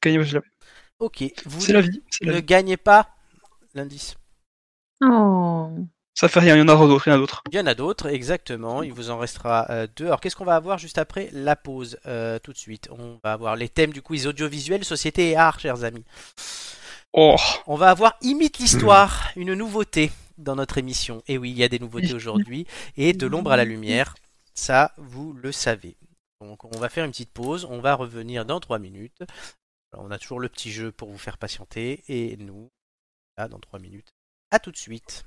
Kanye 0.00 0.18
West, 0.18 0.30
je 0.30 0.34
l'avais. 0.36 0.46
Ok. 1.00 1.24
Vous 1.46 1.60
C'est 1.60 1.72
la 1.72 1.80
vie. 1.80 2.00
c'est 2.10 2.24
la 2.24 2.32
ne 2.32 2.36
vie. 2.36 2.42
gagnez 2.44 2.76
pas 2.76 3.08
l'indice. 3.74 4.14
Oh. 5.04 5.70
Ça 6.14 6.28
fait 6.28 6.40
rien, 6.40 6.54
il 6.54 6.58
y 6.58 6.62
en 6.62 6.68
aura 6.68 6.86
d'autres, 6.86 7.08
il 7.08 7.10
y 7.10 7.12
en 7.14 7.16
a 7.16 7.18
d'autres. 7.18 7.42
Il 7.50 7.56
y 7.56 7.60
en 7.60 7.66
a 7.66 7.74
d'autres, 7.74 8.06
exactement. 8.08 8.82
Il 8.82 8.92
vous 8.92 9.10
en 9.10 9.18
restera 9.18 9.66
euh, 9.70 9.86
deux. 9.96 10.04
Alors, 10.06 10.20
qu'est-ce 10.20 10.36
qu'on 10.36 10.44
va 10.44 10.54
avoir 10.54 10.78
juste 10.78 10.98
après 10.98 11.30
la 11.32 11.56
pause 11.56 11.98
euh, 12.06 12.38
Tout 12.38 12.52
de 12.52 12.58
suite? 12.58 12.88
On 12.92 13.18
va 13.24 13.32
avoir 13.32 13.56
les 13.56 13.68
thèmes 13.70 13.92
du 13.92 14.02
quiz 14.02 14.26
audiovisuel, 14.26 14.84
société 14.84 15.30
et 15.30 15.36
art, 15.36 15.58
chers 15.58 15.82
amis. 15.84 16.04
Oh, 17.14 17.36
On 17.66 17.76
va 17.76 17.90
avoir 17.90 18.14
Imite 18.22 18.58
l'histoire, 18.58 19.30
une 19.36 19.54
nouveauté 19.54 20.12
dans 20.38 20.56
notre 20.56 20.78
émission. 20.78 21.22
Et 21.28 21.38
oui, 21.38 21.50
il 21.50 21.58
y 21.58 21.64
a 21.64 21.68
des 21.68 21.78
nouveautés 21.78 22.14
aujourd'hui. 22.14 22.66
Et 22.96 23.12
de 23.12 23.26
l'ombre 23.26 23.52
à 23.52 23.56
la 23.56 23.64
lumière, 23.64 24.14
ça, 24.54 24.92
vous 24.96 25.32
le 25.32 25.52
savez. 25.52 25.96
Donc, 26.40 26.64
on 26.64 26.78
va 26.78 26.88
faire 26.88 27.04
une 27.04 27.12
petite 27.12 27.32
pause. 27.32 27.64
On 27.64 27.80
va 27.80 27.94
revenir 27.94 28.44
dans 28.44 28.60
trois 28.60 28.78
minutes. 28.78 29.22
Alors, 29.92 30.06
on 30.06 30.10
a 30.10 30.18
toujours 30.18 30.40
le 30.40 30.48
petit 30.48 30.72
jeu 30.72 30.90
pour 30.92 31.08
vous 31.10 31.18
faire 31.18 31.38
patienter. 31.38 32.02
Et 32.08 32.36
nous, 32.36 32.70
là, 33.38 33.48
dans 33.48 33.58
trois 33.58 33.78
minutes. 33.78 34.12
À 34.50 34.58
tout 34.58 34.70
de 34.70 34.76
suite. 34.76 35.24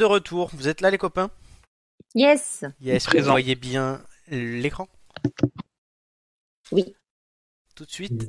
De 0.00 0.04
retour. 0.06 0.50
Vous 0.54 0.66
êtes 0.66 0.80
là, 0.80 0.90
les 0.90 0.98
copains? 0.98 1.30
Yes. 2.14 2.64
Yes, 2.80 3.04
vous 3.04 3.10
Présent. 3.10 3.30
voyez 3.30 3.54
bien 3.54 4.02
l'écran? 4.28 4.88
Oui. 6.72 6.96
Tout 7.76 7.84
de 7.84 7.90
suite. 7.90 8.28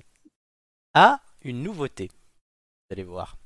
Ah, 0.93 1.21
une 1.43 1.63
nouveauté. 1.63 2.09
Vous 2.11 2.93
allez 2.93 3.03
voir. 3.03 3.37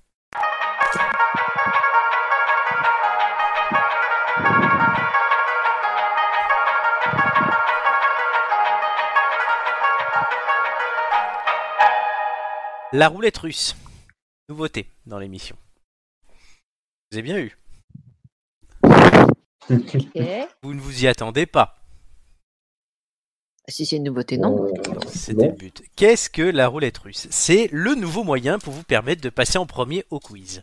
La 12.93 13.07
roulette 13.10 13.38
russe. 13.38 13.76
Nouveauté 14.49 14.88
dans 15.06 15.19
l'émission. 15.19 15.57
Vous 17.11 17.18
avez 17.18 17.23
bien 17.23 17.38
eu? 17.38 17.57
Vous 19.69 20.73
ne 20.73 20.79
vous 20.79 21.03
y 21.03 21.07
attendez 21.07 21.45
pas. 21.45 21.77
Si 23.67 23.85
c'est 23.85 23.95
une 23.95 24.03
nouveauté, 24.03 24.37
non 24.37 24.71
C'était 25.07 25.47
le 25.47 25.53
but. 25.53 25.81
Qu'est-ce 25.95 26.29
que 26.29 26.43
la 26.43 26.67
roulette 26.67 26.99
russe? 26.99 27.27
C'est 27.31 27.67
le 27.71 27.95
nouveau 27.95 28.23
moyen 28.23 28.59
pour 28.59 28.73
vous 28.73 28.83
permettre 28.83 29.21
de 29.21 29.29
passer 29.29 29.57
en 29.57 29.65
premier 29.65 30.05
au 30.11 30.19
quiz. 30.19 30.61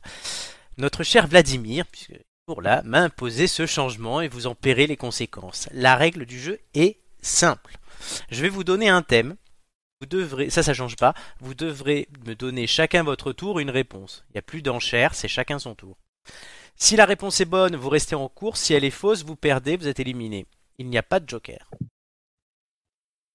Notre 0.78 1.02
cher 1.02 1.26
Vladimir, 1.26 1.84
puisque 1.90 2.14
pour 2.46 2.62
là, 2.62 2.82
m'a 2.84 3.00
imposé 3.00 3.46
ce 3.46 3.66
changement 3.66 4.20
et 4.20 4.28
vous 4.28 4.46
en 4.46 4.54
paierez 4.54 4.86
les 4.86 4.96
conséquences. 4.96 5.68
La 5.72 5.96
règle 5.96 6.26
du 6.26 6.40
jeu 6.40 6.60
est 6.74 6.98
simple. 7.22 7.76
Je 8.30 8.42
vais 8.42 8.48
vous 8.48 8.64
donner 8.64 8.88
un 8.88 9.02
thème. 9.02 9.36
Vous 10.00 10.06
devrez, 10.06 10.50
ça, 10.50 10.62
ça 10.62 10.74
change 10.74 10.96
pas. 10.96 11.14
Vous 11.40 11.54
devrez 11.54 12.08
me 12.26 12.34
donner 12.34 12.66
chacun 12.66 13.02
votre 13.02 13.32
tour 13.32 13.58
une 13.58 13.70
réponse. 13.70 14.24
Il 14.28 14.32
n'y 14.34 14.38
a 14.38 14.42
plus 14.42 14.62
d'enchères, 14.62 15.14
c'est 15.14 15.28
chacun 15.28 15.58
son 15.58 15.74
tour. 15.74 15.96
Si 16.76 16.96
la 16.96 17.04
réponse 17.04 17.40
est 17.40 17.46
bonne, 17.46 17.76
vous 17.76 17.88
restez 17.88 18.14
en 18.14 18.28
course. 18.28 18.60
Si 18.60 18.74
elle 18.74 18.84
est 18.84 18.90
fausse, 18.90 19.24
vous 19.24 19.36
perdez, 19.36 19.76
vous 19.76 19.88
êtes 19.88 20.00
éliminé. 20.00 20.46
Il 20.78 20.88
n'y 20.88 20.98
a 20.98 21.02
pas 21.02 21.20
de 21.20 21.28
joker. 21.28 21.70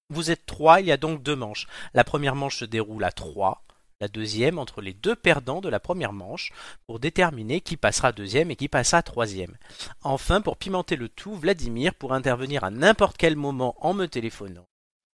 Vous 0.10 0.32
êtes 0.32 0.46
trois, 0.46 0.80
il 0.80 0.88
y 0.88 0.92
a 0.92 0.98
donc 0.98 1.22
deux 1.22 1.36
manches. 1.36 1.68
La 1.94 2.04
première 2.04 2.36
manche 2.36 2.58
se 2.58 2.66
déroule 2.66 3.04
à 3.04 3.12
trois, 3.12 3.64
la 4.00 4.08
deuxième 4.08 4.60
entre 4.60 4.82
les 4.82 4.94
deux 4.94 5.16
perdants 5.16 5.60
de 5.60 5.70
la 5.70 5.80
première 5.80 6.14
manche 6.14 6.52
pour 6.86 7.00
déterminer 7.00 7.62
qui 7.62 7.78
passera 7.78 8.12
deuxième 8.12 8.52
et 8.52 8.56
qui 8.56 8.68
passera 8.68 9.02
troisième. 9.02 9.58
Enfin, 10.02 10.42
pour 10.42 10.58
pimenter 10.58 10.96
le 10.96 11.10
tout, 11.10 11.36
Vladimir 11.36 11.96
pourra 11.96 12.16
intervenir 12.16 12.64
à 12.64 12.70
n'importe 12.70 13.18
quel 13.18 13.36
moment 13.36 13.76
en 13.80 13.94
me 13.94 14.06
téléphonant 14.06 14.66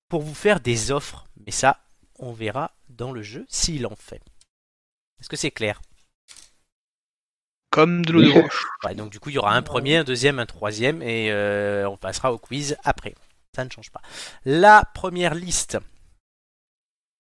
pour 0.09 0.23
vous 0.23 0.35
faire 0.35 0.61
des 0.61 0.91
offres. 0.91 1.27
Mais 1.45 1.53
ça, 1.53 1.79
on 2.19 2.33
verra 2.33 2.73
dans 2.89 3.13
le 3.13 3.23
jeu 3.23 3.45
s'il 3.49 3.87
en 3.87 3.97
fait. 3.97 4.23
Est-ce 5.21 5.29
que 5.29 5.37
c'est 5.37 5.51
clair? 5.51 5.81
Comme 7.71 8.05
de 8.05 8.13
l'eau 8.13 8.23
de 8.23 8.31
roche. 8.31 8.67
Ouais, 8.85 8.95
donc 8.95 9.11
du 9.11 9.21
coup, 9.21 9.31
il 9.31 9.35
y 9.35 9.39
aura 9.39 9.55
un 9.55 9.63
premier, 9.63 9.99
un 9.99 10.05
deuxième, 10.05 10.39
un 10.39 10.47
troisième, 10.47 11.03
et 11.03 11.31
euh, 11.31 11.89
on 11.89 11.97
passera 11.97 12.33
au 12.33 12.39
quiz 12.39 12.77
après. 12.85 13.15
Ça 13.55 13.65
ne 13.65 13.71
change 13.71 13.91
pas. 13.91 14.03
La 14.45 14.85
première 14.95 15.35
liste. 15.35 15.79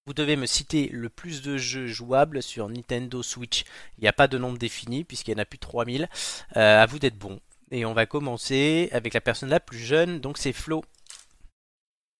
Vous 0.06 0.14
devez 0.14 0.36
me 0.36 0.46
citer 0.46 0.88
le 0.92 1.08
plus 1.08 1.42
de 1.42 1.56
jeux 1.56 1.86
jouables 1.86 2.42
sur 2.42 2.68
Nintendo 2.68 3.22
Switch. 3.22 3.64
Il 3.98 4.02
n'y 4.02 4.08
a 4.08 4.12
pas 4.12 4.26
de 4.26 4.38
nombre 4.38 4.58
défini, 4.58 5.04
puisqu'il 5.04 5.32
y 5.32 5.34
en 5.34 5.42
a 5.42 5.44
plus 5.44 5.58
de 5.58 5.66
3000. 5.66 6.08
Euh, 6.56 6.82
à 6.82 6.86
vous 6.86 6.98
d'être 6.98 7.18
bon. 7.18 7.40
Et 7.70 7.84
on 7.84 7.92
va 7.92 8.06
commencer 8.06 8.88
avec 8.92 9.14
la 9.14 9.20
personne 9.20 9.50
la 9.50 9.60
plus 9.60 9.78
jeune, 9.78 10.18
donc 10.20 10.38
c'est 10.38 10.52
Flo. 10.52 10.82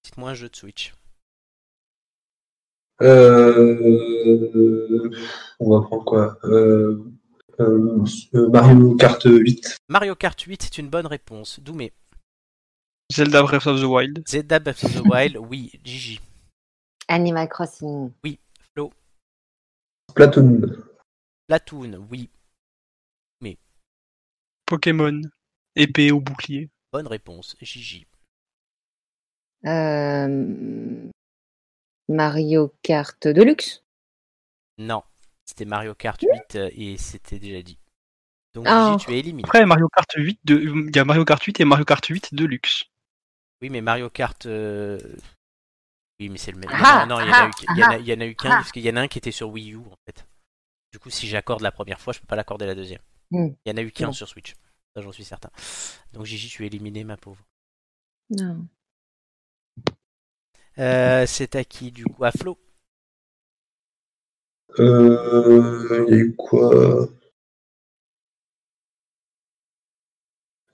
Cite-moi 0.05 0.31
un 0.31 0.35
jeu 0.35 0.49
de 0.49 0.57
Switch. 0.57 0.95
Euh... 3.03 3.77
On 5.59 5.79
va 5.79 5.87
prendre 5.87 6.05
quoi? 6.05 6.39
Euh... 6.45 7.03
euh, 7.61 8.49
Mario 8.49 8.97
Kart 8.97 9.23
8. 9.25 9.77
Mario 9.89 10.15
Kart 10.15 10.41
8, 10.41 10.63
c'est 10.63 10.79
une 10.79 10.89
bonne 10.89 11.07
réponse. 11.07 11.61
Doumé. 11.61 11.93
Zelda 13.13 13.43
Breath 13.43 13.67
of 13.67 13.81
the 13.81 13.85
Wild. 13.85 14.23
Zelda 14.29 14.59
Breath 14.59 14.85
of 14.85 14.95
the 14.95 15.07
Wild, 15.07 15.37
oui. 15.51 15.71
Gigi. 15.85 16.21
Animal 17.09 17.49
Crossing. 17.49 18.13
Platoon. 20.15 20.61
Platoon, 21.47 22.07
oui. 22.11 22.29
Pokémon. 24.71 25.21
Épée 25.75 26.13
ou 26.13 26.21
bouclier. 26.21 26.71
Bonne 26.93 27.09
réponse. 27.09 27.57
Gigi. 27.61 28.07
Euh, 29.67 31.11
Mario 32.09 32.73
Kart 32.83 33.27
Deluxe. 33.27 33.83
Non. 34.79 35.03
C'était 35.51 35.65
Mario 35.65 35.97
Kart 35.97 36.21
8 36.23 36.55
euh, 36.55 36.71
et 36.75 36.97
c'était 36.97 37.41
déjà 37.41 37.61
dit. 37.61 37.77
Donc 38.55 38.67
Ah. 38.69 38.93
Gigi, 38.93 39.05
tu 39.05 39.13
es 39.13 39.19
éliminé. 39.19 39.43
Après, 39.45 39.67
Mario 39.67 39.89
Kart 39.89 40.09
8, 40.17 40.39
de... 40.45 40.61
il 40.61 40.95
y 40.95 40.99
a 41.01 41.05
Mario 41.05 41.25
Kart 41.25 41.43
8 41.43 41.59
et 41.59 41.65
Mario 41.65 41.85
Kart 41.85 42.07
8 42.07 42.33
Deluxe. 42.35 42.85
Oui, 43.61 43.69
mais 43.69 43.81
Mario 43.81 44.09
Kart. 44.11 44.47
euh, 44.47 45.01
Oui, 46.21 46.29
mais 46.29 46.39
c'est 46.39 46.53
le 46.53 46.59
même. 46.59 46.71
Ah, 46.73 47.05
non, 47.09 47.17
non, 47.17 47.21
il 47.25 47.27
y 47.27 47.31
en 47.31 47.35
a 47.35 47.39
ah, 47.43 47.49
eu, 47.49 47.51
il 47.75 47.79
y 47.79 47.85
en 47.85 47.91
a, 47.91 47.99
il 47.99 48.07
y 48.07 48.13
en 48.15 48.21
a 48.21 48.27
eu 48.27 48.37
qu'un, 48.37 48.51
ah. 48.53 48.57
parce 48.59 48.71
qu'il 48.71 48.85
y 48.85 48.91
en 48.91 48.95
a 48.97 49.01
un 49.01 49.09
qui 49.09 49.19
était 49.19 49.33
sur 49.33 49.51
Wii 49.51 49.73
U, 49.75 49.79
en 49.79 49.97
fait. 50.07 50.25
Du 50.93 51.01
coup, 51.01 51.11
si 51.11 51.27
j'accorde 51.27 51.63
la 51.63 51.73
première 51.73 52.01
fois, 52.01 52.13
je 52.13 52.21
peux 52.21 52.27
pas 52.29 52.37
l'accorder 52.37 52.67
la 52.67 52.77
deuxième. 52.77 53.03
Hmm. 53.33 53.49
Il 53.67 53.71
y 53.71 53.73
en 53.73 53.77
a 53.77 53.83
eu 53.83 53.91
qu'un 53.91 54.07
Bon. 54.07 54.13
sur 54.13 54.29
Switch. 54.29 54.55
Ça, 54.95 55.03
j'en 55.03 55.11
suis 55.13 55.25
certain. 55.25 55.51
Donc, 56.13 56.27
Gigi, 56.27 56.49
tu 56.49 56.63
es 56.63 56.67
éliminé, 56.69 57.03
ma 57.03 57.17
pauvre. 57.17 57.45
Non. 58.31 58.67
Euh, 60.79 61.27
c'est 61.27 61.57
à 61.57 61.65
qui, 61.65 61.91
du 61.91 62.05
coup? 62.05 62.25
À 62.25 62.31
Flo. 62.31 62.57
Euh... 64.79 66.07
Il 66.09 66.15
y 66.15 66.17
a 66.17 66.21
eu 66.21 66.35
quoi? 66.37 67.09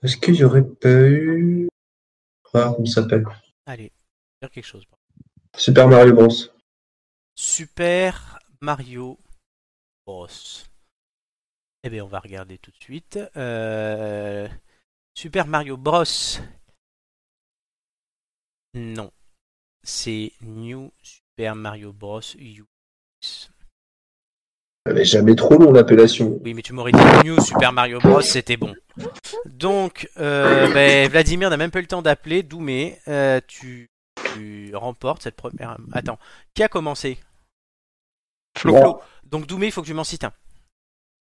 Est-ce 0.03 0.17
qu'il 0.17 0.35
y 0.35 0.43
aurait 0.43 0.63
pas 0.63 1.07
eu... 1.09 1.67
Ah, 2.53 2.71
comment 2.73 2.85
ça 2.85 3.01
s'appelle 3.01 3.25
Allez, 3.65 3.91
dire 4.41 4.51
quelque 4.51 4.65
chose. 4.65 4.85
Super 5.57 5.87
Mario 5.87 6.13
Bros. 6.13 6.29
Super 7.35 8.39
Mario 8.61 9.19
Bros. 10.05 10.27
Eh 11.83 11.89
bien, 11.89 12.05
on 12.05 12.07
va 12.07 12.19
regarder 12.19 12.57
tout 12.57 12.71
de 12.71 12.83
suite. 12.83 13.19
Euh, 13.35 14.47
Super 15.13 15.47
Mario 15.47 15.77
Bros. 15.77 16.03
Non. 18.73 19.11
C'est 19.83 20.31
New 20.41 20.91
Super 21.01 21.55
Mario 21.55 21.91
Bros. 21.91 22.21
U. 22.37 22.63
Jamais 25.03 25.35
trop 25.35 25.57
long 25.57 25.71
l'appellation. 25.71 26.39
Oui, 26.43 26.53
mais 26.53 26.61
tu 26.61 26.73
m'aurais 26.73 26.91
dit 26.91 26.99
New 27.23 27.39
Super 27.41 27.73
Mario 27.73 27.99
Bros. 27.99 28.21
C'était 28.21 28.57
bon. 28.57 28.73
Donc, 29.45 30.09
euh, 30.17 30.71
ben, 30.73 31.09
Vladimir 31.09 31.49
n'a 31.49 31.57
même 31.57 31.71
pas 31.71 31.79
eu 31.79 31.83
le 31.83 31.87
temps 31.87 32.01
d'appeler. 32.01 32.43
Doumé, 32.43 32.99
euh, 33.07 33.39
tu, 33.47 33.89
tu 34.33 34.75
remportes 34.75 35.21
cette 35.23 35.35
première. 35.35 35.77
Attends, 35.93 36.19
qui 36.53 36.63
a 36.63 36.67
commencé? 36.67 37.17
Flo. 38.57 39.01
Donc, 39.23 39.45
Doumé, 39.47 39.67
il 39.67 39.71
faut 39.71 39.81
que 39.81 39.87
tu 39.87 39.93
m'en 39.93 40.03
cites 40.03 40.23
un. 40.23 40.33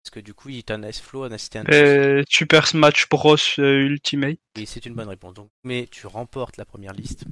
Parce 0.02 0.14
que 0.14 0.20
du 0.20 0.34
coup, 0.34 0.50
il 0.50 0.62
t'en 0.62 0.84
a 0.84 0.92
Flo 0.92 1.26
en 1.26 1.32
a 1.32 1.38
cité 1.38 1.58
un. 1.58 1.64
Euh, 1.72 2.22
Super 2.28 2.68
Smash 2.68 3.08
Bros 3.08 3.36
euh, 3.58 3.86
Ultimate. 3.86 4.38
Oui, 4.56 4.64
c'est 4.64 4.86
une 4.86 4.94
bonne 4.94 5.08
réponse. 5.08 5.34
Donc, 5.34 5.48
mais 5.64 5.88
tu 5.90 6.06
remportes 6.06 6.56
la 6.58 6.64
première 6.64 6.92
liste. 6.92 7.24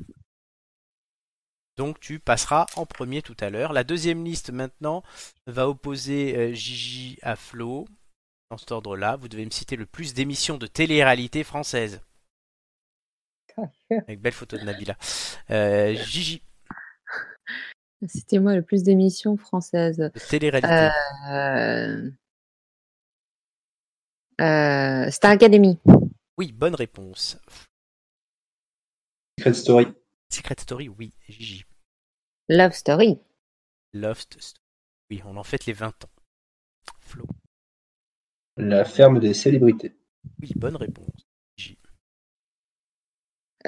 Donc 1.77 1.99
tu 1.99 2.21
passeras 2.21 2.67
en 2.77 2.87
premier 2.87 3.23
tout 3.23 3.37
à 3.41 3.51
l'heure. 3.51 3.73
La 3.73 3.85
deuxième 3.85 4.25
liste 4.25 4.51
maintenant 4.51 5.03
va 5.47 5.69
opposer 5.69 6.37
euh, 6.37 6.53
Gigi 6.53 7.19
à 7.23 7.37
Flo. 7.37 7.87
Dans 8.51 8.59
cet 8.59 8.71
ordre-là, 8.71 9.17
vous 9.17 9.29
devez 9.29 9.45
me 9.45 9.51
citer 9.51 9.75
le 9.75 9.87
plus 9.87 10.15
d'émissions 10.15 10.59
de 10.59 10.67
télé-réalité 10.67 11.43
françaises. 11.43 12.01
Avec 13.91 14.21
belle 14.21 14.33
photo 14.33 14.57
de 14.57 14.63
Nabila. 14.63 14.97
Euh, 15.51 15.95
Gigi, 15.95 16.43
C'était 18.07 18.39
moi 18.39 18.55
le 18.55 18.63
plus 18.63 18.83
d'émissions 18.83 19.37
françaises. 19.37 19.97
de 19.99 20.09
télé-réalité. 20.29 20.91
Euh... 21.29 22.11
euh, 24.41 25.11
Star 25.11 25.31
Academy. 25.33 25.79
Oui, 26.37 26.53
bonne 26.53 26.75
réponse. 26.75 27.39
Secret 29.39 29.55
Story. 29.55 29.87
Secret 30.35 30.57
Story, 30.59 30.89
oui. 30.89 31.13
Gigi. 31.29 31.65
Love 32.49 32.73
Story. 32.73 33.21
Lost 33.93 34.41
Story. 34.41 34.61
Oui, 35.11 35.23
on 35.25 35.37
en 35.37 35.45
fête 35.45 35.67
les 35.67 35.73
20 35.73 36.05
ans. 36.05 36.11
Flo. 37.01 37.25
La 38.57 38.85
ferme 38.85 39.21
des 39.21 39.33
célébrités. 39.33 39.95
Oui, 40.41 40.51
bonne 40.57 40.75
réponse. 40.75 41.29
Gigi. 41.57 41.79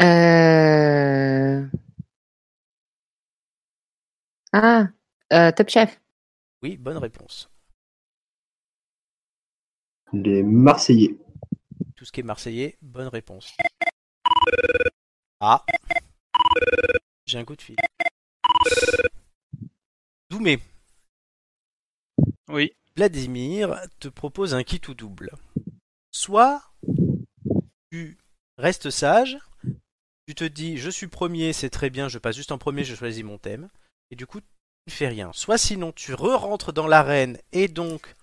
Euh... 0.01 1.65
Ah, 4.53 4.89
euh, 5.33 5.53
Top 5.53 5.69
Chef. 5.69 6.01
Oui, 6.63 6.77
bonne 6.77 6.99
réponse. 6.99 7.49
Les 10.13 10.43
Marseillais. 10.43 11.17
Tout 11.95 12.05
ce 12.05 12.11
qui 12.11 12.21
est 12.21 12.25
marseillais, 12.25 12.77
bonne 12.83 13.09
réponse. 13.09 13.57
Ah. 15.41 15.65
J'ai 17.27 17.39
un 17.39 17.45
coup 17.45 17.57
de 17.57 17.63
fil. 17.63 17.77
Doumé, 20.31 20.59
Oui. 22.49 22.73
Vladimir 22.97 23.79
te 24.01 24.09
propose 24.09 24.55
un 24.55 24.63
kit 24.63 24.81
ou 24.89 24.95
double. 24.95 25.31
Soit 26.13 26.63
tu 27.91 28.17
restes 28.57 28.91
sage, 28.91 29.39
tu 30.27 30.35
te 30.35 30.45
dis 30.45 30.79
je 30.79 30.89
suis 30.89 31.09
premier, 31.09 31.53
c'est 31.53 31.69
très 31.69 31.91
bien, 31.91 32.09
je 32.09 32.19
passe 32.19 32.37
juste 32.37 32.53
en 32.53 32.59
premier, 32.59 32.85
je 32.85 32.95
choisis 32.95 33.23
mon 33.23 33.39
thème, 33.39 33.69
et 34.11 34.17
du 34.17 34.27
coup 34.27 34.41
tu 34.41 34.47
ne 34.87 34.93
fais 34.93 35.09
rien. 35.09 35.31
Soit 35.35 35.59
sinon 35.59 35.93
tu 35.93 36.15
re-rentres 36.15 36.73
dans 36.73 36.87
l'arène 36.87 37.39
et 37.53 37.69
donc 37.69 38.17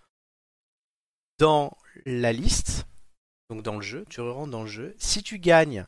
dans 1.38 1.78
la 2.06 2.34
liste, 2.34 2.88
donc 3.50 3.62
dans 3.62 3.76
le 3.76 3.82
jeu, 3.82 4.06
tu 4.10 4.22
re-rentres 4.22 4.52
dans 4.52 4.64
le 4.64 4.68
jeu. 4.68 4.96
Si 4.98 5.22
tu 5.22 5.38
gagnes, 5.38 5.86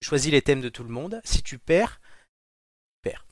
tu 0.00 0.08
choisis 0.08 0.30
les 0.32 0.42
thèmes 0.42 0.60
de 0.60 0.68
tout 0.68 0.82
le 0.84 0.90
monde. 0.90 1.20
Si 1.24 1.42
tu 1.42 1.58
perds, 1.58 2.00
tu 2.00 3.10
perds. 3.10 3.26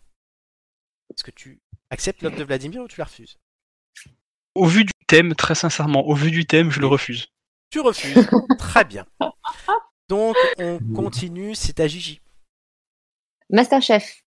Est-ce 1.10 1.24
que 1.24 1.30
tu 1.30 1.60
acceptes 1.90 2.22
l'offre 2.22 2.38
de 2.38 2.44
Vladimir 2.44 2.82
ou 2.82 2.88
tu 2.88 2.98
la 2.98 3.04
refuses? 3.04 3.38
Au 4.54 4.66
vu 4.66 4.84
du 4.84 4.92
thème, 5.06 5.34
très 5.34 5.54
sincèrement, 5.54 6.06
au 6.06 6.14
vu 6.14 6.30
du 6.30 6.46
thème, 6.46 6.70
je 6.70 6.80
le 6.80 6.86
refuse. 6.86 7.28
Tu 7.70 7.80
refuses. 7.80 8.28
Très 8.58 8.84
bien. 8.84 9.04
Donc, 10.08 10.36
on 10.58 10.78
continue. 10.94 11.54
C'est 11.56 11.80
à 11.80 11.88
Gigi. 11.88 12.20
Masterchef. 13.50 14.22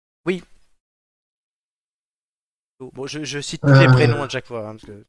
Bon, 2.80 3.07
je, 3.07 3.24
je 3.24 3.40
cite 3.40 3.62
tous 3.62 3.68
les 3.68 3.88
Euh. 3.88 3.91
prénoms 3.91 4.24
à 4.24 4.30
chaque 4.30 4.48
fois. 4.48 4.68
hein, 4.68 4.76
parce 4.76 4.86
que- 4.86 5.06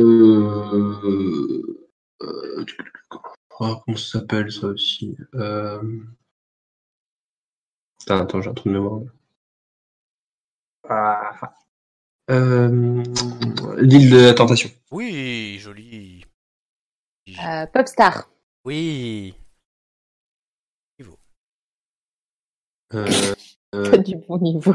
Euh... 0.00 1.62
euh, 2.22 2.64
oh, 3.60 3.76
comment 3.84 3.96
ça 3.96 4.18
s'appelle 4.18 4.50
ça 4.50 4.66
aussi 4.66 5.16
euh... 5.34 6.02
Attends, 8.08 8.40
j'ai 8.40 8.50
un 8.50 8.54
trou 8.54 8.68
de 8.68 8.74
mémoire. 8.74 9.02
Ah. 10.88 11.32
Euh... 12.30 13.02
L'île 13.78 14.10
de 14.10 14.26
la 14.26 14.34
tentation. 14.34 14.70
Oui, 14.90 15.58
joli. 15.60 16.24
Euh, 17.28 17.66
Popstar. 17.66 18.28
Oui. 18.64 19.34
Euh... 22.94 23.34
Euh, 23.74 23.90
Pas 23.90 23.98
du 23.98 24.16
bon 24.16 24.38
niveau. 24.38 24.74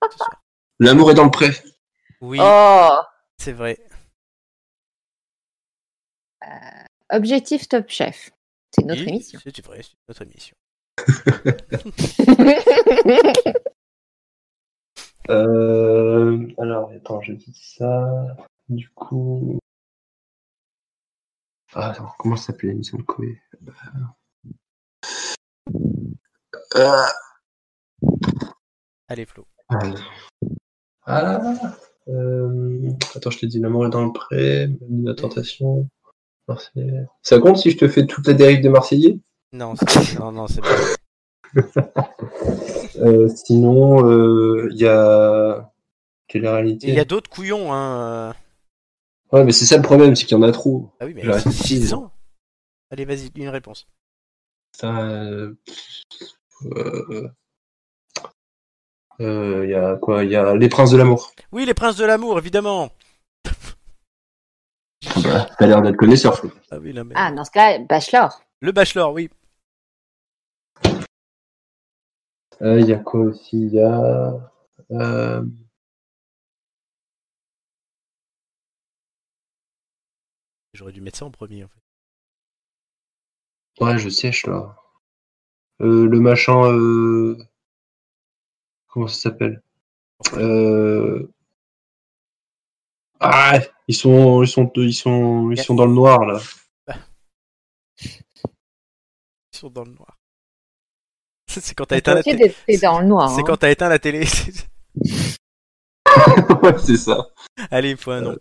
L'amour 0.78 1.10
est 1.10 1.14
dans 1.14 1.24
le 1.24 1.30
pré. 1.30 1.50
Oui, 2.20 2.38
Oh 2.40 2.98
c'est 3.38 3.52
vrai. 3.52 3.78
Objectif 7.10 7.68
Top 7.68 7.88
Chef. 7.88 8.30
C'est 8.70 8.84
notre 8.84 9.02
Oui, 9.02 9.08
émission. 9.08 9.40
C'est 9.42 9.64
vrai, 9.64 9.82
c'est 9.82 9.94
notre 10.08 10.22
émission. 10.22 10.56
Euh, 15.28 16.46
alors, 16.58 16.90
attends, 16.90 17.20
je 17.20 17.32
dis 17.32 17.52
ça. 17.52 18.36
Du 18.68 18.88
coup. 18.90 19.58
Ah, 21.74 21.90
attends, 21.90 22.12
comment 22.18 22.36
ça 22.36 22.52
s'appelle 22.52 22.70
l'émission 22.70 22.98
de 22.98 23.02
Koé? 23.02 23.40
Euh... 26.76 27.06
Allez, 29.08 29.26
Flo. 29.26 29.46
Ah, 31.06 31.40
euh... 32.08 32.90
Attends, 33.14 33.30
je 33.30 33.38
t'ai 33.38 33.46
dit 33.46 33.58
l'amour 33.58 33.86
est 33.86 33.90
dans 33.90 34.04
le 34.04 34.12
pré, 34.12 34.68
la 34.88 35.14
tentation. 35.14 35.88
Marseillais. 36.48 37.06
Ça 37.22 37.38
compte 37.38 37.56
si 37.58 37.70
je 37.70 37.76
te 37.76 37.88
fais 37.88 38.06
toute 38.06 38.26
la 38.26 38.34
dérive 38.34 38.60
des 38.60 38.68
Marseillais? 38.68 39.18
Non, 39.52 39.74
non, 40.20 40.32
non, 40.32 40.46
c'est 40.46 40.60
bon. 40.60 40.68
Euh, 42.98 43.28
Sinon, 43.28 44.08
euh, 44.08 44.68
il 44.72 44.78
y 44.78 44.86
a. 44.86 45.70
Télé-réalité. 46.28 46.88
Il 46.88 46.94
y 46.94 46.98
a 46.98 47.04
d'autres 47.04 47.28
couillons, 47.28 47.70
hein. 47.72 48.32
euh. 48.32 48.32
Ouais, 49.32 49.44
mais 49.44 49.52
c'est 49.52 49.66
ça 49.66 49.76
le 49.76 49.82
problème, 49.82 50.16
c'est 50.16 50.24
qu'il 50.24 50.36
y 50.36 50.40
en 50.40 50.42
a 50.42 50.50
trop. 50.50 50.90
Ah 51.00 51.04
oui, 51.04 51.12
mais 51.14 51.22
ici, 51.22 51.52
6 51.52 51.94
ans. 51.94 52.10
Allez, 52.90 53.04
vas-y, 53.04 53.30
une 53.36 53.50
réponse. 53.50 53.86
Euh, 54.84 55.54
Il 59.18 59.70
y 59.70 59.74
a 59.74 59.96
quoi? 59.96 60.24
Il 60.24 60.30
y 60.30 60.36
a 60.36 60.54
Les 60.54 60.68
Princes 60.68 60.90
de 60.90 60.96
l'amour. 60.96 61.32
Oui, 61.52 61.66
les 61.66 61.74
princes 61.74 61.96
de 61.96 62.04
l'amour, 62.04 62.38
évidemment. 62.38 62.90
Bah, 65.22 65.48
T'as 65.58 65.66
l'air 65.66 65.82
d'être 65.82 65.96
connaisseur, 65.96 66.36
Flo. 66.36 66.50
Ah 66.70 66.78
oui. 66.78 66.94
Ah, 67.14 67.32
dans 67.32 67.44
ce 67.44 67.50
cas, 67.50 67.78
Bachelor. 67.78 68.40
Le 68.60 68.72
bachelor, 68.72 69.12
oui. 69.12 69.30
Euh, 72.62 72.80
Il 72.80 72.86
y 72.86 72.92
a 72.92 72.98
quoi 72.98 73.20
aussi? 73.20 73.56
Il 73.66 73.74
y 73.74 73.80
a. 73.80 74.34
euh, 74.92 75.42
J'aurais 80.72 80.92
dû 80.92 81.00
mettre 81.00 81.18
ça 81.18 81.24
en 81.24 81.30
premier, 81.30 81.64
en 81.64 81.68
fait. 81.68 81.80
Ouais, 83.84 83.98
je 83.98 84.08
sèche 84.08 84.46
là. 84.46 84.76
Euh, 85.80 86.06
le 86.08 86.20
machin. 86.20 86.64
euh, 86.72 87.36
Comment 88.88 89.06
ça 89.08 89.20
s'appelle? 89.30 89.62
Euh... 90.34 91.30
Ah, 93.20 93.60
ils 93.88 93.94
sont, 93.94 94.42
ils 94.42 94.48
sont, 94.48 94.70
ils 94.76 94.94
sont, 94.94 95.50
ils 95.50 95.60
sont 95.62 95.74
dans 95.74 95.86
le 95.86 95.94
noir 95.94 96.24
là. 96.24 96.40
Ils 98.02 99.58
sont 99.58 99.70
dans 99.70 99.84
le 99.84 99.92
noir. 99.92 100.18
C'est 101.48 101.74
quand 101.74 101.86
t'as 101.86 101.96
éteint 101.96 102.14
la 102.14 102.22
télé. 102.22 102.54
t'es 102.66 102.78
dans 102.78 103.00
le 103.00 103.06
noir. 103.06 103.30
C'est 103.30 103.40
hein. 103.40 103.44
quand 103.46 103.56
t'as 103.56 103.70
éteint 103.70 103.88
la 103.88 103.98
télé. 103.98 104.26
ouais, 106.62 106.78
c'est 106.78 106.96
ça. 106.96 107.28
Allez, 107.70 107.90
il 107.90 107.96
faut 107.96 108.10
un 108.10 108.20
nom. 108.20 108.36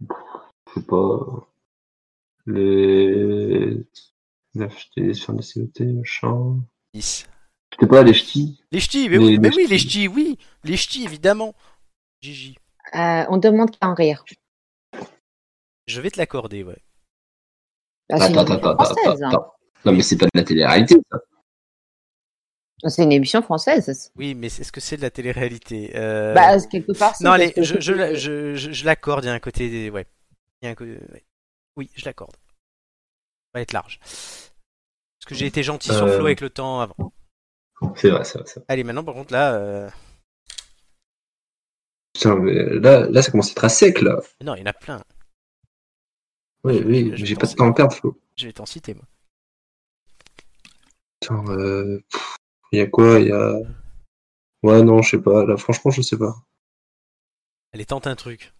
Je 0.00 0.74
sais 0.74 0.86
pas. 0.86 1.48
Les. 2.46 3.84
Les 4.54 4.62
acheter 4.62 5.14
sur 5.14 5.32
les 5.32 5.42
COT, 5.42 5.84
machin. 5.84 6.60
10. 6.94 7.26
Je 7.72 7.76
sais 7.80 7.88
pas, 7.88 8.02
les 8.04 8.14
ch'tis? 8.14 8.62
Les 8.70 8.78
ch'tis, 8.78 9.08
mais, 9.08 9.18
Les- 9.18 9.24
oui, 9.24 9.38
mais 9.40 9.50
les 9.50 9.56
oui, 9.56 9.66
les 9.68 9.78
ch'tis. 9.78 9.88
ch'tis, 9.88 10.08
oui. 10.08 10.38
Les 10.62 10.76
ch'tis, 10.76 11.04
évidemment. 11.04 11.54
Gigi. 12.20 12.56
Euh, 12.94 13.24
on 13.28 13.36
demande 13.38 13.70
qu'à 13.76 13.88
en 13.88 13.94
rire. 13.94 14.24
Je 15.86 16.00
vais 16.00 16.10
te 16.10 16.18
l'accorder, 16.18 16.62
ouais. 16.62 16.78
Ah, 18.10 18.18
c'est 18.18 18.30
une 18.32 18.38
Attends, 18.38 18.54
émission 18.54 18.70
attends, 18.70 19.22
hein. 19.22 19.28
attends. 19.28 19.54
Non, 19.84 19.92
mais 19.92 20.02
c'est 20.02 20.16
pas 20.16 20.26
de 20.26 20.30
la 20.34 20.44
télé-réalité, 20.44 20.96
ça. 21.10 21.18
C'est 22.90 23.02
une 23.02 23.12
émission 23.12 23.40
française. 23.42 24.10
Oui, 24.16 24.34
mais 24.34 24.48
est-ce 24.48 24.70
que 24.72 24.80
c'est 24.80 24.96
de 24.98 25.02
la 25.02 25.10
télé-réalité 25.10 25.92
Euh, 25.94 26.34
Bah, 26.34 26.58
quelque 26.70 26.92
part, 26.92 27.14
Non, 27.22 27.32
allez, 27.32 27.52
je, 27.56 27.62
je, 27.62 28.14
je, 28.14 28.54
je, 28.54 28.72
je 28.72 28.84
l'accorde, 28.84 29.24
il 29.24 29.28
y 29.28 29.30
a 29.30 29.34
un 29.34 29.40
côté... 29.40 29.70
des- 29.70 29.90
Ouais. 29.90 30.06
Il 30.60 30.66
y 30.66 30.68
a 30.68 30.72
un 30.72 30.74
côté... 30.74 30.92
ouais. 31.12 31.24
Oui, 31.76 31.90
je 31.94 32.04
l'accorde. 32.04 32.32
Ça 32.36 33.54
va 33.54 33.60
être 33.62 33.72
large. 33.72 33.98
Parce 34.00 35.26
que 35.28 35.34
j'ai 35.34 35.46
été 35.46 35.62
gentil 35.62 35.88
sur 35.92 36.04
Euh. 36.04 36.16
Flo 36.16 36.26
avec 36.26 36.40
le 36.42 36.50
temps 36.50 36.80
avant. 36.80 37.12
C'est 37.96 38.10
vrai, 38.10 38.24
c'est 38.24 38.38
vrai, 38.38 38.46
c'est 38.46 38.60
vrai. 38.60 38.64
Allez, 38.68 38.84
maintenant, 38.84 39.04
par 39.04 39.14
contre, 39.14 39.32
là... 39.32 39.54
euh, 39.54 39.88
Putain, 42.14 42.36
mais 42.36 42.54
là, 42.78 43.06
là, 43.10 43.22
ça 43.22 43.30
commence 43.30 43.48
à 43.48 43.52
être 43.52 43.64
à 43.64 43.68
sec, 43.68 44.00
là. 44.00 44.20
Non, 44.42 44.54
il 44.54 44.60
y 44.60 44.62
en 44.62 44.66
a 44.66 44.72
plein. 44.72 45.02
Oui, 46.62 46.80
oui, 46.84 47.12
j'ai 47.14 47.34
pas 47.34 47.46
de 47.46 47.54
temps 47.54 47.68
à 47.70 47.74
perdre, 47.74 47.94
Flo. 47.94 48.18
Je 48.36 48.46
vais 48.46 48.52
t'en 48.52 48.64
citer, 48.66 48.94
moi. 48.94 49.04
Putain, 51.20 51.44
euh... 51.48 52.00
Il 52.72 52.78
y 52.78 52.82
a 52.82 52.86
quoi 52.86 53.20
Il 53.20 53.28
y 53.28 53.32
a. 53.32 53.54
Ouais, 54.62 54.82
non, 54.82 55.02
je 55.02 55.10
sais 55.10 55.22
pas. 55.22 55.44
Là, 55.44 55.56
franchement, 55.56 55.90
je 55.90 56.02
sais 56.02 56.16
pas. 56.18 56.34
Allez, 57.72 57.84
tente 57.84 58.06
un 58.06 58.16
truc. 58.16 58.52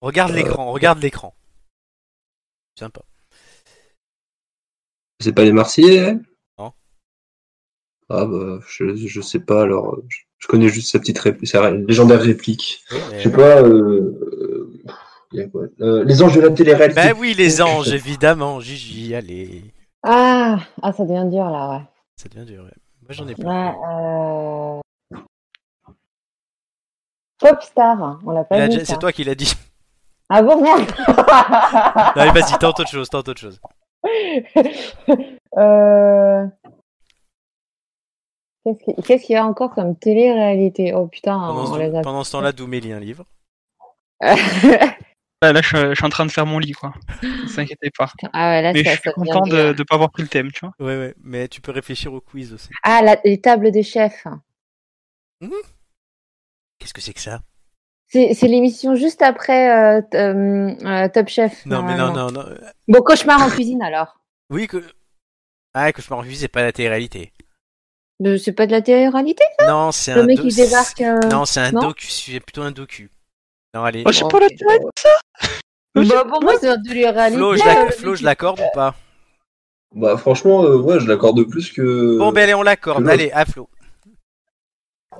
Regarde 0.00 0.32
Euh. 0.32 0.36
l'écran, 0.36 0.72
regarde 0.72 1.00
l'écran. 1.00 1.34
Sympa. 2.78 3.02
C'est 5.20 5.34
pas 5.34 5.44
les 5.44 5.52
Marseillais, 5.52 6.08
hein? 6.10 6.22
Non. 6.58 6.72
Ah, 8.08 8.24
bah, 8.24 8.60
je, 8.66 8.96
je 8.96 9.20
sais 9.20 9.40
pas, 9.40 9.62
alors. 9.62 9.94
euh, 9.96 10.06
Je, 10.08 10.20
je 10.40 10.48
connais 10.48 10.68
juste 10.68 10.90
sa 10.90 10.98
petite 10.98 11.18
réplique, 11.20 11.48
sa 11.48 11.70
légendaire 11.70 12.20
réplique. 12.20 12.82
Oui, 12.90 12.98
mais- 13.12 13.18
Je 13.18 13.22
sais 13.28 13.32
pas, 13.36 13.62
euh. 13.62 14.18
euh, 14.22 14.72
il 15.32 15.38
y 15.40 15.42
a 15.42 15.46
quoi 15.48 15.62
Euh, 15.80 16.02
Les 16.04 16.22
anges 16.22 16.34
de 16.34 16.40
la 16.40 16.50
télé-réalité. 16.50 17.00
Bah 17.00 17.12
oui, 17.16 17.34
les 17.34 17.62
anges, 17.62 17.92
évidemment. 17.92 18.58
Gigi, 18.60 19.14
allez. 19.14 19.62
Ah, 20.02 20.58
ah, 20.82 20.92
ça 20.92 21.04
devient 21.04 21.28
dur 21.30 21.44
là, 21.44 21.70
ouais. 21.70 21.82
Ça 22.16 22.28
devient 22.28 22.46
dur. 22.46 22.64
ouais. 22.64 22.70
Moi, 23.02 23.10
j'en 23.10 23.28
ai 23.28 23.34
plein. 23.34 23.68
Ouais, 23.70 25.18
euh... 25.18 25.18
Popstar, 27.38 28.18
on 28.24 28.30
l'a 28.32 28.44
pas 28.44 28.66
dit. 28.68 28.76
déjà-. 28.76 28.84
C'est 28.86 28.98
toi 28.98 29.12
qui 29.12 29.24
l'as 29.24 29.34
dit. 29.34 29.52
Ah 30.28 30.42
bon, 30.42 30.62
merde 30.62 30.82
Non, 32.16 32.24
mais 32.32 32.40
vas-y, 32.40 32.58
tente 32.58 32.80
autre 32.80 32.88
chose, 32.90 33.08
tente 33.10 33.28
autre 33.28 33.40
chose. 33.40 33.60
Euh, 35.58 36.46
Qu'est-ce 38.64 39.24
qu'il 39.24 39.34
y 39.34 39.36
a 39.36 39.46
encore 39.46 39.74
comme 39.74 39.96
télé-réalité? 39.96 40.92
Oh 40.94 41.06
putain, 41.06 41.32
Pendant, 41.38 41.62
on 41.62 41.74
ce, 41.74 41.78
les 41.78 41.94
a. 41.96 42.02
pendant 42.02 42.24
ce 42.24 42.32
temps-là, 42.32 42.52
Doumé 42.52 42.80
lit 42.80 42.92
un 42.92 43.00
livre. 43.00 43.24
Là, 45.42 45.54
là, 45.54 45.62
je, 45.62 45.68
suis- 45.68 45.78
je 45.78 45.94
suis 45.94 46.04
en 46.04 46.10
train 46.10 46.26
de 46.26 46.30
faire 46.30 46.44
mon 46.44 46.58
lit, 46.58 46.72
quoi. 46.72 46.92
Ne 47.22 47.46
s'inquiétez 47.48 47.90
pas. 47.96 48.12
ah 48.34 48.50
ouais, 48.50 48.62
là, 48.62 48.72
Mais 48.74 48.84
ça, 48.84 48.94
je 48.96 49.00
suis 49.00 49.10
content 49.12 49.40
de 49.40 49.72
ne 49.76 49.82
pas 49.84 49.94
avoir 49.94 50.10
pris 50.10 50.22
le 50.22 50.28
thème, 50.28 50.52
tu 50.52 50.60
vois. 50.60 50.74
Ouais, 50.78 50.98
ouais, 50.98 51.14
mais 51.22 51.48
tu 51.48 51.62
peux 51.62 51.72
réfléchir 51.72 52.12
au 52.12 52.20
quiz 52.20 52.52
aussi. 52.52 52.68
Ah, 52.82 53.00
la- 53.02 53.18
les 53.24 53.40
tables 53.40 53.70
des 53.70 53.82
chefs. 53.82 54.26
Qu'est-ce 56.78 56.92
que 56.92 57.00
c'est 57.00 57.14
que 57.14 57.20
ça? 57.20 57.40
C'est 58.08 58.48
l'émission 58.48 58.96
juste 58.96 59.22
après 59.22 59.70
euh, 59.70 60.02
euh, 60.14 60.74
euh, 60.84 61.08
Top 61.08 61.28
Chef. 61.28 61.64
Non, 61.64 61.82
mais 61.82 61.96
non, 61.96 62.12
non, 62.12 62.30
non. 62.30 62.44
Bon, 62.88 63.00
cauchemar 63.02 63.40
en 63.40 63.48
cuisine 63.48 63.82
alors. 63.82 64.20
Oui, 64.50 64.66
que. 64.66 64.84
Ah, 65.72 65.92
que 65.92 66.02
je 66.02 66.12
m'en 66.12 66.22
c'est 66.24 66.48
pas 66.48 66.62
la 66.64 66.72
télé-réalité. 66.72 67.32
Euh, 68.24 68.36
C'est 68.38 68.52
pas 68.52 68.66
de 68.66 68.72
la 68.72 68.82
télé-réalité 68.82 69.44
Non, 69.66 69.92
c'est 69.92 70.14
Le 70.14 70.20
un. 70.22 70.26
mec 70.26 70.40
qui 70.40 70.54
débarque. 70.54 71.00
euh, 71.00 71.18
Non, 71.28 71.44
c'est 71.46 71.60
un 71.60 71.72
non? 71.72 71.80
docu, 71.80 72.06
c'est 72.08 72.40
plutôt 72.40 72.62
un 72.62 72.70
docu. 72.70 73.10
Non, 73.74 73.84
allez. 73.84 74.04
Oh, 74.06 74.12
c'est 74.12 74.24
Ok. 74.24 74.30
pas 74.32 74.40
la 74.40 74.48
télé, 74.48 74.64
Bah, 75.94 76.24
pour 76.28 76.42
moi, 76.42 76.52
c'est 76.60 76.66
de 76.66 76.72
la 76.72 76.82
télé-réalité. 76.82 77.38
Flo, 77.96 78.14
je 78.14 78.22
euh, 78.22 78.24
l'accorde 78.24 78.60
ou 78.60 78.74
pas? 78.74 78.94
Bah, 79.94 80.16
franchement, 80.16 80.64
euh, 80.64 80.76
ouais, 80.76 81.00
je 81.00 81.06
l'accorde 81.06 81.42
plus 81.44 81.72
que. 81.72 82.18
Bon, 82.18 82.30
ben 82.32 82.42
allez, 82.44 82.54
on 82.54 82.62
l'accorde. 82.62 83.08
Allez, 83.08 83.30
à 83.32 83.44
Flo. 83.44 83.68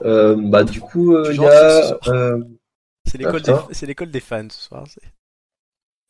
Euh, 0.04 0.36
bah, 0.38 0.62
du 0.64 0.80
coup, 0.80 1.14
euh, 1.14 1.32
il 1.32 1.40
y 1.42 1.46
a. 1.46 1.98
euh, 2.08 2.42
C'est 3.06 3.18
l'école 3.18 3.40
putain. 3.40 3.64
des... 3.68 3.74
c'est 3.74 3.86
l'école 3.86 4.10
des 4.10 4.20
fans 4.20 4.48
ce 4.50 4.60
soir. 4.68 4.84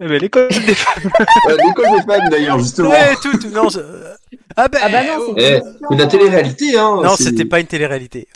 C'est- 0.00 0.04
Eh 0.04 0.08
ben, 0.08 0.20
l'école 0.20 0.48
des 0.48 0.74
femmes. 0.74 1.10
l'école 1.66 1.86
des 1.96 2.02
fans, 2.06 2.28
d'ailleurs, 2.30 2.58
justement. 2.58 2.90
Ouais, 2.90 3.14
tout, 3.22 3.36
tout, 3.38 3.50
non. 3.50 3.68
c'est- 3.68 3.80
Ah 4.56 4.68
ben. 4.68 4.78
Ah 4.82 4.88
bah 4.88 5.02
non, 5.04 5.18
oh. 5.28 5.34
c'est 5.36 5.58
Eh, 5.58 5.84
mais 5.90 5.96
la 5.96 6.06
télé-réalité, 6.06 6.76
hein. 6.78 7.00
Non, 7.02 7.14
c'est- 7.16 7.24
c'était 7.24 7.44
pas 7.44 7.60
une 7.60 7.66
télé-réalité. 7.66 8.26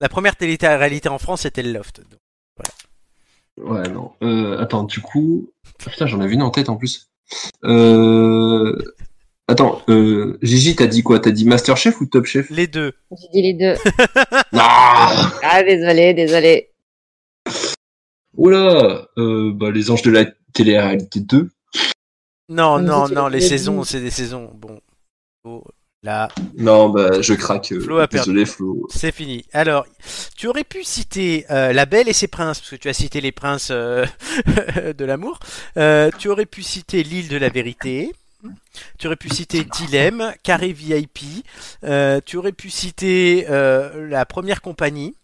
La 0.00 0.08
première 0.08 0.36
télé-réalité 0.36 1.08
en 1.08 1.18
France, 1.18 1.42
c'était 1.42 1.62
le 1.62 1.72
Loft. 1.72 2.00
Donc, 2.00 2.18
Ouais, 3.58 3.86
non. 3.90 4.12
Euh, 4.22 4.58
attends, 4.58 4.84
du 4.84 5.00
coup. 5.00 5.50
Putain, 5.78 6.06
j'en 6.06 6.20
avais 6.20 6.32
une 6.34 6.42
en 6.42 6.50
tête 6.50 6.70
en 6.70 6.76
plus. 6.76 7.10
Euh. 7.64 8.74
Attends, 9.46 9.82
euh, 9.90 10.38
Gigi, 10.40 10.74
t'as 10.74 10.86
dit 10.86 11.02
quoi? 11.02 11.18
T'as 11.20 11.30
dit 11.32 11.44
Masterchef 11.44 12.00
ou 12.00 12.06
Top 12.06 12.24
Chef? 12.24 12.48
Les 12.48 12.66
deux. 12.66 12.92
J'ai 13.10 13.28
dit 13.32 13.42
les 13.42 13.52
deux. 13.54 13.74
Ah 14.54 15.30
Ah, 15.42 15.62
désolé, 15.62 16.14
désolé. 16.14 16.70
Oula 18.36 19.06
euh, 19.18 19.52
bah, 19.52 19.70
Les 19.70 19.90
Anges 19.90 20.02
de 20.02 20.10
la 20.10 20.24
télé-réalité 20.52 21.20
2. 21.20 21.50
Non, 22.48 22.78
non, 22.80 23.06
c'est- 23.06 23.14
non, 23.14 23.28
les 23.28 23.40
saisons, 23.40 23.84
c'est 23.84 24.00
des 24.00 24.10
saisons. 24.10 24.50
Bon. 24.54 24.80
Oh. 25.44 25.64
Là, 26.04 26.26
Non, 26.58 26.88
bah, 26.88 27.20
je 27.22 27.32
craque. 27.34 27.70
euh, 27.70 27.80
Flo 27.80 27.98
a 28.00 28.08
perdu. 28.08 28.30
Désolé, 28.30 28.44
Flo. 28.44 28.88
c'est 28.90 29.12
fini. 29.14 29.44
Alors, 29.52 29.86
tu 30.36 30.48
aurais 30.48 30.64
pu 30.64 30.82
citer 30.82 31.46
euh, 31.48 31.72
La 31.72 31.86
Belle 31.86 32.08
et 32.08 32.12
ses 32.12 32.26
princes, 32.26 32.58
parce 32.58 32.70
que 32.70 32.76
tu 32.76 32.88
as 32.88 32.92
cité 32.92 33.20
les 33.20 33.30
princes 33.30 33.68
euh, 33.70 34.04
de 34.98 35.04
l'amour. 35.04 35.38
Euh, 35.76 36.10
tu 36.18 36.28
aurais 36.28 36.46
pu 36.46 36.64
citer 36.64 37.04
L'île 37.04 37.28
de 37.28 37.36
la 37.36 37.50
vérité. 37.50 38.12
Tu 38.98 39.06
aurais 39.06 39.14
pu 39.14 39.28
citer 39.28 39.62
Dilemme, 39.62 40.32
Carré 40.42 40.72
VIP. 40.72 41.20
Euh, 41.84 42.20
tu 42.26 42.36
aurais 42.36 42.50
pu 42.50 42.68
citer 42.68 43.46
euh, 43.48 44.08
La 44.08 44.26
première 44.26 44.60
compagnie. 44.60 45.14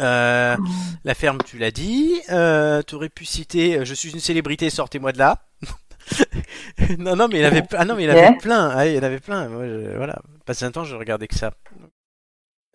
Euh, 0.00 0.56
la 1.04 1.14
ferme, 1.14 1.38
tu 1.44 1.58
l'as 1.58 1.70
dit. 1.70 2.20
Euh, 2.30 2.82
tu 2.82 2.94
aurais 2.94 3.08
pu 3.10 3.24
citer 3.24 3.78
euh, 3.78 3.84
Je 3.84 3.94
suis 3.94 4.10
une 4.10 4.20
célébrité, 4.20 4.70
sortez-moi 4.70 5.12
de 5.12 5.18
là. 5.18 5.44
non, 6.98 7.14
non, 7.16 7.28
mais 7.28 7.38
il 7.40 7.44
avait, 7.44 7.62
ah 7.72 7.84
non, 7.84 7.94
mais 7.96 8.04
il 8.04 8.10
avait 8.10 8.36
plein. 8.38 8.70
Ah, 8.74 8.86
il 8.86 8.94
y 8.94 8.98
en 8.98 9.02
avait 9.02 9.20
plein. 9.20 9.48
Moi, 9.48 9.66
je- 9.66 9.96
voilà. 9.96 10.20
Passé 10.46 10.64
un 10.64 10.70
temps, 10.72 10.84
je 10.84 10.96
regardais 10.96 11.28
que 11.28 11.34
ça. 11.36 11.52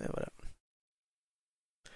Euh, 0.02 0.06
voilà. 0.14 0.28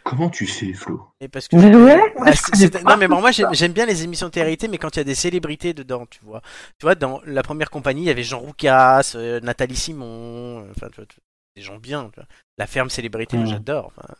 Comment 0.04 0.32
tu 0.32 0.48
fais, 0.48 0.74
Flo? 0.74 1.08
Et 1.22 1.28
parce 1.28 1.48
que 1.48 1.56
ouais, 1.56 2.14
Ah, 2.26 2.82
non 2.92 2.98
mais 2.98 3.08
bon, 3.08 3.22
moi 3.22 3.30
j'aime 3.32 3.54
j'aime 3.54 3.72
bien 3.72 3.86
les 3.86 4.04
émissions 4.04 4.28
de 4.28 4.32
télé 4.32 4.58
mais 4.68 4.80
quand 4.80 4.96
il 4.96 5.00
y 5.00 5.02
a 5.02 5.04
des 5.04 5.14
célébrités 5.14 5.76
dedans 5.76 6.08
tu 6.08 6.20
vois 6.26 6.42
tu 6.80 6.88
vois 6.88 6.96
dans 6.96 7.22
la 7.24 7.44
première 7.44 7.70
compagnie 7.70 8.02
il 8.02 8.06
y 8.08 8.10
avait 8.10 8.24
Jean 8.24 8.40
Roucas 8.40 9.12
euh, 9.14 9.40
Nathalie 9.42 9.76
Simon 9.76 10.68
enfin 10.72 10.88
tu 10.90 10.96
vois, 10.96 11.06
tu- 11.06 11.20
des 11.56 11.62
gens 11.62 11.78
bien 11.78 12.10
tu 12.12 12.20
vois. 12.20 12.26
la 12.58 12.66
ferme 12.66 12.90
célébrité 12.90 13.38
Mm. 13.38 13.46
j'adore 13.46 13.92
enfin. 13.96 14.16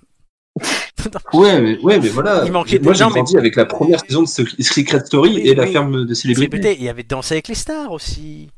Ouais, 1.34 1.62
mais, 1.62 1.78
ouais, 1.80 2.00
mais 2.00 2.10
voilà. 2.10 2.44
Il 2.46 2.52
manquait 2.52 2.80
Moi, 2.80 2.94
j'ai 2.94 3.00
gens, 3.00 3.10
mais- 3.10 3.16
grandi 3.16 3.38
avec 3.38 3.56
la 3.56 3.66
première 3.66 4.00
saison 4.02 4.24
de 4.24 4.28
Secret 4.28 5.06
Story 5.06 5.36
Oui, 5.36 5.48
et 5.48 5.56
la 5.56 5.68
ferme 5.68 6.06
de 6.06 6.14
célébrités. 6.14 6.52
Célébrité, 6.52 6.82
il 6.82 6.86
y 6.86 6.90
avait 6.90 7.04
Danser 7.04 7.36
avec 7.36 7.48
les 7.48 7.56
stars 7.56 7.92
aussi 7.92 8.50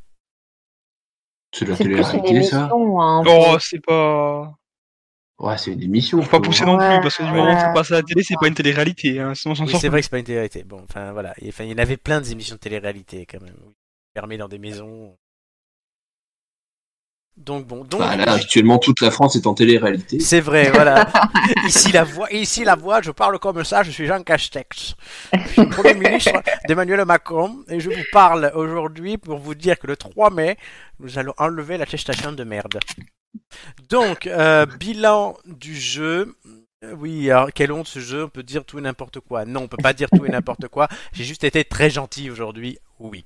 C'est 1.54 1.66
de 1.66 1.72
la 1.72 1.78
C'est 1.78 1.84
plus 1.84 1.94
une 1.94 2.02
télé-réalité, 2.04 2.44
ça. 2.44 2.70
Hein, 2.74 3.24
Oh, 3.28 3.58
c'est 3.60 3.84
pas. 3.84 4.56
Ouais, 5.40 5.58
c'est 5.58 5.72
une 5.72 5.82
émission. 5.82 6.22
Faut 6.22 6.30
pas 6.30 6.40
pousser 6.40 6.64
non 6.66 6.78
plus, 6.78 6.86
parce 7.02 7.18
que 7.18 7.24
du 7.24 7.30
moment 7.32 7.46
ouais. 7.54 7.60
ça 7.60 7.70
passe 7.74 7.92
à 7.92 7.96
la 7.96 8.04
télé, 8.04 8.22
c'est 8.24 8.36
pas 8.40 8.48
une 8.48 8.54
télé-réalité, 8.54 9.20
hein, 9.20 9.34
sinon 9.34 9.54
on 9.54 9.56
s'en 9.56 9.66
oui 9.66 9.72
sort 9.72 9.82
c'est 9.82 9.90
vrai 9.90 10.00
que 10.00 10.06
c'est 10.06 10.12
pas 10.12 10.20
une 10.20 10.24
télé-réalité 10.26 10.64
bon 10.64 10.82
enfin 10.84 11.12
voilà 11.12 11.34
enfin, 11.48 11.64
il 11.66 11.72
y 11.72 11.74
en 11.74 11.80
avait 11.80 11.98
plein 11.98 12.22
des 12.22 12.32
émissions 12.32 12.56
de 12.56 12.60
télé-réalité 12.60 13.26
quand 13.26 13.42
même 13.42 13.58
fermées 14.16 14.38
dans 14.38 14.48
des 14.48 14.60
maisons 14.60 15.18
donc 17.38 17.66
bon 17.66 17.84
donc 17.84 18.00
Bah, 18.00 18.16
là, 18.16 18.34
actuellement, 18.34 18.78
toute 18.78 19.02
la 19.02 19.10
France 19.12 19.36
est 19.36 19.48
en 19.48 19.54
télé-réalité. 19.54 20.20
C'est 20.20 20.40
vrai, 20.40 20.70
voilà. 20.72 21.08
Ici 21.68 21.92
la 21.92 22.04
voix, 22.04 22.32
ici 22.32 22.64
la 22.64 22.76
voix, 22.76 23.02
je 23.02 23.12
parle 23.12 23.40
comme 23.40 23.64
ça, 23.64 23.84
je 23.84 23.92
suis 23.92 24.06
Jean 24.06 24.22
Castex. 24.24 24.96
Je 25.34 25.48
suis 25.48 25.62
le 25.62 25.70
Premier 25.70 25.94
ministre 25.96 26.32
d'Emmanuel 26.68 27.04
Macron 27.06 27.58
et 27.70 27.80
je 27.80 27.90
vous 27.90 28.04
parle 28.12 28.52
aujourd'hui 28.56 29.18
pour 29.18 29.40
vous 29.40 29.56
dire 29.56 29.80
que 29.80 29.88
le 29.88 29.98
3 29.98 30.30
mai, 30.30 30.58
nous 31.00 31.18
allons 31.18 31.34
enlever 31.38 31.78
l'attestation 31.78 32.32
de 32.32 32.44
merde. 32.44 32.80
Donc, 33.90 34.28
euh, 34.28 34.66
bilan 34.66 35.36
du 35.46 35.76
jeu. 35.76 36.36
Oui, 36.98 37.32
alors 37.32 37.52
quelle 37.54 37.72
honte 37.72 37.88
ce 37.88 38.00
jeu, 38.00 38.26
on 38.26 38.30
peut 38.30 38.44
dire 38.44 38.66
tout 38.66 38.78
et 38.78 38.82
n'importe 38.82 39.20
quoi. 39.22 39.46
Non, 39.46 39.62
on 39.62 39.68
peut 39.68 39.78
pas 39.82 39.94
dire 39.94 40.10
tout 40.10 40.26
et 40.26 40.30
n'importe 40.30 40.68
quoi. 40.68 40.88
J'ai 41.14 41.24
juste 41.24 41.46
été 41.46 41.64
très 41.64 41.90
gentil 41.90 42.30
aujourd'hui, 42.30 42.78
oui. 43.00 43.26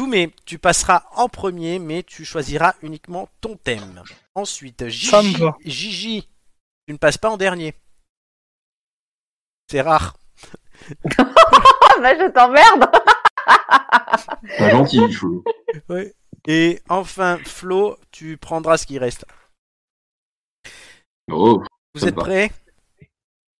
Doumé, 0.00 0.32
tu 0.46 0.58
passeras 0.58 1.02
en 1.14 1.28
premier, 1.28 1.78
mais 1.78 2.02
tu 2.02 2.24
choisiras 2.24 2.72
uniquement 2.80 3.28
ton 3.42 3.58
thème. 3.58 4.02
Ensuite, 4.34 4.88
Gigi. 4.88 5.36
Gigi, 5.66 6.26
tu 6.86 6.94
ne 6.94 6.96
passes 6.96 7.18
pas 7.18 7.28
en 7.28 7.36
dernier. 7.36 7.74
C'est 9.70 9.82
rare. 9.82 10.16
Ah, 11.18 11.24
bah, 12.00 12.18
je 12.18 12.30
t'emmerde. 12.32 12.90
Pas 14.58 14.70
gentil, 14.70 15.12
Flo. 15.12 15.44
Et 16.48 16.80
enfin, 16.88 17.36
Flo, 17.44 17.98
tu 18.10 18.38
prendras 18.38 18.78
ce 18.78 18.86
qui 18.86 18.98
reste. 18.98 19.26
Oh, 21.30 21.62
Vous 21.94 22.06
êtes 22.06 22.14
prêts? 22.14 22.50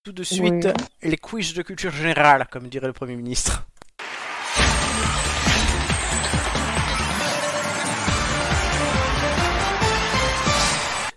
Tout 0.04 0.12
de 0.12 0.22
suite, 0.22 0.40
Oui. 0.42 0.72
les 1.02 1.18
quiz 1.18 1.52
de 1.52 1.60
culture 1.60 1.92
générale, 1.92 2.48
comme 2.50 2.68
dirait 2.68 2.86
le 2.86 2.94
Premier 2.94 3.16
ministre. 3.16 3.66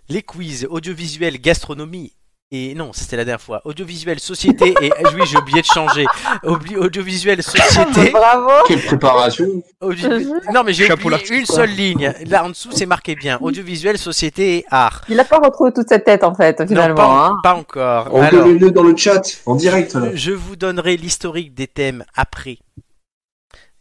Les 0.08 0.22
quiz 0.22 0.66
audiovisuel, 0.70 1.40
gastronomie. 1.40 2.12
Et 2.50 2.74
non, 2.74 2.92
c'était 2.92 3.16
la 3.16 3.24
dernière 3.24 3.40
fois. 3.40 3.62
Audiovisuel, 3.64 4.20
société 4.20 4.74
et 4.80 4.92
oui, 5.14 5.22
j'ai 5.26 5.38
oublié 5.38 5.60
de 5.60 5.66
changer. 5.66 6.04
Obli- 6.44 6.76
audiovisuel, 6.76 7.42
société. 7.42 8.10
Bravo. 8.12 8.50
quelle 8.68 8.82
préparation 8.82 9.46
Audio- 9.80 10.08
Non, 10.52 10.62
mais 10.62 10.72
j'ai 10.72 10.92
oublié 10.92 11.18
une 11.30 11.46
quoi. 11.46 11.56
seule 11.56 11.70
ligne. 11.70 12.12
Là 12.26 12.44
en 12.44 12.50
dessous, 12.50 12.70
c'est 12.72 12.86
marqué 12.86 13.16
bien. 13.16 13.38
Audiovisuel, 13.40 13.98
société 13.98 14.58
et 14.58 14.64
art. 14.70 15.02
Il 15.08 15.18
a 15.18 15.24
pas 15.24 15.38
retrouvé 15.38 15.72
toute 15.72 15.88
sa 15.88 15.98
tête 15.98 16.22
en 16.22 16.34
fait, 16.34 16.60
Non, 16.60 16.66
finalement. 16.66 16.94
pas, 16.94 17.26
hein. 17.26 17.40
pas 17.42 17.54
encore. 17.54 18.08
On 18.12 18.20
Alors, 18.22 18.44
peut 18.44 18.52
le 18.56 18.70
dans 18.70 18.84
le 18.84 18.96
chat, 18.96 19.22
en 19.46 19.56
direct. 19.56 19.94
là. 19.94 20.10
je 20.14 20.30
vous 20.32 20.54
donnerai 20.54 20.96
l'historique 20.96 21.54
des 21.54 21.66
thèmes 21.66 22.04
après. 22.14 22.58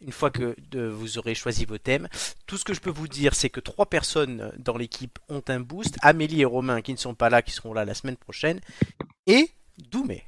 Une 0.03 0.11
fois 0.11 0.31
que 0.31 0.55
vous 0.71 1.17
aurez 1.17 1.33
choisi 1.33 1.65
vos 1.65 1.77
thèmes, 1.77 2.07
tout 2.45 2.57
ce 2.57 2.63
que 2.63 2.73
je 2.73 2.81
peux 2.81 2.89
vous 2.91 3.07
dire, 3.07 3.35
c'est 3.35 3.49
que 3.49 3.59
trois 3.59 3.85
personnes 3.85 4.51
dans 4.57 4.77
l'équipe 4.77 5.17
ont 5.29 5.43
un 5.47 5.59
boost. 5.59 5.97
Amélie 6.01 6.41
et 6.41 6.45
Romain, 6.45 6.81
qui 6.81 6.91
ne 6.91 6.97
sont 6.97 7.15
pas 7.15 7.29
là, 7.29 7.41
qui 7.41 7.51
seront 7.51 7.73
là 7.73 7.85
la 7.85 7.93
semaine 7.93 8.17
prochaine, 8.17 8.59
et 9.27 9.49
Doumé 9.77 10.25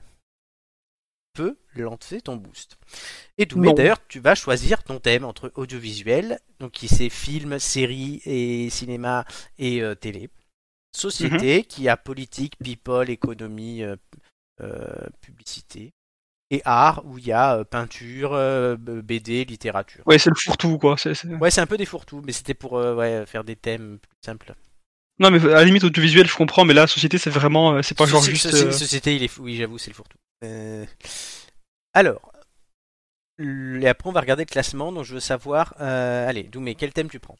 peut 1.33 1.57
lancer 1.75 2.21
ton 2.21 2.37
boost. 2.37 2.77
Et 3.37 3.45
Doumé, 3.45 3.73
d'ailleurs, 3.73 3.99
tu 4.07 4.19
vas 4.19 4.33
choisir 4.33 4.83
ton 4.83 4.99
thème 4.99 5.25
entre 5.25 5.51
audiovisuel, 5.55 6.39
donc 6.59 6.71
qui 6.71 6.87
c'est 6.87 7.09
film, 7.09 7.59
série 7.59 8.21
et 8.25 8.69
cinéma 8.69 9.25
et 9.59 9.81
euh, 9.83 9.93
télé. 9.93 10.29
Société, 10.95 11.63
qui 11.63 11.89
a 11.89 11.97
politique, 11.97 12.57
people, 12.57 13.09
économie, 13.09 13.83
euh, 13.83 13.97
euh, 14.61 15.07
publicité. 15.19 15.93
Et 16.51 16.61
art, 16.63 17.01
où 17.05 17.17
il 17.17 17.25
y 17.25 17.31
a 17.31 17.57
euh, 17.57 17.63
peinture, 17.63 18.33
euh, 18.33 18.75
BD, 18.77 19.45
littérature. 19.45 20.03
Ouais, 20.05 20.19
c'est 20.19 20.29
le 20.29 20.35
fourre-tout, 20.35 20.77
quoi. 20.77 20.95
Ouais, 21.41 21.49
c'est 21.49 21.61
un 21.61 21.65
peu 21.65 21.77
des 21.77 21.85
fourre-tout, 21.85 22.21
mais 22.23 22.31
c'était 22.31 22.53
pour 22.53 22.77
euh, 22.77 22.95
ouais, 22.95 23.25
faire 23.25 23.43
des 23.43 23.55
thèmes 23.55 23.97
plus 23.99 24.15
simples. 24.23 24.53
Non, 25.17 25.31
mais 25.31 25.39
à 25.43 25.47
la 25.55 25.63
limite, 25.63 25.83
audiovisuel, 25.83 26.27
je 26.27 26.35
comprends, 26.35 26.65
mais 26.65 26.73
là, 26.73 26.87
société, 26.87 27.17
c'est 27.17 27.29
vraiment. 27.29 27.81
C'est 27.81 27.97
pas 27.97 28.05
genre 28.05 28.21
juste. 28.21 28.47
soci- 28.47 28.67
euh, 28.67 28.71
Société, 28.71 29.15
il 29.15 29.23
est 29.23 29.27
fou. 29.27 29.43
Oui, 29.43 29.55
j'avoue, 29.55 29.77
c'est 29.77 29.89
le 29.89 29.95
fourre-tout. 29.95 30.17
Euh, 30.43 30.85
Alors, 31.93 32.31
et 33.39 33.87
après 33.87 34.09
on 34.09 34.13
va 34.13 34.21
regarder 34.21 34.43
le 34.43 34.49
classement, 34.49 34.91
donc 34.91 35.03
je 35.05 35.13
veux 35.15 35.19
savoir. 35.19 35.73
Allez, 35.81 36.43
Doumé, 36.43 36.75
quel 36.75 36.93
thème 36.93 37.09
tu 37.09 37.19
prends? 37.19 37.37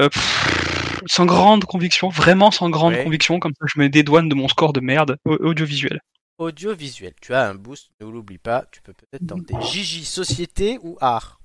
Euh, 0.00 0.08
pff, 0.08 1.00
sans 1.06 1.26
grande 1.26 1.64
conviction, 1.64 2.08
vraiment 2.08 2.50
sans 2.50 2.68
grande 2.70 2.94
Ouais. 2.94 3.04
conviction, 3.04 3.38
comme 3.38 3.52
ça 3.58 3.66
je 3.72 3.80
me 3.80 3.88
dédouane 3.88 4.28
de 4.28 4.34
mon 4.34 4.48
score 4.48 4.72
de 4.72 4.80
merde 4.80 5.16
au- 5.24 5.36
audiovisuel. 5.36 6.00
Audiovisuel. 6.38 7.14
Tu 7.20 7.34
as 7.34 7.48
un 7.48 7.54
boost, 7.54 7.90
ne 8.00 8.06
l'oublie 8.06 8.38
pas, 8.38 8.64
tu 8.72 8.82
peux 8.82 8.92
peut-être 8.92 9.26
tenter. 9.26 9.54
Gigi, 9.60 10.04
société 10.04 10.78
ou 10.82 10.96
art? 11.00 11.40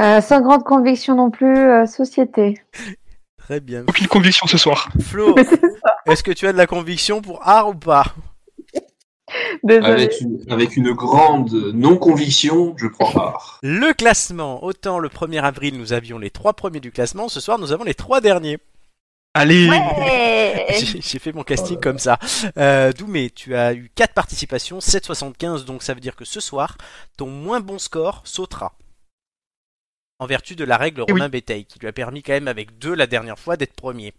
Euh, 0.00 0.20
sans 0.20 0.40
grande 0.40 0.64
conviction 0.64 1.16
non 1.16 1.30
plus, 1.30 1.56
euh, 1.56 1.86
société. 1.86 2.60
Très 3.36 3.60
bien. 3.60 3.84
Aucune 3.88 4.06
conviction 4.06 4.46
ce 4.46 4.58
soir. 4.58 4.88
Flo, 5.00 5.34
est-ce 6.06 6.22
que 6.22 6.32
tu 6.32 6.46
as 6.46 6.52
de 6.52 6.58
la 6.58 6.66
conviction 6.66 7.20
pour 7.20 7.46
art 7.46 7.68
ou 7.68 7.74
pas? 7.74 8.04
Désolée. 9.62 9.86
Avec 9.86 10.20
une, 10.20 10.44
avec 10.48 10.76
une 10.76 10.92
grande 10.92 11.52
non-conviction, 11.74 12.74
je 12.76 12.86
prends 12.86 13.18
art. 13.18 13.58
Le 13.62 13.92
classement. 13.92 14.62
Autant 14.64 14.98
le 14.98 15.08
1er 15.08 15.42
avril, 15.42 15.78
nous 15.78 15.92
avions 15.92 16.18
les 16.18 16.30
trois 16.30 16.54
premiers 16.54 16.80
du 16.80 16.90
classement. 16.90 17.28
Ce 17.28 17.40
soir, 17.40 17.58
nous 17.58 17.72
avons 17.72 17.84
les 17.84 17.94
trois 17.94 18.20
derniers. 18.20 18.58
Allez 19.38 19.68
Ouais. 19.68 20.66
J'ai 21.00 21.18
fait 21.18 21.32
mon 21.32 21.42
casting 21.44 21.78
comme 21.80 21.98
ça. 21.98 22.18
Euh, 22.56 22.92
Doumé, 22.92 23.30
tu 23.30 23.54
as 23.54 23.72
eu 23.74 23.90
4 23.94 24.12
participations, 24.14 24.78
7,75, 24.80 25.64
donc 25.64 25.82
ça 25.82 25.94
veut 25.94 26.00
dire 26.00 26.16
que 26.16 26.24
ce 26.24 26.40
soir, 26.40 26.76
ton 27.16 27.28
moins 27.28 27.60
bon 27.60 27.78
score 27.78 28.20
sautera. 28.24 28.76
En 30.18 30.26
vertu 30.26 30.56
de 30.56 30.64
la 30.64 30.76
règle 30.76 31.02
Eh 31.06 31.12
oui. 31.12 31.20
Romain 31.20 31.28
Béteil, 31.28 31.64
qui 31.64 31.78
lui 31.78 31.86
a 31.88 31.92
permis 31.92 32.22
quand 32.22 32.32
même 32.32 32.48
avec 32.48 32.78
2 32.78 32.94
la 32.94 33.06
dernière 33.06 33.38
fois 33.38 33.56
d'être 33.56 33.74
premier. 33.74 34.12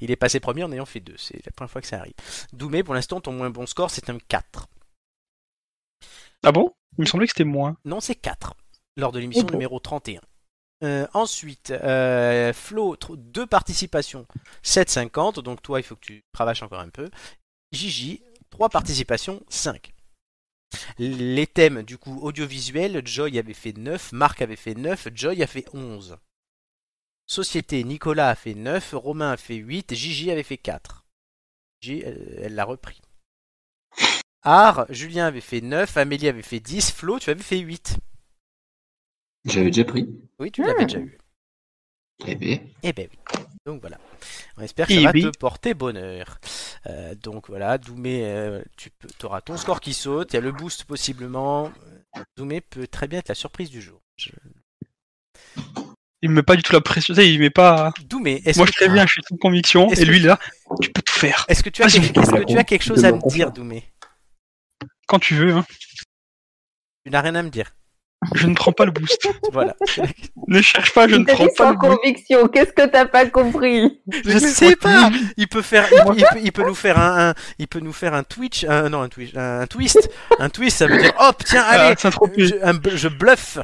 Il 0.00 0.10
est 0.10 0.16
passé 0.16 0.38
premier 0.40 0.62
en 0.62 0.70
ayant 0.72 0.86
fait 0.86 1.00
2, 1.00 1.14
c'est 1.16 1.44
la 1.44 1.52
première 1.52 1.70
fois 1.70 1.80
que 1.80 1.86
ça 1.88 1.98
arrive. 1.98 2.14
Doumé, 2.52 2.82
pour 2.84 2.94
l'instant, 2.94 3.20
ton 3.20 3.32
moins 3.32 3.50
bon 3.50 3.66
score, 3.66 3.90
c'est 3.90 4.08
un 4.10 4.18
4. 4.18 4.68
Ah 6.42 6.52
bon? 6.52 6.74
Il 6.98 7.02
me 7.02 7.06
semblait 7.06 7.26
que 7.26 7.32
c'était 7.32 7.44
moins. 7.44 7.76
Non, 7.84 8.00
c'est 8.00 8.14
4, 8.14 8.54
lors 8.96 9.10
de 9.12 9.18
l'émission 9.18 9.44
Ok. 9.46 9.52
numéro 9.52 9.80
31. 9.80 10.20
Euh, 10.82 11.06
ensuite, 11.14 11.70
euh, 11.70 12.52
Flo, 12.52 12.96
2 12.96 13.46
participations, 13.46 14.26
7,50, 14.62 15.40
donc 15.40 15.62
toi, 15.62 15.80
il 15.80 15.82
faut 15.82 15.96
que 15.96 16.04
tu 16.04 16.24
travailles 16.32 16.62
encore 16.62 16.80
un 16.80 16.90
peu. 16.90 17.10
Gigi, 17.72 18.22
3 18.50 18.68
participations, 18.68 19.42
5. 19.48 19.94
Les 20.98 21.46
thèmes, 21.46 21.82
du 21.82 21.96
coup, 21.96 22.18
audiovisuel, 22.20 23.06
Joy 23.06 23.38
avait 23.38 23.54
fait 23.54 23.76
9, 23.76 24.12
Marc 24.12 24.42
avait 24.42 24.56
fait 24.56 24.74
9, 24.74 25.08
Joy 25.14 25.42
a 25.42 25.46
fait 25.46 25.66
11. 25.72 26.18
Société, 27.26 27.84
Nicolas 27.84 28.30
a 28.30 28.34
fait 28.34 28.54
9, 28.54 28.94
Romain 28.94 29.30
a 29.30 29.36
fait 29.36 29.56
8, 29.56 29.94
Gigi 29.94 30.30
avait 30.30 30.42
fait 30.42 30.58
4. 30.58 31.06
Gigi, 31.80 32.02
elle 32.02 32.54
l'a 32.54 32.64
repris. 32.64 33.00
Art, 34.46 34.84
Julien 34.90 35.26
avait 35.26 35.40
fait 35.40 35.62
9, 35.62 35.96
Amélie 35.96 36.28
avait 36.28 36.42
fait 36.42 36.60
10, 36.60 36.92
Flo, 36.92 37.18
tu 37.18 37.30
avais 37.30 37.42
fait 37.42 37.58
8. 37.58 37.96
J'avais 39.44 39.66
déjà 39.70 39.84
pris. 39.84 40.08
Oui, 40.38 40.50
tu 40.50 40.62
l'avais 40.62 40.86
déjà 40.86 40.98
eu. 40.98 41.18
Eh 42.26 42.34
bien. 42.34 42.58
Eh 42.82 42.92
ben 42.92 43.08
oui. 43.10 43.42
Donc 43.66 43.80
voilà. 43.80 43.98
On 44.56 44.62
espère 44.62 44.86
que 44.86 44.94
ça 44.94 45.00
Eh 45.00 45.04
va 45.04 45.10
oui. 45.12 45.22
te 45.22 45.36
porter 45.38 45.74
bonheur. 45.74 46.38
Euh, 46.86 47.14
donc 47.14 47.48
voilà, 47.48 47.76
Doumé, 47.78 48.24
euh, 48.24 48.62
tu 48.76 48.90
auras 49.24 49.40
ton 49.40 49.56
score 49.56 49.80
qui 49.80 49.94
saute, 49.94 50.32
il 50.32 50.36
y 50.36 50.38
a 50.38 50.42
le 50.42 50.52
boost 50.52 50.84
possiblement. 50.84 51.72
Doumé 52.36 52.60
peut 52.60 52.86
très 52.86 53.08
bien 53.08 53.18
être 53.18 53.28
la 53.28 53.34
surprise 53.34 53.70
du 53.70 53.80
jour. 53.82 54.00
Je- 54.16 54.30
Il 56.22 56.30
me 56.30 56.36
met 56.36 56.42
pas 56.42 56.56
du 56.56 56.62
tout 56.62 56.72
la 56.72 56.80
pression. 56.80 57.12
Il 57.14 57.38
met 57.40 57.50
pas. 57.50 57.92
Doumé, 58.06 58.40
est-ce 58.46 58.58
Moi, 58.58 58.66
que, 58.66 58.72
je 58.72 58.76
préviens, 58.78 59.06
je 59.06 59.12
suis 59.12 59.22
toute 59.22 59.40
conviction. 59.40 59.90
Et 59.90 59.96
que- 59.96 60.02
lui, 60.04 60.20
là, 60.20 60.38
tu 60.80 60.90
peux 60.90 61.02
tout 61.02 61.12
faire. 61.12 61.44
est-ce 61.48 61.62
que 61.62 61.68
tu 61.70 61.82
as, 61.82 61.88
quelque, 61.88 62.12
que 62.12 62.44
tu 62.44 62.56
as 62.58 62.64
quelque 62.64 62.84
chose 62.84 63.04
à 63.04 63.12
me 63.12 63.28
dire. 63.28 63.50
Doumé? 63.52 63.84
Quand 65.06 65.18
tu 65.18 65.34
veux, 65.34 65.52
hein. 65.52 65.66
Tu 67.04 67.10
n'as 67.10 67.20
rien 67.20 67.34
à 67.34 67.42
me 67.42 67.50
dire. 67.50 67.74
Je 68.34 68.46
ne 68.46 68.54
prends 68.54 68.72
pas 68.72 68.84
le 68.84 68.90
boost. 68.92 69.28
Voilà. 69.52 69.74
ne 70.48 70.60
cherche 70.60 70.92
pas, 70.94 71.06
je 71.06 71.16
ne 71.16 71.24
prends 71.24 71.44
dit 71.44 71.50
pas 71.56 71.64
sans 71.64 71.70
le 71.72 71.76
boost. 71.76 71.96
conviction. 72.00 72.48
Qu'est-ce 72.48 72.72
que 72.72 72.86
t'as 72.86 73.04
pas 73.06 73.26
compris? 73.26 74.00
Je 74.24 74.38
sais 74.38 74.74
pas. 74.76 75.10
Il 75.36 75.46
peut 75.48 75.62
faire, 75.62 75.86
il, 75.92 75.98
il 76.18 76.24
peut, 76.24 76.38
il 76.42 76.52
peut 76.52 76.64
nous 76.66 76.74
faire 76.74 76.98
un, 76.98 77.30
un- 77.30 77.34
il 77.58 77.68
peut 77.68 77.80
nous 77.80 77.92
faire 77.92 78.14
un 78.14 78.22
Twitch, 78.24 78.64
un, 78.64 78.88
non 78.88 79.02
un 79.02 79.08
Twitch, 79.08 79.34
un 79.36 79.66
twist, 79.66 80.10
un 80.38 80.48
twist. 80.48 80.78
Ça 80.78 80.86
veut 80.86 80.98
dire, 80.98 81.12
hop, 81.20 81.42
tiens, 81.44 81.62
allez, 81.68 81.94
Ah, 82.02 82.10
plus. 82.32 82.48
je, 82.48 82.54
un 82.62 82.74
je 82.96 83.08
bluffe. 83.08 83.58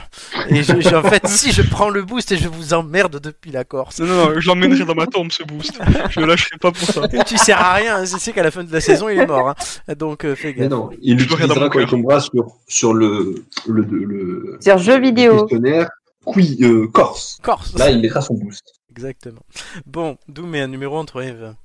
Et 0.49 0.63
je, 0.63 0.81
je- 0.81 0.95
en 0.95 1.03
fait, 1.03 1.27
si 1.27 1.53
je 1.53 1.63
prends 1.63 1.89
le 1.91 2.03
boost 2.03 2.31
et 2.33 2.37
je 2.37 2.49
vous 2.49 2.73
emmerde 2.75 3.21
depuis 3.21 3.51
la 3.51 3.65
Corse. 3.65 3.99
Non, 4.01 4.07
non, 4.07 4.15
non, 4.31 4.41
je 4.41 4.47
l'emmènerai 4.47 4.85
dans 4.85 4.95
ma 4.95 5.07
tombe, 5.07 5.31
ce 5.33 5.43
boost. 5.43 5.79
Je 6.11 6.21
le 6.21 6.27
lâcherai 6.27 6.57
pas 6.61 6.71
pour 6.73 6.89
ça. 6.89 7.03
Et 7.13 7.25
tu 7.25 7.37
sers 7.37 7.59
à 7.61 7.75
rien. 7.75 8.05
Je 8.05 8.17
sais 8.17 8.33
qu'à 8.33 8.43
la 8.43 8.51
fin 8.51 8.63
de 8.65 8.73
la 8.73 8.81
saison, 8.81 9.09
il 9.09 9.19
est 9.19 9.27
mort. 9.27 9.49
hein. 9.51 9.95
Donc 9.97 10.25
euh, 10.25 10.35
fais 10.35 10.49
Mais 10.57 10.63
gaffe. 10.63 10.71
non, 10.71 10.91
il 11.03 11.17
mon 11.17 11.69
quand 11.69 11.81
il 11.81 11.87
tombera 11.87 12.21
sur, 12.21 12.47
sur 12.69 12.95
le, 12.95 13.35
le, 13.69 13.83
le, 13.83 14.50
Sur 14.61 14.79
jeux 14.79 14.99
le 14.99 15.03
vidéo. 15.05 15.41
questionnaire 15.41 15.89
qui, 16.35 16.59
euh, 16.65 16.87
Corse. 16.89 17.39
Corse. 17.43 17.75
Là, 17.79 17.91
il 17.91 18.01
mettra 18.01 18.21
son 18.21 18.35
boost. 18.35 18.81
Exactement. 18.91 19.43
Bon, 19.87 20.19
Doom 20.29 20.55
et 20.55 20.61
un 20.61 20.69
numéro 20.69 20.99
entre 20.99 21.23
et 21.23 21.33
20. 21.33 21.57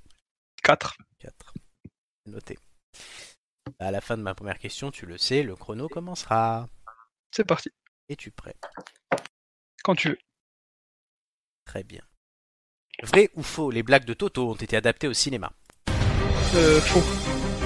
4. 0.63 0.97
4. 1.19 1.53
Noté. 2.27 2.57
À 3.79 3.91
la 3.91 4.01
fin 4.01 4.17
de 4.17 4.21
ma 4.21 4.35
première 4.35 4.59
question, 4.59 4.91
tu 4.91 5.05
le 5.05 5.17
sais, 5.17 5.43
le 5.43 5.55
chrono 5.55 5.87
commencera. 5.87 6.67
C'est 7.31 7.43
parti. 7.45 7.69
Es-tu 8.09 8.31
prêt? 8.31 8.55
Quand 9.83 9.95
tu 9.95 10.09
veux. 10.09 10.17
Très 11.65 11.83
bien. 11.83 12.01
Vrai 13.03 13.29
ou 13.35 13.43
faux, 13.43 13.71
les 13.71 13.83
blagues 13.83 14.05
de 14.05 14.13
Toto 14.13 14.51
ont 14.51 14.55
été 14.55 14.77
adaptées 14.77 15.07
au 15.07 15.13
cinéma? 15.13 15.51
Euh, 16.55 16.79
faux. 16.79 17.03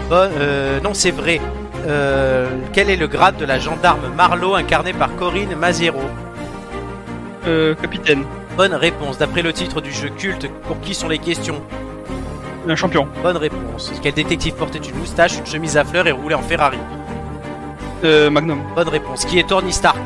Bon, 0.09 0.15
euh, 0.15 0.79
non, 0.79 0.93
c'est 0.93 1.11
vrai. 1.11 1.39
Euh, 1.87 2.47
quel 2.73 2.89
est 2.89 2.95
le 2.97 3.07
grade 3.07 3.37
de 3.37 3.45
la 3.45 3.57
gendarme 3.59 4.01
Marlowe 4.15 4.55
incarnée 4.55 4.93
par 4.93 5.15
Corinne 5.15 5.55
Maziero 5.55 6.01
Euh, 7.47 7.73
capitaine. 7.75 8.23
Bonne 8.57 8.73
réponse. 8.73 9.17
D'après 9.17 9.41
le 9.41 9.53
titre 9.53 9.79
du 9.81 9.91
jeu 9.91 10.09
culte, 10.09 10.49
pour 10.67 10.79
qui 10.81 10.93
sont 10.93 11.07
les 11.07 11.19
questions 11.19 11.61
Un 12.67 12.75
champion. 12.75 13.07
Bonne 13.23 13.37
réponse. 13.37 13.91
Quel 14.03 14.13
détective 14.13 14.53
portait 14.55 14.79
une 14.79 14.97
moustache, 14.97 15.37
une 15.37 15.45
chemise 15.45 15.77
à 15.77 15.85
fleurs 15.85 16.07
et 16.07 16.11
roulait 16.11 16.35
en 16.35 16.41
Ferrari 16.41 16.77
Euh, 18.03 18.29
Magnum. 18.29 18.59
Bonne 18.75 18.89
réponse. 18.89 19.23
Qui 19.25 19.39
est 19.39 19.47
Tony 19.47 19.71
Stark 19.71 19.97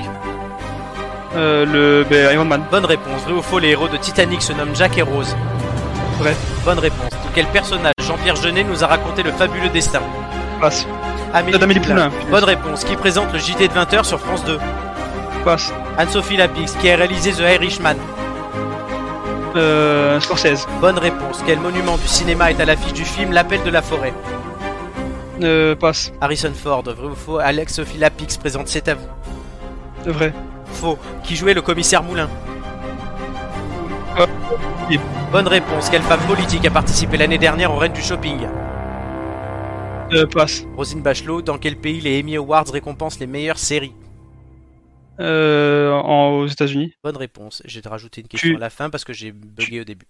Euh, 1.35 1.65
le, 1.65 2.05
ben, 2.07 2.31
Iron 2.33 2.45
Man. 2.45 2.63
Bonne 2.69 2.85
réponse. 2.85 3.23
Vrai 3.23 3.33
ou 3.33 3.41
faux, 3.41 3.57
les 3.59 3.69
héros 3.69 3.87
de 3.87 3.97
Titanic 3.97 4.41
se 4.43 4.53
nomment 4.53 4.75
Jack 4.75 4.97
et 4.99 5.01
Rose 5.01 5.35
Vrai. 6.19 6.35
Bonne 6.63 6.77
réponse. 6.79 7.09
De 7.09 7.29
quel 7.33 7.47
personnage 7.47 7.93
Jean-Pierre 8.07 8.35
Jeunet 8.35 8.63
nous 8.63 8.83
a 8.83 8.87
raconté 8.87 9.23
le 9.23 9.31
fabuleux 9.31 9.69
destin 9.69 10.01
Passe. 10.61 10.85
Amélie, 11.33 11.79
Poulain. 11.79 11.79
Poulain. 11.79 12.11
Bonne 12.29 12.43
réponse. 12.43 12.83
Qui 12.83 12.95
présente 12.95 13.31
le 13.33 13.39
JT 13.39 13.67
de 13.67 13.73
20h 13.73 14.03
sur 14.03 14.19
France 14.19 14.43
2 14.45 14.59
Passe. 15.43 15.73
Anne-Sophie 15.97 16.37
Lapix. 16.37 16.73
Qui 16.73 16.89
a 16.89 16.95
réalisé 16.95 17.31
The 17.31 17.39
Irishman 17.55 17.95
Euh, 19.55 20.19
Scorsese. 20.19 20.67
Bonne 20.81 20.97
réponse. 20.97 21.43
Quel 21.45 21.59
monument 21.59 21.97
du 21.97 22.07
cinéma 22.07 22.51
est 22.51 22.59
à 22.61 22.65
l'affiche 22.65 22.93
du 22.93 23.03
film 23.05 23.31
L'appel 23.31 23.61
de 23.63 23.69
la 23.69 23.81
forêt 23.81 24.13
Euh, 25.41 25.75
passe. 25.75 26.11
Harrison 26.21 26.51
Ford. 26.53 26.83
Vrai 26.85 27.07
ou 27.07 27.15
faux 27.15 27.39
Alex 27.39 27.73
Sophie 27.75 27.97
Lapix 27.97 28.37
présente 28.37 28.67
C'est 28.67 28.87
à 28.87 28.95
vous. 28.95 29.07
Vrai. 30.11 30.33
Faux. 30.73 30.97
Qui 31.23 31.35
jouait 31.35 31.53
le 31.53 31.61
commissaire 31.61 32.03
Moulin 32.03 32.29
Euh, 34.19 34.27
oui. 34.89 34.99
Bonne 35.31 35.47
réponse. 35.47 35.89
Quelle 35.89 36.03
femme 36.03 36.19
politique 36.21 36.65
a 36.65 36.69
participé 36.69 37.17
l'année 37.17 37.39
dernière 37.39 37.73
au 37.73 37.77
Reine 37.77 37.93
du 37.93 38.01
Shopping 38.01 38.47
Euh, 40.13 40.27
passe. 40.27 40.63
Rosine 40.75 41.01
Bachelot. 41.01 41.41
Dans 41.41 41.57
quel 41.57 41.75
pays 41.79 41.99
les 42.01 42.19
Emmy 42.21 42.35
Awards 42.37 42.69
récompensent 42.71 43.19
les 43.19 43.27
meilleures 43.27 43.57
séries 43.59 43.93
Euh, 45.19 45.91
en, 45.91 46.29
aux 46.39 46.47
États-Unis. 46.47 46.93
Bonne 47.03 47.17
réponse. 47.17 47.61
J'ai 47.65 47.81
rajouté 47.81 48.21
une 48.21 48.27
question 48.27 48.49
Tu- 48.49 48.55
à 48.55 48.59
la 48.59 48.69
fin 48.69 48.89
parce 48.89 49.03
que 49.03 49.13
j'ai 49.13 49.31
bugué 49.31 49.81
au 49.81 49.83
début. 49.83 50.07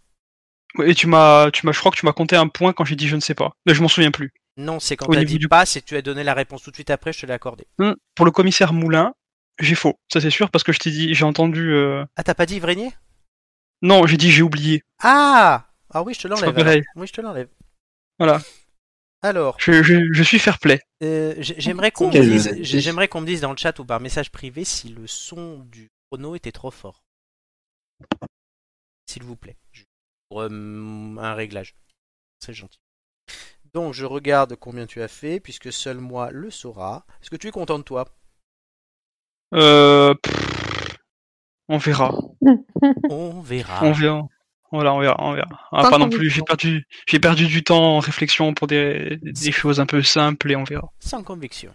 Et 0.84 0.96
tu 0.96 1.08
m'as, 1.08 1.52
tu 1.52 1.66
m'as, 1.66 1.72
je 1.72 1.80
crois 1.80 1.92
que 1.92 1.98
tu 1.98 2.06
m'as 2.06 2.14
compté 2.14 2.36
un 2.36 2.48
point 2.48 2.74
quand 2.74 2.84
j'ai 2.86 2.96
dit 2.96 3.08
je 3.08 3.16
ne 3.16 3.22
sais 3.22 3.36
pas. 3.36 3.52
Mais 3.66 3.74
je 3.76 3.82
m'en 3.82 3.88
souviens 3.88 4.12
plus. 4.12 4.34
Non, 4.58 4.80
c'est 4.80 4.96
quand 4.98 5.08
t'as 5.08 5.24
dit 5.24 5.38
du- 5.40 5.48
pas, 5.48 5.66
c'est 5.66 5.82
que 5.82 5.86
tu 5.86 5.96
as 5.96 6.02
donné 6.02 6.24
la 6.24 6.34
réponse 6.34 6.64
tout 6.64 6.72
de 6.72 6.76
suite 6.76 6.90
après, 6.90 7.14
je 7.14 7.22
te 7.22 7.26
l'ai 7.26 7.34
accordé. 7.34 7.66
Hum, 7.80 7.96
Pour 8.16 8.26
le 8.26 8.32
commissaire 8.32 8.74
Moulin, 8.74 9.14
j'ai 9.60 9.76
faux. 9.76 10.00
Ça 10.12 10.20
c'est 10.22 10.30
sûr 10.32 10.50
parce 10.50 10.64
que 10.64 10.72
je 10.72 10.80
t'ai 10.80 10.90
dit, 10.92 11.14
j'ai 11.14 11.26
entendu. 11.26 11.72
euh, 11.74 12.04
Ah, 12.16 12.24
t'as 12.24 12.34
pas 12.34 12.46
dit 12.46 12.60
Vrenier 12.60 12.92
Non, 13.82 14.06
j'ai 14.08 14.18
dit 14.18 14.32
j'ai 14.32 14.42
oublié. 14.42 14.84
Ah 15.02 15.68
Ah 15.92 16.02
oui, 16.04 16.14
je 16.14 16.22
te 16.22 16.28
l'enlève. 16.28 16.84
Oui, 16.96 17.08
je 17.08 17.14
te 17.14 17.22
l'enlève. 17.22 17.50
Voilà. 18.20 18.42
Alors, 19.24 19.56
Je, 19.60 19.82
je, 19.84 20.12
je 20.12 20.24
suis 20.24 20.38
fair 20.40 20.60
play. 20.60 20.82
euh, 21.02 21.34
j'ai- 21.38 21.56
j'aimerais 21.58 21.92
qu'on 21.92 22.08
me 22.08 22.12
dise, 22.12 22.48
honnêteté. 22.48 22.64
j'ai- 22.66 22.82
j'aimerais 22.82 23.08
qu'on 23.08 23.22
me 23.22 23.26
dise 23.26 23.42
dans 23.42 23.52
le 23.52 23.58
chat 23.58 23.78
ou 23.80 23.86
par 23.86 24.00
message 24.02 24.32
privé 24.32 24.66
si 24.66 24.90
le 24.90 25.08
son 25.08 25.60
du 25.60 25.90
chrono 26.12 26.36
était 26.36 26.52
trop 26.52 26.72
fort. 26.72 27.04
S'il 29.10 29.24
vous 29.24 29.36
plaît. 29.38 29.58
Pour 30.30 30.42
euh, 30.42 30.50
un 30.50 31.34
réglage. 31.36 31.76
C'est 32.40 32.54
gentil. 32.54 32.80
Donc, 33.74 33.94
je 33.94 34.06
regarde 34.06 34.56
combien 34.56 34.86
tu 34.86 35.02
as 35.02 35.08
fait, 35.08 35.40
puisque 35.40 35.72
seul 35.72 35.98
moi 35.98 36.30
le 36.32 36.52
saura. 36.52 37.06
Est-ce 37.22 37.30
que 37.30 37.36
tu 37.38 37.48
es 37.48 37.52
content 37.52 37.80
de 37.80 37.84
toi? 37.84 38.06
Euh, 39.54 40.14
pff, 40.16 40.98
on 41.70 41.78
verra. 41.78 42.14
On 43.10 43.42
verra. 43.42 43.86
On 43.86 43.92
verra. 43.94 44.28
Voilà, 44.74 44.92
on 44.94 45.00
verra, 45.00 45.16
on 45.20 45.34
verra. 45.34 45.50
Ah, 45.72 45.88
pas 45.90 46.00
non 46.00 46.10
plus. 46.10 46.32
J'ai 46.32 46.42
perdu, 46.42 46.88
j'ai 47.08 47.20
perdu 47.20 47.46
du 47.46 47.64
temps 47.64 47.98
en 47.98 48.00
réflexion 48.00 48.56
pour 48.56 48.66
des, 48.66 49.20
des 49.22 49.52
choses 49.52 49.80
un 49.80 49.86
peu 49.86 50.02
simples 50.02 50.52
et 50.52 50.56
on 50.56 50.64
verra. 50.64 50.90
Sans 51.00 51.24
conviction. 51.24 51.72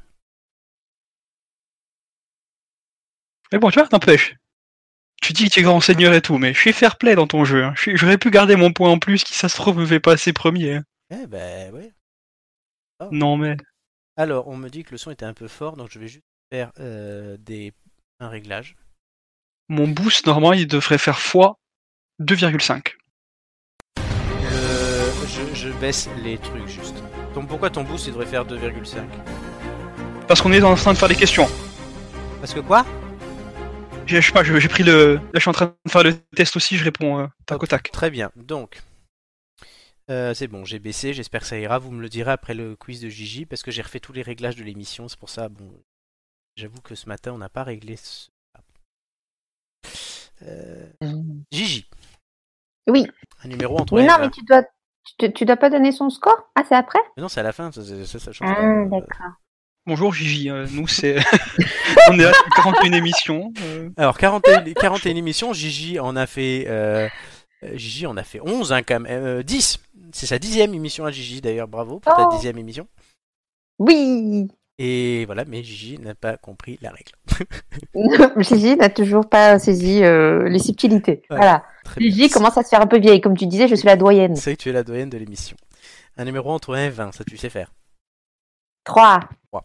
Mais 3.53 3.59
bon, 3.59 3.71
tu 3.71 3.79
vois, 3.79 3.89
n'empêche. 3.93 4.35
Tu 5.23 5.33
dis 5.33 5.45
que 5.45 5.51
tu 5.55 5.61
es 5.61 5.63
grand 5.63 5.81
seigneur 5.81 6.13
et 6.13 6.21
tout, 6.21 6.39
mais 6.39 6.53
je 6.53 6.59
suis 6.59 6.73
fair 6.73 6.99
play 6.99 7.15
dans 7.15 7.27
ton 7.29 7.45
jeu. 7.45 7.65
hein. 7.65 7.75
J'aurais 7.77 8.19
pu 8.19 8.31
garder 8.31 8.57
mon 8.57 8.73
point 8.73 8.91
en 8.91 8.99
plus 8.99 9.23
qui, 9.25 9.35
ça 9.35 9.49
se 9.49 9.57
trouve, 9.57 9.79
me 9.79 9.87
fait 9.87 10.01
passer 10.01 10.33
premier. 10.33 10.75
hein. 10.77 10.85
Eh 11.11 11.27
ben, 11.27 11.73
oui. 11.73 11.93
Non, 13.13 13.37
mais. 13.37 13.57
Alors, 14.17 14.49
on 14.49 14.57
me 14.57 14.69
dit 14.69 14.83
que 14.83 14.91
le 14.91 14.99
son 14.99 15.13
était 15.13 15.25
un 15.25 15.35
peu 15.35 15.47
fort, 15.47 15.77
donc 15.77 15.89
je 15.93 16.01
vais 16.01 16.09
juste 16.09 16.25
faire 16.53 16.73
euh, 16.81 17.37
des... 17.39 17.73
un 18.19 18.29
réglage. 18.29 18.75
Mon 19.69 19.87
boost, 19.87 20.27
normalement, 20.27 20.53
il 20.53 20.67
devrait 20.67 20.99
faire 20.99 21.17
x 21.19 21.37
2,5. 22.21 22.95
Le- 23.97 25.27
Je, 25.27 25.55
je 25.55 25.69
baisse 25.79 26.09
les 26.23 26.39
trucs 26.39 26.67
juste. 26.67 26.97
Donc 27.35 27.49
pourquoi 27.49 27.71
ton 27.71 27.85
boost 27.85 28.07
il 28.07 28.13
devrait 28.13 28.27
faire 28.27 28.45
2,5 28.45 29.07
Parce 30.27 30.41
qu'on 30.41 30.53
est 30.53 30.63
en 30.63 30.75
train 30.75 30.93
de 30.93 30.99
faire 30.99 31.09
des 31.09 31.15
questions. 31.15 31.47
Parce 32.41 32.55
que 32.55 32.61
quoi? 32.61 32.85
J'ai- 34.07 34.21
Je 34.21 34.27
sais 34.27 34.33
pas, 34.33 34.43
j'ai 34.43 34.69
pris 34.69 34.83
le. 34.83 35.15
Là, 35.17 35.21
je 35.35 35.41
suis 35.41 35.49
en 35.51 35.53
train 35.53 35.75
de 35.85 35.91
faire 35.91 36.03
le 36.03 36.15
test 36.35 36.57
aussi, 36.57 36.77
je 36.79 36.85
réponds 36.85 37.19
euh, 37.21 37.27
tac 37.47 37.63
au 37.63 37.67
tac. 37.67 37.91
Très 37.93 38.11
bien, 38.11 38.31
donc. 38.37 38.81
euh, 40.11 40.33
c'est 40.35 40.49
bon, 40.49 40.65
j'ai 40.65 40.79
baissé, 40.79 41.13
j'espère 41.13 41.43
que 41.43 41.47
ça 41.47 41.59
ira. 41.59 41.79
Vous 41.79 41.91
me 41.91 42.01
le 42.01 42.09
direz 42.09 42.31
après 42.33 42.55
le 42.55 42.75
quiz 42.75 43.01
de 43.01 43.09
Gigi, 43.11 43.45
parce 43.45 43.63
que 43.63 43.71
j'ai 43.71 43.83
refait 43.83 44.01
tous 44.01 44.13
les 44.15 44.23
réglages 44.23 44.57
de 44.57 44.65
l'émission. 44.65 45.09
C'est 45.09 45.19
pour 45.19 45.29
ça, 45.31 45.49
bon. 45.49 45.71
J'avoue 46.57 46.81
que 46.81 46.95
ce 46.95 47.07
matin, 47.07 47.33
on 47.33 47.39
n'a 47.39 47.51
pas 47.51 47.63
réglé 47.65 47.97
ce. 47.97 48.29
Euh, 50.43 50.87
Gigi, 51.51 51.89
Oui. 52.89 53.07
un 53.45 53.49
numéro 53.49 53.79
entre 53.79 53.95
Mais 53.97 54.07
non, 54.07 54.15
mais 54.21 54.31
tu 54.31 54.43
dois, 54.45 54.63
tu, 55.19 55.33
tu 55.33 55.45
dois 55.45 55.57
pas 55.57 55.71
donner 55.71 55.93
son 55.93 56.11
score? 56.11 56.51
Ah, 56.55 56.63
c'est 56.69 56.75
après? 56.77 57.01
Mais 57.17 57.23
non, 57.23 57.29
c'est 57.29 57.41
à 57.41 57.45
la 57.45 57.53
fin, 57.53 57.73
ça, 57.73 57.83
ça, 57.85 58.05
ça, 58.07 58.19
ça 58.19 58.33
change 58.33 58.49
Ah, 58.51 58.55
pas. 58.55 58.63
Euh, 58.63 58.89
d'accord. 58.89 59.33
Bonjour 59.87 60.13
Gigi, 60.13 60.51
euh, 60.51 60.67
nous 60.73 60.87
c'est. 60.87 61.17
on 62.11 62.19
est 62.19 62.25
à 62.27 62.33
41 62.55 62.93
émissions. 62.93 63.53
euh, 63.63 63.89
Alors, 63.97 64.19
41, 64.19 64.75
41 64.75 65.17
émissions, 65.17 65.53
Gigi 65.55 65.99
en 65.99 66.15
a 66.15 66.27
fait. 66.27 66.67
euh, 66.69 67.09
Gigi 67.75 68.07
en 68.07 68.17
a 68.17 68.23
fait 68.23 68.41
11, 68.41 68.73
hein, 68.73 68.83
quand 68.83 69.01
même. 69.01 69.07
euh, 69.25 69.43
10 69.43 69.81
C'est 70.13 70.27
sa 70.27 70.39
dixième 70.39 70.75
émission 70.75 71.07
à 71.07 71.11
Gigi, 71.11 71.41
d'ailleurs, 71.41 71.69
bravo 71.69 72.01
pour 72.01 72.15
ta 72.15 72.25
Oh. 72.27 72.31
dixième 72.31 72.59
émission. 72.59 72.87
Oui 73.79 74.49
Et 74.81 75.25
voilà, 75.27 75.45
mais 75.45 75.63
Gigi 75.65 75.99
n'a 75.99 76.15
pas 76.15 76.37
compris 76.37 76.79
la 76.81 76.91
règle. 76.91 77.13
Gigi 78.43 78.77
n'a 78.77 78.89
toujours 78.89 79.29
pas 79.29 79.59
saisi 79.59 80.05
euh, 80.05 80.49
les 80.49 80.61
subtilités. 80.61 81.23
Voilà. 81.29 81.65
Bien. 81.97 82.11
Gigi 82.11 82.31
commence 82.31 82.57
à 82.57 82.63
se 82.63 82.69
faire 82.69 82.81
un 82.81 82.87
peu 82.87 82.99
vieille. 82.99 83.21
Comme 83.21 83.37
tu 83.37 83.47
disais, 83.47 83.67
je 83.67 83.75
suis 83.75 83.87
la 83.87 83.97
doyenne. 83.97 84.37
C'est 84.37 84.57
que 84.57 84.63
tu 84.63 84.69
es 84.69 84.73
la 84.73 84.85
doyenne 84.85 85.11
de 85.11 85.19
l'émission. 85.19 85.57
Un 86.17 86.25
numéro 86.25 86.51
entre 86.51 86.75
1 86.75 86.85
et 86.85 86.91
20, 86.91 87.13
ça 87.13 87.25
tu 87.25 87.37
sais 87.37 87.51
faire. 87.51 87.73
3. 88.85 89.21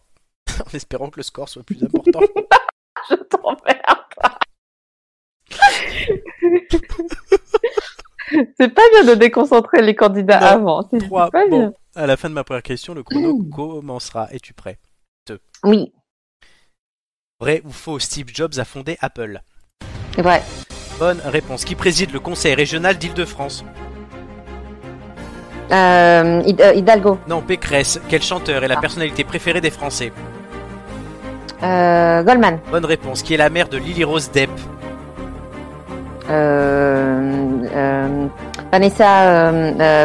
En 0.60 0.70
espérant 0.76 1.10
que 1.10 1.16
le 1.16 1.24
score 1.24 1.48
soit 1.48 1.64
plus 1.64 1.82
important. 1.82 2.20
Je 3.10 3.14
t'emmerde. 3.16 3.78
C'est 8.58 8.68
pas 8.72 8.82
bien 8.92 9.04
de 9.14 9.14
déconcentrer 9.18 9.82
les 9.82 9.94
candidats 9.96 10.38
Non, 10.40 10.46
avant. 10.46 10.88
C'est 10.90 10.98
Trois. 10.98 11.30
pas 11.30 11.46
bien. 11.48 11.72
À 11.96 12.06
la 12.06 12.16
fin 12.16 12.28
de 12.28 12.34
ma 12.34 12.44
première 12.44 12.62
question, 12.62 12.94
le 12.94 13.02
chrono 13.02 13.42
commencera. 13.54 14.28
Es-tu 14.32 14.54
prêt? 14.54 14.78
Oui, 15.64 15.92
Vrai 17.40 17.62
ou 17.64 17.72
faux 17.72 17.98
Steve 17.98 18.28
Jobs 18.32 18.58
a 18.58 18.64
fondé 18.64 18.96
Apple? 19.00 19.40
Vrai. 20.16 20.42
Bonne 20.98 21.20
réponse. 21.24 21.64
Qui 21.64 21.74
préside 21.74 22.12
le 22.12 22.20
conseil 22.20 22.54
régional 22.54 22.96
d'Île-de-France? 22.96 23.64
Euh, 25.72 26.42
euh, 26.60 26.74
Hidalgo. 26.74 27.18
Non, 27.28 27.42
Pécresse. 27.42 28.00
Quel 28.08 28.22
chanteur 28.22 28.62
est 28.62 28.68
la 28.68 28.76
personnalité 28.76 29.24
préférée 29.24 29.60
des 29.60 29.70
Français? 29.70 30.12
Euh, 31.62 32.22
Goldman. 32.22 32.60
Bonne 32.70 32.84
réponse. 32.84 33.22
Qui 33.22 33.34
est 33.34 33.38
la 33.38 33.50
mère 33.50 33.68
de 33.68 33.78
Lily 33.78 34.04
Rose 34.04 34.30
Depp? 34.30 34.50
Euh, 36.30 37.58
Vanessa 38.70 39.52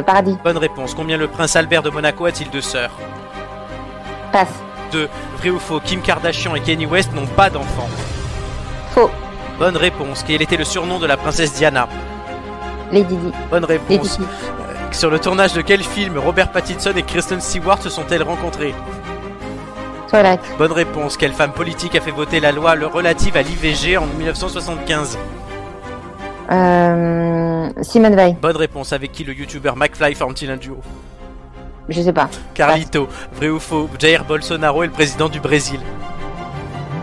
Paradis. 0.05 0.37
Bonne 0.43 0.57
réponse. 0.57 0.95
Combien 0.95 1.17
le 1.17 1.27
prince 1.27 1.55
Albert 1.55 1.83
de 1.83 1.89
Monaco 1.89 2.25
a-t-il 2.25 2.49
de 2.49 2.61
sœurs? 2.61 2.97
Passe. 4.31 4.49
2. 4.91 5.07
Vrai 5.37 5.49
ou 5.49 5.59
faux 5.59 5.79
Kim 5.79 6.01
Kardashian 6.01 6.55
et 6.55 6.61
Kanye 6.61 6.85
West 6.85 7.13
n'ont 7.13 7.27
pas 7.27 7.49
d'enfants 7.49 7.89
Faux. 8.91 9.09
Bonne 9.57 9.77
réponse. 9.77 10.23
Quel 10.25 10.41
était 10.41 10.57
le 10.57 10.63
surnom 10.63 10.99
de 10.99 11.05
la 11.05 11.17
princesse 11.17 11.53
Diana? 11.53 11.87
Lady 12.91 13.15
Di. 13.15 13.31
Bonne 13.51 13.65
réponse. 13.65 14.17
Di. 14.19 14.25
Sur 14.91 15.09
le 15.11 15.19
tournage 15.19 15.53
de 15.53 15.61
quel 15.61 15.83
film 15.83 16.17
Robert 16.17 16.51
Pattinson 16.51 16.93
et 16.95 17.03
Kristen 17.03 17.39
Stewart 17.41 17.81
se 17.81 17.89
sont-elles 17.89 18.23
rencontrées? 18.23 18.73
Twilight. 20.09 20.39
Bonne 20.57 20.71
réponse. 20.71 21.17
Quelle 21.17 21.33
femme 21.33 21.51
politique 21.51 21.95
a 21.95 22.01
fait 22.01 22.09
voter 22.11 22.39
la 22.39 22.51
loi 22.51 22.73
relative 22.91 23.37
à 23.37 23.43
l'IVG 23.43 23.97
en 23.97 24.07
1975 24.07 25.17
Euh, 26.51 27.69
Simone 27.83 28.15
Veil. 28.15 28.35
Bonne 28.41 28.57
réponse. 28.57 28.91
Avec 28.93 29.11
qui 29.11 29.23
le 29.23 29.33
youtubeur 29.33 29.75
McFly 29.75 30.15
forme-t-il 30.15 30.49
un 30.49 30.57
duo? 30.57 30.77
Je 31.89 32.01
sais 32.01 32.13
pas. 32.13 32.29
Carlito. 32.53 33.07
Vrai 33.33 33.49
ou 33.49 33.59
faux 33.59 33.89
Jair 33.99 34.23
Bolsonaro 34.25 34.83
est 34.83 34.87
le 34.87 34.93
président 34.93 35.27
du 35.29 35.39
Brésil 35.39 35.79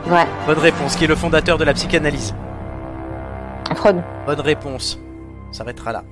Ouais. 0.09 0.25
Bonne 0.47 0.59
réponse. 0.59 0.95
Qui 0.97 1.05
est 1.05 1.09
le 1.09 1.17
fondateur 1.17 1.59
de 1.59 1.65
la 1.65 1.75
psychanalyse 1.75 2.35
Freud. 3.75 4.03
Bonne 4.27 4.41
réponse. 4.41 4.99
On 5.49 5.53
s'arrêtera 5.53 5.93
là. 5.93 6.05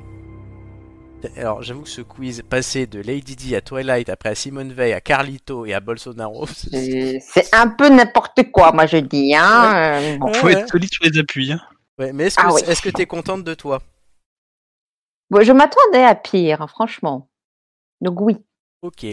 Alors, 1.39 1.63
j'avoue 1.63 1.83
que 1.83 1.89
ce 1.89 2.03
quiz 2.03 2.43
passé 2.51 2.87
de 2.87 3.01
Lady 3.01 3.35
Di 3.35 3.57
à 3.57 3.63
Twilight, 3.63 4.11
après 4.11 4.29
à 4.31 4.35
Simone 4.35 4.73
Veil, 4.73 4.93
à 4.93 5.01
Carlito 5.01 5.65
et 5.65 5.73
à 5.73 5.81
Bolsonaro, 5.81 6.47
c'est- 6.71 7.55
un 7.55 7.69
peu 7.69 7.89
n'importe 7.89 8.51
quoi, 8.53 8.73
moi 8.73 8.85
je 8.85 8.99
dis. 8.99 9.35
Hein. 9.35 10.19
Bon. 10.19 10.31
Faut 10.35 10.47
Ouais. 10.49 10.53
être 10.53 10.69
solide 10.69 10.93
sur 10.93 11.05
les 11.05 11.19
appuis. 11.19 11.53
hein. 11.53 11.61
Ouais, 11.99 12.13
mais 12.13 12.25
est-ce 12.25 12.37
que 12.37 12.43
Ah 12.45 12.53
oui. 12.53 12.61
est-ce 12.67 12.83
que 12.83 12.91
t'es 12.91 13.07
contente 13.07 13.43
de 13.45 13.55
toi? 13.55 13.81
Bon, 15.31 15.41
je 15.43 15.53
m'attendais 15.53 16.05
à 16.05 16.15
pire, 16.15 16.67
franchement. 16.69 17.29
Donc 18.03 18.21
oui. 18.21 18.37
Ok. 18.85 19.07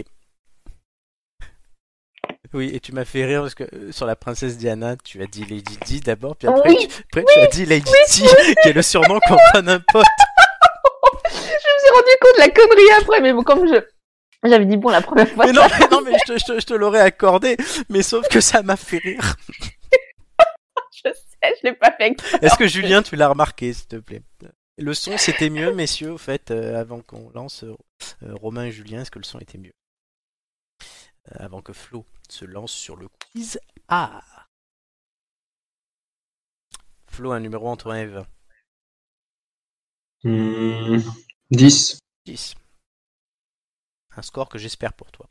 Oui, 2.52 2.70
et 2.74 2.80
tu 2.80 2.92
m'as 2.92 3.06
fait 3.06 3.24
rire 3.24 3.40
parce 3.40 3.54
que 3.54 3.64
euh, 3.72 3.90
sur 3.90 4.04
la 4.04 4.14
princesse 4.16 4.58
Diana, 4.58 4.96
tu 5.02 5.22
as 5.22 5.26
dit 5.26 5.46
Lady 5.46 5.78
Di 5.86 6.00
d'abord, 6.00 6.36
puis 6.36 6.46
après, 6.46 6.68
Oui, 6.68 6.86
tu, 6.86 7.00
après 7.18 7.24
tu 7.32 7.38
as 7.40 7.46
dit 7.46 7.64
Lady 7.64 7.90
Di, 8.10 8.22
qui 8.62 8.68
est 8.68 8.74
le 8.74 8.82
surnom 8.82 9.18
qu'on 9.26 9.38
donne 9.54 9.70
un 9.70 9.80
pote. 9.90 10.04
Je 11.24 11.38
me 11.38 11.78
suis 11.78 11.90
rendu 11.94 12.10
compte 12.20 12.34
de 12.34 12.40
la 12.40 12.48
connerie 12.50 13.00
après, 13.00 13.20
mais 13.22 13.32
bon, 13.32 13.42
comme 13.42 13.66
je. 13.66 13.80
J'avais 14.46 14.66
dit 14.66 14.76
bon 14.76 14.90
la 14.90 15.00
première 15.00 15.28
fois. 15.30 15.46
Mais 15.46 15.52
non, 15.52 15.62
mais, 15.80 15.86
non, 15.90 16.00
mais 16.02 16.12
je 16.18 16.32
te, 16.34 16.38
je 16.38 16.44
te- 16.44 16.60
je 16.60 16.66
te 16.66 16.74
l'aurais 16.74 17.00
accordé, 17.00 17.56
mais 17.88 18.02
sauf 18.02 18.28
que 18.28 18.40
ça 18.42 18.62
m'a 18.62 18.76
fait 18.76 18.98
rire. 18.98 19.36
Je 21.04 21.10
sais, 21.10 21.54
je 21.62 21.66
l'ai 21.68 21.72
pas 21.74 21.90
fait. 21.92 22.14
Est-ce 22.42 22.56
que 22.56 22.68
Julien, 22.68 23.02
tu 23.02 23.16
l'as 23.16 23.26
remarqué, 23.28 23.72
s'il 23.72 23.86
te 23.88 23.96
plaît? 23.96 24.22
Le 24.78 24.94
son, 24.94 25.16
c'était 25.18 25.50
mieux, 25.50 25.72
messieurs, 25.74 26.12
au 26.12 26.18
fait, 26.18 26.50
euh, 26.50 26.80
avant 26.80 27.02
qu'on 27.02 27.30
lance 27.30 27.64
euh, 27.64 27.76
euh, 28.22 28.34
Romain 28.34 28.64
et 28.64 28.72
Julien, 28.72 29.02
est-ce 29.02 29.10
que 29.10 29.18
le 29.18 29.24
son 29.24 29.38
était 29.38 29.58
mieux? 29.58 29.72
Euh, 31.30 31.36
Avant 31.38 31.62
que 31.62 31.72
Flo 31.72 32.06
se 32.28 32.44
lance 32.44 32.72
sur 32.72 32.96
le 32.96 33.08
quiz. 33.08 33.60
Ah 33.88 34.22
Flo, 37.06 37.32
un 37.32 37.40
numéro 37.40 37.68
entre 37.68 37.90
1 37.90 37.96
et 37.96 38.06
20. 38.06 38.26
Hmm, 40.24 40.98
10. 41.50 41.98
10. 42.24 42.54
Un 44.16 44.22
score 44.22 44.48
que 44.48 44.58
j'espère 44.58 44.94
pour 44.94 45.10
toi. 45.12 45.28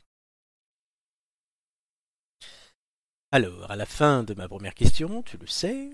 Alors, 3.32 3.70
à 3.70 3.76
la 3.76 3.86
fin 3.86 4.22
de 4.22 4.34
ma 4.34 4.46
première 4.46 4.74
question, 4.74 5.22
tu 5.22 5.38
le 5.38 5.46
sais, 5.46 5.90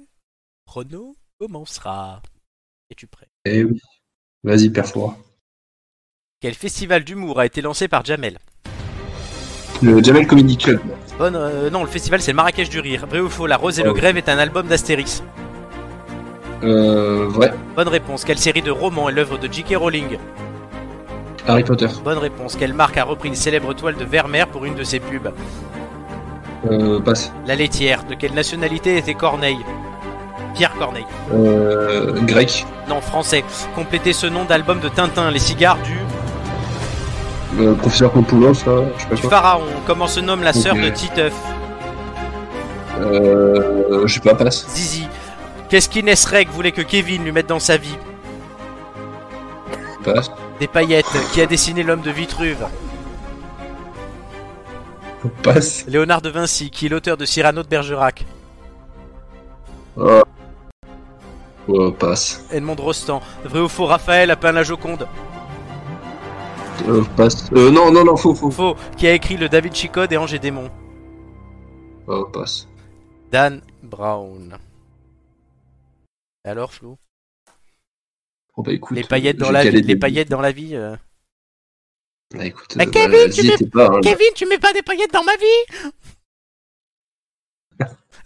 chrono 0.66 1.16
commencera. 1.39 2.20
Es-tu 2.90 3.06
prêt? 3.06 3.27
Eh 3.44 3.65
oui. 3.65 3.81
Vas-y, 4.44 4.70
perfora. 4.70 5.16
Quel 6.40 6.55
festival 6.55 7.05
d'humour 7.05 7.40
a 7.40 7.47
été 7.47 7.60
lancé 7.60 7.89
par 7.89 8.05
Jamel? 8.05 8.39
Le 9.82 10.02
Jamel 10.02 10.27
Comedy 10.27 10.56
Club. 10.56 10.81
Bonne, 11.19 11.36
euh, 11.36 11.70
non, 11.70 11.82
le 11.82 11.89
festival 11.89 12.20
c'est 12.20 12.31
le 12.31 12.36
Marrakech 12.36 12.69
du 12.70 12.81
Rire. 12.81 13.06
Vrai 13.06 13.20
ou 13.20 13.28
faux, 13.28 13.47
La 13.47 13.56
Rose 13.56 13.78
et 13.78 13.82
le. 13.82 13.93
Grève 13.93 14.16
est 14.16 14.28
un 14.28 14.39
album 14.39 14.66
d'Astérix. 14.66 15.23
Euh, 16.62 17.28
vrai. 17.28 17.52
Bonne 17.77 17.89
réponse. 17.89 18.24
Quelle 18.24 18.39
série 18.39 18.62
de 18.62 18.70
romans 18.70 19.09
est 19.09 19.12
l'œuvre 19.12 19.39
de 19.39 19.52
J.K. 19.52 19.77
Rowling? 19.77 20.19
Harry 21.47 21.65
Potter. 21.65 21.89
Bonne 22.02 22.19
réponse. 22.19 22.56
Quelle 22.56 22.74
marque 22.74 22.97
a 22.97 23.05
repris 23.05 23.28
une 23.28 23.35
célèbre 23.35 23.74
toile 23.74 23.97
de 23.97 24.05
Vermeer 24.05 24.48
pour 24.48 24.65
une 24.65 24.74
de 24.74 24.85
ses 24.85 25.01
pubs? 25.01 25.32
Euh, 26.70 27.01
passe. 27.01 27.32
La 27.47 27.55
laitière. 27.55 28.05
De 28.05 28.15
quelle 28.15 28.35
nationalité 28.35 28.97
était 28.97 29.15
Corneille? 29.15 29.65
Pierre 30.59 30.75
Corneille. 30.77 31.07
Euh, 31.33 32.21
grec. 32.23 32.67
Non, 32.89 33.01
français. 33.01 33.45
Complétez 33.77 34.13
ce 34.13 34.27
nom 34.27 34.45
d'album 34.45 34.81
de 34.81 34.89
Tintin. 34.89 35.31
Les 35.31 35.39
cigares 35.39 35.79
du, 35.85 35.97
Euh, 37.61 37.75
professeur 37.75 38.11
Popoulos, 38.11 38.53
là, 38.67 38.83
je 38.97 39.03
sais 39.03 39.09
pas 39.09 39.15
du 39.15 39.21
quoi. 39.23 39.31
pharaon. 39.31 39.63
Comment 39.87 40.07
se 40.09 40.19
nomme 40.21 40.43
la 40.43 40.53
sœur 40.53 40.75
de 40.75 40.89
Titeuf 40.91 41.33
Euh, 43.01 44.07
je 44.07 44.13
sais 44.15 44.21
pas, 44.21 44.35
passe. 44.35 44.67
Zizi. 44.69 45.07
Qu'est-ce 45.69 45.89
qu'Inès 45.89 46.25
Reg 46.27 46.49
voulait 46.51 46.73
que 46.73 46.83
Kevin 46.83 47.23
lui 47.25 47.31
mette 47.33 47.47
dans 47.47 47.61
sa 47.61 47.77
vie 47.77 47.97
Passe. 50.03 50.31
Des 50.59 50.67
paillettes. 50.67 51.07
Qui 51.33 51.41
a 51.41 51.47
dessiné 51.47 51.85
l'homme 51.85 52.01
de 52.01 52.11
Vitruve 52.11 52.67
Passe. 55.45 55.85
Léonard 55.87 56.21
de 56.21 56.31
Vinci. 56.31 56.71
Qui 56.71 56.87
est 56.87 56.89
l'auteur 56.89 57.17
de 57.17 57.25
Cyrano 57.25 57.63
de 57.63 57.69
Bergerac 57.69 58.25
Euh, 59.99 60.23
euh, 61.69 61.90
passe. 61.90 62.45
Edmond 62.53 62.77
Rostand. 62.77 63.20
Vrai 63.45 63.61
ou 63.61 63.69
faux, 63.69 63.86
Raphaël 63.86 64.31
a 64.31 64.36
peint 64.36 64.53
la 64.53 64.62
Joconde 64.62 65.07
Euh, 66.89 67.03
passe. 67.16 67.51
Euh, 67.53 67.70
non, 67.70 67.90
non, 67.90 68.05
non, 68.05 68.16
faux, 68.16 68.35
faux. 68.35 68.51
Faux. 68.51 68.77
Qui 68.97 69.07
a 69.07 69.12
écrit 69.12 69.36
le 69.36 69.49
David 69.49 69.74
Chicode 69.74 70.12
et 70.12 70.16
Ange 70.16 70.32
et 70.35 70.39
Démon 70.39 70.70
Euh, 72.09 72.24
passe. 72.32 72.66
Dan 73.31 73.61
Brown. 73.82 74.57
Alors, 76.45 76.73
Flo 76.73 76.99
Oh, 78.57 78.62
bah, 78.62 78.73
écoute, 78.73 78.97
Les 78.97 79.05
paillettes 79.05 79.36
dans 79.36 79.51
la 79.53 79.65
vie. 79.65 79.82
Les 79.82 79.97
paillettes 79.97 80.31
dans 80.31 80.40
la 80.40 80.51
vie. 80.53 80.74
euh. 80.74 80.97
Bah, 82.35 82.45
écoute, 82.45 82.74
Mais 82.77 82.86
euh, 82.86 82.90
Kevin, 82.90 83.11
bah, 83.12 83.24
tu 83.32 83.40
j'y 83.43 83.49
mets- 83.49 83.55
étais 83.55 83.66
pas, 83.69 83.86
hein. 83.86 84.01
Kevin, 84.03 84.27
tu 84.35 84.47
mets 84.47 84.59
pas 84.59 84.73
des 84.73 84.82
paillettes 84.82 85.12
dans 85.12 85.23
ma 85.24 85.36
vie? 85.36 85.90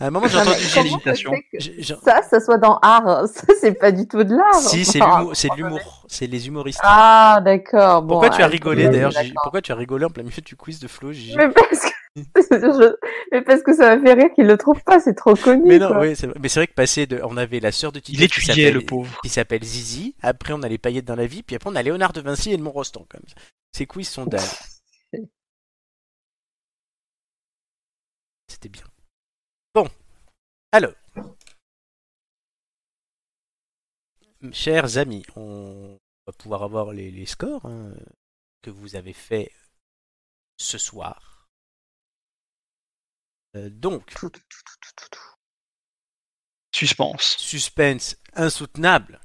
À 0.02 0.06
un 0.06 0.10
moment, 0.10 0.26
j'ai 0.26 0.36
Ah, 0.38 0.42
entendu. 0.42 0.56
comment 0.74 1.36
j'ai- 1.54 1.82
ça 1.84 1.96
Ça, 2.04 2.22
ça 2.28 2.40
soit 2.40 2.58
dans 2.58 2.76
art. 2.82 3.28
Ça, 3.32 3.46
c'est 3.60 3.72
pas 3.74 3.92
du 3.92 4.08
tout 4.08 4.24
de 4.24 4.34
l'art. 4.34 4.54
Si, 4.60 4.84
c'est 4.84 5.00
Enfin, 5.00 5.18
l'humour. 5.20 5.36
C'est 5.36 5.48
de 5.48 5.54
l'humour. 5.54 6.04
C'est 6.08 6.26
les 6.26 6.48
humoristes. 6.48 6.80
Ah, 6.82 7.40
d'accord. 7.44 8.02
Bon, 8.02 8.14
Pourquoi 8.14 8.30
tu 8.30 8.42
as 8.42 8.48
rigolé 8.48 8.88
d'ailleurs 8.88 9.12
Pourquoi 9.44 9.62
tu 9.62 9.70
as 9.70 9.76
rigolé 9.76 10.04
en 10.04 10.10
plein 10.10 10.24
milieu 10.24 10.42
du 10.44 10.56
quiz 10.56 10.80
de 10.80 10.88
Flo 10.88 11.12
Gigi? 11.12 11.36
Mais 11.36 11.48
parce 11.50 11.78
que, 11.80 11.88
je- 12.50 12.96
mais 13.30 13.42
parce 13.42 13.62
que 13.62 13.72
ça 13.76 13.94
m'a 13.96 14.02
fait 14.02 14.14
rire 14.14 14.30
qu'il 14.34 14.46
le 14.48 14.58
trouve 14.58 14.82
pas, 14.82 14.98
c'est 14.98 15.14
trop 15.14 15.34
connu. 15.36 15.62
Mais 15.66 15.78
non, 15.78 15.86
quoi. 15.88 16.00
oui, 16.00 16.16
c'est 16.16 16.26
vrai. 16.26 16.36
Mais 16.40 16.48
c'est 16.48 16.58
vrai 16.58 16.66
que 16.66 16.74
passer 16.74 17.06
de, 17.06 17.20
on 17.22 17.36
avait 17.36 17.60
la 17.60 17.70
sœur 17.70 17.92
de 17.92 18.00
Tito 18.00 18.20
Il 18.20 18.28
qui 18.28 18.40
s'appelle 18.44 18.74
le 18.74 18.80
pauvre. 18.84 19.20
qui 19.22 19.28
s'appelle 19.28 19.62
Zizi. 19.62 20.16
Après, 20.20 20.52
on 20.52 20.62
a 20.64 20.68
les 20.68 20.78
paillettes 20.78 21.04
dans 21.04 21.14
la 21.14 21.26
vie. 21.26 21.44
Puis 21.44 21.54
après, 21.54 21.70
on 21.70 21.76
a 21.76 21.82
Léonard 21.82 22.12
de 22.12 22.20
Vinci 22.22 22.52
et 22.52 22.60
Rostand. 22.60 23.06
Comme 23.08 23.22
ça. 23.28 23.34
Ces 23.72 23.86
quiz 23.86 24.08
sont 24.08 24.26
dingues. 24.26 24.40
C'était 28.48 28.68
bien. 28.68 28.82
Alors, 30.74 30.94
chers 34.52 34.96
amis, 34.96 35.22
on 35.36 35.98
va 36.26 36.32
pouvoir 36.32 36.62
avoir 36.62 36.92
les, 36.92 37.10
les 37.10 37.26
scores 37.26 37.66
hein, 37.66 37.92
que 38.62 38.70
vous 38.70 38.96
avez 38.96 39.12
fait 39.12 39.52
ce 40.56 40.78
soir. 40.78 41.50
Euh, 43.56 43.68
donc, 43.68 44.14
Suspense. 46.74 47.36
suspense 47.36 48.16
insoutenable. 48.32 49.20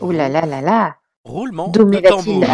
Ouh 0.00 0.10
là 0.10 0.30
là 0.30 0.46
là 0.46 0.62
là. 0.62 0.96
Roulement 1.24 1.68
de 1.68 2.00
tambour. 2.00 2.44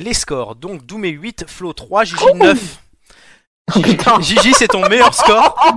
Les 0.00 0.14
scores, 0.14 0.56
donc 0.56 0.86
Doumé 0.86 1.10
8, 1.10 1.44
Flo 1.46 1.74
3, 1.74 2.04
Gigi 2.04 2.24
9. 2.34 2.78
Oh, 3.76 3.80
putain. 3.82 4.18
Gigi, 4.20 4.54
c'est 4.54 4.68
ton 4.68 4.88
meilleur 4.88 5.12
score. 5.12 5.54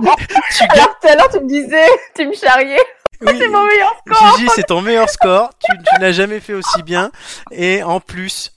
tu 0.56 0.66
gagnes. 0.66 0.86
Tout 1.00 1.08
à 1.08 1.14
l'heure, 1.14 1.28
tu 1.28 1.40
me 1.40 1.46
disais, 1.46 1.86
tu 2.16 2.26
me 2.26 2.32
charriais. 2.32 2.80
Oui. 3.20 3.34
C'est 3.38 3.48
mon 3.48 3.66
meilleur 3.66 3.94
score. 4.06 4.36
Gigi, 4.38 4.48
c'est 4.54 4.62
ton 4.62 4.80
meilleur 4.80 5.10
score. 5.10 5.50
Tu, 5.62 5.76
tu 5.76 6.00
n'as 6.00 6.12
jamais 6.12 6.40
fait 6.40 6.54
aussi 6.54 6.82
bien. 6.82 7.10
Et 7.52 7.82
en 7.82 8.00
plus, 8.00 8.52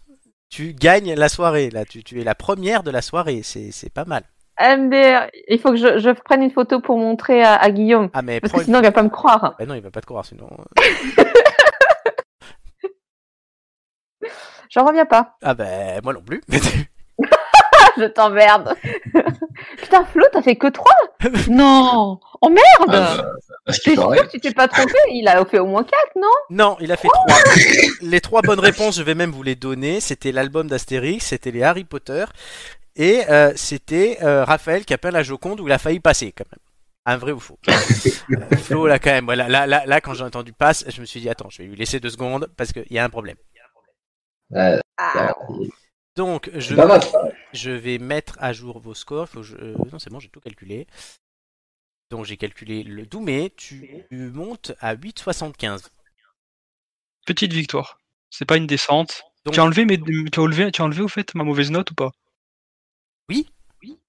tu 0.50 0.74
gagnes 0.74 1.14
la 1.16 1.28
soirée. 1.28 1.70
Là, 1.70 1.84
tu, 1.84 2.02
tu 2.02 2.22
es 2.22 2.24
la 2.24 2.34
première 2.34 2.82
de 2.82 2.90
la 2.90 3.02
soirée. 3.02 3.42
C'est 3.44 3.72
c'est 3.72 3.92
pas 3.92 4.06
mal. 4.06 4.24
MDR, 4.60 5.28
il 5.50 5.60
faut 5.60 5.72
que 5.72 5.76
je, 5.76 6.00
je 6.00 6.10
prenne 6.10 6.44
une 6.44 6.52
photo 6.52 6.80
pour 6.80 6.98
montrer 6.98 7.44
à, 7.44 7.56
à 7.56 7.70
Guillaume. 7.72 8.10
Ah, 8.14 8.22
mais 8.22 8.40
Parce 8.40 8.54
que 8.54 8.64
sinon, 8.64 8.80
il 8.80 8.84
va 8.86 8.92
pas 8.92 9.04
me 9.04 9.10
croire. 9.10 9.56
Bah 9.60 9.66
non, 9.66 9.76
il 9.76 9.82
va 9.82 9.92
pas 9.92 10.02
te 10.02 10.06
croire 10.06 10.26
sinon. 10.26 10.48
J'en 14.70 14.86
reviens 14.86 15.06
pas. 15.06 15.36
Ah 15.44 15.54
ben 15.54 16.00
moi 16.04 16.14
non 16.14 16.22
plus. 16.22 16.42
je 17.98 18.06
t'emmerde. 18.06 18.76
Putain, 19.78 20.06
Flo, 20.06 20.24
t'as 20.32 20.42
fait 20.44 20.56
que 20.56 20.68
3 20.68 20.92
Non 21.50 22.20
Oh 22.42 22.50
merde 22.50 22.96
Ah, 23.66 23.72
T'es 23.84 23.96
sûr 23.96 24.10
que 24.12 24.28
tu 24.28 24.40
t'es 24.40 24.52
pas 24.54 24.68
trompé 24.68 24.94
Il 25.12 25.28
a 25.28 25.44
fait 25.46 25.60
au 25.60 25.66
moins 25.66 25.84
4, 25.84 25.94
non 26.16 26.28
non, 26.52 26.78
il 26.80 26.92
a 26.92 26.98
fait 26.98 27.08
trois. 27.08 27.36
Les 28.02 28.22
trois 28.22 28.42
bonnes 28.42 28.60
réponses, 28.60 28.98
je 28.98 29.04
vais 29.04 29.16
même 29.16 29.32
vous 29.32 29.44
les 29.44 29.56
donner. 29.56 30.00
C'était 30.00 30.32
l'album 30.32 30.68
d'Astérix, 30.68 31.26
c'était 31.26 31.52
les 31.52 31.64
Harry 31.64 31.84
Potter, 31.84 32.26
et 32.96 33.24
euh, 33.30 33.52
c'était 33.56 34.20
euh, 34.22 34.46
Raphaël 34.46 34.86
qui 34.86 34.94
a 34.94 34.98
peint 34.98 35.12
la 35.12 35.24
Joconde 35.24 35.60
où 35.60 35.68
il 35.68 35.72
a 35.74 35.78
failli 35.80 36.00
passer 36.00 36.32
quand 36.32 36.46
même. 36.52 36.60
Un 37.06 37.18
vrai 37.18 37.32
ou 37.32 37.40
faux 37.40 37.58
Euh, 37.70 38.58
Flo 38.58 38.86
là 38.86 39.00
quand 39.00 39.12
même. 39.12 39.26
Voilà, 39.26 39.48
là, 39.48 39.66
là, 39.66 39.84
là 39.86 40.02
quand 40.02 40.14
j'ai 40.14 40.24
entendu 40.24 40.54
passe, 40.54 40.86
je 40.88 41.02
me 41.02 41.06
suis 41.06 41.20
dit 41.20 41.30
attends, 41.30 41.50
je 41.50 41.62
vais 41.62 41.68
lui 41.68 41.76
laisser 41.76 42.00
deux 42.00 42.10
secondes 42.10 42.48
parce 42.58 42.72
qu'il 42.74 42.86
y 42.92 43.00
a 43.00 43.04
un 43.04 43.10
problème. 43.10 43.38
Ah. 44.54 45.34
Donc 46.16 46.50
je 46.56 46.74
mal. 46.76 47.02
Je 47.54 47.70
vais 47.72 47.98
mettre 48.00 48.36
à 48.40 48.54
jour 48.54 48.80
vos 48.80 48.94
scores. 48.94 49.30
Faut 49.30 49.42
que 49.42 49.46
je... 49.46 49.56
euh, 49.58 49.76
Non, 49.92 50.00
c'est 50.00 50.10
bon, 50.10 50.20
j'ai 50.20 50.30
tout 50.30 50.40
calculé. 50.42 50.88
Donc 52.10 52.26
j'ai 52.26 52.38
calculé 52.38 52.84
le 52.84 53.06
Doumé. 53.06 53.52
Tu, 53.56 54.06
tu 54.10 54.16
montes 54.32 54.72
à 54.80 54.96
8,75. 54.96 55.88
Petite 57.26 57.54
victoire. 57.54 58.00
C'est 58.30 58.46
pas 58.46 58.58
une 58.58 58.68
descente. 58.68 59.22
Donc- 59.46 59.54
Tu 59.54 59.60
as 59.60 59.64
enlevé, 59.64 59.86
mais 59.86 59.98
tu 59.98 60.40
as 60.40 60.42
enlevé, 60.42 60.72
tu 60.72 60.82
as 60.82 60.86
enlevé 60.86 61.02
au 61.02 61.08
fait 61.08 61.34
ma 61.36 61.44
mauvaise 61.44 61.72
note 61.72 61.92
ou 61.92 61.96
pas? 61.96 62.12
Oui, 63.30 63.50
oui, 63.84 64.00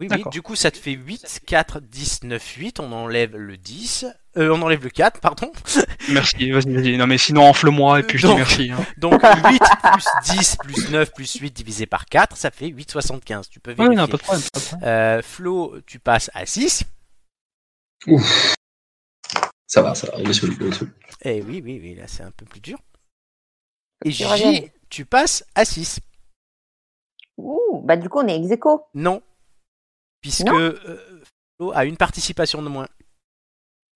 oui. 0.00 0.06
D'accord. 0.06 0.30
Du 0.32 0.40
coup, 0.42 0.54
ça 0.56 0.70
te 0.70 0.78
fait 0.78 0.92
8, 0.92 1.42
4, 1.46 1.80
10, 1.80 2.22
9, 2.24 2.44
8. 2.56 2.80
On 2.80 2.92
enlève 2.92 3.36
le 3.36 3.56
10. 3.56 4.06
Euh, 4.36 4.50
on 4.54 4.62
enlève 4.62 4.82
le 4.84 4.90
4, 4.90 5.20
pardon. 5.20 5.52
Merci, 6.10 6.50
vas-y, 6.50 6.72
vas-y. 6.74 6.96
Non 6.96 7.06
mais 7.06 7.18
sinon 7.18 7.42
enfle-moi 7.48 8.00
et 8.00 8.02
puis 8.02 8.18
je 8.18 8.26
dis 8.26 8.30
Donc- 8.32 8.38
merci. 8.38 8.70
hein. 8.70 8.84
Donc 8.96 9.22
8 9.22 9.60
plus 9.92 10.34
10 10.36 10.56
plus 10.56 10.90
9 10.90 11.12
plus 11.12 11.34
8 11.34 11.50
divisé 11.52 11.86
par 11.86 12.06
4, 12.06 12.36
ça 12.36 12.50
fait 12.50 12.68
8,75. 12.68 13.48
Tu 13.48 13.60
peux 13.60 13.70
Ouais, 13.72 13.76
vérifier. 13.76 13.96
non, 13.96 14.06
pas 14.08 14.16
de 14.16 14.22
problème. 14.22 14.42
pas 14.52 14.58
de 14.60 14.64
problème. 14.64 14.88
Euh, 14.88 15.22
Flo, 15.22 15.80
tu 15.86 15.98
passes 15.98 16.30
à 16.34 16.44
6. 16.46 16.84
Ouf. 18.08 18.54
Ça 19.66 19.80
va, 19.82 19.94
ça 19.94 20.10
va. 20.10 20.18
Est 20.18 20.32
solide. 20.32 20.90
Eh 21.22 21.40
oui, 21.42 21.62
oui, 21.64 21.78
oui, 21.80 21.94
là 21.94 22.06
c'est 22.08 22.22
un 22.24 22.30
peu 22.32 22.44
plus 22.44 22.60
dur. 22.60 22.78
Et 24.04 24.10
reviennes. 24.10 24.68
tu 24.90 25.04
passes 25.04 25.44
à 25.54 25.64
6. 25.64 26.00
Ouh, 27.38 27.80
bah 27.84 27.96
du 27.96 28.08
coup, 28.08 28.18
on 28.18 28.26
est 28.26 28.36
ex 28.36 28.50
aequo. 28.50 28.84
Non. 28.94 29.22
Puisque 30.20 30.46
Non 30.46 30.58
euh, 30.58 30.74
Flo 31.56 31.72
a 31.72 31.84
une 31.84 31.96
participation 31.96 32.60
de 32.60 32.68
moins. 32.68 32.86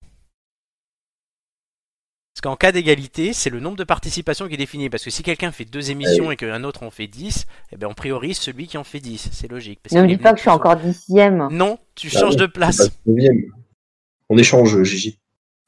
Parce 0.00 0.10
qu'en 2.46 2.56
cas 2.56 2.72
d'égalité, 2.72 3.32
c'est 3.32 3.50
le 3.50 3.60
nombre 3.60 3.76
de 3.76 3.84
participations 3.84 4.46
qui 4.48 4.54
est 4.54 4.58
défini. 4.58 4.88
Parce 4.88 5.04
que 5.04 5.10
si 5.10 5.22
quelqu'un 5.22 5.50
fait 5.52 5.64
deux 5.64 5.90
émissions 5.90 6.30
et 6.30 6.36
qu'un 6.36 6.62
autre 6.64 6.82
en 6.84 6.90
fait 6.90 7.06
10, 7.08 7.46
eh 7.72 7.76
ben 7.76 7.88
on 7.88 7.94
priorise 7.94 8.38
celui 8.38 8.66
qui 8.66 8.78
en 8.78 8.84
fait 8.84 9.00
10. 9.00 9.28
C'est 9.32 9.50
logique. 9.50 9.80
parce 9.82 9.94
Ne 9.94 10.02
me 10.02 10.06
dis 10.08 10.16
pas 10.16 10.30
que 10.32 10.36
je 10.38 10.42
suis 10.42 10.50
encore 10.50 10.76
dixième. 10.76 11.48
Non, 11.50 11.78
tu 11.94 12.08
Ah 12.14 12.18
changes 12.20 12.36
de 12.36 12.46
place. 12.46 12.90
On 14.28 14.36
échange, 14.38 14.82
Gigi. 14.82 15.18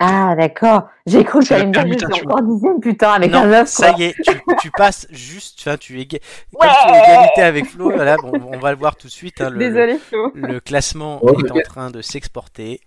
Ah, 0.01 0.37
d'accord. 0.39 0.85
J'ai 1.07 1.25
cru 1.25 1.41
que 1.41 1.45
C'est 1.47 1.57
tu 1.67 1.73
la 1.73 1.81
allais 1.81 1.89
me 1.89 1.95
dire 1.97 2.07
que 2.09 2.15
je 2.15 2.19
suis 2.19 2.25
permutation. 2.25 2.31
encore 2.31 2.43
dixième, 2.55 2.81
putain, 2.81 3.11
avec 3.15 3.33
un 3.35 3.43
Non, 3.45 3.51
neuf, 3.51 3.69
ça 3.69 3.91
quoi. 3.93 3.99
y 4.01 4.05
est, 4.05 4.15
tu, 4.23 4.31
tu 4.61 4.71
passes 4.71 5.09
juste, 5.11 5.59
enfin 5.61 5.77
tu 5.77 5.99
es, 5.99 6.05
éga- 6.05 6.21
Ouais. 6.53 6.69
comme 6.69 6.93
tu 6.93 6.95
es 6.95 7.13
égalité 7.15 7.43
avec 7.43 7.65
Flo, 7.67 7.91
voilà, 7.91 8.17
bon, 8.17 8.31
on 8.53 8.59
va 8.61 8.71
le 8.71 8.79
voir 8.79 8.95
tout 8.95 9.09
de 9.09 9.13
suite. 9.13 9.41
hein, 9.41 9.51
le- 9.51 9.59
Désolé, 9.59 9.99
Flo. 9.99 10.31
Le 10.37 10.61
classement 10.61 11.19
Oh, 11.23 11.37
est 11.45 11.51
en 11.51 11.61
train 11.65 11.91
de 11.91 12.01
s'exporter. 12.01 12.81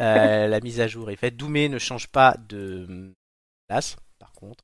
Euh, 0.00 0.46
la 0.46 0.60
mise 0.60 0.80
à 0.80 0.86
jour 0.86 1.10
est 1.10 1.16
faite. 1.16 1.36
Doumé 1.36 1.68
ne 1.68 1.78
change 1.80 2.06
pas 2.06 2.36
de 2.48 3.12
place, 3.74 3.96
par 4.20 4.32
contre. 4.32 4.62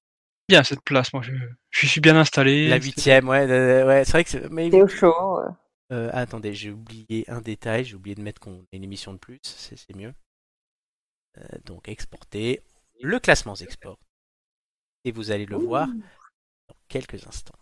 Bien 0.48 0.62
cette 0.64 0.82
place, 0.82 1.12
moi 1.12 1.22
je, 1.22 1.32
je 1.70 1.86
suis 1.86 2.00
bien 2.00 2.16
installé. 2.16 2.68
La 2.68 2.76
huitième, 2.76 3.28
ouais, 3.28 3.48
euh, 3.50 3.86
ouais, 3.86 4.04
c'est 4.04 4.12
vrai 4.12 4.24
que. 4.24 4.30
c'est- 4.30 4.48
Mais 4.50 4.70
C'est 4.70 4.82
au 4.82 4.88
chaud. 4.88 5.38
euh. 5.40 5.50
euh, 5.92 6.10
attendez, 6.12 6.54
j'ai 6.54 6.70
oublié 6.70 7.24
un 7.28 7.40
détail. 7.40 7.84
J'ai 7.84 7.94
oublié 7.96 8.14
de 8.14 8.22
mettre 8.22 8.40
qu'on 8.40 8.60
a 8.60 8.76
une 8.76 8.84
émission 8.84 9.12
de 9.12 9.18
plus. 9.18 9.38
C'est 9.42 9.76
c'est 9.76 9.94
mieux. 9.96 10.12
Euh, 11.38 11.42
donc 11.64 11.88
exporter. 11.88 12.60
Le 13.02 13.18
classement 13.18 13.54
s'exporte. 13.54 14.00
Et 15.04 15.12
vous 15.12 15.30
allez 15.30 15.46
le 15.46 15.56
voir 15.56 15.86
dans 16.68 16.74
quelques 16.88 17.26
instants. 17.26 17.58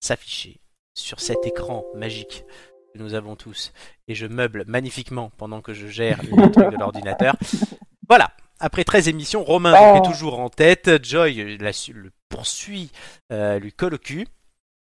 S'afficher 0.00 0.60
sur 0.94 1.20
cet 1.20 1.44
écran 1.46 1.84
magique 1.94 2.44
que 2.92 2.98
nous 2.98 3.14
avons 3.14 3.34
tous. 3.36 3.72
Et 4.08 4.14
je 4.14 4.26
meuble 4.26 4.64
magnifiquement 4.66 5.30
pendant 5.38 5.60
que 5.62 5.72
je 5.74 5.86
gère 5.88 6.22
les 6.22 6.30
trucs 6.30 6.70
de 6.72 6.78
l'ordinateur. 6.78 7.34
Voilà. 8.08 8.30
Après 8.64 8.82
13 8.82 9.08
émissions, 9.08 9.44
Romain 9.44 9.72
donc, 9.72 9.96
Oh. 9.96 9.98
est 9.98 10.10
toujours 10.10 10.40
en 10.40 10.48
tête. 10.48 11.04
Joy 11.04 11.58
la 11.58 11.70
le 11.92 12.10
poursuit, 12.30 12.90
euh, 13.30 13.58
lui 13.58 13.74
colle 13.74 13.92
au 13.92 13.98
cul. 13.98 14.26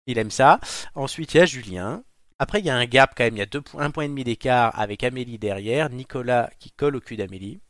Il 0.05 0.17
aime 0.17 0.31
ça. 0.31 0.59
Ensuite, 0.95 1.33
il 1.33 1.37
y 1.37 1.39
a 1.39 1.45
Julien. 1.45 2.03
Après, 2.39 2.59
il 2.59 2.65
y 2.65 2.69
a 2.69 2.75
un 2.75 2.83
gap 2.85 3.13
quand 3.15 3.23
même. 3.23 3.37
Il 3.37 3.39
y 3.39 3.41
a 3.41 3.45
deux, 3.45 3.61
un 3.77 3.89
point 3.89 4.03
et 4.03 4.09
demi 4.09 4.25
d'écart 4.25 4.77
avec 4.77 5.05
Amélie 5.05 5.39
derrière. 5.39 5.89
Nicolas 5.89 6.49
qui 6.59 6.71
colle 6.71 6.97
au 6.97 6.99
cul 6.99 7.15
d'Amélie. 7.15 7.61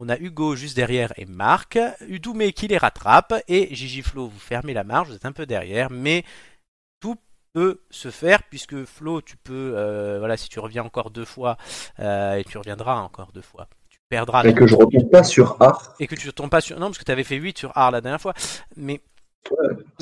On 0.00 0.08
a 0.08 0.18
Hugo 0.18 0.56
juste 0.56 0.74
derrière 0.74 1.12
et 1.16 1.26
Marc. 1.26 1.78
Udoumé 2.08 2.52
qui 2.52 2.66
les 2.66 2.76
rattrape. 2.78 3.34
Et 3.46 3.72
Gigi 3.72 4.02
Flo, 4.02 4.26
vous 4.26 4.40
fermez 4.40 4.74
la 4.74 4.82
marge. 4.82 5.10
Vous 5.10 5.14
êtes 5.14 5.26
un 5.26 5.32
peu 5.32 5.46
derrière. 5.46 5.90
Mais 5.90 6.24
tout 6.98 7.14
peut 7.52 7.82
se 7.88 8.10
faire 8.10 8.42
puisque 8.42 8.84
Flo, 8.84 9.22
tu 9.22 9.36
peux, 9.36 9.74
euh, 9.76 10.18
voilà, 10.18 10.36
si 10.36 10.48
tu 10.48 10.58
reviens 10.58 10.82
encore 10.82 11.12
deux 11.12 11.24
fois, 11.24 11.56
euh, 12.00 12.34
et 12.34 12.42
tu 12.42 12.58
reviendras 12.58 12.96
encore 12.96 13.30
deux 13.30 13.42
fois. 13.42 13.68
Tu 14.10 14.16
perdras. 14.16 14.44
Et 14.44 14.54
que 14.54 14.66
je 14.66 14.74
retombe 14.76 15.10
pas 15.10 15.24
sur 15.24 15.60
A. 15.62 15.78
Et 15.98 16.06
que 16.06 16.14
tu 16.14 16.26
ne 16.26 16.32
tombes 16.32 16.50
pas 16.50 16.60
sur. 16.60 16.78
Non, 16.78 16.86
parce 16.86 16.98
que 16.98 17.04
tu 17.04 17.10
avais 17.12 17.24
fait 17.24 17.36
8 17.36 17.58
sur 17.58 17.76
Art 17.76 17.90
la 17.90 18.00
dernière 18.00 18.20
fois. 18.20 18.34
Mais 18.76 19.00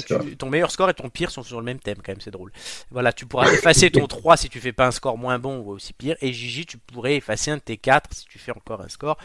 tu- 0.06 0.36
ton 0.36 0.50
meilleur 0.50 0.70
score 0.70 0.90
et 0.90 0.94
ton 0.94 1.08
pire 1.08 1.30
sont 1.30 1.42
sur 1.42 1.58
le 1.58 1.64
même 1.64 1.80
thème, 1.80 1.98
quand 1.98 2.12
même, 2.12 2.20
c'est 2.20 2.30
drôle. 2.30 2.52
Voilà, 2.90 3.12
tu 3.12 3.26
pourras 3.26 3.52
effacer 3.52 3.90
ton 3.90 4.06
3 4.08 4.36
si 4.36 4.48
tu 4.48 4.60
fais 4.60 4.72
pas 4.72 4.86
un 4.86 4.90
score 4.92 5.18
moins 5.18 5.38
bon 5.38 5.58
ou 5.60 5.70
aussi 5.70 5.92
pire. 5.92 6.16
Et 6.20 6.32
Gigi, 6.32 6.66
tu 6.66 6.78
pourrais 6.78 7.16
effacer 7.16 7.50
un 7.50 7.56
de 7.56 7.62
tes 7.62 7.76
4 7.76 8.12
si 8.14 8.24
tu 8.26 8.38
fais 8.38 8.52
encore 8.52 8.80
un 8.80 8.88
score. 8.88 9.16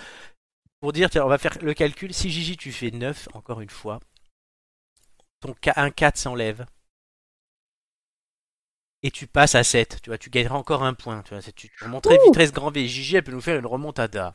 Pour 0.80 0.94
dire, 0.94 1.10
tiens, 1.10 1.26
on 1.26 1.30
va 1.30 1.38
faire 1.40 1.58
le 1.62 1.74
calcul. 1.74 2.14
Si 2.14 2.30
Gigi, 2.30 2.56
tu 2.56 2.72
fais 2.72 2.91
9, 2.91 3.30
encore 3.34 3.62
une 3.62 3.70
fois, 3.70 3.99
ton 5.40 5.56
un 5.76 5.90
4 5.91 6.18
s'enlève. 6.18 6.66
Et 9.04 9.12
tu 9.12 9.28
passes 9.28 9.56
à 9.56 9.64
7. 9.64 10.02
Tu 10.04 10.10
vois, 10.10 10.18
tu 10.18 10.30
gagneras 10.30 10.56
encore 10.56 10.84
un 10.84 10.94
point. 10.94 11.22
Tu 11.24 11.34
vois, 11.34 11.41
tu, 11.44 11.52
tu 11.70 11.84
remonterais 11.84 12.18
grand 12.52 12.72
V. 12.72 12.88
Gigi, 12.88 13.16
elle 13.16 13.24
peut 13.24 13.32
nous 13.32 13.41
faire 13.41 13.58
une 13.60 13.66
remontada. 13.68 14.34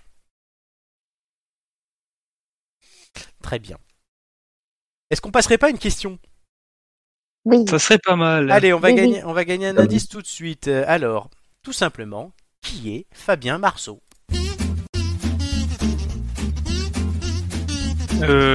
Très 3.42 3.58
bien. 3.58 3.76
Est-ce 5.10 5.20
qu'on 5.20 5.30
passerait 5.30 5.58
pas 5.58 5.66
à 5.66 5.70
une 5.70 5.78
question? 5.78 6.18
Oui. 7.44 7.64
Ça 7.68 7.78
serait 7.78 7.98
pas 7.98 8.16
mal. 8.16 8.50
Allez, 8.50 8.72
on 8.72 8.78
va, 8.78 8.88
Oui, 8.88 8.94
gagner, 8.94 9.24
on 9.24 9.32
va 9.32 9.44
gagner 9.44 9.66
un 9.68 9.76
Ah 9.76 9.80
oui. 9.80 9.84
indice 9.84 10.08
tout 10.08 10.22
de 10.22 10.26
suite. 10.26 10.68
Euh, 10.68 10.84
Alors, 10.86 11.28
tout 11.62 11.72
simplement, 11.72 12.32
qui 12.62 12.94
est 12.94 13.06
Fabien 13.12 13.58
Marceau? 13.58 14.00
Euh, 18.22 18.54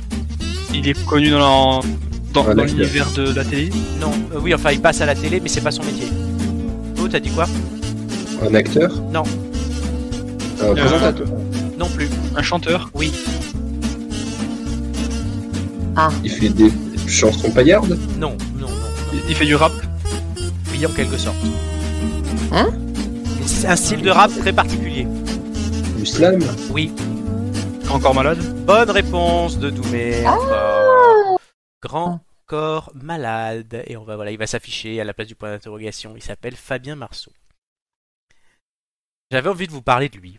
il 0.74 0.88
est 0.88 1.06
connu 1.06 1.30
dans 1.30 1.82
la- 1.82 1.88
dans, 2.34 2.48
Un 2.48 2.56
dans 2.56 2.62
acteur. 2.64 2.66
l'univers 2.78 3.12
de 3.14 3.34
la 3.34 3.44
télé? 3.44 3.70
Non, 4.00 4.12
euh, 4.34 4.40
oui, 4.40 4.54
enfin, 4.54 4.72
il 4.72 4.82
passe 4.82 5.02
à 5.02 5.06
la 5.06 5.16
télé, 5.16 5.40
mais 5.40 5.50
c'est 5.50 5.62
pas 5.62 5.72
son 5.72 5.84
métier. 5.84 6.08
Oh, 7.00 7.08
t'as 7.08 7.20
dit 7.20 7.32
quoi? 7.32 7.46
Un 8.42 8.54
acteur? 8.54 9.02
Non. 9.12 9.24
Un 10.62 10.74
présentateur. 10.74 11.28
Non 11.78 11.90
plus. 11.90 12.08
Un 12.36 12.42
chanteur? 12.42 12.90
Oui. 12.94 13.12
Il 16.24 16.32
fait 16.32 16.50
des 16.50 16.72
chansons 17.08 17.52
paillardes 17.52 17.98
Non, 18.18 18.38
non, 18.56 18.68
non. 18.68 18.88
Il, 19.28 19.36
fait 19.36 19.46
du 19.46 19.56
rap. 19.56 19.72
Oui, 20.72 20.86
en 20.86 20.92
quelque 20.92 21.18
sorte. 21.18 21.38
Hein 22.52 22.70
C'est 23.46 23.68
un 23.68 23.76
style 23.76 24.02
de 24.02 24.12
rap 24.12 24.32
très 24.38 24.54
particulier. 24.54 25.08
Du 25.98 26.06
slam 26.06 26.40
Oui. 26.72 26.94
Encore 27.90 28.14
malade. 28.14 28.40
Bonne 28.66 28.92
réponse 28.92 29.58
de 29.58 29.70
Doumé. 29.70 30.24
Ah. 30.26 31.36
Grand 31.82 32.22
corps 32.46 32.92
malade. 32.94 33.84
Et 33.88 33.98
on 33.98 34.04
va, 34.04 34.16
voilà, 34.16 34.32
il 34.32 34.38
va 34.38 34.48
s'afficher 34.48 35.02
à 35.02 35.04
la 35.04 35.14
place 35.14 35.28
du 35.28 35.36
point 35.36 35.50
d'interrogation. 35.50 36.14
Il 36.16 36.22
s'appelle 36.22 36.56
Fabien 36.56 36.96
Marceau. 36.96 37.32
J'avais 39.32 39.50
envie 39.50 39.68
de 39.68 39.72
vous 39.72 39.82
parler 39.82 40.10
de 40.10 40.18
lui. 40.18 40.38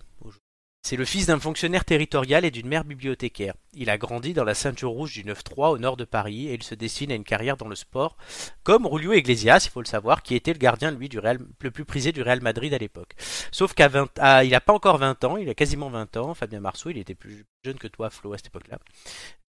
C'est 0.89 0.97
le 0.97 1.05
fils 1.05 1.27
d'un 1.27 1.39
fonctionnaire 1.39 1.85
territorial 1.85 2.47
et 2.47 2.51
d'une 2.51 2.67
mère 2.67 2.83
bibliothécaire. 2.83 3.53
Il 3.75 3.91
a 3.91 3.99
grandi 3.99 4.33
dans 4.33 4.45
la 4.45 4.55
ceinture 4.55 4.89
rouge 4.89 5.13
du 5.13 5.23
9-3 5.23 5.73
au 5.73 5.77
nord 5.77 5.99
de 5.99 6.07
Paris 6.07 6.49
et 6.49 6.55
il 6.55 6.63
se 6.63 6.75
destine 6.75 7.13
à 7.13 7.15
une 7.15 7.25
carrière 7.25 7.59
dans 7.59 7.69
le 7.69 7.75
sport, 7.75 8.17
comme 8.63 8.89
Julio 8.91 9.13
Iglesias, 9.13 9.67
il 9.67 9.71
faut 9.71 9.83
le 9.83 9.87
savoir, 9.87 10.23
qui 10.23 10.35
était 10.35 10.55
le 10.55 10.59
gardien, 10.59 10.91
lui, 10.91 11.11
du 11.11 11.19
Real, 11.19 11.41
le 11.61 11.71
plus 11.71 11.85
prisé 11.85 12.11
du 12.11 12.23
Real 12.23 12.41
Madrid 12.41 12.73
à 12.73 12.79
l'époque. 12.79 13.17
Sauf 13.53 13.75
qu'à 13.75 13.89
20, 13.89 14.09
ah, 14.19 14.45
il 14.45 14.55
a 14.55 14.63
pas 14.63 14.73
encore 14.73 14.97
20 14.97 15.25
ans, 15.25 15.37
il 15.37 15.51
a 15.51 15.55
quasiment 15.55 15.91
20 15.91 16.17
ans, 16.17 16.33
Fabien 16.33 16.61
Marceau, 16.61 16.89
il 16.89 16.97
était 16.97 17.15
plus 17.15 17.45
jeune 17.67 17.77
que 17.77 17.89
toi, 17.89 18.09
Flo, 18.09 18.33
à 18.33 18.39
cette 18.39 18.47
époque-là. 18.47 18.79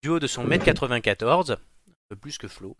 Du 0.02 0.08
haut 0.08 0.18
de 0.18 0.26
son 0.26 0.42
mètre 0.42 0.64
94, 0.64 1.52
un 1.52 1.56
peu 2.08 2.16
plus 2.16 2.36
que 2.36 2.48
Flo, 2.48 2.76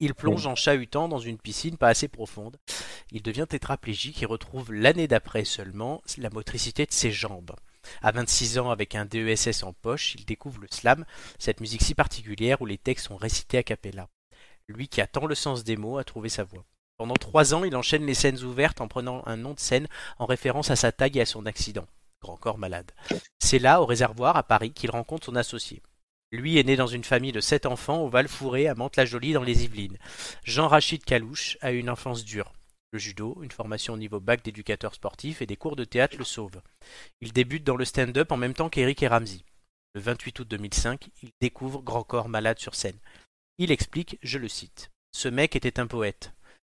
il 0.00 0.14
plonge 0.14 0.46
en 0.46 0.54
chahutant 0.54 1.08
dans 1.08 1.18
une 1.18 1.38
piscine 1.38 1.76
pas 1.76 1.88
assez 1.88 2.08
profonde. 2.08 2.56
Il 3.10 3.22
devient 3.22 3.46
tétraplégique 3.48 4.22
et 4.22 4.26
retrouve 4.26 4.72
l'année 4.72 5.08
d'après 5.08 5.44
seulement 5.44 6.02
la 6.18 6.30
motricité 6.30 6.86
de 6.86 6.92
ses 6.92 7.10
jambes. 7.10 7.52
À 8.02 8.12
26 8.12 8.58
ans, 8.58 8.70
avec 8.70 8.94
un 8.94 9.06
DESS 9.06 9.62
en 9.62 9.72
poche, 9.72 10.14
il 10.14 10.24
découvre 10.24 10.60
le 10.60 10.68
slam, 10.70 11.04
cette 11.38 11.60
musique 11.60 11.82
si 11.82 11.94
particulière 11.94 12.60
où 12.60 12.66
les 12.66 12.78
textes 12.78 13.06
sont 13.06 13.16
récités 13.16 13.58
a 13.58 13.62
cappella. 13.62 14.08
Lui 14.68 14.88
qui 14.88 15.00
a 15.00 15.06
tant 15.06 15.26
le 15.26 15.34
sens 15.34 15.64
des 15.64 15.76
mots 15.76 15.98
a 15.98 16.04
trouvé 16.04 16.28
sa 16.28 16.44
voix. 16.44 16.64
Pendant 16.98 17.14
trois 17.14 17.54
ans, 17.54 17.64
il 17.64 17.76
enchaîne 17.76 18.04
les 18.04 18.14
scènes 18.14 18.42
ouvertes 18.42 18.80
en 18.80 18.88
prenant 18.88 19.22
un 19.26 19.36
nom 19.36 19.54
de 19.54 19.60
scène 19.60 19.88
en 20.18 20.26
référence 20.26 20.70
à 20.70 20.76
sa 20.76 20.92
taille 20.92 21.18
et 21.18 21.22
à 21.22 21.26
son 21.26 21.46
accident. 21.46 21.86
Grand 22.20 22.36
corps 22.36 22.58
malade. 22.58 22.90
C'est 23.38 23.60
là, 23.60 23.80
au 23.80 23.86
réservoir, 23.86 24.36
à 24.36 24.42
Paris, 24.42 24.72
qu'il 24.72 24.90
rencontre 24.90 25.26
son 25.26 25.36
associé. 25.36 25.80
Lui 26.30 26.58
est 26.58 26.64
né 26.64 26.76
dans 26.76 26.86
une 26.86 27.04
famille 27.04 27.32
de 27.32 27.40
sept 27.40 27.64
enfants 27.64 28.02
au 28.02 28.08
Val-Fouré 28.08 28.68
à 28.68 28.74
Mantes-la-Jolie 28.74 29.32
dans 29.32 29.42
les 29.42 29.64
Yvelines. 29.64 29.96
Jean-Rachid 30.44 31.02
Calouche 31.02 31.56
a 31.62 31.72
eu 31.72 31.78
une 31.78 31.88
enfance 31.88 32.24
dure. 32.24 32.52
Le 32.92 32.98
judo, 32.98 33.38
une 33.42 33.50
formation 33.50 33.94
au 33.94 33.96
niveau 33.98 34.20
bac 34.20 34.42
d'éducateur 34.42 34.94
sportif 34.94 35.40
et 35.40 35.46
des 35.46 35.56
cours 35.56 35.76
de 35.76 35.84
théâtre 35.84 36.18
le 36.18 36.24
sauvent. 36.24 36.60
Il 37.22 37.32
débute 37.32 37.64
dans 37.64 37.76
le 37.76 37.84
stand-up 37.86 38.30
en 38.30 38.36
même 38.36 38.54
temps 38.54 38.68
qu'Eric 38.68 39.02
et 39.02 39.08
Ramsey. 39.08 39.40
Le 39.94 40.02
28 40.02 40.40
août 40.40 40.48
2005, 40.48 41.08
il 41.22 41.30
découvre 41.40 41.82
Grand 41.82 42.02
Corps 42.02 42.28
Malade 42.28 42.58
sur 42.58 42.74
scène. 42.74 42.98
Il 43.56 43.72
explique, 43.72 44.18
je 44.22 44.38
le 44.38 44.48
cite, 44.48 44.90
Ce 45.12 45.28
mec 45.28 45.56
était 45.56 45.80
un 45.80 45.86
poète. 45.86 46.32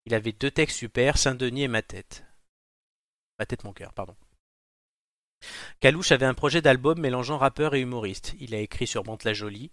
Il 0.05 0.13
avait 0.13 0.31
deux 0.31 0.51
textes 0.51 0.77
super, 0.77 1.17
Saint-Denis 1.17 1.63
et 1.63 1.67
Ma 1.67 1.81
tête. 1.81 2.23
Ma 3.39 3.45
tête, 3.45 3.63
mon 3.63 3.73
cœur, 3.73 3.93
pardon. 3.93 4.15
Calouche 5.79 6.11
avait 6.11 6.25
un 6.25 6.33
projet 6.33 6.61
d'album 6.61 6.99
mélangeant 6.99 7.37
rappeur 7.37 7.75
et 7.75 7.81
humoriste. 7.81 8.35
Il 8.39 8.53
a 8.53 8.59
écrit 8.59 8.87
sur 8.87 9.05
Mantes-la-Jolie, 9.05 9.71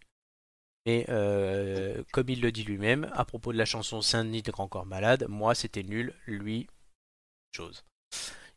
et 0.87 1.05
euh, 1.09 2.03
comme 2.13 2.29
il 2.29 2.41
le 2.41 2.53
dit 2.53 2.63
lui-même, 2.63 3.11
à 3.13 3.25
propos 3.25 3.53
de 3.53 3.59
la 3.59 3.65
chanson 3.65 4.01
Saint-Denis 4.01 4.43
de 4.43 4.53
Grand 4.53 4.69
Corps 4.69 4.87
Malade, 4.87 5.27
moi 5.29 5.55
c'était 5.57 5.83
nul, 5.83 6.15
lui, 6.27 6.69
chose. 7.51 7.85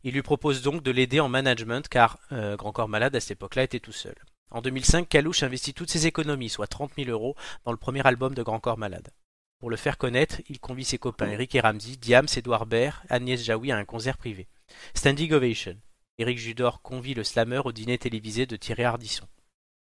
Il 0.04 0.14
lui 0.14 0.22
propose 0.22 0.62
donc 0.62 0.82
de 0.82 0.92
l'aider 0.92 1.18
en 1.18 1.28
management 1.28 1.88
car 1.88 2.18
euh, 2.30 2.56
Grand 2.56 2.72
Corps 2.72 2.88
Malade 2.88 3.16
à 3.16 3.20
cette 3.20 3.32
époque-là 3.32 3.64
était 3.64 3.80
tout 3.80 3.92
seul. 3.92 4.14
En 4.52 4.62
2005, 4.62 5.08
Calouche 5.08 5.42
investit 5.42 5.74
toutes 5.74 5.90
ses 5.90 6.06
économies, 6.06 6.48
soit 6.48 6.68
30 6.68 6.92
000 6.96 7.10
euros, 7.10 7.34
dans 7.64 7.72
le 7.72 7.76
premier 7.76 8.06
album 8.06 8.34
de 8.34 8.42
Grand 8.42 8.60
Corps 8.60 8.78
Malade. 8.78 9.10
Pour 9.58 9.68
le 9.68 9.76
faire 9.76 9.98
connaître, 9.98 10.40
il 10.48 10.60
convie 10.60 10.84
ses 10.84 10.98
copains 10.98 11.30
Eric 11.30 11.54
et 11.54 11.60
Ramsey, 11.60 11.96
Diams, 11.96 12.26
Edouard 12.34 12.66
Baird, 12.66 13.02
Agnès 13.08 13.42
Jaoui 13.42 13.72
à 13.72 13.76
un 13.76 13.84
concert 13.84 14.16
privé. 14.16 14.48
Standing 14.94 15.32
Ovation. 15.32 15.76
Éric 16.20 16.36
Judor 16.36 16.82
convie 16.82 17.14
le 17.14 17.24
slammer 17.24 17.62
au 17.64 17.72
dîner 17.72 17.96
télévisé 17.96 18.44
de 18.44 18.56
Thierry 18.56 18.84
Ardisson. 18.84 19.26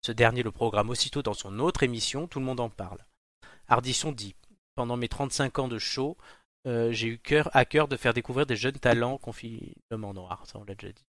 Ce 0.03 0.13
dernier 0.13 0.43
le 0.43 0.53
programme 0.53 0.91
aussitôt 0.91 1.23
dans 1.23 1.33
son 1.33 1.59
autre 1.59 1.83
émission, 1.83 2.27
Tout 2.27 2.39
le 2.39 2.45
monde 2.45 2.61
en 2.61 2.69
parle. 2.69 2.99
Ardisson 3.67 4.13
dit 4.13 4.37
Pendant 4.75 4.99
mes 4.99 5.09
35 5.09 5.59
ans 5.59 5.69
de 5.69 5.79
show, 5.79 6.19
euh, 6.67 6.93
j'ai 6.93 7.09
eu 7.09 7.19
cœur 7.19 7.49
à 7.57 7.65
cœur 7.65 7.89
de 7.89 7.97
faire 7.97 8.13
découvrir 8.13 8.45
des 8.45 8.57
jeunes 8.57 8.79
talents 8.79 9.17
confinement 9.17 10.13
noir, 10.13 10.45
ça 10.47 10.59
on 10.59 10.65
l'a 10.65 10.75
déjà 10.75 10.93
dit. 10.93 11.07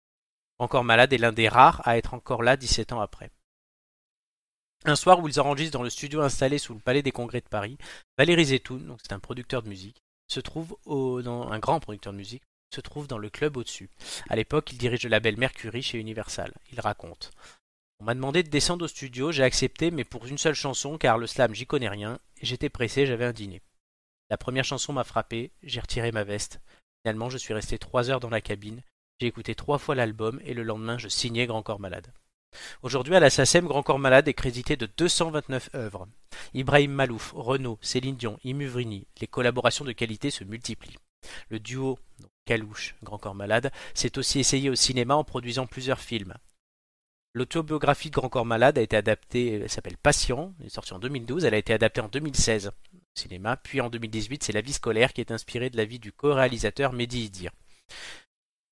Encore 0.58 0.82
malade 0.82 1.12
est 1.12 1.18
l'un 1.18 1.32
des 1.32 1.48
rares 1.48 1.86
à 1.86 1.96
être 1.96 2.14
encore 2.14 2.42
là 2.42 2.56
17 2.56 2.92
ans 2.92 3.00
après. 3.00 3.30
Un 4.84 4.96
soir 4.96 5.20
où 5.20 5.28
ils 5.28 5.38
enregistrent 5.38 5.78
dans 5.78 5.84
le 5.84 5.90
studio 5.90 6.22
installé 6.22 6.58
sous 6.58 6.74
le 6.74 6.80
Palais 6.80 7.02
des 7.02 7.12
Congrès 7.12 7.40
de 7.40 7.48
Paris, 7.48 7.78
Valérie 8.18 8.46
Zetoun, 8.46 8.96
c'est 9.00 9.12
un 9.12 9.20
producteur 9.20 9.62
de 9.62 9.68
musique, 9.68 10.02
se 10.26 10.40
trouve 10.40 10.76
dans, 10.86 11.48
un 11.48 11.58
grand 11.60 11.78
producteur 11.78 12.12
de 12.12 12.18
musique, 12.18 12.42
se 12.74 12.80
trouve 12.80 13.06
dans 13.06 13.18
le 13.18 13.30
club 13.30 13.56
au-dessus. 13.56 13.88
À 14.28 14.36
l'époque, 14.36 14.72
il 14.72 14.78
dirige 14.78 15.04
le 15.04 15.10
label 15.10 15.36
Mercury 15.36 15.82
chez 15.82 15.98
Universal. 15.98 16.52
Il 16.72 16.80
raconte. 16.80 17.30
On 18.00 18.04
m'a 18.04 18.14
demandé 18.14 18.42
de 18.42 18.50
descendre 18.50 18.84
au 18.84 18.88
studio, 18.88 19.32
j'ai 19.32 19.44
accepté, 19.44 19.90
mais 19.90 20.04
pour 20.04 20.26
une 20.26 20.38
seule 20.38 20.54
chanson, 20.54 20.98
car 20.98 21.16
le 21.16 21.26
slam, 21.26 21.54
j'y 21.54 21.66
connais 21.66 21.88
rien, 21.88 22.18
et 22.40 22.46
j'étais 22.46 22.68
pressé, 22.68 23.06
j'avais 23.06 23.24
un 23.24 23.32
dîner. 23.32 23.62
La 24.30 24.36
première 24.36 24.64
chanson 24.64 24.92
m'a 24.92 25.04
frappé, 25.04 25.52
j'ai 25.62 25.80
retiré 25.80 26.10
ma 26.10 26.24
veste. 26.24 26.60
Finalement, 27.02 27.30
je 27.30 27.38
suis 27.38 27.54
resté 27.54 27.78
trois 27.78 28.10
heures 28.10 28.20
dans 28.20 28.30
la 28.30 28.40
cabine, 28.40 28.82
j'ai 29.20 29.28
écouté 29.28 29.54
trois 29.54 29.78
fois 29.78 29.94
l'album, 29.94 30.40
et 30.44 30.54
le 30.54 30.64
lendemain, 30.64 30.98
je 30.98 31.08
signais 31.08 31.46
Grand 31.46 31.62
Corps 31.62 31.80
Malade. 31.80 32.12
Aujourd'hui, 32.82 33.14
à 33.14 33.20
la 33.20 33.30
SACEM, 33.30 33.66
Grand 33.66 33.82
Corps 33.82 33.98
Malade 33.98 34.28
est 34.28 34.34
crédité 34.34 34.76
de 34.76 34.88
229 34.96 35.70
œuvres. 35.74 36.08
Ibrahim 36.52 36.92
Malouf, 36.92 37.32
Renaud, 37.34 37.78
Céline 37.80 38.16
Dion, 38.16 38.38
Imuvrini, 38.44 39.06
les 39.20 39.26
collaborations 39.26 39.84
de 39.84 39.92
qualité 39.92 40.30
se 40.30 40.44
multiplient. 40.44 40.98
Le 41.48 41.58
duo 41.58 41.98
Calouche, 42.44 42.94
Grand 43.02 43.18
Corps 43.18 43.34
Malade, 43.34 43.72
s'est 43.94 44.18
aussi 44.18 44.40
essayé 44.40 44.70
au 44.70 44.74
cinéma 44.74 45.14
en 45.14 45.24
produisant 45.24 45.66
plusieurs 45.66 46.00
films. 46.00 46.34
L'autobiographie 47.32 48.10
de 48.10 48.14
Grand 48.14 48.28
Corps 48.28 48.46
Malade 48.46 48.78
a 48.78 48.82
été 48.82 48.96
adaptée, 48.96 49.54
elle 49.54 49.70
s'appelle 49.70 49.96
Patient, 49.96 50.54
elle 50.60 50.66
est 50.66 50.70
sortie 50.70 50.94
en 50.94 51.00
2012, 51.00 51.44
elle 51.44 51.54
a 51.54 51.58
été 51.58 51.72
adaptée 51.72 52.00
en 52.00 52.08
2016 52.08 52.68
au 52.68 52.98
cinéma, 53.14 53.56
puis 53.56 53.80
en 53.80 53.90
2018 53.90 54.44
c'est 54.44 54.52
La 54.52 54.60
vie 54.60 54.72
scolaire 54.72 55.12
qui 55.12 55.20
est 55.20 55.32
inspirée 55.32 55.70
de 55.70 55.76
la 55.76 55.84
vie 55.84 55.98
du 55.98 56.12
co-réalisateur 56.12 56.92
Mehdi 56.92 57.24
Idir. 57.24 57.50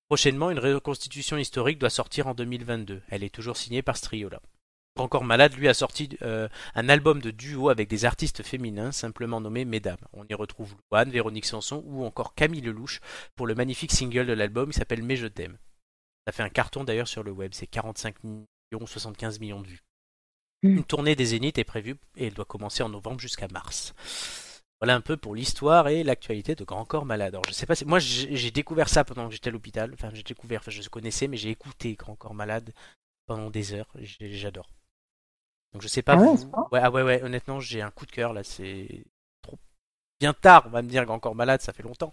Prochainement, 0.09 0.51
une 0.51 0.59
reconstitution 0.59 1.39
historique 1.39 1.79
doit 1.79 1.91
sortir 1.91 2.27
en 2.27 2.35
2022. 2.35 3.03
Elle 3.09 3.25
est 3.25 3.35
toujours 3.35 3.57
signée 3.57 3.83
par 3.83 3.97
ce 3.97 4.03
trio-là. 4.03 4.41
Encore 4.99 5.25
Malade, 5.25 5.55
lui, 5.55 5.69
a 5.69 5.75
sorti 5.75 6.11
euh, 6.21 6.49
un 6.75 6.89
album 6.91 7.21
de 7.23 7.31
duo 7.31 7.71
avec 7.71 7.89
des 7.89 8.05
artistes 8.05 8.43
féminins, 8.43 8.93
simplement 8.93 9.41
nommé 9.41 9.65
Mesdames. 9.65 9.97
On 10.13 10.27
y 10.29 10.35
retrouve 10.35 10.75
Louane, 10.91 11.11
Véronique 11.11 11.47
Sanson 11.47 11.83
ou 11.87 12.05
encore 12.05 12.35
Camille 12.35 12.61
Lelouch 12.61 13.01
pour 13.35 13.47
le 13.47 13.55
magnifique 13.55 13.93
single 13.93 14.27
de 14.27 14.35
l'album 14.35 14.71
qui 14.71 14.79
s'appelle 14.79 15.03
Mais 15.03 15.17
je 15.17 15.27
t'aime. 15.29 15.57
Ça 16.27 16.33
fait 16.33 16.43
un 16.43 16.51
carton 16.51 16.85
d'ailleurs 16.85 17.09
sur 17.09 17.23
le 17.23 17.33
web, 17.33 17.53
c'est 17.55 17.67
45 17.67 18.23
millions, 18.23 18.87
75 18.87 19.41
millions 19.41 19.61
de 19.63 19.67
vues. 19.69 19.83
Mm. 20.63 20.77
Une 20.77 20.85
tournée 20.85 21.17
des 21.17 21.27
Zéniths 21.27 21.59
est 21.59 21.65
prévue 21.65 21.97
et 22.17 22.27
elle 22.27 22.35
doit 22.35 22.45
commencer 22.45 22.83
en 22.83 22.91
novembre 22.91 23.19
jusqu'à 23.19 23.49
mars. 23.49 23.95
Voilà 24.81 24.95
un 24.95 25.01
peu 25.01 25.17
pour 25.17 25.35
l'histoire 25.35 25.89
et 25.89 26.03
l'actualité 26.05 26.55
de 26.55 26.65
Grand 26.65 26.85
Corps 26.85 27.07
Malade. 27.07 27.35
Alors, 27.35 27.45
je 27.49 27.53
sais 27.53 27.67
pas, 27.67 27.75
si- 27.77 27.85
moi 27.87 27.99
j'ai 27.99 28.51
découvert 28.51 28.89
ça 28.89 29.05
pendant 29.05 29.27
que 29.29 29.33
j'étais 29.33 29.49
à 29.49 29.53
l'hôpital. 29.53 29.91
Enfin, 29.95 30.11
j'ai 30.13 30.23
découvert, 30.25 30.61
enfin, 30.61 30.71
je 30.71 30.89
connaissais, 30.89 31.29
mais 31.29 31.37
j'ai 31.37 31.51
écouté 31.51 31.95
Grand 31.95 32.17
Corps 32.17 32.35
Malade 32.35 32.75
pendant 33.27 33.49
des 33.49 33.73
heures. 33.73 33.89
J'adore. 34.01 34.69
Donc 35.73 35.83
je 35.83 35.89
sais 35.89 36.03
pas 36.03 36.15
Ah 36.15 36.17
ouais, 36.21 36.27
vous. 36.29 36.37
c'est 36.39 36.51
pas 36.51 36.69
Ouais, 36.71 36.81
ah 36.83 36.91
ouais, 36.91 37.03
ouais, 37.03 37.23
honnêtement, 37.23 37.61
j'ai 37.61 37.81
un 37.83 37.91
coup 37.91 38.07
de 38.07 38.11
cœur 38.13 38.33
là. 38.33 38.45
C'est 38.45 39.05
trop 39.43 39.59
bien 40.21 40.35
tard, 40.35 40.65
on 40.67 40.71
va 40.71 40.83
me 40.83 40.89
dire 40.89 41.07
Corps 41.21 41.35
Malade, 41.35 41.61
ça 41.63 41.73
fait 41.73 41.83
longtemps. 41.83 42.13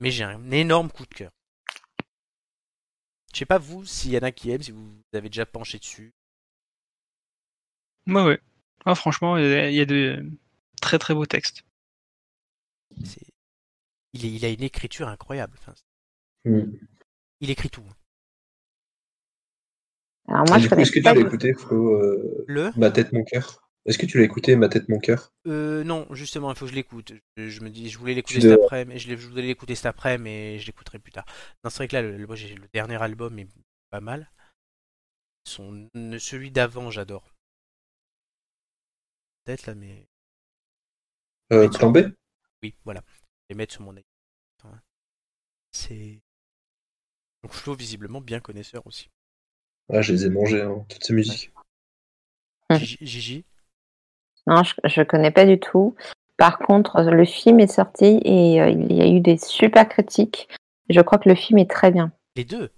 Mais 0.00 0.10
j'ai 0.10 0.24
un 0.24 0.50
énorme 0.50 0.90
coup 0.90 1.04
de 1.06 1.14
cœur. 1.14 1.32
Je 3.32 3.38
sais 3.40 3.46
pas 3.46 3.58
vous, 3.58 3.84
s'il 3.84 4.12
y 4.12 4.18
en 4.18 4.22
a 4.22 4.30
qui 4.30 4.50
aiment, 4.50 4.62
si 4.62 4.70
vous 4.70 4.94
avez 5.12 5.28
déjà 5.28 5.44
penché 5.44 5.78
dessus. 5.78 6.14
Ouais, 8.06 8.22
ouais. 8.24 8.40
Ah, 8.84 8.94
franchement, 8.94 9.36
il 9.38 9.72
y 9.72 9.80
a- 9.80 9.84
de 9.86 10.24
très 10.80 10.98
très 10.98 11.14
beaux 11.14 11.26
textes. 11.26 11.64
C'est- 13.04 13.20
Il, 14.12 14.24
est- 14.26 14.32
il 14.32 14.44
a 14.44 14.48
une 14.50 14.62
écriture 14.62 15.08
incroyable. 15.08 15.56
Enfin, 15.58 15.74
Hmm. 16.44 16.70
il 17.40 17.50
écrit 17.50 17.70
tout. 17.70 17.82
Alors 20.28 20.46
moi, 20.46 20.56
Ah, 20.56 20.58
je 20.58 20.66
du 20.66 20.70
coup, 20.70 20.82
est-ce 20.82 20.92
que 20.92 21.00
tu 21.00 21.14
l'as 21.14 21.20
écouté, 21.22 21.54
Flo 21.54 21.94
euh, 21.94 22.46
Le 22.46 22.72
Ma 22.74 22.90
tête, 22.90 23.12
mon 23.12 23.24
cœur? 23.24 23.62
Est-ce 23.86 23.96
que 23.98 24.04
tu 24.06 24.18
l'as 24.18 24.24
écouté, 24.24 24.54
Ma 24.54 24.68
tête, 24.68 24.88
mon 24.90 24.98
cœur? 24.98 25.32
Euh, 25.46 25.84
non, 25.84 26.06
justement, 26.14 26.50
il 26.52 26.56
faut 26.56 26.64
que 26.64 26.70
je 26.70 26.76
l'écoute. 26.76 27.12
Je, 27.36 27.48
je 27.50 27.60
me 27.60 27.68
dis, 27.70 27.90
je 27.90 27.98
voulais 27.98 28.14
l'écouter 28.14 28.40
cet 28.40 28.50
après, 28.50 28.84
mais 28.86 28.98
je, 28.98 29.08
l'ai- 29.08 29.16
je 29.18 29.28
voulais 29.28 29.42
l'écouter 29.42 29.74
cet 29.74 29.86
après, 29.86 30.16
mais 30.18 30.58
je 30.58 30.66
l'écouterai 30.66 30.98
plus 30.98 31.12
tard. 31.12 31.26
Non, 31.62 31.70
c'est 31.70 31.78
vrai 31.78 31.88
que 31.88 31.96
là, 31.96 32.02
le, 32.02 32.16
le- 32.16 32.26
moi, 32.26 32.36
j'ai 32.36 32.54
le 32.54 32.66
dernier 32.72 33.00
album 33.02 33.38
est 33.38 33.48
pas 33.90 34.00
mal. 34.00 34.30
Son, 35.44 35.88
celui 36.18 36.50
d'avant, 36.50 36.90
j'adore. 36.90 37.32
Peut-être 39.44 39.66
là, 39.66 39.74
mais 39.74 40.06
euh, 41.52 41.68
Oui, 41.68 41.70
Plan 41.70 41.90
B? 41.90 41.98
oui, 42.62 42.74
voilà. 42.84 43.02
Je 43.08 43.14
vais 43.20 43.26
les 43.50 43.54
mettre 43.56 43.72
sur 43.74 43.82
mon. 43.82 43.94
Enfin, 44.60 44.80
C'est 45.72 46.22
donc 47.44 47.52
Flo 47.52 47.76
visiblement 47.76 48.20
bien 48.20 48.40
connaisseur 48.40 48.84
aussi. 48.88 49.08
Ah, 49.92 50.00
je 50.02 50.12
les 50.12 50.26
ai 50.26 50.30
mangés, 50.30 50.62
hein, 50.62 50.84
toutes 50.88 51.04
ces 51.04 51.12
musiques. 51.12 51.50
Gigi, 52.78 53.44
Non, 54.46 54.62
je, 54.64 54.74
je 54.84 55.02
connais 55.02 55.30
pas 55.30 55.44
du 55.46 55.60
tout. 55.60 55.94
Par 56.36 56.58
contre, 56.58 57.00
le 57.02 57.24
film 57.24 57.60
est 57.60 57.66
sorti 57.72 58.20
et 58.24 58.60
euh, 58.60 58.68
il 58.70 58.92
y 58.92 59.02
a 59.02 59.06
eu 59.06 59.20
des 59.20 59.36
super 59.38 59.88
critiques. 59.88 60.48
Je 60.88 61.00
crois 61.00 61.18
que 61.18 61.28
le 61.28 61.34
film 61.34 61.58
est 61.58 61.70
très 61.70 61.90
bien. 61.90 62.12
les 62.36 62.44
deux. 62.44 62.70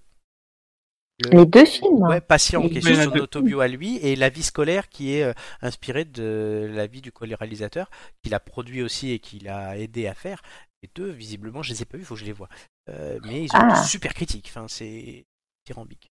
Le- 1.24 1.30
Les 1.38 1.46
deux 1.46 1.64
films. 1.64 2.02
Ouais, 2.02 2.20
Patient, 2.20 2.60
qui 2.68 2.76
est 2.78 2.84
Oui, 2.86 2.94
sur 2.94 3.04
son 3.04 3.18
autobio 3.18 3.60
à 3.60 3.68
lui, 3.68 3.96
et 3.98 4.16
La 4.16 4.28
vie 4.28 4.42
scolaire, 4.42 4.90
qui 4.90 5.14
est 5.14 5.22
euh, 5.22 5.32
inspirée 5.62 6.04
de 6.04 6.70
la 6.74 6.86
vie 6.86 7.00
du 7.00 7.10
co-réalisateur, 7.10 7.90
qu'il 8.22 8.34
a 8.34 8.40
produit 8.40 8.82
aussi 8.82 9.12
et 9.12 9.18
qu'il 9.18 9.48
a 9.48 9.78
aidé 9.78 10.08
à 10.08 10.14
faire. 10.14 10.42
Les 10.82 10.90
deux, 10.94 11.10
visiblement, 11.10 11.62
je 11.62 11.72
les 11.72 11.80
ai 11.80 11.84
pas 11.86 11.96
vus, 11.96 12.02
il 12.02 12.06
faut 12.06 12.14
que 12.16 12.20
je 12.20 12.26
les 12.26 12.32
vois. 12.32 12.50
Euh, 12.90 13.18
mais 13.24 13.44
ils 13.44 13.50
ont 13.56 13.60
Ah. 13.60 13.80
de 13.80 13.86
super 13.86 14.12
critiques, 14.12 14.48
enfin, 14.50 14.66
c'est 14.68 15.24
tyrambique. 15.64 16.10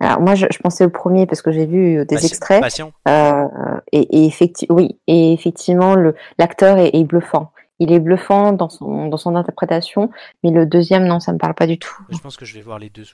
Alors 0.00 0.20
moi, 0.20 0.34
je, 0.34 0.46
je 0.52 0.58
pensais 0.58 0.84
au 0.84 0.90
premier 0.90 1.26
parce 1.26 1.40
que 1.42 1.52
j'ai 1.52 1.66
vu 1.66 1.98
euh, 1.98 2.04
des 2.04 2.24
extraits. 2.26 2.60
Patient. 2.60 2.92
Euh, 3.08 3.46
et, 3.92 4.24
et 4.24 4.28
effecti- 4.28 4.66
oui, 4.70 4.98
et 5.06 5.32
effectivement, 5.32 5.94
le 5.94 6.14
l'acteur 6.38 6.78
est, 6.78 6.90
est 6.94 7.04
bluffant. 7.04 7.52
Il 7.78 7.92
est 7.92 8.00
bluffant 8.00 8.52
dans 8.52 8.68
son 8.68 9.08
dans 9.08 9.16
son 9.16 9.36
interprétation, 9.36 10.10
mais 10.42 10.50
le 10.50 10.66
deuxième, 10.66 11.06
non, 11.06 11.20
ça 11.20 11.32
me 11.32 11.38
parle 11.38 11.54
pas 11.54 11.66
du 11.66 11.78
tout. 11.78 11.94
Je 12.10 12.18
pense 12.18 12.36
que 12.36 12.44
je 12.44 12.54
vais 12.54 12.62
voir 12.62 12.78
les 12.78 12.90
deux 12.90 13.04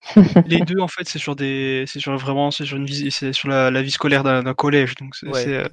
Les 0.46 0.60
deux, 0.60 0.78
en 0.80 0.88
fait, 0.88 1.08
c'est 1.08 1.18
sur 1.18 1.34
des, 1.34 1.84
c'est 1.86 2.00
sur 2.00 2.16
vraiment, 2.18 2.50
c'est 2.50 2.66
sur 2.66 2.76
une 2.76 2.84
vie, 2.84 3.10
c'est 3.10 3.32
sur 3.32 3.48
la, 3.48 3.70
la 3.70 3.80
vie 3.82 3.90
scolaire 3.90 4.22
d'un 4.22 4.54
collège, 4.54 4.94
donc 4.96 5.14
c'est, 5.16 5.28
Ouais. 5.28 5.46
euh, 5.48 5.68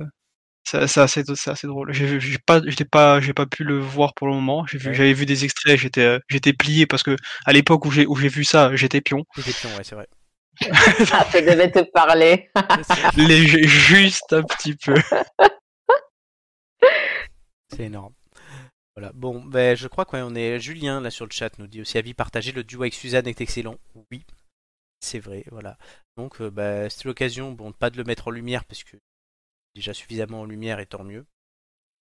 c'est- 0.63 0.87
c'est 0.87 1.01
assez, 1.01 1.23
c'est 1.35 1.51
assez 1.51 1.67
drôle. 1.67 1.93
J'ai, 1.93 2.19
pas, 2.45 2.61
j'étais 2.65 2.85
pas, 2.85 3.19
j'ai 3.21 3.33
pas 3.33 3.45
pu 3.45 3.63
le 3.63 3.79
voir 3.79 4.13
pour 4.13 4.27
le 4.27 4.33
moment. 4.33 4.65
J'ai 4.67 4.77
vu, 4.77 4.89
Ouais. 4.89 4.93
j'avais 4.93 5.13
vu 5.13 5.25
des 5.25 5.43
extraits, 5.45 5.79
j'étais, 5.79 6.01
euh, 6.01 6.19
j'étais 6.29 6.53
plié 6.53 6.85
parce 6.85 7.03
que 7.03 7.15
à 7.45 7.53
l'époque 7.53 7.85
où 7.85 7.91
j'ai, 7.91 8.05
où 8.05 8.15
j'ai 8.15 8.27
vu 8.29 8.43
ça, 8.43 8.75
j'étais 8.75 9.01
pion. 9.01 9.25
Les 9.45 9.53
pions, 9.53 9.69
ouais, 9.77 9.83
c'est 9.83 9.95
vrai. 9.95 10.07
Ah, 11.13 11.25
ça 11.31 11.41
devait 11.41 11.71
te 11.71 11.79
parler. 11.91 12.49
Léger, 13.17 13.63
juste 13.67 14.33
un 14.33 14.43
petit 14.43 14.75
peu. 14.75 14.95
C'est 17.73 17.85
énorme. 17.85 18.13
Voilà. 18.95 19.11
Bon, 19.13 19.41
ben, 19.43 19.75
je 19.77 19.87
crois 19.87 20.05
qu'on 20.05 20.35
est. 20.35 20.59
Julien, 20.59 20.99
là, 21.01 21.09
sur 21.09 21.25
le 21.25 21.31
chat, 21.31 21.57
nous 21.59 21.67
dit 21.67 21.81
aussi 21.81 21.97
avis 21.97 22.13
partagé. 22.13 22.51
Le 22.51 22.63
duo 22.63 22.81
avec 22.81 22.93
Suzanne 22.93 23.27
est 23.27 23.41
excellent. 23.41 23.77
Oui, 24.11 24.25
c'est 24.99 25.19
vrai. 25.19 25.45
Voilà. 25.51 25.77
Donc, 26.17 26.41
euh, 26.41 26.49
bah, 26.51 26.89
c'était 26.89 27.07
l'occasion, 27.07 27.51
bon, 27.51 27.71
pas 27.71 27.89
de 27.89 27.97
le 27.97 28.03
mettre 28.03 28.27
en 28.27 28.31
lumière, 28.31 28.65
parce 28.65 28.83
que 28.83 28.97
déjà 29.75 29.93
suffisamment 29.93 30.41
en 30.41 30.45
lumière, 30.45 30.79
et 30.79 30.85
tant 30.85 31.03
mieux. 31.03 31.25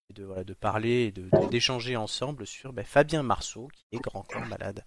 Et 0.08 0.12
de, 0.12 0.24
voilà, 0.24 0.44
de 0.44 0.54
parler 0.54 1.12
et 1.16 1.48
d'échanger 1.48 1.96
ensemble 1.96 2.46
sur 2.46 2.72
ben, 2.72 2.84
Fabien 2.84 3.22
Marceau, 3.22 3.68
qui 3.72 3.84
est 3.92 4.00
grand 4.00 4.22
corps 4.22 4.46
malade. 4.46 4.84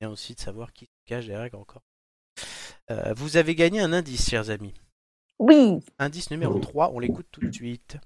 Et 0.00 0.06
aussi 0.06 0.34
de 0.34 0.40
savoir 0.40 0.72
qui 0.72 0.86
se 0.86 0.90
cache 1.06 1.26
derrière 1.26 1.48
grand 1.48 1.64
corps. 1.64 1.84
Euh, 2.90 3.14
vous 3.14 3.36
avez 3.36 3.54
gagné 3.54 3.80
un 3.80 3.92
indice, 3.92 4.28
chers 4.28 4.50
amis. 4.50 4.74
Oui. 5.38 5.80
Indice 5.98 6.30
numéro 6.30 6.58
3, 6.58 6.92
on 6.92 6.98
l'écoute 6.98 7.26
tout 7.30 7.40
de 7.40 7.52
suite. 7.52 7.96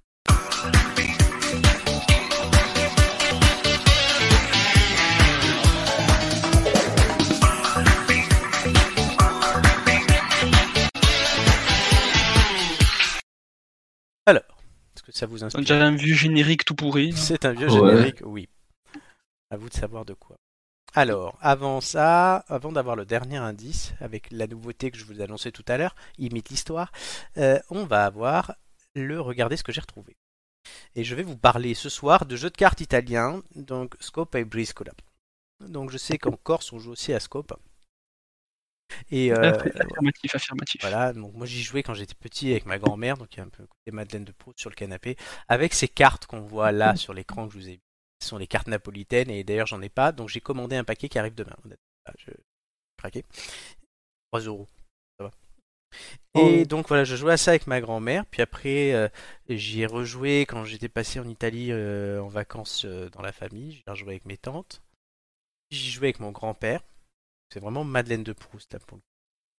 Que 15.12 15.18
ça 15.18 15.26
vous 15.26 15.40
On 15.40 15.42
a 15.42 15.46
inspire 15.46 15.60
déjà 15.60 15.86
un 15.86 15.94
vieux 15.94 16.14
générique 16.14 16.64
tout 16.64 16.74
pourri. 16.74 17.12
C'est 17.16 17.44
un 17.44 17.52
vieux 17.52 17.70
Ouais. 17.70 17.90
générique, 17.92 18.22
oui. 18.24 18.48
À 19.50 19.56
vous 19.56 19.68
de 19.68 19.74
savoir 19.74 20.04
de 20.04 20.14
quoi. 20.14 20.36
Alors, 20.94 21.36
avant 21.40 21.80
ça, 21.80 22.36
avant 22.48 22.72
d'avoir 22.72 22.96
le 22.96 23.04
dernier 23.04 23.36
indice, 23.36 23.92
avec 24.00 24.28
la 24.30 24.46
nouveauté 24.46 24.90
que 24.90 24.98
je 24.98 25.04
vous 25.04 25.20
ai 25.20 25.24
annoncée 25.24 25.52
tout 25.52 25.64
à 25.68 25.76
l'heure, 25.76 25.94
imite 26.18 26.48
l'histoire, 26.48 26.92
euh, 27.36 27.58
on 27.70 27.84
va 27.84 28.04
avoir 28.06 28.54
le 28.94 29.20
Regardez 29.20 29.56
ce 29.56 29.62
que 29.64 29.72
j'ai 29.72 29.80
retrouvé. 29.82 30.16
Et 30.94 31.04
je 31.04 31.14
vais 31.14 31.22
vous 31.22 31.36
parler 31.36 31.74
ce 31.74 31.88
soir 31.88 32.26
de 32.26 32.36
jeux 32.36 32.50
de 32.50 32.56
cartes 32.56 32.80
italiens, 32.80 33.42
donc 33.54 33.94
Scope 34.00 34.34
et 34.34 34.44
Briscola. 34.44 34.92
Donc 35.60 35.90
je 35.90 35.98
sais 35.98 36.18
qu'en 36.18 36.32
Corse 36.32 36.72
on 36.72 36.78
joue 36.78 36.92
aussi 36.92 37.12
à 37.12 37.20
Scope. 37.20 37.54
Et 39.10 39.32
euh, 39.32 39.52
affirmatif, 39.52 40.34
affirmatif. 40.34 40.80
voilà, 40.80 41.12
donc 41.12 41.34
moi 41.34 41.46
j'y 41.46 41.62
jouais 41.62 41.82
quand 41.82 41.94
j'étais 41.94 42.14
petit 42.14 42.50
avec 42.50 42.66
ma 42.66 42.78
grand-mère, 42.78 43.16
donc 43.16 43.34
il 43.34 43.38
y 43.38 43.40
a 43.40 43.44
un 43.44 43.48
peu 43.48 43.64
côté 43.64 43.90
Madeleine 43.92 44.24
de 44.24 44.32
Proust 44.32 44.58
sur 44.58 44.70
le 44.70 44.74
canapé, 44.74 45.16
avec 45.48 45.74
ces 45.74 45.88
cartes 45.88 46.26
qu'on 46.26 46.40
voit 46.40 46.72
là 46.72 46.96
sur 46.96 47.14
l'écran 47.14 47.46
que 47.46 47.54
je 47.54 47.58
vous 47.58 47.68
ai 47.68 47.72
mis. 47.72 47.82
Ce 48.20 48.28
sont 48.28 48.38
les 48.38 48.46
cartes 48.46 48.66
napolitaines, 48.66 49.30
et 49.30 49.44
d'ailleurs 49.44 49.66
j'en 49.66 49.82
ai 49.82 49.88
pas, 49.88 50.12
donc 50.12 50.28
j'ai 50.28 50.40
commandé 50.40 50.76
un 50.76 50.84
paquet 50.84 51.08
qui 51.08 51.18
arrive 51.18 51.34
demain. 51.34 51.56
Je 52.18 52.30
craqué. 52.96 53.24
3 54.32 54.40
euros. 54.40 54.68
Ça 55.18 55.24
va. 55.24 55.30
Et 56.34 56.64
donc 56.66 56.88
voilà, 56.88 57.04
je 57.04 57.16
jouais 57.16 57.32
à 57.32 57.36
ça 57.36 57.52
avec 57.52 57.66
ma 57.66 57.80
grand-mère, 57.80 58.26
puis 58.26 58.42
après 58.42 58.92
euh, 58.92 59.08
j'y 59.48 59.82
ai 59.82 59.86
rejoué 59.86 60.42
quand 60.42 60.64
j'étais 60.64 60.88
passé 60.88 61.18
en 61.18 61.28
Italie 61.28 61.72
euh, 61.72 62.20
en 62.20 62.28
vacances 62.28 62.84
euh, 62.84 63.08
dans 63.10 63.22
la 63.22 63.32
famille, 63.32 63.72
j'ai 63.72 63.90
rejoué 63.90 64.10
avec 64.10 64.26
mes 64.26 64.36
tantes. 64.36 64.82
J'y 65.70 65.90
jouais 65.90 66.08
avec 66.08 66.20
mon 66.20 66.30
grand-père. 66.30 66.82
C'est 67.52 67.60
vraiment 67.60 67.84
Madeleine 67.84 68.24
de 68.24 68.32
Proust 68.32 68.72
là, 68.72 68.78
pour 68.80 68.98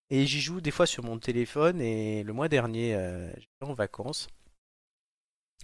et 0.09 0.25
j'y 0.25 0.41
joue 0.41 0.59
des 0.61 0.71
fois 0.71 0.85
sur 0.85 1.03
mon 1.03 1.19
téléphone. 1.19 1.81
Et 1.81 2.23
le 2.23 2.33
mois 2.33 2.49
dernier, 2.49 2.95
euh, 2.95 3.31
j'étais 3.35 3.63
en 3.63 3.73
vacances 3.73 4.27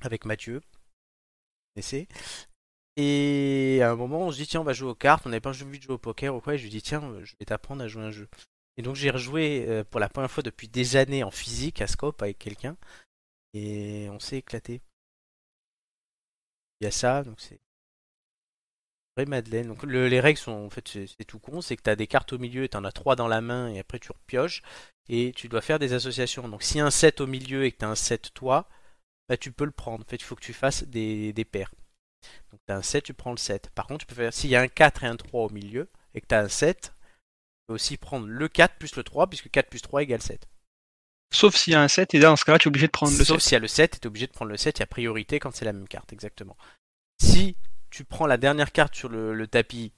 avec 0.01 0.25
Mathieu. 0.25 0.61
Et 2.95 3.79
à 3.81 3.91
un 3.91 3.95
moment, 3.95 4.27
on 4.27 4.31
se 4.31 4.37
dit 4.37 4.47
tiens, 4.47 4.61
on 4.61 4.63
va 4.63 4.73
jouer 4.73 4.89
aux 4.89 4.95
cartes. 4.95 5.25
On 5.25 5.29
n'avait 5.29 5.41
pas 5.41 5.49
envie 5.49 5.79
de 5.79 5.83
jouer 5.83 5.95
au 5.95 5.97
poker 5.97 6.35
ou 6.35 6.41
quoi. 6.41 6.55
Et 6.55 6.57
je 6.57 6.63
lui 6.63 6.69
dis 6.69 6.81
tiens, 6.81 7.01
je 7.23 7.33
vais 7.39 7.45
t'apprendre 7.45 7.83
à 7.83 7.87
jouer 7.87 8.03
un 8.03 8.11
jeu. 8.11 8.27
Et 8.77 8.81
donc 8.81 8.95
j'ai 8.95 9.09
rejoué 9.09 9.65
euh, 9.67 9.83
pour 9.83 9.99
la 9.99 10.09
première 10.09 10.31
fois 10.31 10.43
depuis 10.43 10.67
des 10.67 10.95
années 10.95 11.23
en 11.23 11.31
physique 11.31 11.81
à 11.81 11.87
Scope 11.87 12.21
avec 12.21 12.37
quelqu'un. 12.37 12.77
Et 13.53 14.07
on 14.11 14.19
s'est 14.19 14.37
éclaté. 14.37 14.81
Il 16.81 16.85
y 16.85 16.87
a 16.87 16.91
ça, 16.91 17.23
donc 17.23 17.39
c'est 17.39 17.59
vraie 19.15 19.25
Madeleine. 19.25 19.67
Donc 19.67 19.83
le- 19.83 20.07
les 20.07 20.19
règles 20.19 20.39
sont 20.39 20.51
en 20.51 20.69
fait 20.69 20.87
c'est 20.87 21.25
tout 21.25 21.39
con, 21.39 21.61
c'est 21.61 21.75
que 21.77 21.83
tu 21.83 21.89
as 21.89 21.95
des 21.95 22.07
cartes 22.07 22.33
au 22.33 22.37
milieu, 22.37 22.67
tu 22.67 22.77
en 22.77 22.83
as 22.83 22.91
trois 22.91 23.15
dans 23.15 23.27
la 23.27 23.41
main 23.41 23.69
et 23.69 23.79
après 23.79 23.99
tu 23.99 24.11
repioches 24.11 24.61
et 25.07 25.31
tu 25.35 25.47
dois 25.47 25.61
faire 25.61 25.79
des 25.79 25.93
associations. 25.93 26.47
Donc 26.49 26.63
si 26.63 26.77
y 26.77 26.81
a 26.81 26.85
un 26.85 26.91
7 26.91 27.21
au 27.21 27.27
milieu 27.27 27.65
et 27.65 27.71
que 27.71 27.77
tu 27.77 27.85
as 27.85 27.89
un 27.89 27.95
7 27.95 28.33
toi, 28.33 28.67
bah, 29.29 29.37
tu 29.37 29.51
peux 29.51 29.65
le 29.65 29.71
prendre. 29.71 30.03
En 30.05 30.07
fait, 30.09 30.17
il 30.17 30.23
faut 30.23 30.35
que 30.35 30.43
tu 30.43 30.53
fasses 30.53 30.83
des, 30.83 31.33
des 31.33 31.45
paires. 31.45 31.71
Donc 32.51 32.59
tu 32.67 32.73
as 32.73 32.77
un 32.77 32.81
7, 32.81 33.03
tu 33.05 33.13
prends 33.13 33.31
le 33.31 33.37
7. 33.37 33.69
Par 33.75 33.87
contre, 33.87 34.05
tu 34.05 34.07
peux 34.07 34.15
faire 34.21 34.33
s'il 34.33 34.49
y 34.49 34.55
a 34.55 34.61
un 34.61 34.67
4 34.67 35.03
et 35.03 35.07
un 35.07 35.15
3 35.15 35.45
au 35.45 35.49
milieu 35.49 35.89
et 36.13 36.21
que 36.21 36.27
tu 36.27 36.35
as 36.35 36.39
un 36.41 36.49
7, 36.49 36.81
tu 36.81 36.91
peux 37.67 37.73
aussi 37.75 37.97
prendre 37.97 38.27
le 38.27 38.47
4 38.47 38.75
plus 38.77 38.95
le 38.95 39.03
3 39.03 39.27
puisque 39.27 39.49
4 39.49 39.69
plus 39.69 39.81
3 39.81 40.03
égale 40.03 40.21
7. 40.21 40.47
Sauf 41.33 41.55
s'il 41.55 41.73
y 41.73 41.75
a 41.75 41.81
un 41.81 41.87
7, 41.87 42.13
et 42.13 42.19
là, 42.19 42.29
dans 42.29 42.35
ce 42.35 42.45
cas-là, 42.45 42.59
tu 42.59 42.67
es 42.67 42.69
obligé 42.69 42.85
de 42.87 42.91
prendre 42.91 43.11
le 43.17 43.23
Sauf 43.25 43.39
7. 43.39 43.43
s'il 43.43 43.53
y 43.53 43.55
a 43.55 43.59
le 43.59 43.67
7, 43.67 43.91
tu 43.99 44.05
es 44.05 44.07
obligé 44.07 44.27
de 44.27 44.31
prendre 44.31 44.51
le 44.51 44.57
7, 44.57 44.77
il 44.77 44.81
y 44.81 44.83
a 44.83 44.87
priorité 44.87 45.39
quand 45.39 45.53
c'est 45.53 45.65
la 45.65 45.73
même 45.73 45.87
carte, 45.87 46.13
exactement. 46.13 46.55
Si 47.21 47.57
tu 47.95 48.03
prends 48.03 48.27
la 48.27 48.35
dernière 48.35 48.73
carte 48.73 48.93
sur 48.93 49.07
le, 49.07 49.47
tapis, 49.47 49.93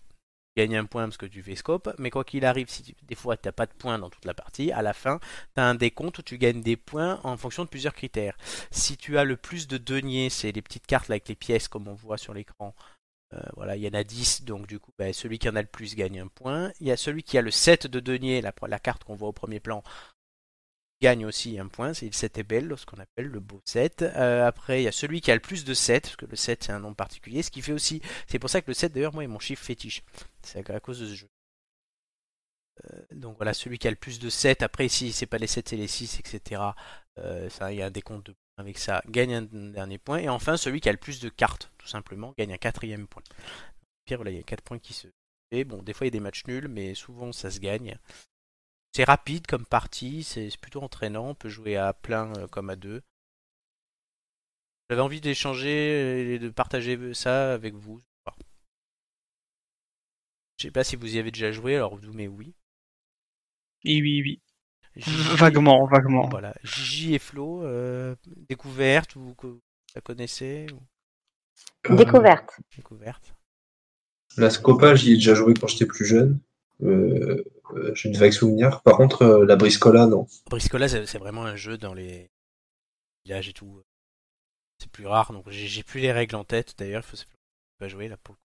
tu 0.55 0.61
gagnes 0.61 0.77
un 0.77 0.85
point 0.85 1.05
parce 1.05 1.17
que 1.17 1.25
tu 1.25 1.41
fais 1.41 1.55
scope, 1.55 1.91
mais 1.97 2.11
quoi 2.11 2.23
qu'il 2.23 2.45
arrive, 2.45 2.69
si 2.69 2.95
des 3.01 3.15
fois 3.15 3.37
tu 3.37 3.47
n'as 3.47 3.51
pas 3.51 3.65
de 3.65 3.73
points 3.73 3.97
dans 3.97 4.11
toute 4.11 4.25
la 4.25 4.35
partie, 4.35 4.71
à 4.71 4.83
la 4.83 4.93
fin, 4.93 5.19
tu 5.55 5.61
as 5.61 5.65
un 5.65 5.73
décompte 5.73 6.19
où 6.19 6.21
tu 6.21 6.37
gagnes 6.37 6.61
des 6.61 6.77
points 6.77 7.19
en 7.23 7.37
fonction 7.37 7.63
de 7.63 7.69
plusieurs 7.69 7.95
critères. 7.95 8.37
Si 8.69 8.97
tu 8.97 9.17
as 9.17 9.23
le 9.23 9.35
plus 9.35 9.67
de 9.67 9.79
deniers, 9.79 10.29
c'est 10.29 10.51
les 10.51 10.61
petites 10.61 10.85
cartes 10.85 11.09
avec 11.09 11.27
les 11.27 11.33
pièces 11.33 11.67
comme 11.67 11.87
on 11.87 11.95
voit 11.95 12.19
sur 12.19 12.35
l'écran. 12.35 12.75
Euh, 13.33 13.41
voilà, 13.55 13.75
il 13.75 13.81
y 13.81 13.87
en 13.87 13.99
a 13.99 14.03
10, 14.03 14.43
donc 14.43 14.67
du 14.67 14.79
coup, 14.79 14.91
bah, 14.99 15.11
celui 15.11 15.39
qui 15.39 15.49
en 15.49 15.55
a 15.55 15.61
le 15.63 15.67
plus 15.67 15.95
gagne 15.95 16.19
un 16.19 16.27
point. 16.27 16.71
Il 16.79 16.85
y 16.85 16.91
a 16.91 16.97
celui 16.97 17.23
qui 17.23 17.39
a 17.39 17.41
le 17.41 17.49
7 17.49 17.87
de 17.87 17.99
deniers, 17.99 18.41
la, 18.41 18.53
la 18.67 18.79
carte 18.79 19.05
qu'on 19.05 19.15
voit 19.15 19.29
au 19.29 19.33
premier 19.33 19.59
plan, 19.59 19.81
gagne 21.01 21.25
aussi 21.25 21.59
un 21.59 21.67
point, 21.67 21.93
c'est 21.93 22.05
le 22.05 22.13
7 22.13 22.37
est 22.39 22.43
belle, 22.43 22.73
ce 22.77 22.85
qu'on 22.85 22.99
appelle 22.99 23.27
le 23.27 23.39
beau 23.39 23.61
7. 23.65 24.01
Euh, 24.01 24.45
après, 24.45 24.81
il 24.81 24.85
y 24.85 24.87
a 24.87 24.91
celui 24.91 25.21
qui 25.21 25.31
a 25.31 25.35
le 25.35 25.41
plus 25.41 25.63
de 25.63 25.73
7, 25.73 26.03
parce 26.03 26.15
que 26.15 26.25
le 26.25 26.35
7 26.35 26.63
c'est 26.63 26.71
un 26.71 26.79
nombre 26.79 26.95
particulier, 26.95 27.43
ce 27.43 27.51
qui 27.51 27.61
fait 27.61 27.73
aussi, 27.73 28.01
c'est 28.27 28.39
pour 28.39 28.49
ça 28.49 28.61
que 28.61 28.67
le 28.69 28.73
7 28.73 28.93
d'ailleurs, 28.93 29.13
moi, 29.13 29.23
est 29.23 29.27
mon 29.27 29.39
chiffre 29.39 29.63
fétiche. 29.63 30.03
C'est 30.41 30.69
à 30.69 30.79
cause 30.79 30.99
de 30.99 31.07
ce 31.07 31.15
jeu. 31.15 31.29
Euh, 32.85 33.01
donc 33.11 33.37
voilà, 33.37 33.53
celui 33.53 33.79
qui 33.79 33.87
a 33.87 33.91
le 33.91 33.97
plus 33.97 34.19
de 34.19 34.29
7, 34.29 34.61
après 34.61 34.87
si 34.87 35.11
c'est 35.11 35.25
pas 35.25 35.37
les 35.37 35.47
7 35.47 35.69
c'est 35.69 35.77
les 35.77 35.87
6, 35.87 36.19
etc. 36.19 36.61
Euh, 37.19 37.49
ça, 37.49 37.71
il 37.71 37.79
y 37.79 37.81
a 37.81 37.87
un 37.87 37.91
décompte 37.91 38.27
de 38.27 38.31
points 38.33 38.63
avec 38.63 38.77
ça, 38.77 39.01
gagne 39.07 39.35
un 39.35 39.41
dernier 39.41 39.97
point. 39.97 40.19
Et 40.19 40.29
enfin, 40.29 40.57
celui 40.57 40.81
qui 40.81 40.89
a 40.89 40.91
le 40.91 40.97
plus 40.97 41.19
de 41.19 41.29
cartes, 41.29 41.71
tout 41.77 41.87
simplement, 41.87 42.33
gagne 42.37 42.53
un 42.53 42.57
quatrième 42.57 43.07
point. 43.07 43.23
Voilà, 44.09 44.31
il 44.31 44.37
y 44.37 44.39
a 44.39 44.43
4 44.43 44.61
points 44.63 44.79
qui 44.79 44.93
se 44.93 45.07
fait. 45.51 45.63
Bon, 45.65 45.81
des 45.83 45.93
fois 45.93 46.05
il 46.05 46.09
y 46.09 46.11
a 46.11 46.17
des 46.17 46.19
matchs 46.19 46.45
nuls, 46.47 46.67
mais 46.67 46.93
souvent 46.93 47.31
ça 47.31 47.51
se 47.51 47.59
gagne. 47.59 47.97
C'est 48.97 49.03
rapide 49.03 49.45
comme 49.45 49.67
partie, 49.67 50.23
c'est 50.23 50.49
plutôt 50.59 50.81
entraînant, 50.81 51.29
on 51.29 51.35
peut 51.35 51.49
jouer 51.49 51.77
à 51.77 51.93
plein 51.93 52.33
euh, 52.35 52.47
comme 52.47 52.71
à 52.71 52.75
deux. 52.75 53.03
J'avais 54.89 55.03
envie 55.03 55.21
d'échanger 55.21 56.33
et 56.33 56.39
de 56.39 56.49
partager 56.49 57.13
ça 57.13 57.53
avec 57.53 57.75
vous. 57.75 58.01
Je 60.57 60.63
sais 60.63 60.71
pas 60.71 60.83
si 60.83 60.95
vous 60.95 61.15
y 61.15 61.19
avez 61.19 61.29
déjà 61.29 61.51
joué, 61.51 61.75
alors 61.75 61.95
vous 61.95 62.11
mais 62.11 62.27
oui. 62.27 62.55
Oui, 63.85 64.01
oui, 64.01 64.21
oui. 64.23 64.41
Gigi- 64.95 65.35
Vaguement, 65.35 65.85
vaguement. 65.85 66.27
Voilà. 66.29 66.55
Gigi 66.63 67.13
et 67.13 67.19
Flo, 67.19 67.61
euh, 67.65 68.15
découverte 68.49 69.15
ou 69.15 69.35
que 69.35 69.45
vous 69.45 69.61
la 69.93 70.01
connaissez 70.01 70.65
ou? 70.73 70.81
Euh, 71.91 71.95
Découverte. 71.97 72.59
découverte 72.75 73.35
La 74.37 74.49
Scopa, 74.49 74.95
j'y 74.95 75.11
ai 75.11 75.15
déjà 75.17 75.35
joué 75.35 75.53
quand 75.53 75.67
j'étais 75.67 75.85
plus 75.85 76.05
jeune. 76.05 76.39
Euh, 76.81 77.43
J'ai 77.93 78.09
une 78.09 78.17
vague 78.17 78.31
souvenir. 78.31 78.81
Par 78.81 78.97
contre, 78.97 79.21
euh, 79.23 79.45
la 79.45 79.55
Briscola, 79.55 80.05
non. 80.07 80.27
Briscola, 80.49 80.87
c'est 80.87 81.17
vraiment 81.17 81.45
un 81.45 81.55
jeu 81.55 81.77
dans 81.77 81.93
les 81.93 82.29
villages 83.25 83.49
et 83.49 83.53
tout. 83.53 83.83
C'est 84.79 84.91
plus 84.91 85.07
rare, 85.07 85.33
donc 85.33 85.49
j'ai 85.49 85.83
plus 85.83 85.99
les 86.01 86.11
règles 86.11 86.35
en 86.35 86.43
tête. 86.43 86.75
D'ailleurs, 86.77 87.03
il 87.05 87.17
faut 87.17 87.23
pas 87.79 87.87
jouer 87.87 88.07
là 88.07 88.17
pour 88.17 88.33
le 88.33 88.37
coup. 88.37 88.43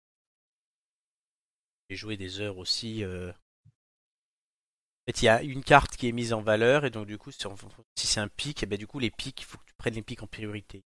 J'ai 1.91 1.97
joué 1.97 2.17
des 2.17 2.41
heures 2.41 2.59
aussi. 2.59 3.05
euh. 3.05 3.31
En 3.31 5.13
fait, 5.13 5.23
il 5.23 5.27
y 5.27 5.29
a 5.29 5.43
une 5.45 5.63
carte 5.63 5.97
qui 5.97 6.09
est 6.09 6.13
mise 6.13 6.33
en 6.33 6.43
valeur 6.43 6.85
et 6.85 6.91
donc 6.91 7.07
du 7.07 7.17
coup, 7.19 7.31
si 7.31 7.47
on- 7.47 7.55
si 7.97 8.09
c'est 8.09 8.19
un 8.19 8.27
pic, 8.27 8.65
et 8.65 8.67
ben 8.67 8.77
du 8.77 8.89
coup 8.89 8.99
les 8.99 9.13
pics, 9.13 9.41
il 9.41 9.45
faut 9.45 9.59
que 9.59 9.65
tu 9.67 9.75
prennes 9.79 9.95
les 9.95 10.03
pics 10.03 10.25
en 10.25 10.27
priorité. 10.27 10.83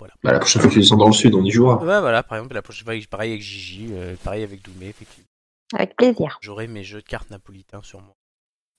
Bah, 0.00 0.32
la 0.32 0.38
prochaine 0.38 0.62
fois 0.62 0.70
qu'ils 0.70 0.84
sont 0.84 0.96
dans 0.96 1.08
le 1.08 1.12
sud, 1.12 1.34
on 1.34 1.44
y 1.44 1.50
jouera. 1.50 1.76
Ouais, 1.78 2.00
voilà, 2.00 2.22
par 2.22 2.38
exemple, 2.38 2.54
la 2.54 2.62
prochaine 2.62 2.84
fois, 2.86 2.94
pareil 3.10 3.32
avec 3.32 3.42
Gigi, 3.42 3.88
euh, 3.92 4.16
pareil 4.24 4.44
avec 4.44 4.62
Doumé, 4.62 4.88
effectivement. 4.88 5.27
Avec 5.74 5.96
plaisir. 5.96 6.38
J'aurai 6.40 6.66
mes 6.66 6.84
jeux 6.84 7.00
de 7.00 7.06
cartes 7.06 7.30
napolitains 7.30 7.82
sur 7.82 8.00
moi. 8.00 8.14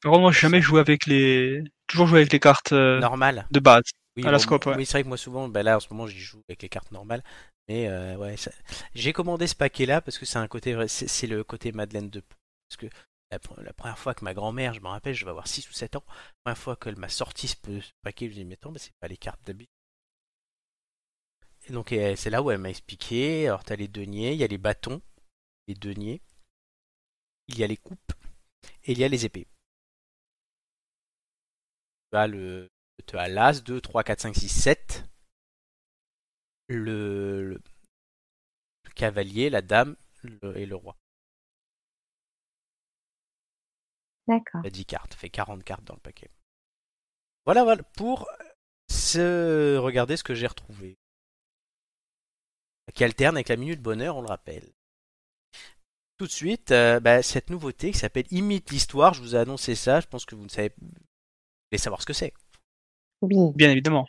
Contre, 0.03 0.19
moi, 0.19 0.31
j'ai 0.31 0.39
jamais 0.41 0.61
joué 0.61 0.79
avec 0.79 1.05
les. 1.05 1.63
Toujours 1.87 2.07
joué 2.07 2.19
avec 2.19 2.31
les 2.31 2.39
cartes 2.39 2.71
euh, 2.71 2.99
Normal. 2.99 3.47
de 3.51 3.59
base. 3.59 3.83
Oui, 4.17 4.23
À 4.23 4.31
la 4.31 4.37
bon, 4.37 4.39
scope, 4.39 4.65
ouais. 4.67 4.77
oui 4.77 4.85
c'est 4.85 4.93
vrai 4.93 5.03
que 5.03 5.07
moi 5.07 5.17
souvent, 5.17 5.47
bah 5.47 5.63
là 5.63 5.77
en 5.77 5.79
ce 5.79 5.87
moment 5.91 6.07
j'y 6.07 6.19
joue 6.19 6.41
avec 6.49 6.61
les 6.61 6.69
cartes 6.69 6.91
normales. 6.91 7.23
Mais 7.67 7.87
euh, 7.87 8.15
ouais, 8.17 8.37
ça- 8.37 8.51
j'ai 8.95 9.13
commandé 9.13 9.47
ce 9.47 9.55
paquet-là 9.55 10.01
parce 10.01 10.17
que 10.17 10.25
c'est 10.25 10.39
un 10.39 10.47
côté, 10.47 10.75
c'est 10.87 11.07
c'est 11.07 11.27
le 11.27 11.43
côté 11.43 11.71
Madeleine 11.71 12.09
de. 12.09 12.21
Parce 12.69 12.77
que 12.77 12.87
la, 13.31 13.39
pre- 13.39 13.61
la 13.63 13.73
première 13.73 13.97
fois 13.99 14.13
que 14.13 14.23
ma 14.25 14.33
grand-mère, 14.33 14.73
je 14.73 14.81
me 14.81 14.87
rappelle, 14.87 15.13
je 15.15 15.25
vais 15.25 15.31
avoir 15.31 15.47
6 15.47 15.69
ou 15.69 15.73
7 15.73 15.95
ans, 15.95 16.03
la 16.07 16.53
première 16.53 16.57
fois 16.57 16.75
qu'elle 16.75 16.97
m'a 16.97 17.09
sorti 17.09 17.47
ce, 17.47 17.55
paquet, 18.03 18.25
je 18.25 18.31
me 18.31 18.35
dis 18.35 18.45
mais 18.45 18.53
attends, 18.55 18.71
mais 18.71 18.79
c'est 18.79 18.93
pas 18.99 19.07
les 19.07 19.17
cartes 19.17 19.41
d'habitude. 19.45 19.69
Et 21.67 21.71
donc 21.73 21.89
c'est 21.91 22.29
là 22.29 22.41
où 22.41 22.51
elle 22.51 22.57
m'a 22.57 22.69
expliqué. 22.69 23.47
Alors 23.47 23.63
t'as 23.63 23.75
les 23.77 23.87
deniers, 23.87 24.33
il 24.33 24.39
y 24.39 24.43
a 24.43 24.47
les 24.47 24.57
bâtons, 24.57 25.01
les 25.67 25.75
deniers, 25.75 26.21
il 27.49 27.59
y 27.59 27.65
a 27.65 27.67
les 27.67 27.75
coupes 27.75 28.13
et 28.85 28.93
il 28.93 28.99
y 28.99 29.03
a 29.03 29.09
les 29.09 29.25
épées. 29.25 29.47
Tu 32.11 32.17
as 32.19 32.27
le, 32.27 32.69
tu 33.07 33.17
as 33.17 33.27
l'As, 33.27 33.63
2, 33.63 33.81
3, 33.81 34.03
4, 34.03 34.19
5, 34.21 34.35
6, 34.35 34.49
7. 34.49 35.05
Le, 36.69 37.41
le, 37.49 37.61
le 38.83 38.91
cavalier, 38.93 39.49
la 39.49 39.61
dame 39.61 39.95
le- 40.23 40.57
et 40.57 40.65
le 40.65 40.75
roi. 40.75 40.97
D'accord. 44.27 44.61
Il 44.63 44.65
y 44.65 44.67
a 44.67 44.71
10 44.71 44.85
cartes, 44.85 45.13
fait 45.13 45.29
40 45.29 45.63
cartes 45.63 45.85
dans 45.85 45.93
le 45.95 45.99
paquet. 46.01 46.29
Voilà, 47.45 47.63
voilà, 47.65 47.83
pour 47.97 48.29
se 48.89 49.77
regarder 49.77 50.17
ce 50.17 50.23
que 50.23 50.35
j'ai 50.35 50.47
retrouvé. 50.47 50.97
Qui 52.93 53.05
alterne 53.05 53.37
avec 53.37 53.47
la 53.49 53.55
minute 53.55 53.81
bonheur, 53.81 54.17
on 54.17 54.21
le 54.21 54.27
rappelle. 54.27 54.73
Tout 56.19 56.27
de 56.27 56.31
suite, 56.31 56.71
euh, 56.71 56.99
bah, 56.99 57.23
cette 57.23 57.49
nouveauté 57.49 57.91
qui 57.91 57.97
s'appelle 57.97 58.25
Imite 58.29 58.71
l'histoire, 58.71 59.13
je 59.13 59.21
vous 59.21 59.35
ai 59.35 59.39
annoncé 59.39 59.73
ça, 59.73 60.01
je 60.01 60.05
pense 60.07 60.25
que 60.25 60.35
vous 60.35 60.43
ne 60.43 60.49
savez, 60.49 60.73
vous 60.81 60.87
voulez 61.71 61.77
savoir 61.79 62.01
ce 62.01 62.05
que 62.05 62.11
c'est. 62.13 62.33
Oui. 63.21 63.35
Bien 63.55 63.71
évidemment. 63.71 64.05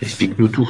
Explique-nous 0.00 0.48
tout. 0.48 0.68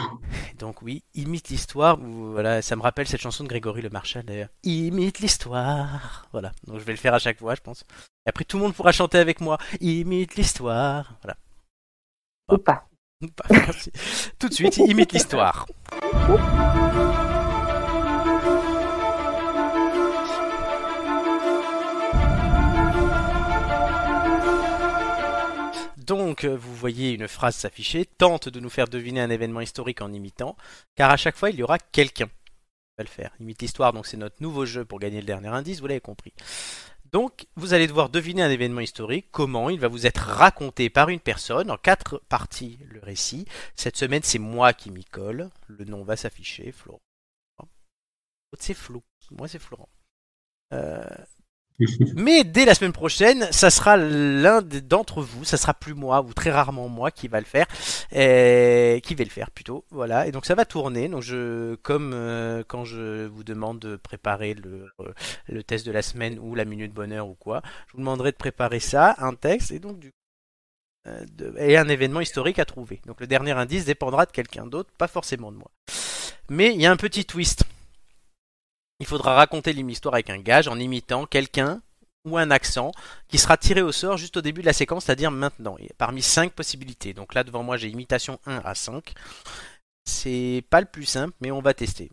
Donc 0.58 0.80
oui, 0.80 1.04
imite 1.14 1.48
l'histoire. 1.50 2.00
ou- 2.00 2.30
Voilà, 2.30 2.62
ça 2.62 2.76
me 2.76 2.82
rappelle 2.82 3.06
cette 3.06 3.20
chanson 3.20 3.44
de 3.44 3.48
Grégory 3.48 3.82
Le 3.82 3.90
Marchal 3.90 4.24
d'ailleurs. 4.24 4.48
Imite 4.62 5.18
l'histoire. 5.18 6.26
Voilà. 6.32 6.52
Donc 6.66 6.78
je 6.78 6.84
vais 6.84 6.92
le 6.92 6.98
faire 6.98 7.12
à 7.12 7.18
chaque 7.18 7.38
fois, 7.40 7.54
je 7.56 7.60
pense. 7.60 7.82
Et 8.24 8.28
après 8.30 8.44
tout 8.44 8.56
le 8.56 8.62
monde 8.62 8.74
pourra 8.74 8.92
chanter 8.92 9.18
avec 9.18 9.40
moi. 9.42 9.58
Imite 9.80 10.36
l'histoire. 10.36 11.14
Voilà. 11.22 11.36
Ou 12.50 12.56
pas. 12.58 12.88
Merci. 13.50 13.90
Tout 14.38 14.48
de 14.48 14.54
suite, 14.54 14.76
imite 14.78 15.12
l'histoire. 15.12 15.66
Donc, 26.06 26.44
euh, 26.44 26.56
vous 26.56 26.74
voyez 26.74 27.12
une 27.12 27.26
phrase 27.26 27.56
s'afficher, 27.56 28.04
tente 28.04 28.48
de 28.48 28.60
nous 28.60 28.70
faire 28.70 28.86
deviner 28.86 29.20
un 29.20 29.30
événement 29.30 29.60
historique 29.60 30.02
en 30.02 30.12
imitant, 30.12 30.56
car 30.94 31.10
à 31.10 31.16
chaque 31.16 31.36
fois 31.36 31.50
il 31.50 31.56
y 31.56 31.64
aura 31.64 31.78
quelqu'un 31.78 32.26
qui 32.26 32.94
va 32.96 33.04
le 33.04 33.08
faire. 33.08 33.32
Imite 33.40 33.60
l'histoire, 33.60 33.92
donc 33.92 34.06
c'est 34.06 34.16
notre 34.16 34.40
nouveau 34.40 34.66
jeu 34.66 34.84
pour 34.84 35.00
gagner 35.00 35.20
le 35.20 35.26
dernier 35.26 35.48
indice, 35.48 35.80
vous 35.80 35.88
l'avez 35.88 36.00
compris. 36.00 36.32
Donc, 37.12 37.46
vous 37.56 37.74
allez 37.74 37.88
devoir 37.88 38.08
deviner 38.08 38.42
un 38.42 38.50
événement 38.50 38.80
historique, 38.80 39.26
comment 39.32 39.68
il 39.68 39.80
va 39.80 39.88
vous 39.88 40.06
être 40.06 40.20
raconté 40.20 40.90
par 40.90 41.08
une 41.08 41.20
personne, 41.20 41.72
en 41.72 41.76
quatre 41.76 42.22
parties 42.28 42.78
le 42.88 43.00
récit. 43.00 43.46
Cette 43.74 43.96
semaine, 43.96 44.22
c'est 44.22 44.38
moi 44.38 44.72
qui 44.72 44.90
m'y 44.90 45.04
colle, 45.04 45.50
le 45.66 45.84
nom 45.84 46.04
va 46.04 46.16
s'afficher, 46.16 46.70
Florent. 46.70 47.00
C'est 48.58 48.74
Flo, 48.74 49.02
moi 49.32 49.48
c'est 49.48 49.58
Florent. 49.58 49.88
Euh, 50.72 51.04
mais 52.16 52.44
dès 52.44 52.64
la 52.64 52.74
semaine 52.74 52.92
prochaine, 52.92 53.46
ça 53.50 53.70
sera 53.70 53.96
l'un 53.96 54.62
d'entre 54.62 55.22
vous, 55.22 55.44
ça 55.44 55.56
sera 55.56 55.74
plus 55.74 55.94
moi 55.94 56.22
ou 56.22 56.32
très 56.32 56.50
rarement 56.50 56.88
moi 56.88 57.10
qui 57.10 57.28
va 57.28 57.38
le 57.38 57.46
faire, 57.46 57.66
et 58.12 59.00
qui 59.04 59.14
va 59.14 59.24
le 59.24 59.30
faire 59.30 59.50
plutôt. 59.50 59.84
Voilà, 59.90 60.26
et 60.26 60.32
donc 60.32 60.46
ça 60.46 60.54
va 60.54 60.64
tourner. 60.64 61.08
Donc 61.08 61.22
je, 61.22 61.74
comme 61.76 62.12
euh, 62.14 62.62
quand 62.66 62.84
je 62.84 63.26
vous 63.26 63.44
demande 63.44 63.78
de 63.78 63.96
préparer 63.96 64.54
le, 64.54 64.90
euh, 65.00 65.12
le 65.48 65.62
test 65.62 65.86
de 65.86 65.92
la 65.92 66.02
semaine 66.02 66.38
ou 66.38 66.54
la 66.54 66.64
minute 66.64 66.92
bonheur 66.92 67.28
ou 67.28 67.34
quoi, 67.34 67.62
je 67.88 67.92
vous 67.92 67.98
demanderai 67.98 68.32
de 68.32 68.36
préparer 68.36 68.80
ça, 68.80 69.14
un 69.18 69.34
texte 69.34 69.70
et 69.70 69.78
donc 69.78 69.98
du 69.98 70.12
euh, 71.06 71.24
et 71.58 71.76
un 71.76 71.88
événement 71.88 72.20
historique 72.20 72.58
à 72.58 72.64
trouver. 72.64 73.00
Donc 73.06 73.20
le 73.20 73.26
dernier 73.26 73.52
indice 73.52 73.84
dépendra 73.84 74.26
de 74.26 74.32
quelqu'un 74.32 74.66
d'autre, 74.66 74.90
pas 74.96 75.08
forcément 75.08 75.52
de 75.52 75.56
moi. 75.56 75.70
Mais 76.48 76.74
il 76.74 76.80
y 76.80 76.86
a 76.86 76.90
un 76.90 76.96
petit 76.96 77.24
twist. 77.24 77.64
Il 78.98 79.06
faudra 79.06 79.34
raconter 79.34 79.72
l'histoire 79.72 80.14
avec 80.14 80.30
un 80.30 80.38
gage 80.38 80.68
en 80.68 80.78
imitant 80.78 81.26
quelqu'un 81.26 81.82
ou 82.24 82.38
un 82.38 82.50
accent 82.50 82.92
qui 83.28 83.38
sera 83.38 83.56
tiré 83.56 83.82
au 83.82 83.92
sort 83.92 84.16
juste 84.16 84.36
au 84.36 84.40
début 84.40 84.62
de 84.62 84.66
la 84.66 84.72
séquence, 84.72 85.04
c'est-à-dire 85.04 85.30
maintenant. 85.30 85.76
Et 85.78 85.90
parmi 85.98 86.22
5 86.22 86.52
possibilités. 86.52 87.14
Donc 87.14 87.34
là 87.34 87.44
devant 87.44 87.62
moi 87.62 87.76
j'ai 87.76 87.88
imitation 87.88 88.40
1 88.46 88.62
à 88.64 88.74
5. 88.74 89.12
C'est 90.04 90.64
pas 90.70 90.80
le 90.80 90.86
plus 90.86 91.04
simple, 91.04 91.34
mais 91.40 91.50
on 91.50 91.60
va 91.60 91.74
tester. 91.74 92.10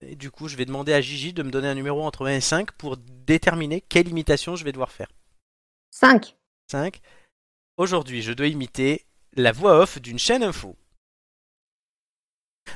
Et 0.00 0.16
du 0.16 0.30
coup, 0.30 0.48
je 0.48 0.56
vais 0.56 0.64
demander 0.64 0.92
à 0.92 1.00
Gigi 1.00 1.32
de 1.32 1.42
me 1.42 1.50
donner 1.50 1.68
un 1.68 1.74
numéro 1.74 2.02
entre 2.02 2.26
1 2.26 2.36
et 2.36 2.40
5 2.40 2.72
pour 2.72 2.96
déterminer 2.96 3.80
quelle 3.80 4.08
imitation 4.08 4.56
je 4.56 4.64
vais 4.64 4.72
devoir 4.72 4.90
faire. 4.90 5.08
5. 5.90 6.36
5. 6.70 7.00
Aujourd'hui, 7.76 8.22
je 8.22 8.32
dois 8.32 8.48
imiter 8.48 9.06
la 9.34 9.52
voix 9.52 9.78
off 9.78 10.00
d'une 10.00 10.18
chaîne 10.18 10.42
info. 10.42 10.76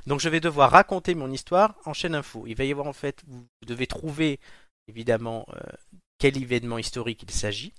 Donc 0.06 0.20
je 0.20 0.28
vais 0.28 0.40
devoir 0.40 0.70
raconter 0.70 1.14
mon 1.14 1.30
histoire 1.30 1.76
en 1.84 1.92
chaîne 1.92 2.14
info. 2.14 2.46
Il 2.46 2.54
va 2.54 2.64
y 2.64 2.70
avoir 2.70 2.86
en 2.86 2.92
fait, 2.92 3.22
vous 3.26 3.46
devez 3.66 3.86
trouver 3.86 4.40
évidemment 4.88 5.46
euh, 5.54 5.60
quel 6.18 6.36
événement 6.36 6.78
historique 6.78 7.22
il 7.22 7.30
s'agit. 7.30 7.72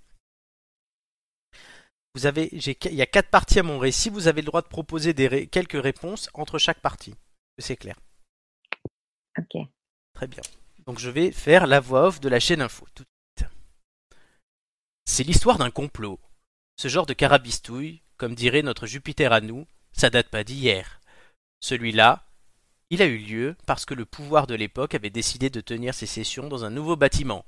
Vous 2.16 2.26
avez, 2.26 2.50
j'ai, 2.54 2.78
il 2.86 2.96
y 2.96 3.02
a 3.02 3.06
quatre 3.06 3.30
parties 3.30 3.60
à 3.60 3.64
mon 3.64 3.78
récit. 3.78 4.10
Vous 4.10 4.28
avez 4.28 4.42
le 4.42 4.48
droit 4.48 4.62
de 4.62 4.68
proposer 4.68 5.14
des 5.14 5.28
ré- 5.28 5.48
quelques 5.48 5.82
réponses 5.82 6.30
entre 6.34 6.58
chaque 6.58 6.80
partie. 6.80 7.14
C'est 7.60 7.78
clair. 7.78 7.96
Ok. 9.38 9.68
Très 10.14 10.28
bien. 10.28 10.42
Donc 10.86 11.00
je 11.00 11.10
vais 11.10 11.32
faire 11.32 11.68
la 11.68 11.80
voix 11.80 12.08
off 12.08 12.20
de 12.20 12.30
la 12.30 12.40
chaîne 12.40 12.62
info 12.62 12.88
tout 12.96 13.04
de 13.04 13.10
suite. 13.44 13.52
C'est 15.06 15.24
l'histoire 15.24 15.58
d'un 15.58 15.70
complot. 15.70 16.20
Ce 16.78 16.88
genre 16.88 17.06
de 17.06 17.14
carabistouille, 17.14 18.02
comme 18.18 18.36
dirait 18.36 18.64
notre 18.64 18.88
Jupiter 18.88 19.32
à 19.32 19.42
nous, 19.42 19.68
ça 19.92 20.10
date 20.10 20.30
pas 20.30 20.44
d'hier. 20.44 21.00
Celui-là, 21.60 22.26
il 22.90 23.02
a 23.02 23.06
eu 23.06 23.18
lieu 23.18 23.56
parce 23.66 23.86
que 23.86 23.94
le 23.94 24.06
pouvoir 24.06 24.48
de 24.48 24.56
l'époque 24.56 24.96
avait 24.96 25.10
décidé 25.10 25.50
de 25.50 25.62
tenir 25.62 25.94
ses 25.94 26.06
sessions 26.06 26.48
dans 26.48 26.64
un 26.64 26.70
nouveau 26.70 26.96
bâtiment, 26.96 27.46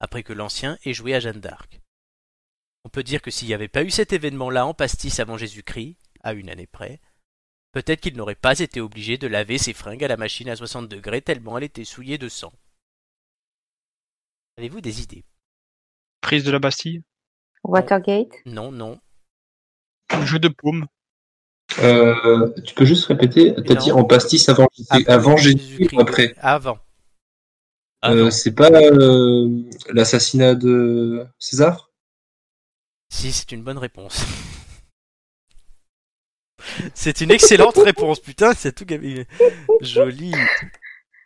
après 0.00 0.22
que 0.22 0.32
l'ancien 0.32 0.78
ait 0.84 0.94
joué 0.94 1.14
à 1.14 1.20
Jeanne 1.20 1.40
d'Arc. 1.40 1.80
On 2.84 2.88
peut 2.88 3.02
dire 3.02 3.20
que 3.20 3.30
s'il 3.30 3.48
n'y 3.48 3.54
avait 3.54 3.68
pas 3.68 3.82
eu 3.82 3.90
cet 3.90 4.12
événement-là 4.12 4.66
en 4.66 4.74
pastis 4.74 5.20
avant 5.20 5.36
Jésus-Christ, 5.36 5.96
à 6.22 6.32
une 6.32 6.48
année 6.48 6.66
près, 6.66 7.00
peut-être 7.72 8.00
qu'il 8.00 8.16
n'aurait 8.16 8.34
pas 8.34 8.58
été 8.60 8.80
obligé 8.80 9.18
de 9.18 9.26
laver 9.26 9.58
ses 9.58 9.74
fringues 9.74 10.04
à 10.04 10.08
la 10.08 10.16
machine 10.16 10.48
à 10.48 10.56
60 10.56 10.88
degrés 10.88 11.22
tellement 11.22 11.58
elle 11.58 11.64
était 11.64 11.84
souillée 11.84 12.18
de 12.18 12.28
sang. 12.28 12.52
Avez-vous 14.56 14.80
des 14.80 15.02
idées? 15.02 15.24
Prise 16.20 16.44
de 16.44 16.50
la 16.50 16.58
Bastille? 16.58 17.02
Watergate? 17.62 18.32
Non, 18.46 18.72
non. 18.72 19.00
Jeu 20.24 20.38
de 20.38 20.48
paume. 20.48 20.86
Euh, 21.80 22.48
tu 22.64 22.74
peux 22.74 22.84
juste 22.84 23.06
répéter 23.06 23.54
T'as 23.66 23.74
dit 23.74 23.92
en 23.92 24.04
pastis 24.04 24.48
avant, 24.48 24.68
Après 24.88 25.12
avant 25.12 25.36
Jésus 25.36 25.88
ou 25.92 26.00
après 26.00 26.34
Avant. 26.38 26.78
Euh. 28.04 28.30
C'est 28.30 28.54
pas 28.54 28.70
euh, 28.70 29.62
l'assassinat 29.90 30.54
de 30.54 31.26
César? 31.38 31.90
Si, 33.10 33.32
c'est 33.32 33.52
une 33.52 33.62
bonne 33.62 33.78
réponse. 33.78 34.24
c'est 36.94 37.20
une 37.20 37.30
excellente 37.30 37.76
réponse, 37.76 38.20
putain, 38.20 38.54
c'est 38.54 38.72
tout 38.72 38.84
gavé. 38.84 39.26
Joli. 39.80 40.32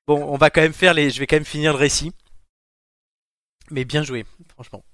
Bon, 0.07 0.25
on 0.25 0.37
va 0.37 0.51
quand 0.51 0.63
même 0.63 0.73
faire 0.73 0.95
les. 0.95 1.11
Je 1.11 1.21
vais 1.21 1.27
quand 1.27 1.37
même 1.37 1.45
finir 1.45 1.73
le 1.73 1.79
récit. 1.79 2.13
Mais 3.71 3.85
bien 3.85 4.03
joué, 4.03 4.25
franchement. 4.49 4.85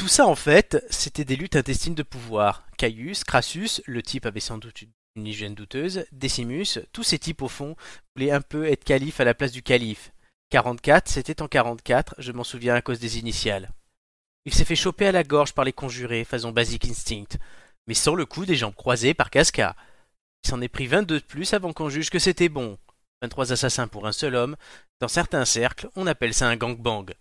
Tout 0.00 0.08
ça, 0.08 0.26
en 0.26 0.34
fait, 0.34 0.82
c'était 0.88 1.26
des 1.26 1.36
luttes 1.36 1.56
intestines 1.56 1.94
de 1.94 2.02
pouvoir. 2.02 2.64
Caius, 2.78 3.22
Crassus, 3.22 3.82
le 3.84 4.02
type 4.02 4.24
avait 4.24 4.40
sans 4.40 4.56
doute 4.56 4.80
une- 4.80 5.26
hygiène 5.26 5.54
douteuse, 5.54 6.06
Decimus, 6.10 6.78
tous 6.94 7.02
ces 7.02 7.18
types, 7.18 7.42
au 7.42 7.48
fond, 7.48 7.76
voulaient 8.16 8.30
un 8.30 8.40
peu 8.40 8.64
être 8.66 8.82
calife 8.82 9.20
à 9.20 9.24
la 9.24 9.34
place 9.34 9.52
du 9.52 9.62
calife. 9.62 10.10
44, 10.48 11.06
c'était 11.06 11.42
en 11.42 11.48
44, 11.48 12.14
je 12.16 12.32
m'en 12.32 12.44
souviens 12.44 12.74
à 12.74 12.80
cause 12.80 12.98
des 12.98 13.18
initiales. 13.18 13.72
Il 14.46 14.54
s'est 14.54 14.64
fait 14.64 14.74
choper 14.74 15.06
à 15.06 15.12
la 15.12 15.22
gorge 15.22 15.52
par 15.52 15.66
les 15.66 15.74
conjurés, 15.74 16.24
façon 16.24 16.50
Basic 16.50 16.86
Instinct, 16.86 17.36
mais 17.86 17.92
sans 17.92 18.14
le 18.14 18.24
coup 18.24 18.46
des 18.46 18.56
jambes 18.56 18.74
croisées 18.74 19.12
par 19.12 19.28
Casca. 19.28 19.76
Il 20.42 20.48
s'en 20.48 20.62
est 20.62 20.68
pris 20.68 20.86
22 20.86 21.20
de 21.20 21.24
plus 21.26 21.52
avant 21.52 21.74
qu'on 21.74 21.90
juge 21.90 22.08
que 22.08 22.18
c'était 22.18 22.48
bon. 22.48 22.78
23 23.20 23.52
assassins 23.52 23.86
pour 23.86 24.06
un 24.06 24.12
seul 24.12 24.34
homme, 24.34 24.56
dans 24.98 25.08
certains 25.08 25.44
cercles, 25.44 25.90
on 25.94 26.06
appelle 26.06 26.32
ça 26.32 26.48
un 26.48 26.56
gangbang. 26.56 27.12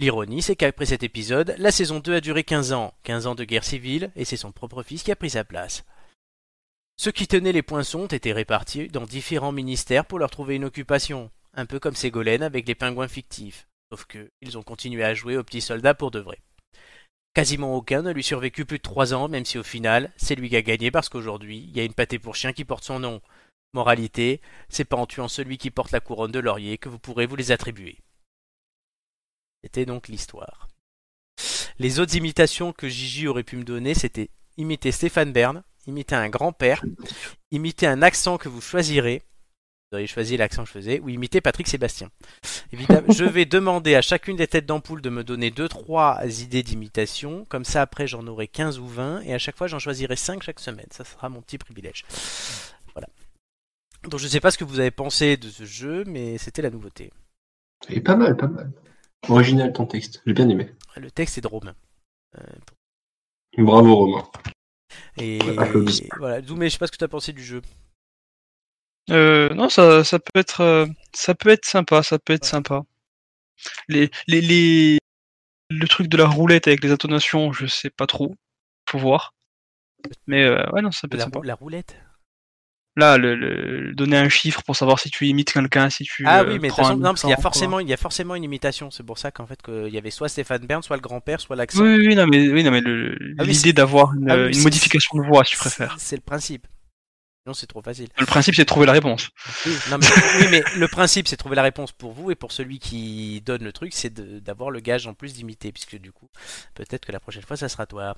L'ironie, 0.00 0.42
c'est 0.42 0.56
qu'après 0.56 0.86
cet 0.86 1.04
épisode, 1.04 1.54
la 1.58 1.70
saison 1.70 2.00
2 2.00 2.14
a 2.14 2.20
duré 2.20 2.42
15 2.42 2.72
ans, 2.72 2.94
15 3.04 3.28
ans 3.28 3.34
de 3.36 3.44
guerre 3.44 3.64
civile, 3.64 4.10
et 4.16 4.24
c'est 4.24 4.36
son 4.36 4.50
propre 4.50 4.82
fils 4.82 5.04
qui 5.04 5.12
a 5.12 5.16
pris 5.16 5.30
sa 5.30 5.44
place. 5.44 5.84
Ceux 6.96 7.12
qui 7.12 7.28
tenaient 7.28 7.52
les 7.52 7.62
poinçons 7.62 8.06
étaient 8.06 8.32
répartis 8.32 8.88
dans 8.88 9.04
différents 9.04 9.52
ministères 9.52 10.04
pour 10.04 10.18
leur 10.18 10.30
trouver 10.30 10.56
une 10.56 10.64
occupation, 10.64 11.30
un 11.54 11.66
peu 11.66 11.78
comme 11.78 11.94
Ségolène 11.94 12.42
avec 12.42 12.66
les 12.66 12.74
pingouins 12.74 13.08
fictifs. 13.08 13.68
Sauf 13.92 14.04
que 14.06 14.30
ils 14.40 14.58
ont 14.58 14.62
continué 14.62 15.04
à 15.04 15.14
jouer 15.14 15.36
aux 15.36 15.44
petits 15.44 15.60
soldats 15.60 15.94
pour 15.94 16.10
de 16.10 16.18
vrai. 16.18 16.40
Quasiment 17.32 17.74
aucun 17.74 18.02
ne 18.02 18.12
lui 18.12 18.22
survécut 18.22 18.64
plus 18.64 18.78
de 18.78 18.82
3 18.82 19.14
ans, 19.14 19.28
même 19.28 19.44
si 19.44 19.58
au 19.58 19.64
final, 19.64 20.12
c'est 20.16 20.36
lui 20.36 20.48
qui 20.48 20.56
a 20.56 20.62
gagné 20.62 20.90
parce 20.90 21.08
qu'aujourd'hui, 21.08 21.66
il 21.68 21.76
y 21.76 21.80
a 21.80 21.84
une 21.84 21.94
pâtée 21.94 22.18
pour 22.18 22.36
chien 22.36 22.52
qui 22.52 22.64
porte 22.64 22.84
son 22.84 23.00
nom. 23.00 23.20
Moralité, 23.72 24.40
c'est 24.68 24.84
pas 24.84 24.96
en 24.96 25.06
tuant 25.06 25.28
celui 25.28 25.58
qui 25.58 25.70
porte 25.70 25.90
la 25.90 26.00
couronne 26.00 26.30
de 26.30 26.38
laurier 26.38 26.78
que 26.78 26.88
vous 26.88 27.00
pourrez 27.00 27.26
vous 27.26 27.34
les 27.34 27.50
attribuer. 27.50 27.98
C'était 29.64 29.86
donc 29.86 30.08
l'histoire. 30.08 30.68
Les 31.78 31.98
autres 31.98 32.16
imitations 32.16 32.74
que 32.74 32.86
Gigi 32.86 33.26
aurait 33.26 33.44
pu 33.44 33.56
me 33.56 33.64
donner, 33.64 33.94
c'était 33.94 34.28
imiter 34.58 34.92
Stéphane 34.92 35.32
Bern, 35.32 35.62
imiter 35.86 36.14
un 36.14 36.28
grand-père, 36.28 36.84
imiter 37.50 37.86
un 37.86 38.02
accent 38.02 38.36
que 38.36 38.50
vous 38.50 38.60
choisirez. 38.60 39.22
Vous 39.90 39.96
auriez 39.96 40.06
choisi 40.06 40.36
l'accent 40.36 40.64
que 40.64 40.68
je 40.68 40.74
faisais, 40.74 41.00
ou 41.00 41.08
imiter 41.08 41.40
Patrick 41.40 41.66
Sébastien. 41.66 42.10
Évidemment, 42.72 43.06
je 43.12 43.24
vais 43.24 43.46
demander 43.46 43.94
à 43.94 44.02
chacune 44.02 44.36
des 44.36 44.46
têtes 44.46 44.66
d'ampoule 44.66 45.00
de 45.00 45.08
me 45.08 45.24
donner 45.24 45.50
2-3 45.50 46.42
idées 46.42 46.62
d'imitation. 46.62 47.46
Comme 47.48 47.64
ça, 47.64 47.80
après, 47.80 48.06
j'en 48.06 48.26
aurai 48.26 48.48
15 48.48 48.78
ou 48.78 48.86
20. 48.86 49.22
Et 49.22 49.32
à 49.32 49.38
chaque 49.38 49.56
fois, 49.56 49.66
j'en 49.66 49.78
choisirai 49.78 50.16
5 50.16 50.42
chaque 50.42 50.60
semaine. 50.60 50.88
Ça 50.90 51.04
sera 51.04 51.30
mon 51.30 51.40
petit 51.40 51.56
privilège. 51.56 52.04
Voilà. 52.92 53.08
Donc, 54.10 54.20
je 54.20 54.26
ne 54.26 54.30
sais 54.30 54.40
pas 54.40 54.50
ce 54.50 54.58
que 54.58 54.64
vous 54.64 54.78
avez 54.78 54.90
pensé 54.90 55.38
de 55.38 55.48
ce 55.48 55.64
jeu, 55.64 56.04
mais 56.06 56.36
c'était 56.36 56.60
la 56.60 56.70
nouveauté. 56.70 57.10
Et 57.88 58.02
pas 58.02 58.16
mal, 58.16 58.36
pas 58.36 58.46
mal. 58.46 58.70
Original 59.28 59.72
ton 59.72 59.86
texte, 59.86 60.22
j'ai 60.26 60.32
bien 60.32 60.48
aimé. 60.48 60.70
Le 60.96 61.10
texte 61.10 61.38
est 61.38 61.40
de 61.40 61.46
Romain. 61.48 61.74
Euh, 62.38 62.42
Bravo 63.58 63.94
Romain. 63.96 64.28
et 65.16 65.38
voilà. 66.18 66.40
Doumé, 66.40 66.68
je 66.68 66.72
sais 66.74 66.78
pas 66.78 66.86
ce 66.86 66.92
que 66.92 66.96
tu 66.96 67.04
as 67.04 67.08
pensé 67.08 67.32
du 67.32 67.42
jeu. 67.44 67.62
Euh, 69.10 69.50
non, 69.54 69.68
ça, 69.68 70.02
ça 70.04 70.18
peut 70.18 70.38
être, 70.40 70.60
euh, 70.62 70.86
ça 71.12 71.34
peut 71.34 71.50
être 71.50 71.64
sympa, 71.66 72.02
ça 72.02 72.18
peut 72.18 72.32
être 72.32 72.44
sympa. 72.44 72.82
Les, 73.88 74.10
les, 74.26 74.40
les, 74.40 74.98
le 75.70 75.88
truc 75.88 76.08
de 76.08 76.16
la 76.16 76.26
roulette 76.26 76.66
avec 76.68 76.82
les 76.82 76.90
intonations, 76.90 77.52
je 77.52 77.66
sais 77.66 77.90
pas 77.90 78.06
trop, 78.06 78.34
faut 78.88 78.98
voir. 78.98 79.34
Mais 80.26 80.44
euh, 80.44 80.68
ouais, 80.72 80.82
non, 80.82 80.90
ça 80.90 81.06
peut 81.08 81.16
être 81.16 81.24
sympa. 81.24 81.38
rou- 81.38 81.44
la 81.44 81.54
roulette? 81.54 81.96
Là, 82.96 83.18
le, 83.18 83.34
le- 83.34 83.92
donner 83.92 84.16
un 84.16 84.28
chiffre 84.28 84.62
pour 84.62 84.76
savoir 84.76 85.00
si 85.00 85.10
tu 85.10 85.26
imites 85.26 85.52
quelqu'un, 85.52 85.90
si 85.90 86.04
tu. 86.04 86.24
Ah 86.26 86.40
euh, 86.40 86.44
oui, 86.46 86.52
mais 86.52 86.54
de 86.54 86.62
toute 86.68 86.68
prends 86.68 86.84
façon, 86.84 86.96
non, 86.96 87.08
parce 87.10 87.22
qu'il 87.22 87.30
y 87.30 87.32
a 87.32 87.36
forcément, 87.36 87.80
il 87.80 87.88
y 87.88 87.92
a 87.92 87.96
forcément 87.96 88.36
une 88.36 88.44
imitation. 88.44 88.90
C'est 88.92 89.02
pour 89.02 89.18
ça 89.18 89.32
qu'en 89.32 89.46
fait, 89.46 89.60
qu'il 89.62 89.88
y 89.88 89.98
avait 89.98 90.12
soit 90.12 90.28
Stéphane 90.28 90.64
Bern, 90.64 90.80
soit 90.82 90.96
le 90.96 91.02
grand-père, 91.02 91.40
soit 91.40 91.56
l'accent. 91.56 91.82
Oui, 91.82 92.06
oui, 92.06 92.14
non, 92.14 92.26
mais, 92.28 92.48
oui, 92.50 92.62
non, 92.62 92.70
mais 92.70 92.80
le- 92.80 93.16
Ah 93.38 93.42
l'idée 93.42 93.72
d'avoir 93.72 94.14
une, 94.14 94.30
Ah 94.30 94.36
une 94.36 94.62
modification 94.62 95.18
de 95.18 95.26
voix, 95.26 95.44
si 95.44 95.52
tu 95.52 95.58
préfères. 95.58 95.96
C'est 95.98 96.16
le 96.16 96.22
principe. 96.22 96.68
Non, 97.46 97.52
c'est 97.52 97.66
trop 97.66 97.82
facile. 97.82 98.08
Le 98.18 98.24
principe, 98.24 98.54
c'est 98.54 98.62
de 98.62 98.66
trouver 98.66 98.86
la 98.86 98.92
réponse. 98.92 99.28
Oui, 99.66 99.72
non, 99.90 99.98
mais, 99.98 100.06
oui, 100.40 100.46
mais 100.50 100.64
le 100.78 100.88
principe, 100.88 101.28
c'est 101.28 101.36
trouver 101.36 101.56
la 101.56 101.62
réponse 101.62 101.92
pour 101.92 102.12
vous 102.12 102.30
et 102.30 102.34
pour 102.36 102.52
celui 102.52 102.78
qui 102.78 103.42
donne 103.44 103.62
le 103.64 103.72
truc, 103.72 103.92
c'est 103.92 104.14
d'avoir 104.42 104.70
le 104.70 104.80
gage 104.80 105.06
en 105.06 105.12
plus 105.12 105.34
d'imiter, 105.34 105.70
puisque 105.70 105.96
du 105.98 106.10
coup, 106.10 106.30
peut-être 106.74 107.04
que 107.04 107.12
la 107.12 107.20
prochaine 107.20 107.42
fois, 107.42 107.56
ça 107.58 107.68
sera 107.68 107.84
toi. 107.84 108.16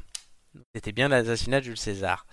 C'était 0.74 0.93
bien 0.93 1.09
l'assassinat 1.09 1.61
de 1.61 1.65
Jules 1.66 1.77
César. 1.78 2.27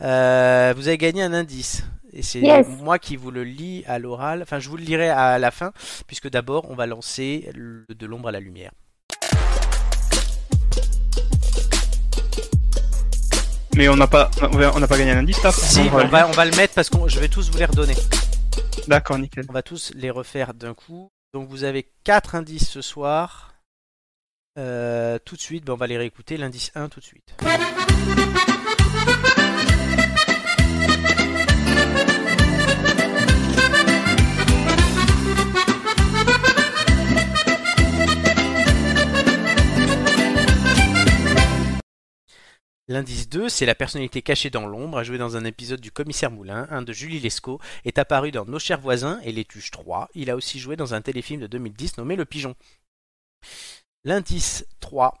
Euh, 0.00 0.72
vous 0.76 0.88
avez 0.88 0.98
gagné 0.98 1.22
un 1.22 1.32
indice. 1.32 1.82
Et 2.12 2.22
c'est 2.22 2.40
Yes. 2.40 2.66
moi 2.80 2.98
qui 2.98 3.16
vous 3.16 3.30
le 3.30 3.44
lis 3.44 3.84
à 3.86 3.98
l'oral. 3.98 4.42
Enfin, 4.42 4.58
je 4.58 4.68
vous 4.68 4.76
le 4.76 4.82
lirai 4.82 5.08
à 5.10 5.38
la 5.38 5.50
fin, 5.52 5.72
puisque 6.08 6.28
d'abord, 6.28 6.68
on 6.70 6.74
va 6.74 6.86
lancer 6.86 7.48
le- 7.54 7.84
de 7.88 8.06
l'ombre 8.06 8.28
à 8.28 8.32
la 8.32 8.40
lumière. 8.40 8.72
Mais 13.76 13.88
on 13.88 13.96
n'a 13.96 14.08
pas, 14.08 14.30
on 14.42 14.80
n'a 14.80 14.88
pas 14.88 14.98
gagné 14.98 15.12
un 15.12 15.18
indice 15.18 15.42
là. 15.42 15.52
Si, 15.52 15.78
On 15.80 15.84
va 15.84 15.98
on 15.98 16.04
le- 16.04 16.08
va, 16.10 16.28
on 16.28 16.32
va 16.32 16.44
le 16.44 16.56
mettre 16.56 16.74
parce 16.74 16.90
que 16.90 16.96
je 17.08 17.20
vais 17.20 17.28
tous 17.28 17.50
vous 17.50 17.58
les 17.58 17.64
redonner. 17.64 17.94
D'accord, 18.88 19.18
nickel. 19.18 19.46
On 19.48 19.52
va 19.52 19.62
tous 19.62 19.92
les 19.94 20.10
refaire 20.10 20.52
d'un 20.54 20.74
coup. 20.74 21.08
Donc 21.32 21.48
vous 21.48 21.62
avez 21.62 21.88
quatre 22.02 22.34
indices 22.34 22.68
ce 22.68 22.82
soir. 22.82 23.49
Euh, 24.60 25.18
tout 25.24 25.36
de 25.36 25.40
suite, 25.40 25.64
ben, 25.64 25.72
on 25.72 25.76
va 25.76 25.86
les 25.86 25.96
réécouter. 25.96 26.36
L'indice 26.36 26.70
1 26.74 26.90
tout 26.90 27.00
de 27.00 27.04
suite. 27.04 27.34
L'indice 42.86 43.28
2, 43.28 43.48
c'est 43.48 43.66
la 43.66 43.76
personnalité 43.76 44.20
cachée 44.20 44.50
dans 44.50 44.66
l'ombre, 44.66 44.98
a 44.98 45.04
joué 45.04 45.16
dans 45.16 45.36
un 45.36 45.44
épisode 45.44 45.80
du 45.80 45.92
Commissaire 45.92 46.32
Moulin, 46.32 46.66
un 46.70 46.82
de 46.82 46.92
Julie 46.92 47.20
Lescaut, 47.20 47.60
est 47.84 47.98
apparu 47.98 48.32
dans 48.32 48.44
Nos 48.44 48.58
chers 48.58 48.80
voisins 48.80 49.20
et 49.22 49.30
Les 49.30 49.44
Tuches 49.44 49.70
3. 49.70 50.10
Il 50.14 50.28
a 50.28 50.34
aussi 50.34 50.58
joué 50.58 50.74
dans 50.74 50.92
un 50.92 51.00
téléfilm 51.00 51.40
de 51.40 51.46
2010 51.46 51.98
nommé 51.98 52.16
Le 52.16 52.24
Pigeon. 52.24 52.56
L'indice 54.02 54.64
3. 54.80 55.12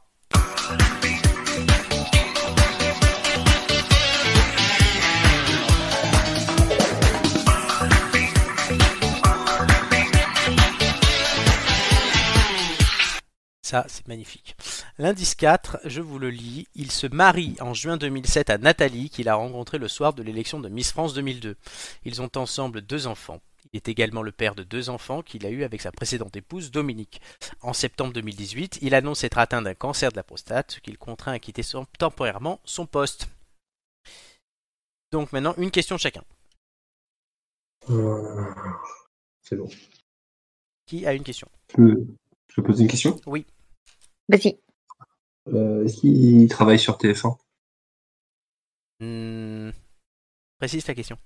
Ça, 13.60 13.84
c'est 13.86 14.08
magnifique. 14.08 14.56
L'indice 14.96 15.34
4, 15.34 15.80
je 15.84 16.00
vous 16.00 16.18
le 16.18 16.30
lis. 16.30 16.66
Il 16.74 16.90
se 16.90 17.06
marie 17.06 17.56
en 17.60 17.74
juin 17.74 17.98
2007 17.98 18.48
à 18.48 18.56
Nathalie, 18.56 19.10
qu'il 19.10 19.28
a 19.28 19.34
rencontrée 19.34 19.76
le 19.76 19.88
soir 19.88 20.14
de 20.14 20.22
l'élection 20.22 20.58
de 20.58 20.70
Miss 20.70 20.90
France 20.90 21.12
2002. 21.12 21.54
Ils 22.06 22.22
ont 22.22 22.30
ensemble 22.34 22.80
deux 22.80 23.06
enfants. 23.06 23.42
Il 23.72 23.76
est 23.76 23.88
également 23.88 24.22
le 24.22 24.32
père 24.32 24.54
de 24.56 24.64
deux 24.64 24.90
enfants 24.90 25.22
qu'il 25.22 25.46
a 25.46 25.50
eu 25.50 25.62
avec 25.62 25.80
sa 25.80 25.92
précédente 25.92 26.34
épouse 26.36 26.70
Dominique. 26.72 27.20
En 27.60 27.72
septembre 27.72 28.12
2018, 28.12 28.78
il 28.82 28.94
annonce 28.94 29.22
être 29.22 29.38
atteint 29.38 29.62
d'un 29.62 29.74
cancer 29.74 30.10
de 30.10 30.16
la 30.16 30.24
prostate, 30.24 30.72
ce 30.72 30.80
qui 30.80 30.90
le 30.90 30.96
contraint 30.96 31.32
à 31.32 31.38
quitter 31.38 31.62
son- 31.62 31.84
temporairement 31.98 32.60
son 32.64 32.86
poste. 32.86 33.28
Donc 35.12 35.32
maintenant, 35.32 35.54
une 35.56 35.70
question 35.70 35.98
chacun. 35.98 36.24
Euh, 37.90 38.52
C'est 39.42 39.56
bon. 39.56 39.68
Qui 40.86 41.06
a 41.06 41.14
une 41.14 41.22
question? 41.24 41.48
Je 41.70 41.76
peux, 41.76 42.06
je 42.48 42.54
peux 42.56 42.62
poser 42.64 42.82
une 42.82 42.90
question? 42.90 43.20
Vas-y. 44.28 44.58
euh, 45.48 45.84
Est-ce 45.84 46.00
qu'il 46.00 46.48
travaille 46.48 46.78
sur 46.78 46.98
TF1 46.98 47.36
Hmm, 49.02 49.70
Précise 50.58 50.84
ta 50.84 50.94
question. 50.94 51.16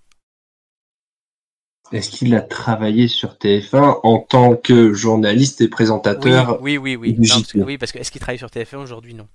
Est-ce 1.92 2.10
qu'il 2.10 2.34
a 2.34 2.40
travaillé 2.40 3.08
sur 3.08 3.34
TF1 3.34 4.00
en 4.02 4.18
tant 4.18 4.56
que 4.56 4.92
journaliste 4.92 5.60
et 5.60 5.68
présentateur 5.68 6.60
Oui, 6.62 6.76
oui, 6.78 6.96
oui. 6.96 7.14
Oui, 7.18 7.28
non, 7.28 7.34
parce 7.36 7.52
que, 7.52 7.58
oui, 7.58 7.78
parce 7.78 7.92
que 7.92 7.98
est-ce 7.98 8.10
qu'il 8.10 8.20
travaille 8.20 8.38
sur 8.38 8.48
TF1 8.48 8.76
aujourd'hui? 8.76 9.14
Non. 9.14 9.28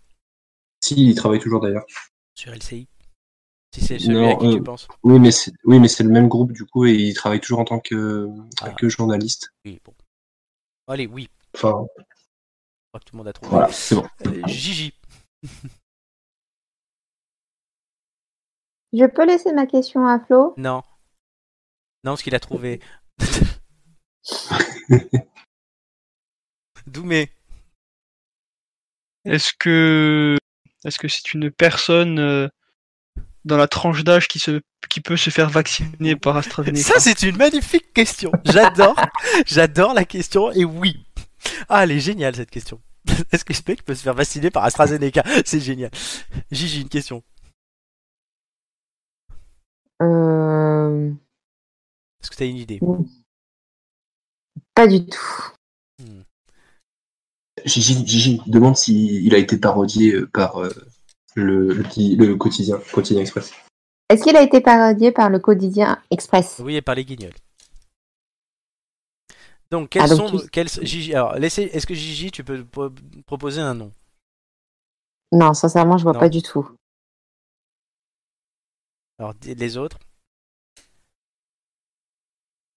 Si, 0.83 0.95
il 0.95 1.15
travaille 1.15 1.39
toujours 1.39 1.61
d'ailleurs. 1.61 1.85
Sur 2.35 2.51
LCI 2.53 2.87
Si 3.73 3.81
c'est 3.81 3.99
celui 3.99 4.15
Non, 4.15 4.35
à 4.35 4.39
qui 4.39 4.47
euh, 4.47 4.53
tu 4.55 4.63
penses. 4.63 4.87
Oui, 5.03 5.19
mais 5.19 5.31
c'est 5.31 5.51
oui, 5.65 5.79
mais 5.79 5.87
c'est 5.87 6.03
le 6.03 6.09
même 6.09 6.27
groupe 6.27 6.51
du 6.51 6.65
coup 6.65 6.85
et 6.85 6.93
il 6.93 7.13
travaille 7.13 7.39
toujours 7.39 7.59
en 7.59 7.65
tant 7.65 7.79
que, 7.79 8.27
Ah. 8.61 8.71
que 8.71 8.89
journaliste. 8.89 9.51
Oui, 9.65 9.79
bon. 9.85 9.93
Allez, 10.87 11.05
oui. 11.07 11.29
Enfin, 11.55 11.85
Je 11.97 12.03
crois 12.89 12.99
que 12.99 13.05
tout 13.05 13.13
le 13.13 13.17
monde 13.17 13.27
a 13.27 13.33
trouvé. 13.33 13.49
voilà, 13.51 13.71
c'est 13.71 13.95
bon. 13.95 14.07
Euh, 14.25 14.41
Gigi. 14.47 14.93
Je 18.93 19.05
peux 19.05 19.25
laisser 19.25 19.53
ma 19.53 19.67
question 19.67 20.07
à 20.07 20.19
Flo? 20.19 20.53
Non. 20.57 20.81
Non, 22.03 22.15
ce 22.15 22.23
qu'il 22.23 22.35
a 22.35 22.39
trouvé. 22.39 22.79
Doumé. 26.87 27.31
Est-ce 29.25 29.53
que, 29.57 30.37
est-ce 30.85 30.97
que 30.97 31.07
c'est 31.07 31.33
une 31.33 31.51
personne 31.51 32.19
euh, 32.19 32.47
dans 33.45 33.57
la 33.57 33.67
tranche 33.67 34.03
d'âge 34.03 34.27
qui 34.27 34.39
se, 34.39 34.61
qui 34.89 35.01
peut 35.01 35.17
se 35.17 35.29
faire 35.29 35.49
vacciner 35.49 36.15
par 36.15 36.37
AstraZeneca? 36.37 36.81
Ça, 36.81 36.99
c'est 36.99 37.21
une 37.23 37.37
magnifique 37.37 37.93
question. 37.93 38.31
J'adore. 38.45 38.95
J'adore 39.45 39.93
la 39.93 40.05
question. 40.05 40.51
Et 40.53 40.63
oui. 40.63 41.05
Ah, 41.67 41.83
elle 41.83 41.91
est 41.91 41.99
géniale, 41.99 42.35
cette 42.35 42.49
question. 42.49 42.81
Est-ce 43.31 43.43
que 43.43 43.53
ce 43.53 43.61
mec 43.67 43.83
peut 43.83 43.93
se 43.93 44.03
faire 44.03 44.13
vacciner 44.13 44.49
par 44.49 44.63
AstraZeneca? 44.63 45.23
C'est 45.45 45.59
génial. 45.59 45.91
Gigi, 46.51 46.81
une 46.81 46.89
question. 46.89 47.23
euh... 50.01 50.38
Est-ce 52.21 52.31
que 52.31 52.35
tu 52.35 52.43
as 52.43 52.47
une 52.47 52.57
idée? 52.57 52.79
Pas 54.75 54.87
du 54.87 55.05
tout. 55.05 55.51
Hmm. 56.01 56.21
Gigi, 57.65 58.05
Gigi 58.07 58.41
demande 58.47 58.77
s'il 58.77 59.33
a 59.33 59.37
été 59.37 59.57
parodié 59.57 60.13
euh, 60.13 60.27
par 60.27 60.57
euh, 60.61 60.69
le, 61.35 61.73
le, 61.73 62.35
quotidien, 62.35 62.79
quotidien 62.93 63.21
Express. 63.21 63.51
Est-ce 64.09 64.23
qu'il 64.23 64.35
a 64.37 64.41
été 64.41 64.61
parodié 64.61 65.11
par 65.11 65.29
le 65.29 65.39
quotidien 65.39 66.01
Express? 66.09 66.61
Oui, 66.63 66.75
et 66.75 66.81
par 66.81 66.95
les 66.95 67.05
guignols. 67.05 67.35
Donc, 69.71 69.89
quels 69.89 70.01
Ah, 70.01 70.07
donc 70.07 70.29
sont. 70.29 70.39
tu- 70.39 70.49
quels- 70.49 70.67
Gigi, 70.67 71.13
alors, 71.13 71.35
laissez, 71.35 71.63
est-ce 71.63 71.85
que 71.85 71.93
Gigi, 71.93 72.31
tu 72.31 72.43
peux 72.43 72.65
po- 72.65 72.89
proposer 73.27 73.61
un 73.61 73.75
nom? 73.75 73.91
Non, 75.31 75.53
sincèrement, 75.53 75.97
je 75.97 76.03
vois 76.03 76.13
Non. 76.13 76.19
pas 76.19 76.29
du 76.29 76.41
tout. 76.41 76.67
Alors, 79.19 79.35
les 79.43 79.77
autres? 79.77 79.99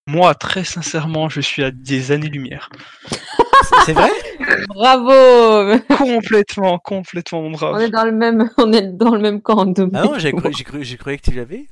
Moi, 0.08 0.34
très 0.34 0.64
sincèrement, 0.64 1.28
je 1.28 1.40
suis 1.40 1.62
à 1.62 1.70
des 1.70 2.10
années-lumière. 2.10 2.68
C'est 3.86 3.92
vrai? 3.92 4.10
Bravo 4.68 5.78
complètement, 5.96 6.78
complètement, 6.78 7.42
mon 7.42 7.50
brave. 7.52 7.74
On 7.76 7.78
est 7.78 7.90
dans 7.90 8.04
le 8.04 8.12
même, 8.12 8.50
on 8.58 8.72
est 8.72 8.82
dans 8.96 9.14
le 9.14 9.20
même 9.20 9.40
camp. 9.40 9.72
Ah 9.94 10.04
non, 10.04 10.18
j'ai 10.18 10.32
cru, 10.32 10.50
j'ai 10.56 10.64
cru, 10.64 10.84
j'ai 10.84 10.96
cru 10.96 11.16
que 11.16 11.30
tu 11.30 11.36
l'avais. 11.36 11.66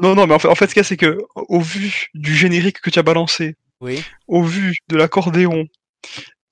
Non, 0.00 0.14
non, 0.14 0.26
mais 0.26 0.34
en 0.34 0.38
fait, 0.38 0.48
en 0.48 0.54
fait, 0.54 0.66
ce 0.68 0.72
qu'il 0.72 0.80
y 0.80 0.84
a, 0.84 0.84
c'est 0.84 0.96
que, 0.96 1.18
au 1.34 1.60
vu 1.60 2.06
du 2.14 2.34
générique 2.34 2.80
que 2.80 2.88
tu 2.88 2.98
as 2.98 3.02
balancé, 3.02 3.56
Oui. 3.82 4.02
au 4.26 4.42
vu 4.42 4.74
de 4.88 4.96
l'accordéon 4.96 5.66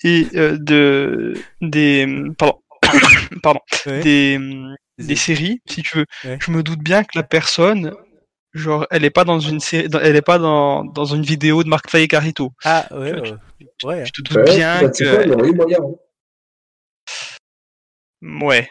et 0.04 0.26
euh, 0.34 0.58
de 0.60 1.34
des 1.62 2.06
pardon 2.36 2.60
pardon 3.42 3.60
Ouais. 3.86 4.00
des 4.00 4.38
des 4.98 5.16
séries, 5.16 5.62
si 5.66 5.82
tu 5.82 5.98
veux, 5.98 6.06
Ouais. 6.24 6.38
je 6.40 6.50
me 6.50 6.62
doute 6.62 6.80
bien 6.80 7.02
que 7.04 7.16
la 7.16 7.22
personne, 7.22 7.92
genre, 8.58 8.86
elle 8.90 9.04
est 9.04 9.10
pas 9.10 9.24
dans 9.24 9.40
une 9.40 9.60
série, 9.60 9.88
dans- 9.88 10.00
elle 10.00 10.16
est 10.16 10.22
pas 10.22 10.38
dans 10.38 10.84
dans 10.84 11.04
une 11.04 11.22
vidéo 11.22 11.62
de 11.64 11.68
Marc 11.68 11.90
Fay 11.90 12.02
et 12.04 12.08
Carito. 12.08 12.52
Ah 12.64 12.86
ouais. 12.92 13.12
Tu- 13.22 13.30
ouais. 13.32 13.38
Ouais. 13.84 14.06
Je 14.06 14.12
te 14.12 14.22
doute 14.22 14.36
Ouais, 14.36 14.44
bien 14.56 14.74
bah, 14.82 14.88
quoi, 14.90 14.90
que, 14.90 15.52
moyen. 15.54 15.78
hein. 18.22 18.46
ouais. 18.46 18.70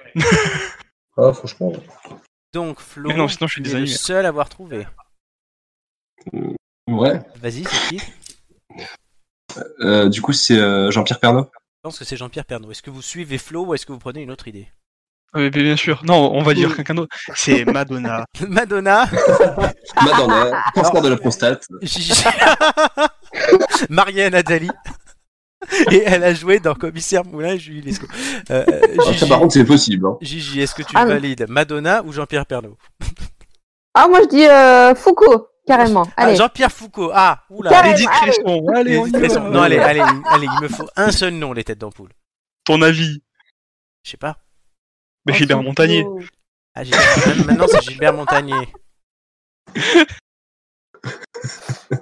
Ah, 1.18 1.34
franchement. 1.34 1.74
Donc 2.54 2.80
Flo, 2.80 3.12
non, 3.14 3.28
sinon, 3.28 3.48
je 3.48 3.54
suis 3.54 3.64
le 3.64 3.86
seul 3.88 4.26
à 4.26 4.30
avoir 4.30 4.50
trouvé. 4.50 4.86
Ouais. 6.90 7.20
Vas-y, 7.36 7.64
c'est 7.64 7.88
qui? 7.90 8.02
Je 8.80 9.62
Euh, 9.82 10.10
du 10.10 10.22
coup, 10.22 10.34
c'est 10.34 10.58
euh, 10.60 10.92
Jean-Pierre 10.92 11.20
Pernaut. 11.20 11.50
pense 11.82 11.98
que 12.00 12.06
c'est 12.06 12.18
Jean-Pierre 12.18 12.46
Pernaut. 12.46 12.72
Est-ce 12.72 12.82
que 12.84 12.90
vous 12.90 13.02
suivez 13.02 13.38
Flo 13.38 13.66
ou 13.66 13.74
est-ce 13.74 13.86
que 13.86 13.92
vous 13.92 14.00
prenez 14.00 14.22
une 14.22 14.32
autre 14.32 14.48
idée? 14.48 14.68
Ah, 15.34 15.40
mais 15.40 15.50
bien 15.50 15.76
sûr. 15.76 16.02
Non, 16.06 16.32
on 16.34 16.42
va 16.42 16.54
dire 16.54 16.76
quelqu'un 16.76 16.96
d'autre. 16.96 17.16
C'est 17.36 17.66
Madonna. 17.66 18.26
Madonna, 18.48 19.08
Madonna, 20.04 20.64
cancer 20.74 21.02
de 21.02 21.10
la 21.10 21.18
prostate. 21.18 21.66
Gigi, 21.82 22.24
Marianne 23.90 24.36
Adali. 24.36 24.70
Et 25.92 26.04
elle 26.06 26.24
a 26.24 26.34
joué 26.34 26.60
dans 26.60 26.76
Commissaire 26.76 27.26
Moulin 27.26 27.54
et 27.54 27.60
Julie 27.60 27.82
Lescaut. 27.82 28.08
Euh, 28.52 28.64
Ah, 28.68 29.04
Gigi, 29.12 29.20
ça, 29.20 29.28
par 29.28 29.40
contre, 29.40 29.54
c'est 29.54 29.66
possible. 29.66 30.06
Hein. 30.08 30.18
Gigi, 30.22 30.62
est-ce 30.62 30.74
que 30.76 30.84
tu 30.84 30.94
Ah, 30.96 31.06
valides 31.06 31.46
Madonna 31.50 32.04
ou 32.04 32.14
Jean-Pierre 32.14 32.46
Pernaut 32.46 32.78
Ah, 33.94 34.08
moi 34.08 34.22
je 34.24 34.28
dis 34.30 34.46
euh, 34.48 34.96
Foucault, 34.96 35.48
carrément. 35.68 36.08
Ah, 36.16 36.24
Allez. 36.26 36.36
Jean-Pierre 36.38 36.72
Foucault. 36.72 37.12
Ah, 37.14 37.44
oula. 37.50 37.70
Carrément. 37.70 37.96
Edith 37.96 38.08
allez. 38.22 38.32
Cresson. 38.32 38.66
Allez, 38.74 38.98
va. 39.28 39.40
Non, 39.50 39.62
allez, 39.64 39.80
allez, 39.80 40.00
allez, 40.00 40.48
il 40.58 40.64
me 40.64 40.68
faut 40.70 40.88
un 40.96 41.12
seul 41.12 41.34
nom, 41.34 41.52
les 41.54 41.64
têtes 41.64 41.80
d'ampoule. 41.80 42.12
Ton 42.64 42.82
avis. 42.82 43.22
Je 44.04 44.12
sais 44.12 44.18
pas. 44.18 44.38
Mais 45.28 45.34
Gilbert 45.34 45.62
Montagnier. 45.62 46.06
Ah, 46.74 46.84
Gilbert- 46.84 47.46
Maintenant, 47.46 47.68
c'est 47.70 47.82
Gilbert 47.82 48.14
Montagnier. 48.14 48.68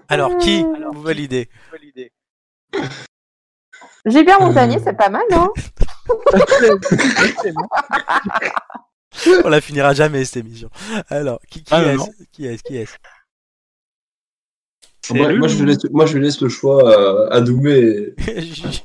Alors, 0.07 0.37
qui 0.37 0.63
vous 0.93 1.01
validez? 1.01 1.49
Gilbert 4.05 4.39
Montagnier, 4.39 4.79
c'est 4.83 4.95
pas 4.95 5.09
mal, 5.09 5.23
non? 5.31 5.49
On 9.43 9.49
la 9.49 9.61
finira 9.61 9.93
jamais, 9.93 10.23
cette 10.25 10.37
émission. 10.45 10.69
Alors, 11.09 11.39
qui, 11.49 11.63
qui 11.63 11.73
Ah, 11.73 11.83
est-ce. 11.83 12.09
Qui 12.31 12.45
est-ce 12.45 12.63
Qui 12.63 12.77
est-ce? 12.77 12.95
C'est 15.01 15.13
Moi, 15.13 15.47
je 15.47 15.63
laisse, 15.63 15.83
moi, 15.91 16.05
je 16.05 16.17
laisse 16.17 16.41
le 16.41 16.49
choix 16.49 17.29
à, 17.31 17.35
à 17.35 17.41
Doumé 17.41 18.13
et 18.27 18.41
Gigi. 18.41 18.83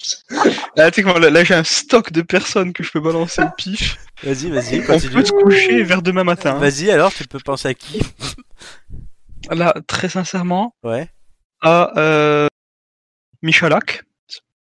Ah, 0.78 0.90
tu 0.90 1.02
sais 1.02 1.18
là, 1.20 1.30
là, 1.30 1.44
j'ai 1.44 1.54
un 1.54 1.64
stock 1.64 2.10
de 2.12 2.22
personnes 2.22 2.72
que 2.72 2.82
je 2.82 2.90
peux 2.90 3.00
balancer 3.00 3.42
au 3.42 3.50
pif. 3.56 3.98
Vas-y, 4.22 4.48
vas-y, 4.50 4.80
On 4.82 4.86
peut 4.86 5.24
se 5.24 5.32
coucher 5.32 5.82
vers 5.82 6.00
demain 6.02 6.24
matin. 6.24 6.54
Vas-y, 6.58 6.90
alors, 6.90 7.12
tu 7.12 7.26
peux 7.26 7.38
penser 7.40 7.68
à 7.68 7.74
qui 7.74 8.00
Là, 9.50 9.74
très 9.86 10.08
sincèrement, 10.08 10.74
Ouais. 10.82 11.08
à 11.60 11.98
euh, 11.98 12.46
Michalak. 13.42 14.04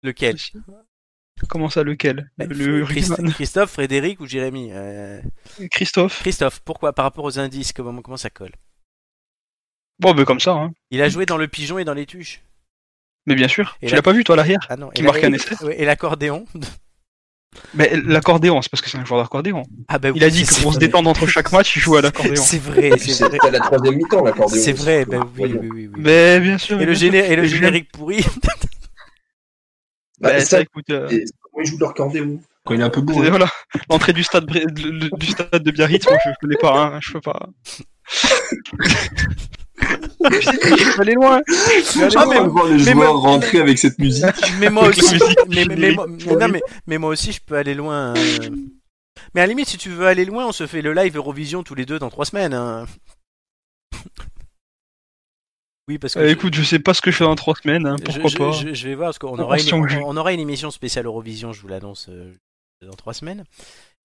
Lequel 0.04 0.38
Comment 1.50 1.70
ça, 1.70 1.84
lequel 1.84 2.32
Bah, 2.38 2.46
Le 2.48 2.86
Christ- 2.86 3.10
rugbyman. 3.10 3.34
Christophe, 3.34 3.72
Frédéric 3.72 4.20
ou 4.22 4.26
Jérémy 4.28 4.70
Euh, 4.72 5.20
Christophe. 5.72 6.20
Christophe, 6.22 6.60
pourquoi 6.62 6.94
Par 6.94 7.04
rapport 7.04 7.26
aux 7.26 7.40
indices, 7.40 7.74
comment, 7.74 8.02
comment 8.02 8.16
ça 8.18 8.30
colle 8.30 8.52
Bon, 10.00 10.14
ben 10.14 10.24
comme 10.26 10.40
ça, 10.40 10.52
hein. 10.52 10.72
Il 10.92 11.02
a 11.02 11.10
joué 11.10 11.26
dans 11.26 11.38
le 11.38 11.48
pigeon 11.48 11.78
et 11.80 11.84
dans 11.86 11.94
les 11.94 12.06
tuches. 12.06 12.42
Mais 13.28 13.36
bien 13.36 13.48
sûr. 13.48 13.78
Et 13.82 13.88
tu 13.88 13.96
l'as 13.96 14.02
pas 14.02 14.12
vu, 14.14 14.24
toi, 14.24 14.34
à 14.34 14.38
l'arrière 14.38 14.60
Ah 14.70 14.76
non. 14.78 14.90
Qui 14.90 15.02
et 15.02 15.04
la- 15.06 15.12
marque 15.12 15.24
un 15.24 15.34
essai 15.34 15.56
Et 15.78 15.86
l'accordéon 15.86 16.46
Mais 17.74 17.96
l'accordéon, 18.06 18.62
c'est 18.62 18.70
parce 18.70 18.82
que 18.82 18.90
c'est 18.90 18.98
un 18.98 19.06
joueur 19.06 19.22
d'accordéon. 19.22 19.64
Ah 19.88 19.98
bah 19.98 20.10
oui, 20.10 20.18
Il 20.18 20.24
a 20.24 20.30
dit 20.30 20.44
que 20.46 20.62
pour 20.62 20.74
se 20.74 20.78
détendre 20.80 21.10
entre 21.10 21.26
chaque 21.26 21.52
match, 21.52 21.76
il 21.76 21.80
joue 21.80 21.96
à 21.96 22.02
l'accordéon. 22.02 22.36
C'est 22.44 22.60
vrai, 22.62 22.92
c'est 23.00 23.12
C'est 23.12 23.28
vrai. 23.28 23.38
à 23.42 23.50
la 23.50 23.60
troisième 23.62 23.96
mi-temps, 23.96 24.24
l'accordéon. 24.24 24.62
C'est 24.62 24.74
vrai, 24.74 25.06
bah 25.06 25.20
oui, 25.38 25.56
oui, 25.60 25.70
oui, 25.72 25.88
oui. 25.88 25.90
Mais 25.98 26.40
bien 26.40 26.58
sûr. 26.58 26.80
Et 26.82 26.86
le, 26.86 26.92
bien 26.92 27.00
sûr. 27.00 27.12
géné- 27.12 27.32
et 27.32 27.36
le 27.36 27.44
Et 27.46 27.48
je- 27.48 27.56
générique 27.56 27.92
pourri 27.92 28.24
Bah, 30.22 30.30
Bah, 30.34 30.40
ça, 30.40 30.46
ça, 30.46 30.62
écoute, 30.62 30.90
euh, 30.92 31.08
c'est 31.10 31.24
comment 31.42 31.64
ils 31.64 31.68
jouent 31.70 31.78
leur 31.80 31.90
accordéon. 31.92 32.40
Quand 32.66 32.74
il 32.74 32.80
est 32.82 32.84
un 32.84 32.90
peu 32.90 33.02
bourré. 33.02 33.30
voilà. 33.30 33.48
L'entrée 33.90 34.14
du 34.14 34.24
stade, 34.24 34.46
du 34.48 35.28
stade 35.28 35.62
de 35.64 35.72
Biarritz, 35.72 36.06
moi, 36.10 36.18
je 36.26 36.30
connais 36.42 36.56
pas, 36.58 36.86
hein, 36.96 37.00
je 37.02 37.12
peux 37.14 37.22
pas. 37.22 37.50
je 40.32 40.96
peux 40.96 41.02
aller 41.02 41.14
loin. 41.14 41.36
Aller 41.38 42.16
Ah, 42.16 42.22
Ah, 42.22 42.26
mais- 42.28 42.48
voir 42.48 42.66
les 42.68 42.74
mais 42.84 42.92
joueurs 42.94 43.14
moi- 43.14 43.22
rentrer 43.32 43.60
avec 43.60 43.78
cette 43.78 43.98
musique. 44.00 44.26
Mais 44.60 44.70
moi 44.70 44.88
aussi, 44.90 45.16
mais, 45.48 45.92
moi- 45.94 46.06
pourri. 46.08 46.36
non, 46.38 46.48
mais, 46.50 46.62
mais 46.88 46.98
moi 46.98 47.10
aussi, 47.12 47.32
je 47.32 47.42
peux 47.46 47.56
aller 47.56 47.74
loin. 47.76 48.14
euh. 48.16 48.50
Mais 49.34 49.42
à 49.42 49.44
la 49.46 49.48
limite, 49.48 49.68
si 49.70 49.78
tu 49.78 49.90
veux 49.90 50.08
aller 50.08 50.26
loin, 50.26 50.46
on 50.48 50.52
se 50.52 50.68
fait 50.68 50.82
le 50.82 50.94
live 50.94 51.16
Eurovision 51.18 51.64
tous 51.64 51.76
les 51.76 51.86
deux 51.86 52.00
dans 52.00 52.10
trois 52.10 52.26
semaines. 52.26 52.54
hein. 52.54 52.86
Oui, 55.88 56.00
parce 56.00 56.16
que 56.16 56.20
Euh, 56.20 56.28
je- 56.28 56.34
écoute, 56.34 56.56
je 56.56 56.64
sais 56.64 56.80
pas 56.80 56.96
ce 56.96 57.02
que 57.02 57.12
je 57.12 57.18
fais 57.18 57.26
dans 57.26 57.36
trois 57.36 57.54
semaines, 57.56 57.86
hein, 57.86 57.96
je, 58.00 58.06
pourquoi 58.06 58.30
je- 58.30 58.38
pas. 58.38 58.52
je- 58.52 58.74
je 58.74 58.88
vais 58.88 58.96
voir 58.96 59.10
parce 59.10 59.20
qu'on 59.20 59.38
aura, 59.38 59.60
une, 59.60 59.74
on 60.04 60.18
aura 60.18 60.34
une 60.34 60.40
émission 60.40 60.72
spéciale 60.72 61.06
Eurovision, 61.06 61.54
je 61.54 61.62
vous 61.62 61.68
l'annonce 61.68 62.08
euh, 62.10 62.34
dans 62.82 62.96
trois 62.96 63.14
semaines. 63.14 63.44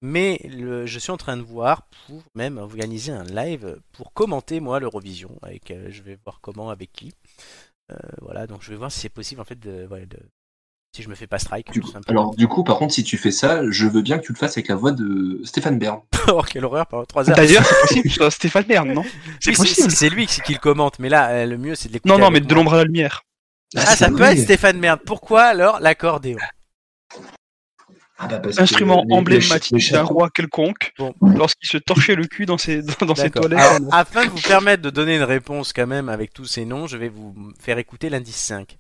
Mais 0.03 0.41
le- 0.45 0.87
je 0.87 0.99
suis 0.99 1.11
en 1.11 1.17
train 1.19 1.37
de 1.37 1.43
voir 1.43 1.83
pour 2.07 2.23
même 2.35 2.57
organiser 2.59 3.13
un 3.13 3.25
live 3.25 3.79
pour 3.93 4.13
commenter 4.13 4.61
moi 4.61 4.81
l'Eurovision. 4.81 5.39
Avec, 5.43 5.71
euh, 5.71 5.89
je 5.91 6.03
vais 6.03 6.19
voir 6.25 6.41
comment, 6.41 6.71
avec 6.71 6.93
qui. 6.93 7.13
Euh, 7.93 7.97
voilà, 8.23 8.47
donc 8.47 8.63
je 8.63 8.71
vais 8.71 8.77
voir 8.77 8.91
si 8.91 9.01
c'est 9.01 9.09
possible 9.09 9.41
en 9.41 9.45
fait 9.45 9.59
de, 9.59 9.87
ouais, 9.91 10.07
de- 10.07 10.19
si 10.97 11.03
je 11.03 11.09
me 11.09 11.15
fais 11.15 11.27
pas 11.27 11.39
strike. 11.39 11.71
Du 11.73 11.83
coup- 11.83 11.93
alors, 12.09 12.35
du 12.35 12.49
coup, 12.49 12.65
par 12.65 12.79
contre, 12.79 12.95
si 12.95 13.05
tu 13.05 13.19
fais 13.19 13.31
ça, 13.31 13.63
je 13.71 13.87
veux 13.87 14.01
bien 14.03 14.19
que 14.19 14.25
tu 14.25 14.33
le 14.33 14.39
fasses 14.39 14.53
avec 14.57 14.69
la 14.69 14.75
voix 14.75 14.93
de 14.93 15.41
Stéphane 15.45 15.79
Bern. 15.79 16.01
oh 16.29 16.43
quelle 16.43 16.65
horreur 16.65 16.87
pendant 16.87 17.05
trois 17.05 17.29
heures. 17.29 17.37
D'ailleurs, 17.37 17.65
c'est 17.67 17.81
possible, 17.83 18.11
soit 18.11 18.31
Stéphane 18.31 18.65
Bern, 18.65 18.93
non? 18.93 19.05
C'est 19.39 19.51
Oui, 19.51 19.57
possible. 19.57 19.91
C'est 19.91 20.09
lui 20.09 20.27
qui, 20.27 20.41
qui 20.41 20.55
le 20.55 20.59
commente, 20.59 20.99
mais 20.99 21.09
là, 21.11 21.31
euh, 21.31 21.47
le 21.47 21.59
mieux 21.59 21.75
c'est 21.75 21.89
de 21.89 21.93
l'écouter. 21.93 22.13
Non, 22.13 22.19
non, 22.19 22.31
mais 22.31 22.41
de 22.41 22.47
moi. 22.47 22.55
l'ombre 22.55 22.75
à 22.75 22.79
la 22.79 22.85
lumière. 22.85 23.23
Ah, 23.77 23.87
ça 23.87 24.07
c'est 24.07 24.11
peut 24.17 24.23
être 24.23 24.39
Stéphane 24.39 24.79
Merde. 24.79 25.01
Pourquoi 25.05 25.43
alors 25.43 25.79
l'accordéon? 25.79 26.39
Ah 28.23 28.27
bah, 28.29 28.39
parce 28.39 28.59
Instrument 28.59 29.05
emblématique 29.11 29.93
d'un 29.93 30.03
roi 30.03 30.29
quelconque, 30.29 30.93
Bon. 30.99 31.15
lorsqu'il 31.23 31.71
se 31.71 31.79
torchait 31.79 32.15
le 32.15 32.27
cul 32.27 32.45
dans 32.45 32.59
ses, 32.59 32.83
dans, 32.83 33.07
dans 33.07 33.15
ses 33.15 33.31
toilettes. 33.31 33.59
Alors, 33.59 33.79
afin 33.93 34.27
de 34.27 34.31
vous 34.31 34.41
permettre 34.43 34.83
de 34.83 34.91
donner 34.91 35.17
une 35.17 35.23
réponse 35.23 35.73
quand 35.73 35.87
même 35.87 36.11
avec 36.11 36.35
tous 36.35 36.45
ces 36.45 36.67
noms, 36.67 36.87
je 36.87 36.99
vais 36.99 37.09
vous 37.09 37.35
faire 37.59 37.79
écouter 37.79 38.11
l'indice 38.11 38.37
5. 38.37 38.77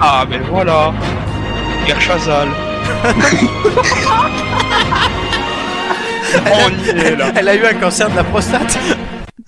Ah, 0.00 0.24
ben 0.28 0.40
voilà. 0.50 0.94
Pierre 1.84 2.00
Chazal. 2.00 2.48
On 6.46 6.70
y 6.84 6.88
est 6.90 7.16
là. 7.16 7.32
Elle 7.36 7.48
a 7.48 7.54
eu 7.54 7.64
un 7.64 7.74
cancer 7.74 8.10
de 8.10 8.16
la 8.16 8.24
prostate. 8.24 8.78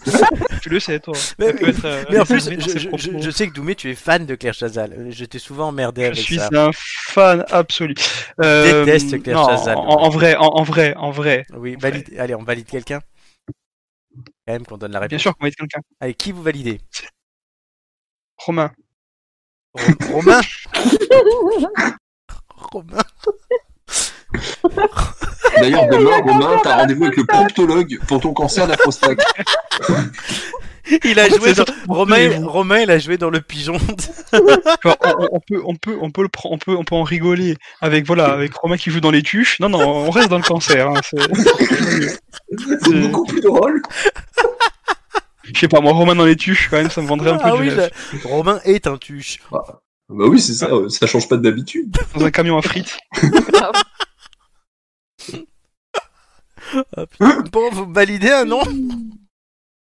Tu 0.63 0.69
le 0.71 0.81
sais, 0.81 1.01
toi. 1.01 1.15
Mais, 1.39 1.47
être, 1.47 1.85
euh, 1.85 2.05
mais 2.11 2.19
en 2.21 2.25
plus, 2.25 2.45
je, 2.51 2.79
je- 2.79 2.97
je- 2.97 3.21
je 3.21 3.31
sais 3.31 3.49
que 3.49 3.53
Doumé, 3.53 3.75
tu 3.75 3.91
es 3.91 3.95
fan 3.95 4.27
de 4.27 4.35
Claire 4.35 4.55
Chazal. 4.55 4.93
Euh, 4.93 5.07
J'étais 5.11 5.39
souvent 5.39 5.69
emmerdé 5.69 6.03
Je 6.03 6.07
avec 6.07 6.19
suis 6.19 6.37
ça. 6.39 6.49
un 6.53 6.71
fan 6.73 7.45
absolu. 7.51 7.95
Euh, 8.41 8.85
Déteste 8.85 9.23
Claire 9.23 9.37
non, 9.37 9.47
Chazal. 9.49 9.77
En, 9.77 9.83
en 9.83 10.09
vrai, 10.09 10.37
en, 10.37 10.47
en 10.47 10.63
vrai, 10.63 10.95
en 10.97 11.11
vrai. 11.11 11.47
Oui, 11.55 11.77
valide. 11.79 12.13
Allez, 12.19 12.35
on 12.35 12.43
valide 12.43 12.67
quelqu'un. 12.67 13.01
Quand 14.47 14.53
même 14.55 14.67
qu'on 14.67 14.79
donne 14.79 14.93
la 14.93 15.01
réponse. 15.01 15.11
Bien 15.11 15.19
sûr 15.19 15.37
qu'on 15.37 15.45
va 15.45 15.49
être 15.49 15.57
quelqu'un. 15.57 15.81
Allez, 16.01 16.15
qui 16.15 16.33
vous 16.33 16.43
validez? 16.43 16.81
Romain. 18.39 18.71
Ro- 19.75 20.13
Romain? 20.15 20.41
Romain? 22.49 23.03
D'ailleurs, 25.57 25.87
demain, 25.89 26.19
Romain, 26.25 26.57
t'as 26.63 26.77
rendez-vous 26.77 27.05
avec 27.05 27.17
le 27.17 27.25
proctologue 27.25 27.99
pour 28.07 28.21
ton 28.21 28.33
cancer 28.33 28.67
de 28.67 28.73
la 28.73 28.77
prostate. 28.77 29.19
Il 31.05 31.19
a 31.19 31.29
joué 31.29 31.53
dans... 31.53 31.65
Romain. 31.89 32.47
Romain, 32.47 32.79
il 32.81 32.91
a 32.91 32.99
joué 32.99 33.19
dans 33.19 33.29
le 33.31 33.41
pigeon. 33.41 33.75
Genre, 34.33 34.97
on, 35.33 35.41
peut, 35.41 35.61
on 35.67 35.75
peut, 35.77 35.99
on 36.01 36.11
peut 36.11 36.23
le 36.23 36.29
prendre, 36.29 36.55
on 36.55 36.59
peut, 36.59 36.75
on 36.77 36.85
peut 36.85 36.95
en 36.95 37.03
rigoler 37.03 37.57
avec 37.81 38.07
voilà, 38.07 38.27
avec 38.27 38.55
Romain 38.55 38.77
qui 38.79 38.91
joue 38.91 39.01
dans 39.01 39.11
les 39.11 39.23
tuches. 39.23 39.61
Non, 39.61 39.69
non, 39.69 39.81
on 39.81 40.11
reste 40.11 40.29
dans 40.29 40.39
le 40.39 40.43
cancer. 40.45 40.89
hein, 40.89 40.95
c'est- 41.05 42.93
beaucoup 42.95 43.25
plus 43.25 43.41
drôle. 43.43 43.83
Je 45.53 45.59
sais 45.61 45.69
pas, 45.69 45.81
moi, 45.81 45.93
Romain 45.93 46.15
dans 46.15 46.25
les 46.25 46.37
tuches, 46.37 46.69
quand 46.71 46.77
même, 46.77 46.91
ça 46.91 47.01
me 47.03 47.07
vendrait 47.07 47.31
un 47.33 47.37
peu 47.39 47.49
Ah 47.49 47.57
du 47.57 47.63
oui, 47.63 47.71
rêve. 47.71 47.91
je- 48.23 48.29
Romain 48.29 48.61
est 48.65 48.87
un 48.87 48.97
tuche. 48.97 49.41
Bah 49.51 49.65
oui, 50.27 50.41
c'est 50.41 50.55
ça, 50.55 50.69
euh, 50.69 50.89
ça 50.89 51.07
change 51.07 51.29
pas 51.29 51.37
d'habitude. 51.37 51.95
Dans 52.15 52.25
un 52.25 52.31
camion 52.31 52.57
à 52.57 52.63
frites. 52.63 52.97
Ah, 56.97 57.07
putain. 57.07 57.43
Bon, 57.53 57.71
vous 57.71 57.93
validez 57.93 58.31
un 58.31 58.45
nom 58.45 58.63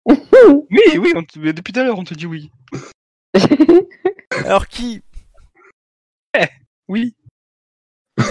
Oui, 0.05 0.81
oui, 0.97 1.14
on 1.15 1.23
te- 1.23 1.39
mais 1.39 1.53
depuis 1.53 1.72
tout 1.73 1.80
à 1.80 1.84
l'heure, 1.84 1.97
on 1.99 2.03
te 2.03 2.14
dit 2.14 2.26
oui. 2.26 2.51
Alors 4.45 4.68
qui 4.68 5.01
Oui. 6.88 7.15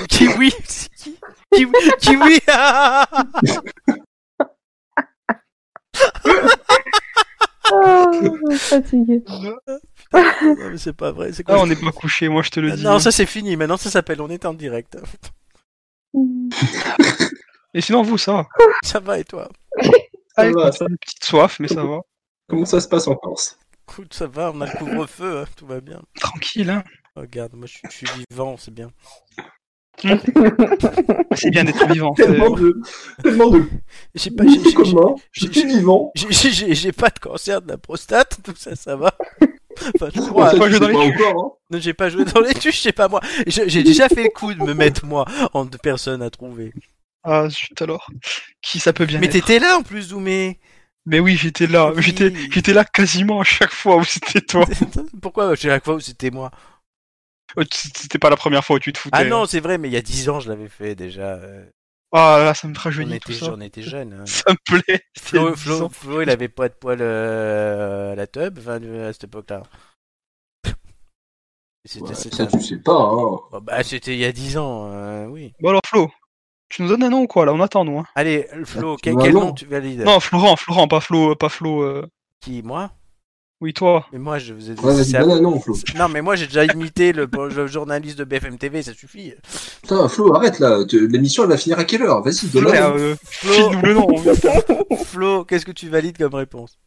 Kiwi 0.09 0.53
C'est 0.65 0.91
qui 0.95 1.17
Kiwi 1.53 1.73
Kiwi 2.01 2.39
Ah, 7.75 8.11
fatigué. 8.59 9.23
Non, 9.33 9.57
mais 10.71 10.79
C'est 10.79 10.93
pas 10.93 11.13
vrai, 11.13 11.33
c'est 11.33 11.43
Ah, 11.47 11.55
quoi 11.55 11.63
on 11.63 11.67
n'est 11.67 11.77
pas 11.77 11.93
couché, 11.93 12.29
moi 12.29 12.43
je 12.43 12.51
te 12.51 12.61
le 12.61 12.73
dis. 12.73 12.83
Non, 12.83 12.99
ça 12.99 13.11
c'est 13.11 13.27
fini, 13.27 13.57
maintenant 13.57 13.77
ça 13.77 13.91
s'appelle 13.91 14.21
On 14.21 14.29
est 14.31 14.45
en 14.45 14.53
direct. 14.55 14.99
Et 17.75 17.81
sinon, 17.81 18.03
vous, 18.03 18.19
ça 18.19 18.33
va. 18.33 18.47
Ça 18.85 19.01
va 19.01 19.19
et 19.19 19.25
toi 19.25 19.49
Ah, 20.37 20.49
va, 20.51 20.73
ça- 20.73 20.87
une 20.89 20.99
petite 20.99 21.25
soif, 21.25 21.59
mais 21.61 21.69
ça 21.69 21.85
va. 21.85 22.01
Comment 22.49 22.65
ça 22.67 22.81
se 22.81 22.89
passe 22.89 23.07
en 23.09 23.15
Corse 23.15 23.59
Écoute, 23.89 24.13
ça 24.15 24.27
va, 24.27 24.53
on 24.55 24.61
a 24.61 24.67
le 24.67 24.79
couvre-feu, 24.79 25.39
hein, 25.39 25.45
tout 25.57 25.67
va 25.67 25.81
bien. 25.81 26.01
Tranquille, 26.21 26.69
hein. 26.71 26.83
Regarde, 27.17 27.53
moi 27.55 27.67
je 27.67 27.73
suis, 27.73 27.83
je 27.91 27.97
suis 28.07 28.25
vivant, 28.31 28.57
c'est 28.59 28.73
bien. 28.73 28.91
C'est 31.35 31.51
bien 31.51 31.65
d'être 31.65 31.87
vivant. 31.93 32.13
Tellement 32.15 32.57
c'est- 32.57 32.63
de. 32.63 32.81
Tellement 33.23 33.51
de. 33.51 33.65
J'ai 34.15 34.31
pas, 34.31 34.45
j'ai- 34.47 34.63
j'ai- 34.65 34.73
Comment 34.73 35.17
j'ai- 35.33 35.47
Je 35.47 35.53
suis 35.53 35.67
vivant. 35.67 36.11
j'ai- 36.15 36.33
j'ai- 36.33 36.51
j'ai- 36.51 36.75
j'ai 36.75 36.93
pas 36.93 37.11
de 37.11 37.19
cancer 37.19 37.61
de 37.63 37.69
la 37.69 37.79
prostate, 37.79 38.39
tout 38.43 38.55
ça, 38.57 38.75
ça 38.75 38.97
va. 38.97 39.15
Enfin, 39.95 40.09
je 40.15 40.21
crois. 40.21 40.51
ça, 40.51 40.59
pas 40.59 40.69
joué 40.71 40.81
dans 40.81 40.89
les 40.89 40.97
encore, 40.97 41.59
Non, 41.71 41.79
J'ai 41.79 41.95
pas 41.95 42.09
joué 42.11 42.25
dans 42.25 42.41
les 42.41 42.55
tuches, 42.55 42.77
je 42.79 42.83
sais 42.83 42.93
pas 42.93 43.09
moi. 43.09 43.21
J'ai 43.47 43.83
déjà 43.83 44.09
fait 44.09 44.25
le 44.25 44.31
coup 44.31 44.53
de 44.55 44.63
me 44.63 44.75
mettre 44.75 45.05
moi 45.07 45.25
en 45.53 45.65
deux 45.65 45.79
personnes 45.79 46.23
à 46.23 46.31
trouver. 46.31 46.73
Ah, 47.25 47.49
zut 47.49 47.81
alors. 47.83 48.09
Qui 48.63 48.81
ça 48.81 48.93
peut 48.93 49.07
bien 49.07 49.21
Mais 49.21 49.27
être 49.27 49.33
t'étais 49.33 49.59
là 49.59 49.77
en 49.77 49.83
plus, 49.83 50.09
Doumé. 50.09 50.59
Mais 51.07 51.21
oui, 51.21 51.37
j'étais 51.37 51.67
là. 51.67 51.93
Oui. 51.95 52.03
J'étais, 52.03 52.33
j'étais 52.53 52.73
là 52.73 52.85
quasiment 52.85 53.41
à 53.41 53.45
chaque 53.45 53.73
fois 53.73 53.97
où 53.97 54.05
c'était 54.05 54.41
toi. 54.41 54.67
Pourquoi 55.23 55.51
à 55.51 55.55
chaque 55.57 55.85
fois 55.85 55.95
où 55.95 56.01
c'était 56.01 56.31
moi? 56.31 56.51
C- 57.73 57.91
C'était 57.95 58.19
pas 58.19 58.31
la 58.31 58.37
première 58.37 58.65
fois 58.65 58.77
où 58.77 58.79
tu 58.79 58.93
te 58.93 58.99
foutais. 58.99 59.19
Ah 59.19 59.25
non, 59.25 59.47
c'est 59.47 59.61
vrai, 59.61 59.79
mais 59.79 59.89
il 59.89 59.93
y 59.93 59.97
a 59.97 60.03
10 60.03 60.29
ans 60.29 60.41
je 60.41 60.49
l'avais 60.49 60.69
fait 60.69 60.95
déjà. 60.95 61.35
euh, 61.35 61.65
Ah 62.13 62.39
là, 62.43 62.55
ça 62.55 62.67
me 62.69 62.75
On 62.75 62.79
rajeunit 62.81 63.21
tout 63.21 63.33
était, 63.33 63.45
ça. 63.45 63.53
on 63.53 63.61
était 63.61 63.83
jeunes. 63.83 64.13
hein. 64.15 64.25
Ça 64.27 64.53
me 64.53 64.57
plaît. 64.81 65.05
Flo, 65.19 65.39
il 65.41 65.45
y 65.45 65.49
a 65.49 65.53
10 65.53 65.57
Flo. 65.57 65.89
Flo, 65.91 66.23
il 66.23 66.31
avait 66.31 66.49
pas 66.49 66.69
de 66.69 66.75
poil 66.75 66.99
euh, 67.01 68.13
à 68.13 68.15
la 68.15 68.27
tub 68.27 68.59
euh, 68.67 69.09
à 69.09 69.13
cette 69.13 69.25
époque-là. 69.25 69.63
C'était, 71.85 72.01
Ouais, 72.07 72.15
c'était 72.15 72.37
ça, 72.37 72.43
un- 72.45 72.47
tu 72.47 72.61
sais 72.61 72.79
pas, 72.79 72.93
hein. 72.93 73.39
Oh, 73.53 73.61
bah, 73.61 73.83
c'était 73.85 74.15
il 74.15 74.19
y 74.21 74.25
a 74.25 74.33
10 74.33 74.57
ans, 74.57 74.91
euh, 74.93 75.27
oui. 75.27 75.55
Bon 75.61 75.71
alors 75.71 75.81
Flo, 75.87 76.11
tu 76.73 76.83
nous 76.83 76.89
donnes 76.89 77.03
un 77.03 77.11
nom 77.11 77.23
ou 77.23 77.27
quoi 77.27 77.45
là? 77.45 77.53
On 77.53 77.61
attend 77.61 77.85
nous. 77.85 77.99
Hein. 77.99 78.07
Allez, 78.15 78.47
Flo, 78.65 78.95
Ah, 78.95 79.01
quel, 79.03 79.15
bah 79.15 79.21
quel 79.25 79.35
nom 79.35 79.53
tu 79.53 79.67
valides? 79.67 80.03
Non, 80.05 80.21
Florent, 80.21 80.57
Florent, 80.57 80.89
pas 80.89 81.01
Flo, 81.01 81.35
pas 81.37 81.51
Flo. 81.51 81.83
euh, 81.83 82.07
Qui, 82.41 82.63
moi? 82.63 82.91
Oui, 83.61 83.75
toi. 83.75 84.07
Mais 84.13 84.19
moi, 84.19 84.39
je 84.39 84.55
vous 84.55 84.71
ai 84.71 84.75
Ouais, 84.81 85.05
Flo. 85.61 85.75
Non, 85.97 86.09
mais 86.09 86.23
moi, 86.23 86.35
j'ai 86.35 86.47
déjà 86.47 86.65
imité 86.65 87.13
le, 87.13 87.29
le 87.55 87.67
journaliste 87.67 88.19
de 88.19 88.25
BFM 88.25 88.59
TV, 88.59 88.83
ça 88.83 88.95
suffit. 88.95 89.35
Putain, 89.83 90.09
Flo, 90.09 90.35
arrête 90.35 90.59
là. 90.59 90.79
L'émission, 90.91 91.45
elle 91.45 91.51
va 91.51 91.57
finir 91.59 91.79
à 91.79 91.85
quelle 91.85 92.03
heure? 92.03 92.23
Vas-y, 92.23 92.49
donne 92.49 92.67
euh, 92.67 93.15
Flo, 93.23 93.53
File-nous 93.53 93.83
le 93.83 93.95
nom. 93.95 94.09
Flo, 95.05 95.45
qu'est-ce 95.45 95.67
que 95.67 95.73
tu 95.73 95.89
valides 95.89 96.17
comme 96.19 96.35
réponse? 96.35 96.79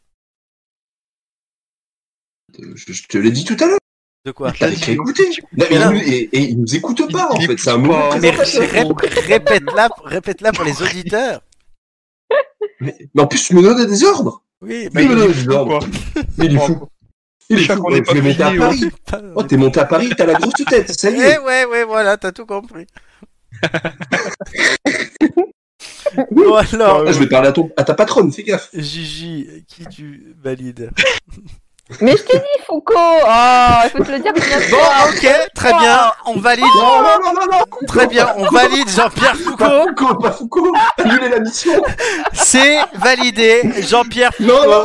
Je 2.58 3.06
te 3.08 3.18
l'ai 3.18 3.30
dit 3.30 3.44
tout 3.44 3.56
à 3.60 3.66
l'heure. 3.66 3.78
De 4.26 4.32
quoi 4.32 4.52
mais 4.60 4.68
Mais 5.70 5.78
là- 5.78 5.90
il 5.92 5.92
nous- 5.92 6.00
et, 6.02 6.28
et 6.32 6.38
il 6.40 6.58
nous 6.60 6.74
écoute 6.74 7.12
pas, 7.12 7.28
Il- 7.30 7.36
en 7.36 7.40
il 7.40 7.46
fait. 7.46 7.56
C'est 7.58 7.70
un. 7.70 7.78
Mais 7.78 8.30
répète-la, 8.30 9.88
répète-la 10.04 10.50
pour 10.50 10.64
les 10.64 10.82
auditeurs. 10.82 11.42
Mais, 12.80 12.96
mais 13.14 13.22
en 13.22 13.28
plus, 13.28 13.44
tu 13.44 13.54
me 13.54 13.62
donnes 13.62 13.86
des 13.86 14.02
ordres. 14.02 14.42
Oui, 14.60 14.88
Mais 14.92 15.06
bah, 15.06 15.12
il 15.14 15.18
il 15.18 15.30
est 15.30 15.32
fou, 15.44 15.64
quoi. 15.64 15.78
Mais 16.38 16.46
il 16.46 16.56
est 16.56 16.58
fou. 16.58 16.88
Il 17.48 17.58
est 17.60 17.64
fou. 17.72 17.82
on 17.86 17.94
est 17.94 17.98
Tu 17.98 18.02
pas 18.02 18.12
es 18.16 18.20
monté 18.20 18.42
à 18.42 18.52
Paris. 18.58 18.90
Oh, 19.36 19.42
t'es 19.44 19.56
monté 19.56 19.78
à 19.80 19.84
Paris, 19.84 20.10
t'as 20.16 20.26
la 20.26 20.34
grosse 20.34 20.54
tête. 20.68 20.92
Ça 20.98 21.08
y 21.08 21.14
Eh 21.14 21.22
est. 21.22 21.38
ouais, 21.38 21.64
ouais, 21.66 21.84
voilà, 21.84 22.16
t'as 22.16 22.32
tout 22.32 22.46
compris. 22.46 22.86
bon 26.32 26.54
alors, 26.56 27.04
Ah, 27.06 27.12
je 27.12 27.18
vais 27.20 27.28
parler 27.28 27.48
à, 27.48 27.52
ton, 27.52 27.70
à 27.76 27.84
ta 27.84 27.94
patronne, 27.94 28.32
fais 28.32 28.42
gaffe. 28.42 28.70
Gigi, 28.74 29.64
qui 29.68 29.86
tu 29.86 30.34
valides? 30.42 30.90
Mais 32.00 32.16
je 32.16 32.22
t'ai 32.24 32.38
dit, 32.38 32.62
Foucault 32.66 32.94
Oh, 32.96 33.80
il 33.84 33.90
faut 33.90 34.02
te 34.02 34.10
le 34.10 34.18
dire 34.18 34.32
Bon, 34.34 34.76
ok, 35.08 35.28
très 35.54 35.72
bien, 35.72 36.12
on 36.26 36.40
valide. 36.40 36.64
Non, 36.74 37.00
non, 37.00 37.18
non, 37.22 37.32
non, 37.32 37.46
non. 37.52 37.86
Très 37.86 38.08
bien, 38.08 38.32
on 38.36 38.50
valide 38.50 38.88
Jean-Pierre 38.88 39.32
Pas 39.32 39.38
Foucault. 39.38 39.86
Foucault, 39.96 40.14
pas 40.16 40.32
Foucault. 40.32 40.72
Annulez 40.98 41.28
la 41.28 41.38
mission. 41.38 41.80
C'est 42.32 42.78
validé, 42.94 43.60
Jean-Pierre 43.88 44.32
Non, 44.40 44.64
non. 44.66 44.84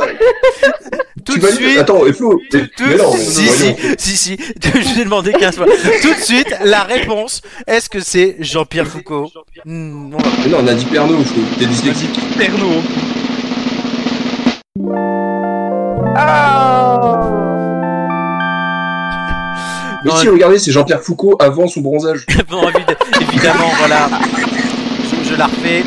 tout 1.24 1.34
tu 1.34 1.40
de 1.40 1.46
suite. 1.48 1.78
Attends, 1.78 2.06
et 2.06 2.12
Flo. 2.12 2.40
Si, 3.16 3.48
si, 3.48 3.76
si, 3.98 4.16
si, 4.16 4.36
je 4.62 4.96
l'ai 4.96 5.04
demandé 5.04 5.32
15 5.32 5.56
fois. 5.56 5.66
Tout 6.02 6.14
de 6.14 6.20
suite, 6.20 6.54
la 6.62 6.84
réponse, 6.84 7.42
est-ce 7.66 7.90
que 7.90 7.98
c'est 7.98 8.36
Jean-Pierre 8.38 8.86
Foucault? 8.86 9.28
Non, 9.64 10.18
on 10.56 10.66
a 10.68 10.74
dit 10.74 10.86
Pernod, 10.86 11.24
Flo. 11.26 11.42
T'es 11.58 11.66
dyslexique. 11.66 12.16
Pernod. 12.38 12.84
Mais 20.04 20.10
Non, 20.10 20.16
si, 20.16 20.28
regardez, 20.28 20.58
c'est 20.58 20.72
Jean-Pierre 20.72 21.00
Foucault 21.00 21.36
avant 21.38 21.68
son 21.68 21.80
bronzage. 21.80 22.26
Bon, 22.50 22.62
évid- 22.68 22.96
évidemment, 23.20 23.70
voilà. 23.78 24.08
Je, 25.24 25.30
je 25.30 25.34
la 25.36 25.46
refais. 25.46 25.84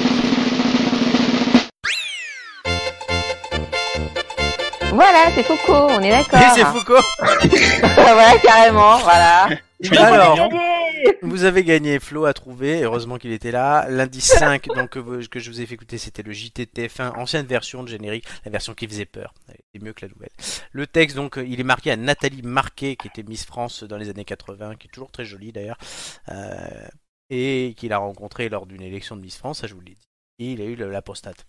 Voilà, 4.94 5.26
c'est 5.36 5.44
Foucault, 5.44 5.88
on 5.90 6.00
est 6.02 6.10
d'accord. 6.10 6.40
Et 6.40 6.46
c'est 6.56 6.66
Foucault. 6.66 6.94
ouais, 7.24 8.40
carrément, 8.42 8.98
voilà. 9.00 9.48
Alors, 9.94 10.50
vous 11.22 11.44
avez 11.44 11.64
gagné. 11.64 12.00
Flo 12.00 12.26
a 12.26 12.34
trouvé. 12.34 12.84
Heureusement 12.84 13.18
qu'il 13.18 13.32
était 13.32 13.52
là. 13.52 13.88
L'indice 13.90 14.26
5 14.40 14.68
donc, 14.68 14.90
que, 14.90 15.40
je 15.40 15.50
vous 15.50 15.62
ai 15.62 15.66
fait 15.66 15.76
écouter, 15.76 15.98
c'était 15.98 16.24
le 16.24 16.32
JT 16.32 16.66
de 16.66 16.72
TF1, 16.72 17.16
ancienne 17.18 17.46
version 17.46 17.84
de 17.84 17.88
générique, 17.88 18.26
la 18.46 18.52
version 18.52 18.74
qui 18.74 18.88
faisait 18.88 19.06
peur. 19.06 19.34
Était 19.50 19.84
mieux 19.84 19.94
que 19.94 20.06
la 20.06 20.12
nouvelle. 20.12 20.30
Le 20.72 20.88
texte, 20.88 21.16
donc, 21.16 21.40
il 21.46 21.60
est 21.60 21.64
marqué 21.64 21.92
à 21.92 21.98
Nathalie 21.98 22.42
Marquet, 22.42 22.96
qui 22.96 23.08
était 23.08 23.24
Miss 23.24 23.46
France 23.46 23.84
dans 23.84 23.98
les 23.98 24.10
années 24.10 24.26
80, 24.26 24.76
qui 24.76 24.88
est 24.88 24.92
toujours 24.92 25.12
très 25.12 25.26
jolie 25.26 25.52
d'ailleurs, 25.52 25.78
euh, 26.30 26.88
et 27.30 27.74
qu'il 27.78 27.94
a 27.94 27.98
rencontré 27.98 28.50
lors 28.50 28.66
d'une 28.66 28.82
élection 28.82 29.16
de 29.16 29.22
Miss 29.22 29.38
France, 29.38 29.62
ça 29.62 29.68
je 29.68 29.74
vous 29.74 29.82
l'ai 29.82 29.96
dit. 29.96 30.08
Et 30.40 30.52
il 30.52 30.62
a 30.62 30.66
eu 30.66 30.76
la 30.76 31.02
prostate. 31.02 31.46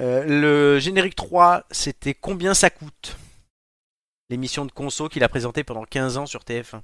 Euh, 0.00 0.24
le 0.24 0.78
générique 0.78 1.14
3, 1.14 1.64
c'était 1.70 2.14
Combien 2.14 2.54
ça 2.54 2.70
coûte? 2.70 3.16
L'émission 4.30 4.64
de 4.64 4.72
conso 4.72 5.08
qu'il 5.08 5.22
a 5.22 5.28
présentée 5.28 5.64
pendant 5.64 5.84
15 5.84 6.18
ans 6.18 6.26
sur 6.26 6.42
TF1. 6.42 6.80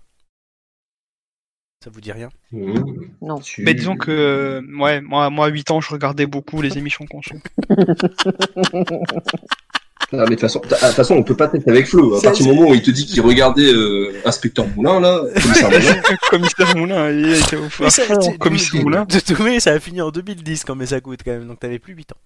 Ça 1.83 1.89
vous 1.89 2.03
dit 2.03 2.13
rien 2.13 2.29
Non. 2.53 3.39
Tu- 3.39 3.63
Mais 3.63 3.73
disons 3.73 3.97
que, 3.97 4.11
euh, 4.11 4.61
ouais, 4.79 5.01
moi, 5.01 5.31
moi, 5.31 5.47
à 5.47 5.49
8 5.49 5.71
ans, 5.71 5.81
je 5.81 5.89
regardais 5.91 6.27
beaucoup 6.27 6.61
les 6.61 6.77
émissions 6.77 7.07
conso. 7.07 7.37
Ah, 10.13 10.25
mais 10.29 10.37
de 10.37 10.41
toute 10.41 10.41
façon, 10.95 11.15
on 11.15 11.23
peut 11.23 11.37
pas 11.37 11.49
tester 11.49 11.71
avec 11.71 11.87
Flo. 11.87 12.17
À 12.19 12.21
partir 12.21 12.45
du 12.45 12.53
moment 12.53 12.69
où 12.69 12.75
il 12.75 12.83
te 12.83 12.91
dit 12.91 13.07
qu'il 13.07 13.23
regardait 13.23 13.73
euh, 13.73 14.13
Inspecteur 14.27 14.67
Moulin, 14.77 15.01
là, 15.01 15.23
commissaire 15.41 15.71
Moulin, 15.71 16.03
Commissaire 16.29 16.77
Moulin, 16.77 17.11
il 17.13 17.33
était 17.33 17.57
au 17.57 17.69
tu- 17.69 18.39
Commissaire 18.39 18.83
Moulin. 18.83 19.07
de 19.07 19.19
tout, 19.21 19.43
mais 19.43 19.59
ça 19.61 19.71
a 19.73 19.81
fini 19.81 20.03
en 20.03 20.11
2010 20.11 20.65
quand 20.65 20.75
mais 20.75 20.85
ça 20.85 21.01
coûte 21.01 21.21
quand 21.25 21.31
même, 21.31 21.47
donc 21.47 21.61
t'avais 21.61 21.79
plus 21.79 21.95
8 21.95 22.13
ans. 22.13 22.17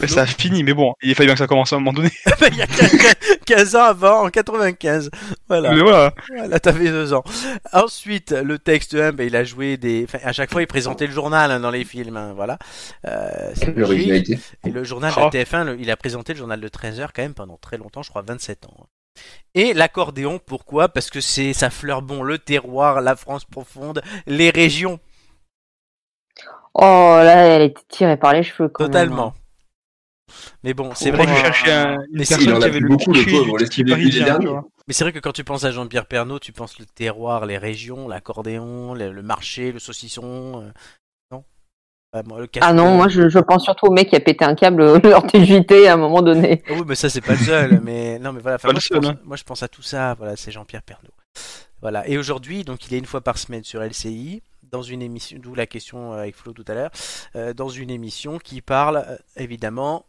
Mais 0.00 0.06
ça 0.06 0.22
a 0.22 0.26
fini, 0.26 0.62
mais 0.62 0.74
bon, 0.74 0.94
il 1.02 1.14
fallait 1.14 1.26
bien 1.26 1.34
que 1.34 1.38
ça 1.40 1.46
commence 1.46 1.72
à 1.72 1.76
un 1.76 1.80
moment 1.80 1.92
donné. 1.92 2.10
Il 2.50 2.56
y 2.56 2.62
a 2.62 2.66
15 2.66 2.96
15 3.46 3.76
ans 3.76 3.82
avant, 3.84 4.24
en 4.26 4.30
95. 4.30 5.10
Voilà, 5.48 5.74
Mais 5.74 5.80
voilà. 5.80 6.14
voilà 6.36 6.60
t'avais 6.60 6.90
2 6.90 7.14
ans. 7.14 7.24
Ensuite, 7.72 8.30
le 8.32 8.58
texte 8.58 8.94
1, 8.94 9.12
ben, 9.12 9.26
il 9.26 9.34
a 9.36 9.42
joué 9.44 9.76
des... 9.76 10.04
Enfin, 10.04 10.18
à 10.22 10.32
chaque 10.32 10.52
fois, 10.52 10.62
il 10.62 10.66
présentait 10.66 11.06
le 11.06 11.12
journal 11.12 11.50
hein, 11.50 11.60
dans 11.60 11.70
les 11.70 11.84
films, 11.84 12.16
hein, 12.16 12.32
voilà. 12.36 12.58
Euh, 13.06 13.50
c'est 13.54 13.66
logique. 13.66 13.76
l'originalité. 13.78 14.38
Et 14.66 14.70
le 14.70 14.84
journal 14.84 15.12
Oh. 15.16 15.30
de 15.32 15.36
TF1, 15.38 15.64
le- 15.64 15.80
il 15.80 15.90
a 15.90 15.96
présenté 15.96 16.32
le 16.34 16.38
journal 16.38 16.60
de 16.60 16.68
13h 16.68 17.08
quand 17.14 17.22
même 17.22 17.34
pendant 17.34 17.56
très 17.56 17.76
longtemps, 17.78 18.02
je 18.02 18.10
crois 18.10 18.22
27 18.22 18.66
ans. 18.66 18.86
Et 19.54 19.74
l'accordéon, 19.74 20.38
pourquoi? 20.44 20.88
Parce 20.90 21.10
que 21.10 21.20
c'est 21.20 21.52
ça 21.52 21.70
fleure 21.70 22.02
bon 22.02 22.22
le 22.22 22.38
terroir, 22.38 23.00
la 23.00 23.16
France 23.16 23.44
profonde, 23.44 24.00
les 24.26 24.50
régions, 24.50 25.00
Oh, 26.74 27.16
là, 27.20 27.46
elle 27.46 27.62
était 27.62 27.82
tirée 27.88 28.16
par 28.16 28.32
les 28.32 28.42
cheveux, 28.44 28.68
quand 28.68 28.84
même. 28.84 28.92
totalement. 28.92 29.34
Mais 30.62 30.74
bon, 30.74 30.94
c'est 30.94 31.10
vrai 31.10 31.26
que 31.26 31.32
je 31.32 31.36
que 31.36 31.40
cherchais 31.40 31.72
un- 31.72 31.98
Mais 32.12 32.24
une 32.24 32.24
si, 32.24 32.42
il 32.42 32.48
personne 32.48 32.52
en 32.52 32.60
qui 32.60 32.68
a 32.68 32.68
avait 32.68 32.80
plus 32.80 32.88
le 32.88 32.88
beaucoup, 32.88 33.12
le 33.12 33.24
cliché 33.24 33.30
pauvre, 33.30 33.56
du 33.56 33.58
laisse-le 33.58 33.68
petit 33.68 33.84
début 33.84 34.10
des 34.10 34.20
parisien, 34.20 34.24
derniers. 34.24 34.40
tu 34.40 34.48
vois. 34.48 34.64
Mais 34.86 34.94
c'est 34.94 35.04
vrai 35.04 35.12
que 35.12 35.18
quand 35.20 35.32
tu 35.32 35.44
penses 35.44 35.64
à 35.64 35.70
Jean-Pierre 35.72 36.06
Pernaut, 36.06 36.38
tu 36.38 36.52
penses 36.52 36.78
le 36.78 36.86
terroir, 36.86 37.46
les 37.46 37.58
régions, 37.58 38.08
l'accordéon, 38.08 38.94
le, 38.94 39.12
le 39.12 39.22
marché, 39.22 39.72
le 39.72 39.78
saucisson. 39.78 40.62
euh, 40.62 40.72
non? 41.30 41.44
Ah, 42.12 42.22
moi, 42.24 42.40
le 42.40 42.48
Ah 42.60 42.72
non, 42.72 42.84
casse-gueule. 42.84 42.96
moi, 42.96 43.08
je, 43.08 43.28
je 43.28 43.38
pense 43.38 43.64
surtout 43.64 43.86
au 43.86 43.92
mec 43.92 44.08
qui 44.10 44.16
a 44.16 44.20
pété 44.20 44.44
un 44.44 44.54
câble 44.54 44.98
lors 45.02 45.24
du 45.26 45.44
JT 45.44 45.88
à 45.88 45.94
un 45.94 45.96
moment 45.98 46.22
donné. 46.22 46.62
Ah 46.68 46.72
oui, 46.74 46.82
mais 46.86 46.94
ça 46.94 47.10
c'est 47.10 47.20
pas 47.20 47.34
le 47.34 47.38
seul. 47.38 47.80
mais 47.84 48.18
non, 48.18 48.32
mais 48.32 48.40
voilà. 48.40 48.56
enfin, 48.56 48.68
Pas 48.68 48.72
moi, 48.72 48.74
le 48.74 48.80
je 48.80 48.86
seul, 48.88 49.00
pense, 49.00 49.10
hein. 49.10 49.18
moi, 49.24 49.36
je 49.36 49.44
pense 49.44 49.62
à 49.62 49.68
tout 49.68 49.82
ça. 49.82 50.14
Voilà, 50.14 50.36
c'est 50.36 50.50
Jean-Pierre 50.52 50.82
Pernaut. 50.82 51.10
Voilà. 51.82 52.08
Et 52.08 52.18
aujourd'hui, 52.18 52.64
donc, 52.64 52.86
il 52.86 52.94
est 52.94 52.98
une 52.98 53.06
fois 53.06 53.20
par 53.20 53.38
semaine 53.38 53.64
sur 53.64 53.82
LCI 53.82 54.42
dans 54.70 54.82
une 54.82 55.00
émission, 55.00 55.38
d'où 55.40 55.54
la 55.54 55.66
question 55.66 56.12
euh, 56.12 56.18
avec 56.18 56.36
Flo 56.36 56.52
tout 56.52 56.64
à 56.68 56.74
l'heure, 56.74 56.90
euh, 57.36 57.54
dans 57.54 57.70
une 57.70 57.88
émission 57.90 58.38
qui 58.38 58.60
parle 58.60 58.98
euh, 59.08 59.16
évidemment 59.36 60.04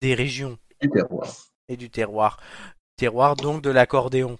des 0.00 0.14
régions. 0.14 0.58
Du 0.80 0.88
terroir. 0.90 1.28
et 1.68 1.76
du 1.76 1.90
terroir. 1.90 2.38
Terroir 2.96 3.36
donc 3.36 3.62
de 3.62 3.70
l'accordéon. 3.70 4.38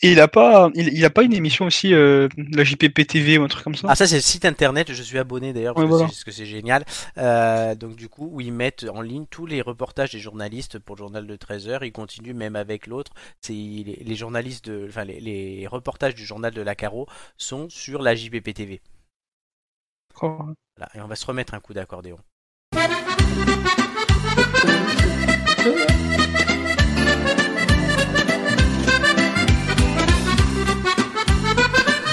Et 0.00 0.12
il 0.12 0.20
a 0.20 0.28
pas, 0.28 0.70
il, 0.74 0.88
il 0.96 1.04
a 1.04 1.10
pas 1.10 1.24
une 1.24 1.32
émission 1.32 1.64
aussi, 1.66 1.92
euh, 1.92 2.28
la 2.36 2.62
JPP 2.62 3.04
TV 3.04 3.36
ou 3.36 3.42
un 3.42 3.48
truc 3.48 3.64
comme 3.64 3.74
ça? 3.74 3.88
Ah 3.90 3.96
ça 3.96 4.06
c'est 4.06 4.14
le 4.14 4.20
site 4.20 4.44
internet, 4.44 4.92
je 4.92 5.02
suis 5.02 5.18
abonné 5.18 5.52
d'ailleurs 5.52 5.74
parce, 5.74 5.82
Ouais, 5.84 5.88
que 5.90 5.94
voilà. 5.96 6.06
c'est- 6.06 6.12
parce 6.12 6.22
que 6.24 6.30
c'est 6.30 6.46
génial. 6.46 6.84
Euh, 7.16 7.74
donc 7.74 7.96
du 7.96 8.08
coup 8.08 8.28
où 8.32 8.40
ils 8.40 8.52
mettent 8.52 8.86
en 8.94 9.00
ligne 9.00 9.26
tous 9.28 9.44
les 9.44 9.60
reportages 9.60 10.12
des 10.12 10.20
journalistes 10.20 10.78
pour 10.78 10.94
le 10.94 11.00
journal 11.00 11.26
de 11.26 11.34
13h, 11.36 11.84
ils 11.84 11.90
continuent 11.90 12.32
même 12.34 12.54
avec 12.54 12.86
l'autre. 12.86 13.10
C'est 13.40 13.54
les, 13.54 13.98
les 14.04 14.14
journalistes 14.14 14.66
de 14.70 14.86
enfin 14.88 15.02
les, 15.04 15.18
les 15.18 15.66
reportages 15.66 16.14
du 16.14 16.24
journal 16.24 16.54
de 16.54 16.62
la 16.62 16.76
Caro 16.76 17.08
sont 17.36 17.68
sur 17.68 18.00
la 18.00 18.14
JPP 18.14 18.54
TV. 18.54 18.80
D'accord. 20.12 20.50
Voilà, 20.76 20.92
et 20.94 21.00
on 21.00 21.08
va 21.08 21.16
se 21.16 21.26
remettre 21.26 21.54
un 21.54 21.60
coup 21.60 21.74
d'accordéon. 21.74 22.18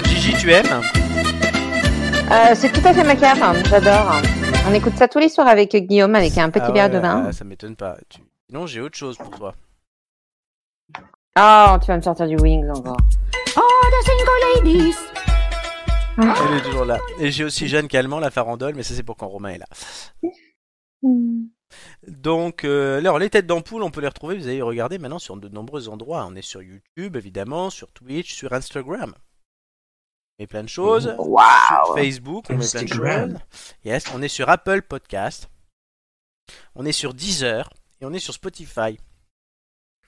Gigi, 0.06 0.34
tu 0.40 0.52
aimes 0.52 0.82
Euh, 2.32 2.56
c'est 2.56 2.72
tout 2.72 2.82
à 2.86 2.94
fait 2.94 3.04
ma 3.04 3.16
cave, 3.16 3.42
hein, 3.42 3.54
j'adore. 3.70 4.14
On 4.68 4.74
écoute 4.74 4.94
ça 4.98 5.08
tous 5.08 5.20
les 5.20 5.30
soirs 5.30 5.48
avec 5.48 5.76
Guillaume, 5.76 6.16
avec 6.16 6.36
un 6.38 6.50
petit 6.50 6.64
Ah 6.68 6.72
verre 6.72 6.86
ouais, 6.86 6.90
de 6.96 6.98
vin. 7.00 7.26
ah, 7.28 7.32
Ça 7.32 7.44
m'étonne 7.46 7.76
pas. 7.76 7.98
Tu- 8.10 8.20
Sinon, 8.50 8.66
j'ai 8.68 8.82
autre 8.82 8.98
chose 8.98 9.18
pour 9.18 9.30
toi. 9.32 9.54
Oh, 11.38 11.78
tu 11.82 11.88
vas 11.88 11.98
me 11.98 12.02
sortir 12.02 12.28
du 12.28 12.36
Wings 12.38 12.68
encore. 12.70 12.98
Elle 16.18 16.58
est 16.58 16.62
toujours 16.64 16.86
là. 16.86 16.98
Et 17.20 17.30
j'ai 17.32 17.44
aussi 17.44 17.68
Jeanne 17.68 17.88
Calment, 17.88 18.20
la 18.20 18.32
farandole, 18.32 18.74
mais 18.76 18.84
ça 18.84 18.94
c'est 18.96 19.04
pour 19.04 19.18
quand 19.18 19.28
Romain 19.28 19.50
est 19.50 19.58
là. 19.58 19.66
Donc, 22.08 22.64
euh, 22.64 23.00
alors, 23.00 23.20
les 23.20 23.30
têtes 23.30 23.48
d'ampoule, 23.48 23.84
on 23.84 23.92
peut 23.92 24.02
les 24.02 24.08
retrouver, 24.08 24.38
vous 24.38 24.48
allez 24.48 24.62
regarder 24.62 24.98
maintenant 24.98 25.20
sur 25.20 25.36
de 25.38 25.50
nombreux 25.50 25.90
endroits. 25.90 26.26
On 26.30 26.36
est 26.36 26.42
sur 26.42 26.62
YouTube, 26.62 27.16
évidemment, 27.16 27.70
sur 27.70 27.92
Twitch, 27.92 28.34
sur 28.34 28.54
Instagram. 28.54 29.14
On 30.38 30.44
met 30.44 30.48
plein 30.48 30.64
de 30.64 30.70
choses. 30.70 31.16
Sur 31.16 31.96
Facebook, 31.96 32.46
on 32.50 32.58
met 32.58 32.68
plein 32.68 32.84
de 32.84 32.88
choses. 32.88 33.36
Yes, 33.84 34.06
on 34.14 34.22
est 34.22 34.28
sur 34.28 34.50
Apple 34.50 34.82
Podcast. 34.84 35.50
On 36.76 36.86
est 36.86 36.92
sur 36.92 37.14
Deezer. 37.14 37.70
Et 38.02 38.06
on 38.06 38.14
est 38.14 38.20
sur 38.20 38.34
Spotify. 38.34 38.98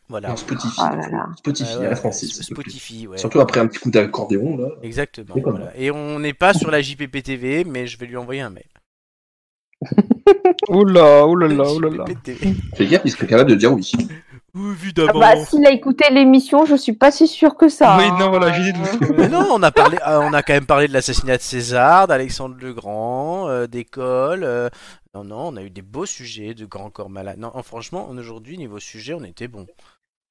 Voilà. 0.09 0.29
Non, 0.29 0.35
Spotify. 0.37 0.79
Oh 0.79 0.95
là 0.95 1.09
là. 1.09 1.29
Spotify, 1.37 1.73
à 1.73 1.89
la 1.89 1.95
française. 1.95 2.31
Spotify, 2.41 3.07
ouais. 3.07 3.17
Surtout 3.17 3.39
après 3.39 3.59
un 3.59 3.67
petit 3.67 3.79
coup 3.79 3.91
d'accordéon, 3.91 4.57
là. 4.57 4.69
Exactement. 4.81 5.35
Voilà. 5.41 5.75
Et 5.75 5.91
on 5.91 6.19
n'est 6.19 6.33
pas 6.33 6.53
sur 6.53 6.71
la 6.71 6.81
JPP 6.81 7.23
TV, 7.23 7.63
mais 7.63 7.87
je 7.87 7.97
vais 7.97 8.05
lui 8.05 8.17
envoyer 8.17 8.41
un 8.41 8.49
mail. 8.49 8.67
Là. 11.89 12.05
JPP 12.05 12.23
TV. 12.23 12.53
Fais 12.75 12.85
gaffe, 12.87 13.01
il 13.05 13.11
serait 13.11 13.27
capable 13.27 13.49
de 13.51 13.55
dire 13.55 13.71
oui. 13.73 13.91
Ah 13.99 14.59
Évidemment. 14.73 15.19
bah, 15.19 15.35
s'il 15.45 15.65
a 15.67 15.71
écouté 15.71 16.05
l'émission, 16.11 16.65
je 16.65 16.75
suis 16.75 16.93
pas 16.93 17.11
si 17.11 17.27
sûre 17.27 17.55
que 17.55 17.69
ça. 17.69 17.95
Oui, 17.97 18.05
hein. 18.05 18.15
non, 18.19 18.29
voilà, 18.29 18.51
j'ai 18.53 18.71
dit 18.71 18.79
de 18.79 19.13
Mais 19.15 19.27
non, 19.29 19.45
on 19.51 19.61
a 19.61 19.71
parlé, 19.71 19.97
euh, 20.07 20.19
on 20.23 20.33
a 20.33 20.41
quand 20.41 20.53
même 20.53 20.65
parlé 20.65 20.87
de 20.87 20.93
l'assassinat 20.93 21.37
de 21.37 21.41
César, 21.43 22.07
d'Alexandre 22.07 22.55
le 22.59 22.73
Grand, 22.73 23.47
euh, 23.49 23.67
d'école. 23.67 24.43
euh, 24.43 24.69
non, 25.13 25.23
non, 25.23 25.47
on 25.49 25.57
a 25.57 25.61
eu 25.61 25.69
des 25.69 25.83
beaux 25.83 26.07
sujets 26.07 26.55
de 26.55 26.65
grands 26.65 26.89
corps 26.89 27.09
malades. 27.09 27.37
Non, 27.37 27.51
franchement, 27.63 28.07
on- 28.09 28.17
aujourd'hui, 28.17 28.57
niveau 28.57 28.79
sujet, 28.79 29.13
on 29.13 29.23
était 29.23 29.47
bon. 29.47 29.67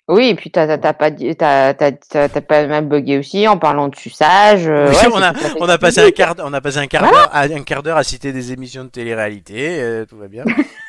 Oui, 0.08 0.28
et 0.28 0.34
puis 0.36 0.50
t'as 0.52 0.78
pas, 0.92 1.10
dit- 1.10 1.34
t'as 1.34 1.74
t'as- 1.74 1.90
t'as- 1.90 2.28
t'as 2.28 2.40
pas 2.40 2.66
mal 2.68 2.86
bugué 2.88 3.18
aussi 3.18 3.48
en 3.48 3.58
parlant 3.58 3.88
de 3.88 3.96
suçage. 3.96 4.68
euh, 4.68 4.88
Oui, 4.88 4.94
ouais, 4.94 5.12
on 5.12 5.20
a, 5.22 5.32
on 5.74 5.78
passé 5.78 6.00
un 6.00 6.10
quart, 6.12 6.34
on 6.38 6.52
a 6.52 6.60
passé 6.60 6.78
un 6.78 6.86
quart 6.86 7.02
Voilà. 7.02 7.18
d'heure, 7.24 7.30
à- 7.34 7.42
un 7.42 7.62
quart 7.64 7.82
d'heure 7.82 7.96
à 7.96 8.04
citer 8.04 8.32
des 8.32 8.52
émissions 8.52 8.84
de 8.84 8.88
télé-réalité, 8.90 9.80
euh, 9.80 10.04
tout 10.06 10.16
va 10.16 10.28
bien. 10.28 10.44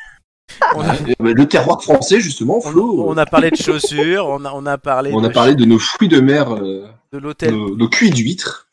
On 0.74 0.80
a, 0.80 0.94
Et, 0.94 1.14
bah, 1.20 1.30
Le 1.34 1.46
terroir 1.46 1.82
français, 1.82 2.20
justement, 2.20 2.56
on, 2.56 2.60
Flo. 2.62 3.04
on 3.06 3.16
a 3.18 3.26
parlé 3.26 3.50
de 3.50 3.56
chaussures, 3.62 4.26
on 4.28 4.44
a, 4.46 4.52
on 4.52 4.64
a 4.64 4.78
parlé, 4.78 5.12
on 5.12 5.20
de, 5.20 5.26
a 5.26 5.30
parlé 5.30 5.54
de 5.54 5.64
nos 5.66 5.78
fruits 5.78 6.08
de 6.08 6.20
mer, 6.20 6.50
euh, 6.54 6.88
de 7.12 7.18
l'hôtel. 7.18 7.54
nos, 7.54 7.76
nos 7.76 7.88
cuits 7.88 8.10
d'huîtres. 8.10 8.66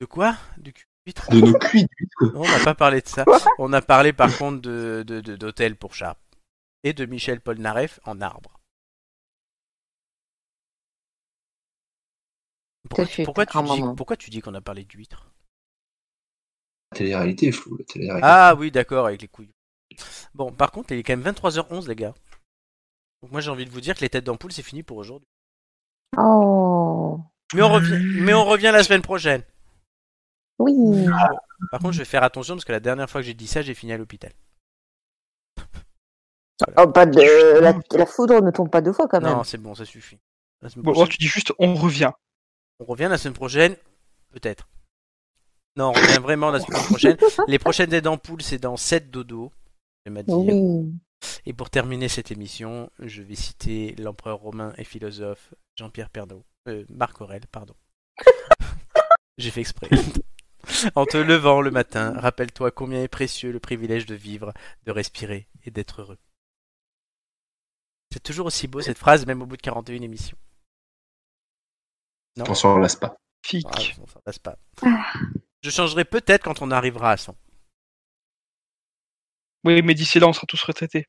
De 0.00 0.06
quoi? 0.06 0.34
Du 0.58 0.72
cul 0.72 0.84
huître 1.06 1.30
De 1.30 1.40
nos 1.40 1.52
cuits 1.52 1.86
d'huîtres. 1.86 2.34
Non, 2.34 2.42
on 2.42 2.48
n'a 2.50 2.64
pas 2.64 2.74
parlé 2.74 3.00
de 3.02 3.06
ça. 3.08 3.24
On 3.58 3.72
a 3.72 3.80
parlé 3.80 4.12
par 4.12 4.36
contre 4.36 4.62
de 4.62 5.04
de- 5.06 5.20
de- 5.20 5.36
d'hôtel 5.36 5.76
pour 5.76 5.94
chat 5.94 6.16
et 6.82 6.92
de 6.92 7.06
Michel 7.06 7.40
Polnareff 7.40 8.00
en 8.04 8.20
arbre. 8.20 8.58
Pourquoi, 12.88 13.06
tu, 13.06 13.22
dis, 13.22 13.80
moment. 13.80 13.94
pourquoi 13.94 14.16
tu 14.16 14.30
dis 14.30 14.40
qu'on 14.40 14.54
a 14.54 14.60
parlé 14.60 14.84
d'huîtres? 14.84 15.30
La 16.92 16.98
télé-réalité, 16.98 17.52
Flo. 17.52 17.76
La 17.78 17.84
télé-réalité. 17.84 18.26
Ah 18.26 18.54
oui, 18.58 18.70
d'accord, 18.70 19.06
avec 19.06 19.22
les 19.22 19.28
couilles. 19.28 19.52
Bon, 20.34 20.52
par 20.52 20.72
contre, 20.72 20.92
il 20.92 20.98
est 20.98 21.02
quand 21.02 21.16
même 21.16 21.32
23h11, 21.34 21.88
les 21.88 21.96
gars. 21.96 22.14
Donc 23.22 23.30
moi, 23.30 23.40
j'ai 23.40 23.50
envie 23.50 23.64
de 23.64 23.70
vous 23.70 23.80
dire 23.80 23.94
que 23.94 24.00
les 24.00 24.08
têtes 24.10 24.24
d'ampoule, 24.24 24.52
c'est 24.52 24.62
fini 24.62 24.82
pour 24.82 24.96
aujourd'hui. 24.96 25.28
Oh, 26.18 27.20
Mais 27.54 27.62
on 27.62 27.72
revient, 27.72 27.98
mais 28.20 28.34
on 28.34 28.44
revient 28.44 28.70
la 28.72 28.82
semaine 28.82 29.02
prochaine. 29.02 29.42
oui. 30.58 31.06
Par 31.70 31.80
contre, 31.80 31.92
je 31.92 31.98
vais 32.00 32.04
faire 32.04 32.24
attention 32.24 32.54
parce 32.56 32.64
que 32.64 32.72
la 32.72 32.80
dernière 32.80 33.08
fois 33.08 33.20
que 33.20 33.26
j'ai 33.26 33.34
dit 33.34 33.46
ça, 33.46 33.62
j'ai 33.62 33.74
fini 33.74 33.92
à 33.92 33.96
l'hôpital. 33.98 34.32
Oh, 36.76 36.86
pas 36.86 37.06
de... 37.06 37.58
la, 37.58 37.74
la 37.98 38.06
foudre 38.06 38.40
ne 38.40 38.52
tombe 38.52 38.70
pas 38.70 38.80
deux 38.80 38.92
fois 38.92 39.08
quand 39.08 39.20
même. 39.20 39.32
Non, 39.32 39.42
c'est 39.42 39.58
bon, 39.58 39.74
ça 39.74 39.84
suffit. 39.84 40.18
Bon, 40.76 41.06
tu 41.08 41.16
dis 41.18 41.26
juste, 41.26 41.52
on 41.58 41.74
revient. 41.74 42.12
On 42.82 42.84
revient 42.84 43.06
la 43.08 43.18
semaine 43.18 43.34
prochaine 43.34 43.76
Peut-être. 44.32 44.68
Non, 45.76 45.90
on 45.90 45.92
revient 45.92 46.20
vraiment 46.20 46.50
la 46.50 46.58
semaine 46.58 46.82
prochaine. 46.82 47.16
Les 47.48 47.58
prochaines 47.58 47.90
têtes 47.90 48.04
d'ampoule, 48.04 48.42
c'est 48.42 48.58
dans 48.58 48.76
7 48.76 49.10
dodo. 49.10 49.52
Je 50.04 50.12
vais. 50.12 50.24
Oui. 50.26 50.92
Et 51.46 51.52
pour 51.52 51.70
terminer 51.70 52.08
cette 52.08 52.32
émission, 52.32 52.90
je 52.98 53.22
vais 53.22 53.36
citer 53.36 53.94
l'empereur 53.98 54.38
romain 54.38 54.72
et 54.78 54.84
philosophe 54.84 55.54
Jean-Pierre 55.76 56.10
Pernaut. 56.10 56.44
Euh, 56.68 56.84
Marc 56.88 57.20
Aurèle, 57.20 57.46
pardon. 57.46 57.74
J'ai 59.38 59.50
fait 59.50 59.60
exprès. 59.60 59.88
En 60.96 61.06
te 61.06 61.16
levant 61.16 61.60
le 61.60 61.70
matin, 61.70 62.14
rappelle-toi 62.18 62.72
combien 62.72 63.02
est 63.02 63.08
précieux 63.08 63.52
le 63.52 63.60
privilège 63.60 64.06
de 64.06 64.14
vivre, 64.14 64.52
de 64.86 64.92
respirer 64.92 65.46
et 65.64 65.70
d'être 65.70 66.02
heureux. 66.02 66.18
C'est 68.12 68.22
toujours 68.22 68.46
aussi 68.46 68.66
beau 68.66 68.80
cette 68.80 68.98
phrase, 68.98 69.26
même 69.26 69.42
au 69.42 69.46
bout 69.46 69.56
de 69.56 69.62
41 69.62 70.02
émissions. 70.02 70.36
On 72.40 72.54
s'en 72.54 72.78
lasse 72.78 72.96
pas. 72.96 73.16
Fic. 73.44 73.66
Ah, 74.26 74.32
pas. 74.42 74.56
Je 75.62 75.70
changerai 75.70 76.04
peut-être 76.04 76.44
quand 76.44 76.62
on 76.62 76.70
arrivera 76.70 77.12
à 77.12 77.16
100. 77.16 77.36
Oui, 79.64 79.82
mais 79.82 79.94
d'ici 79.94 80.18
là, 80.18 80.26
on 80.28 80.32
sera 80.32 80.46
tous 80.46 80.62
retraités. 80.62 81.06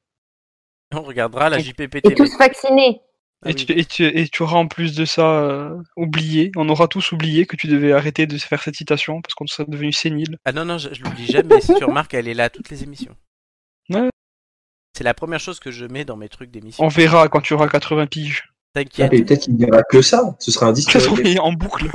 On 0.91 1.01
regardera 1.01 1.49
la 1.49 1.59
Et- 1.59 1.63
JPP 1.63 1.95
Et 2.03 2.15
tous 2.15 2.37
vaccinés. 2.37 3.01
Ah 3.45 3.49
et, 3.49 3.53
oui. 3.55 3.65
tu, 3.65 3.73
et, 3.79 3.85
tu, 3.85 4.05
et 4.05 4.27
tu 4.29 4.43
auras 4.43 4.57
en 4.57 4.67
plus 4.67 4.95
de 4.95 5.03
ça 5.03 5.41
euh, 5.41 5.77
oublié, 5.97 6.51
on 6.55 6.69
aura 6.69 6.87
tous 6.87 7.11
oublié 7.11 7.45
que 7.45 7.57
tu 7.57 7.67
devais 7.67 7.91
arrêter 7.91 8.25
de 8.25 8.37
faire 8.37 8.61
cette 8.63 8.75
citation 8.75 9.21
parce 9.21 9.33
qu'on 9.33 9.47
serait 9.47 9.65
devenu 9.67 9.91
sénile. 9.91 10.37
Ah 10.45 10.53
non, 10.53 10.63
non, 10.63 10.77
je, 10.77 10.93
je 10.93 11.03
l'oublie 11.03 11.25
jamais. 11.25 11.59
Si 11.59 11.73
tu 11.75 11.83
remarques, 11.83 12.13
elle 12.13 12.27
est 12.29 12.33
là 12.33 12.45
à 12.45 12.49
toutes 12.49 12.69
les 12.69 12.83
émissions. 12.83 13.17
Ouais. 13.89 14.07
C'est 14.97 15.03
la 15.03 15.13
première 15.13 15.39
chose 15.41 15.59
que 15.59 15.71
je 15.71 15.85
mets 15.85 16.05
dans 16.05 16.15
mes 16.15 16.29
trucs 16.29 16.51
d'émission. 16.51 16.83
On 16.85 16.87
verra 16.87 17.27
quand 17.27 17.41
tu 17.41 17.53
auras 17.53 17.67
80 17.67 18.07
piges. 18.07 18.52
T'inquiète. 18.73 19.13
Et 19.13 19.23
peut-être 19.23 19.41
qu'il 19.43 19.55
n'y 19.55 19.65
aura 19.65 19.83
que 19.83 20.01
ça. 20.01 20.35
Ce 20.39 20.51
sera 20.51 20.67
un 20.67 20.71
disque. 20.71 20.97
Oui, 21.11 21.37
en 21.39 21.53
boucle. 21.53 21.85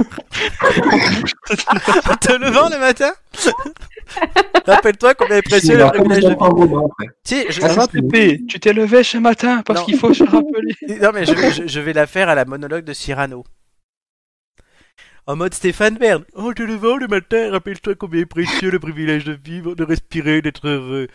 te 2.20 2.32
levant 2.38 2.68
le 2.68 2.78
matin? 2.78 3.10
Rappelle-toi 4.66 5.14
combien 5.14 5.36
est 5.36 5.42
Il 5.44 5.50
précieux 5.50 5.74
y 5.74 5.78
le 5.78 5.86
privilège 5.90 6.24
de 6.24 6.30
après. 6.84 7.06
Si, 7.24 7.44
je- 7.50 7.60
Ah, 7.62 7.68
tu 8.48 8.60
t'es 8.60 8.72
levé 8.72 9.02
ce 9.02 9.18
matin 9.18 9.62
parce 9.66 9.82
qu'il 9.84 9.98
faut 9.98 10.14
se 10.14 10.22
rappeler. 10.22 10.74
Non, 11.02 11.10
mais 11.12 11.24
je, 11.24 11.34
je- 11.34 11.66
je 11.66 11.80
vais 11.80 11.92
la 11.92 12.06
faire 12.06 12.28
à 12.28 12.34
la 12.36 12.44
monologue 12.44 12.84
de 12.84 12.92
Cyrano. 12.92 13.42
En 15.26 15.34
mode 15.36 15.52
Stéphane 15.54 15.98
Bern. 15.98 16.24
Oh, 16.34 16.54
te 16.54 16.62
levant 16.62 16.96
le 16.96 17.08
matin, 17.08 17.50
rappelle-toi 17.50 17.96
combien 17.96 18.20
est 18.22 18.26
précieux 18.26 18.70
le 18.70 18.78
privilège 18.78 19.24
de 19.24 19.32
vivre, 19.32 19.74
de 19.74 19.82
respirer, 19.84 20.40
d'être 20.42 20.68
heureux. 20.68 21.08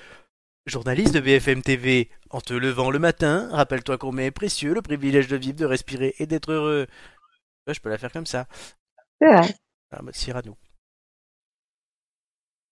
Journaliste 0.66 1.14
de 1.14 1.20
BFM 1.20 1.62
TV. 1.62 2.10
En 2.30 2.42
te 2.42 2.54
levant 2.54 2.90
le 2.90 3.00
matin, 3.00 3.50
rappelle-toi 3.52 3.98
combien 3.98 4.26
est 4.26 4.32
précieux 4.32 4.74
le 4.74 4.82
privilège 4.82 5.28
de 5.28 5.36
vivre, 5.36 5.58
de 5.58 5.66
respirer 5.66 6.16
et 6.20 6.26
d'être 6.26 6.52
heureux. 6.52 6.88
Ouais, 7.68 7.74
je 7.74 7.80
peux 7.80 7.90
la 7.90 7.98
faire 7.98 8.12
comme 8.12 8.26
ça. 8.26 8.48
C'est 9.22 9.28
vrai. 9.28 9.56
Ah, 9.92 10.00
en 10.00 10.04
mode 10.04 10.16
Cyrano. 10.16 10.58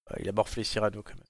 Ah, 0.09 0.15
il 0.19 0.29
a 0.29 0.31
morflé 0.31 0.63
Cyrano 0.63 1.03
quand 1.03 1.13
même. 1.15 1.25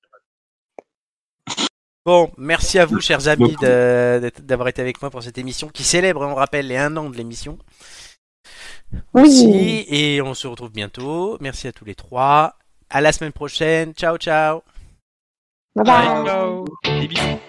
Bon, 2.04 2.32
merci 2.38 2.80
à 2.80 2.86
vous, 2.86 3.00
chers 3.00 3.28
amis, 3.28 3.56
d'avoir 3.58 4.70
été 4.70 4.82
avec 4.82 5.00
moi 5.02 5.12
pour 5.12 5.22
cette 5.22 5.38
émission 5.38 5.70
qui 5.70 5.84
célèbre, 5.84 6.22
on 6.22 6.34
rappelle, 6.34 6.68
les 6.68 6.78
un 6.78 6.98
an 6.98 7.12
de 7.12 7.18
l'émission. 7.18 7.60
Oui. 8.92 9.00
Merci, 9.14 9.86
et 9.88 10.22
on 10.22 10.34
se 10.34 10.48
retrouve 10.48 10.72
bientôt. 10.72 11.38
Merci 11.42 11.68
à 11.68 11.72
tous 11.72 11.86
les 11.86 11.94
trois. 11.94 12.58
À 12.90 13.02
la 13.02 13.12
semaine 13.12 13.32
prochaine. 13.32 13.94
Ciao, 13.94 14.18
ciao. 14.18 14.64
Bye 15.76 15.84
bye. 15.86 16.26
Ciao. 16.26 16.66
Des 16.84 17.08
bisous. 17.08 17.40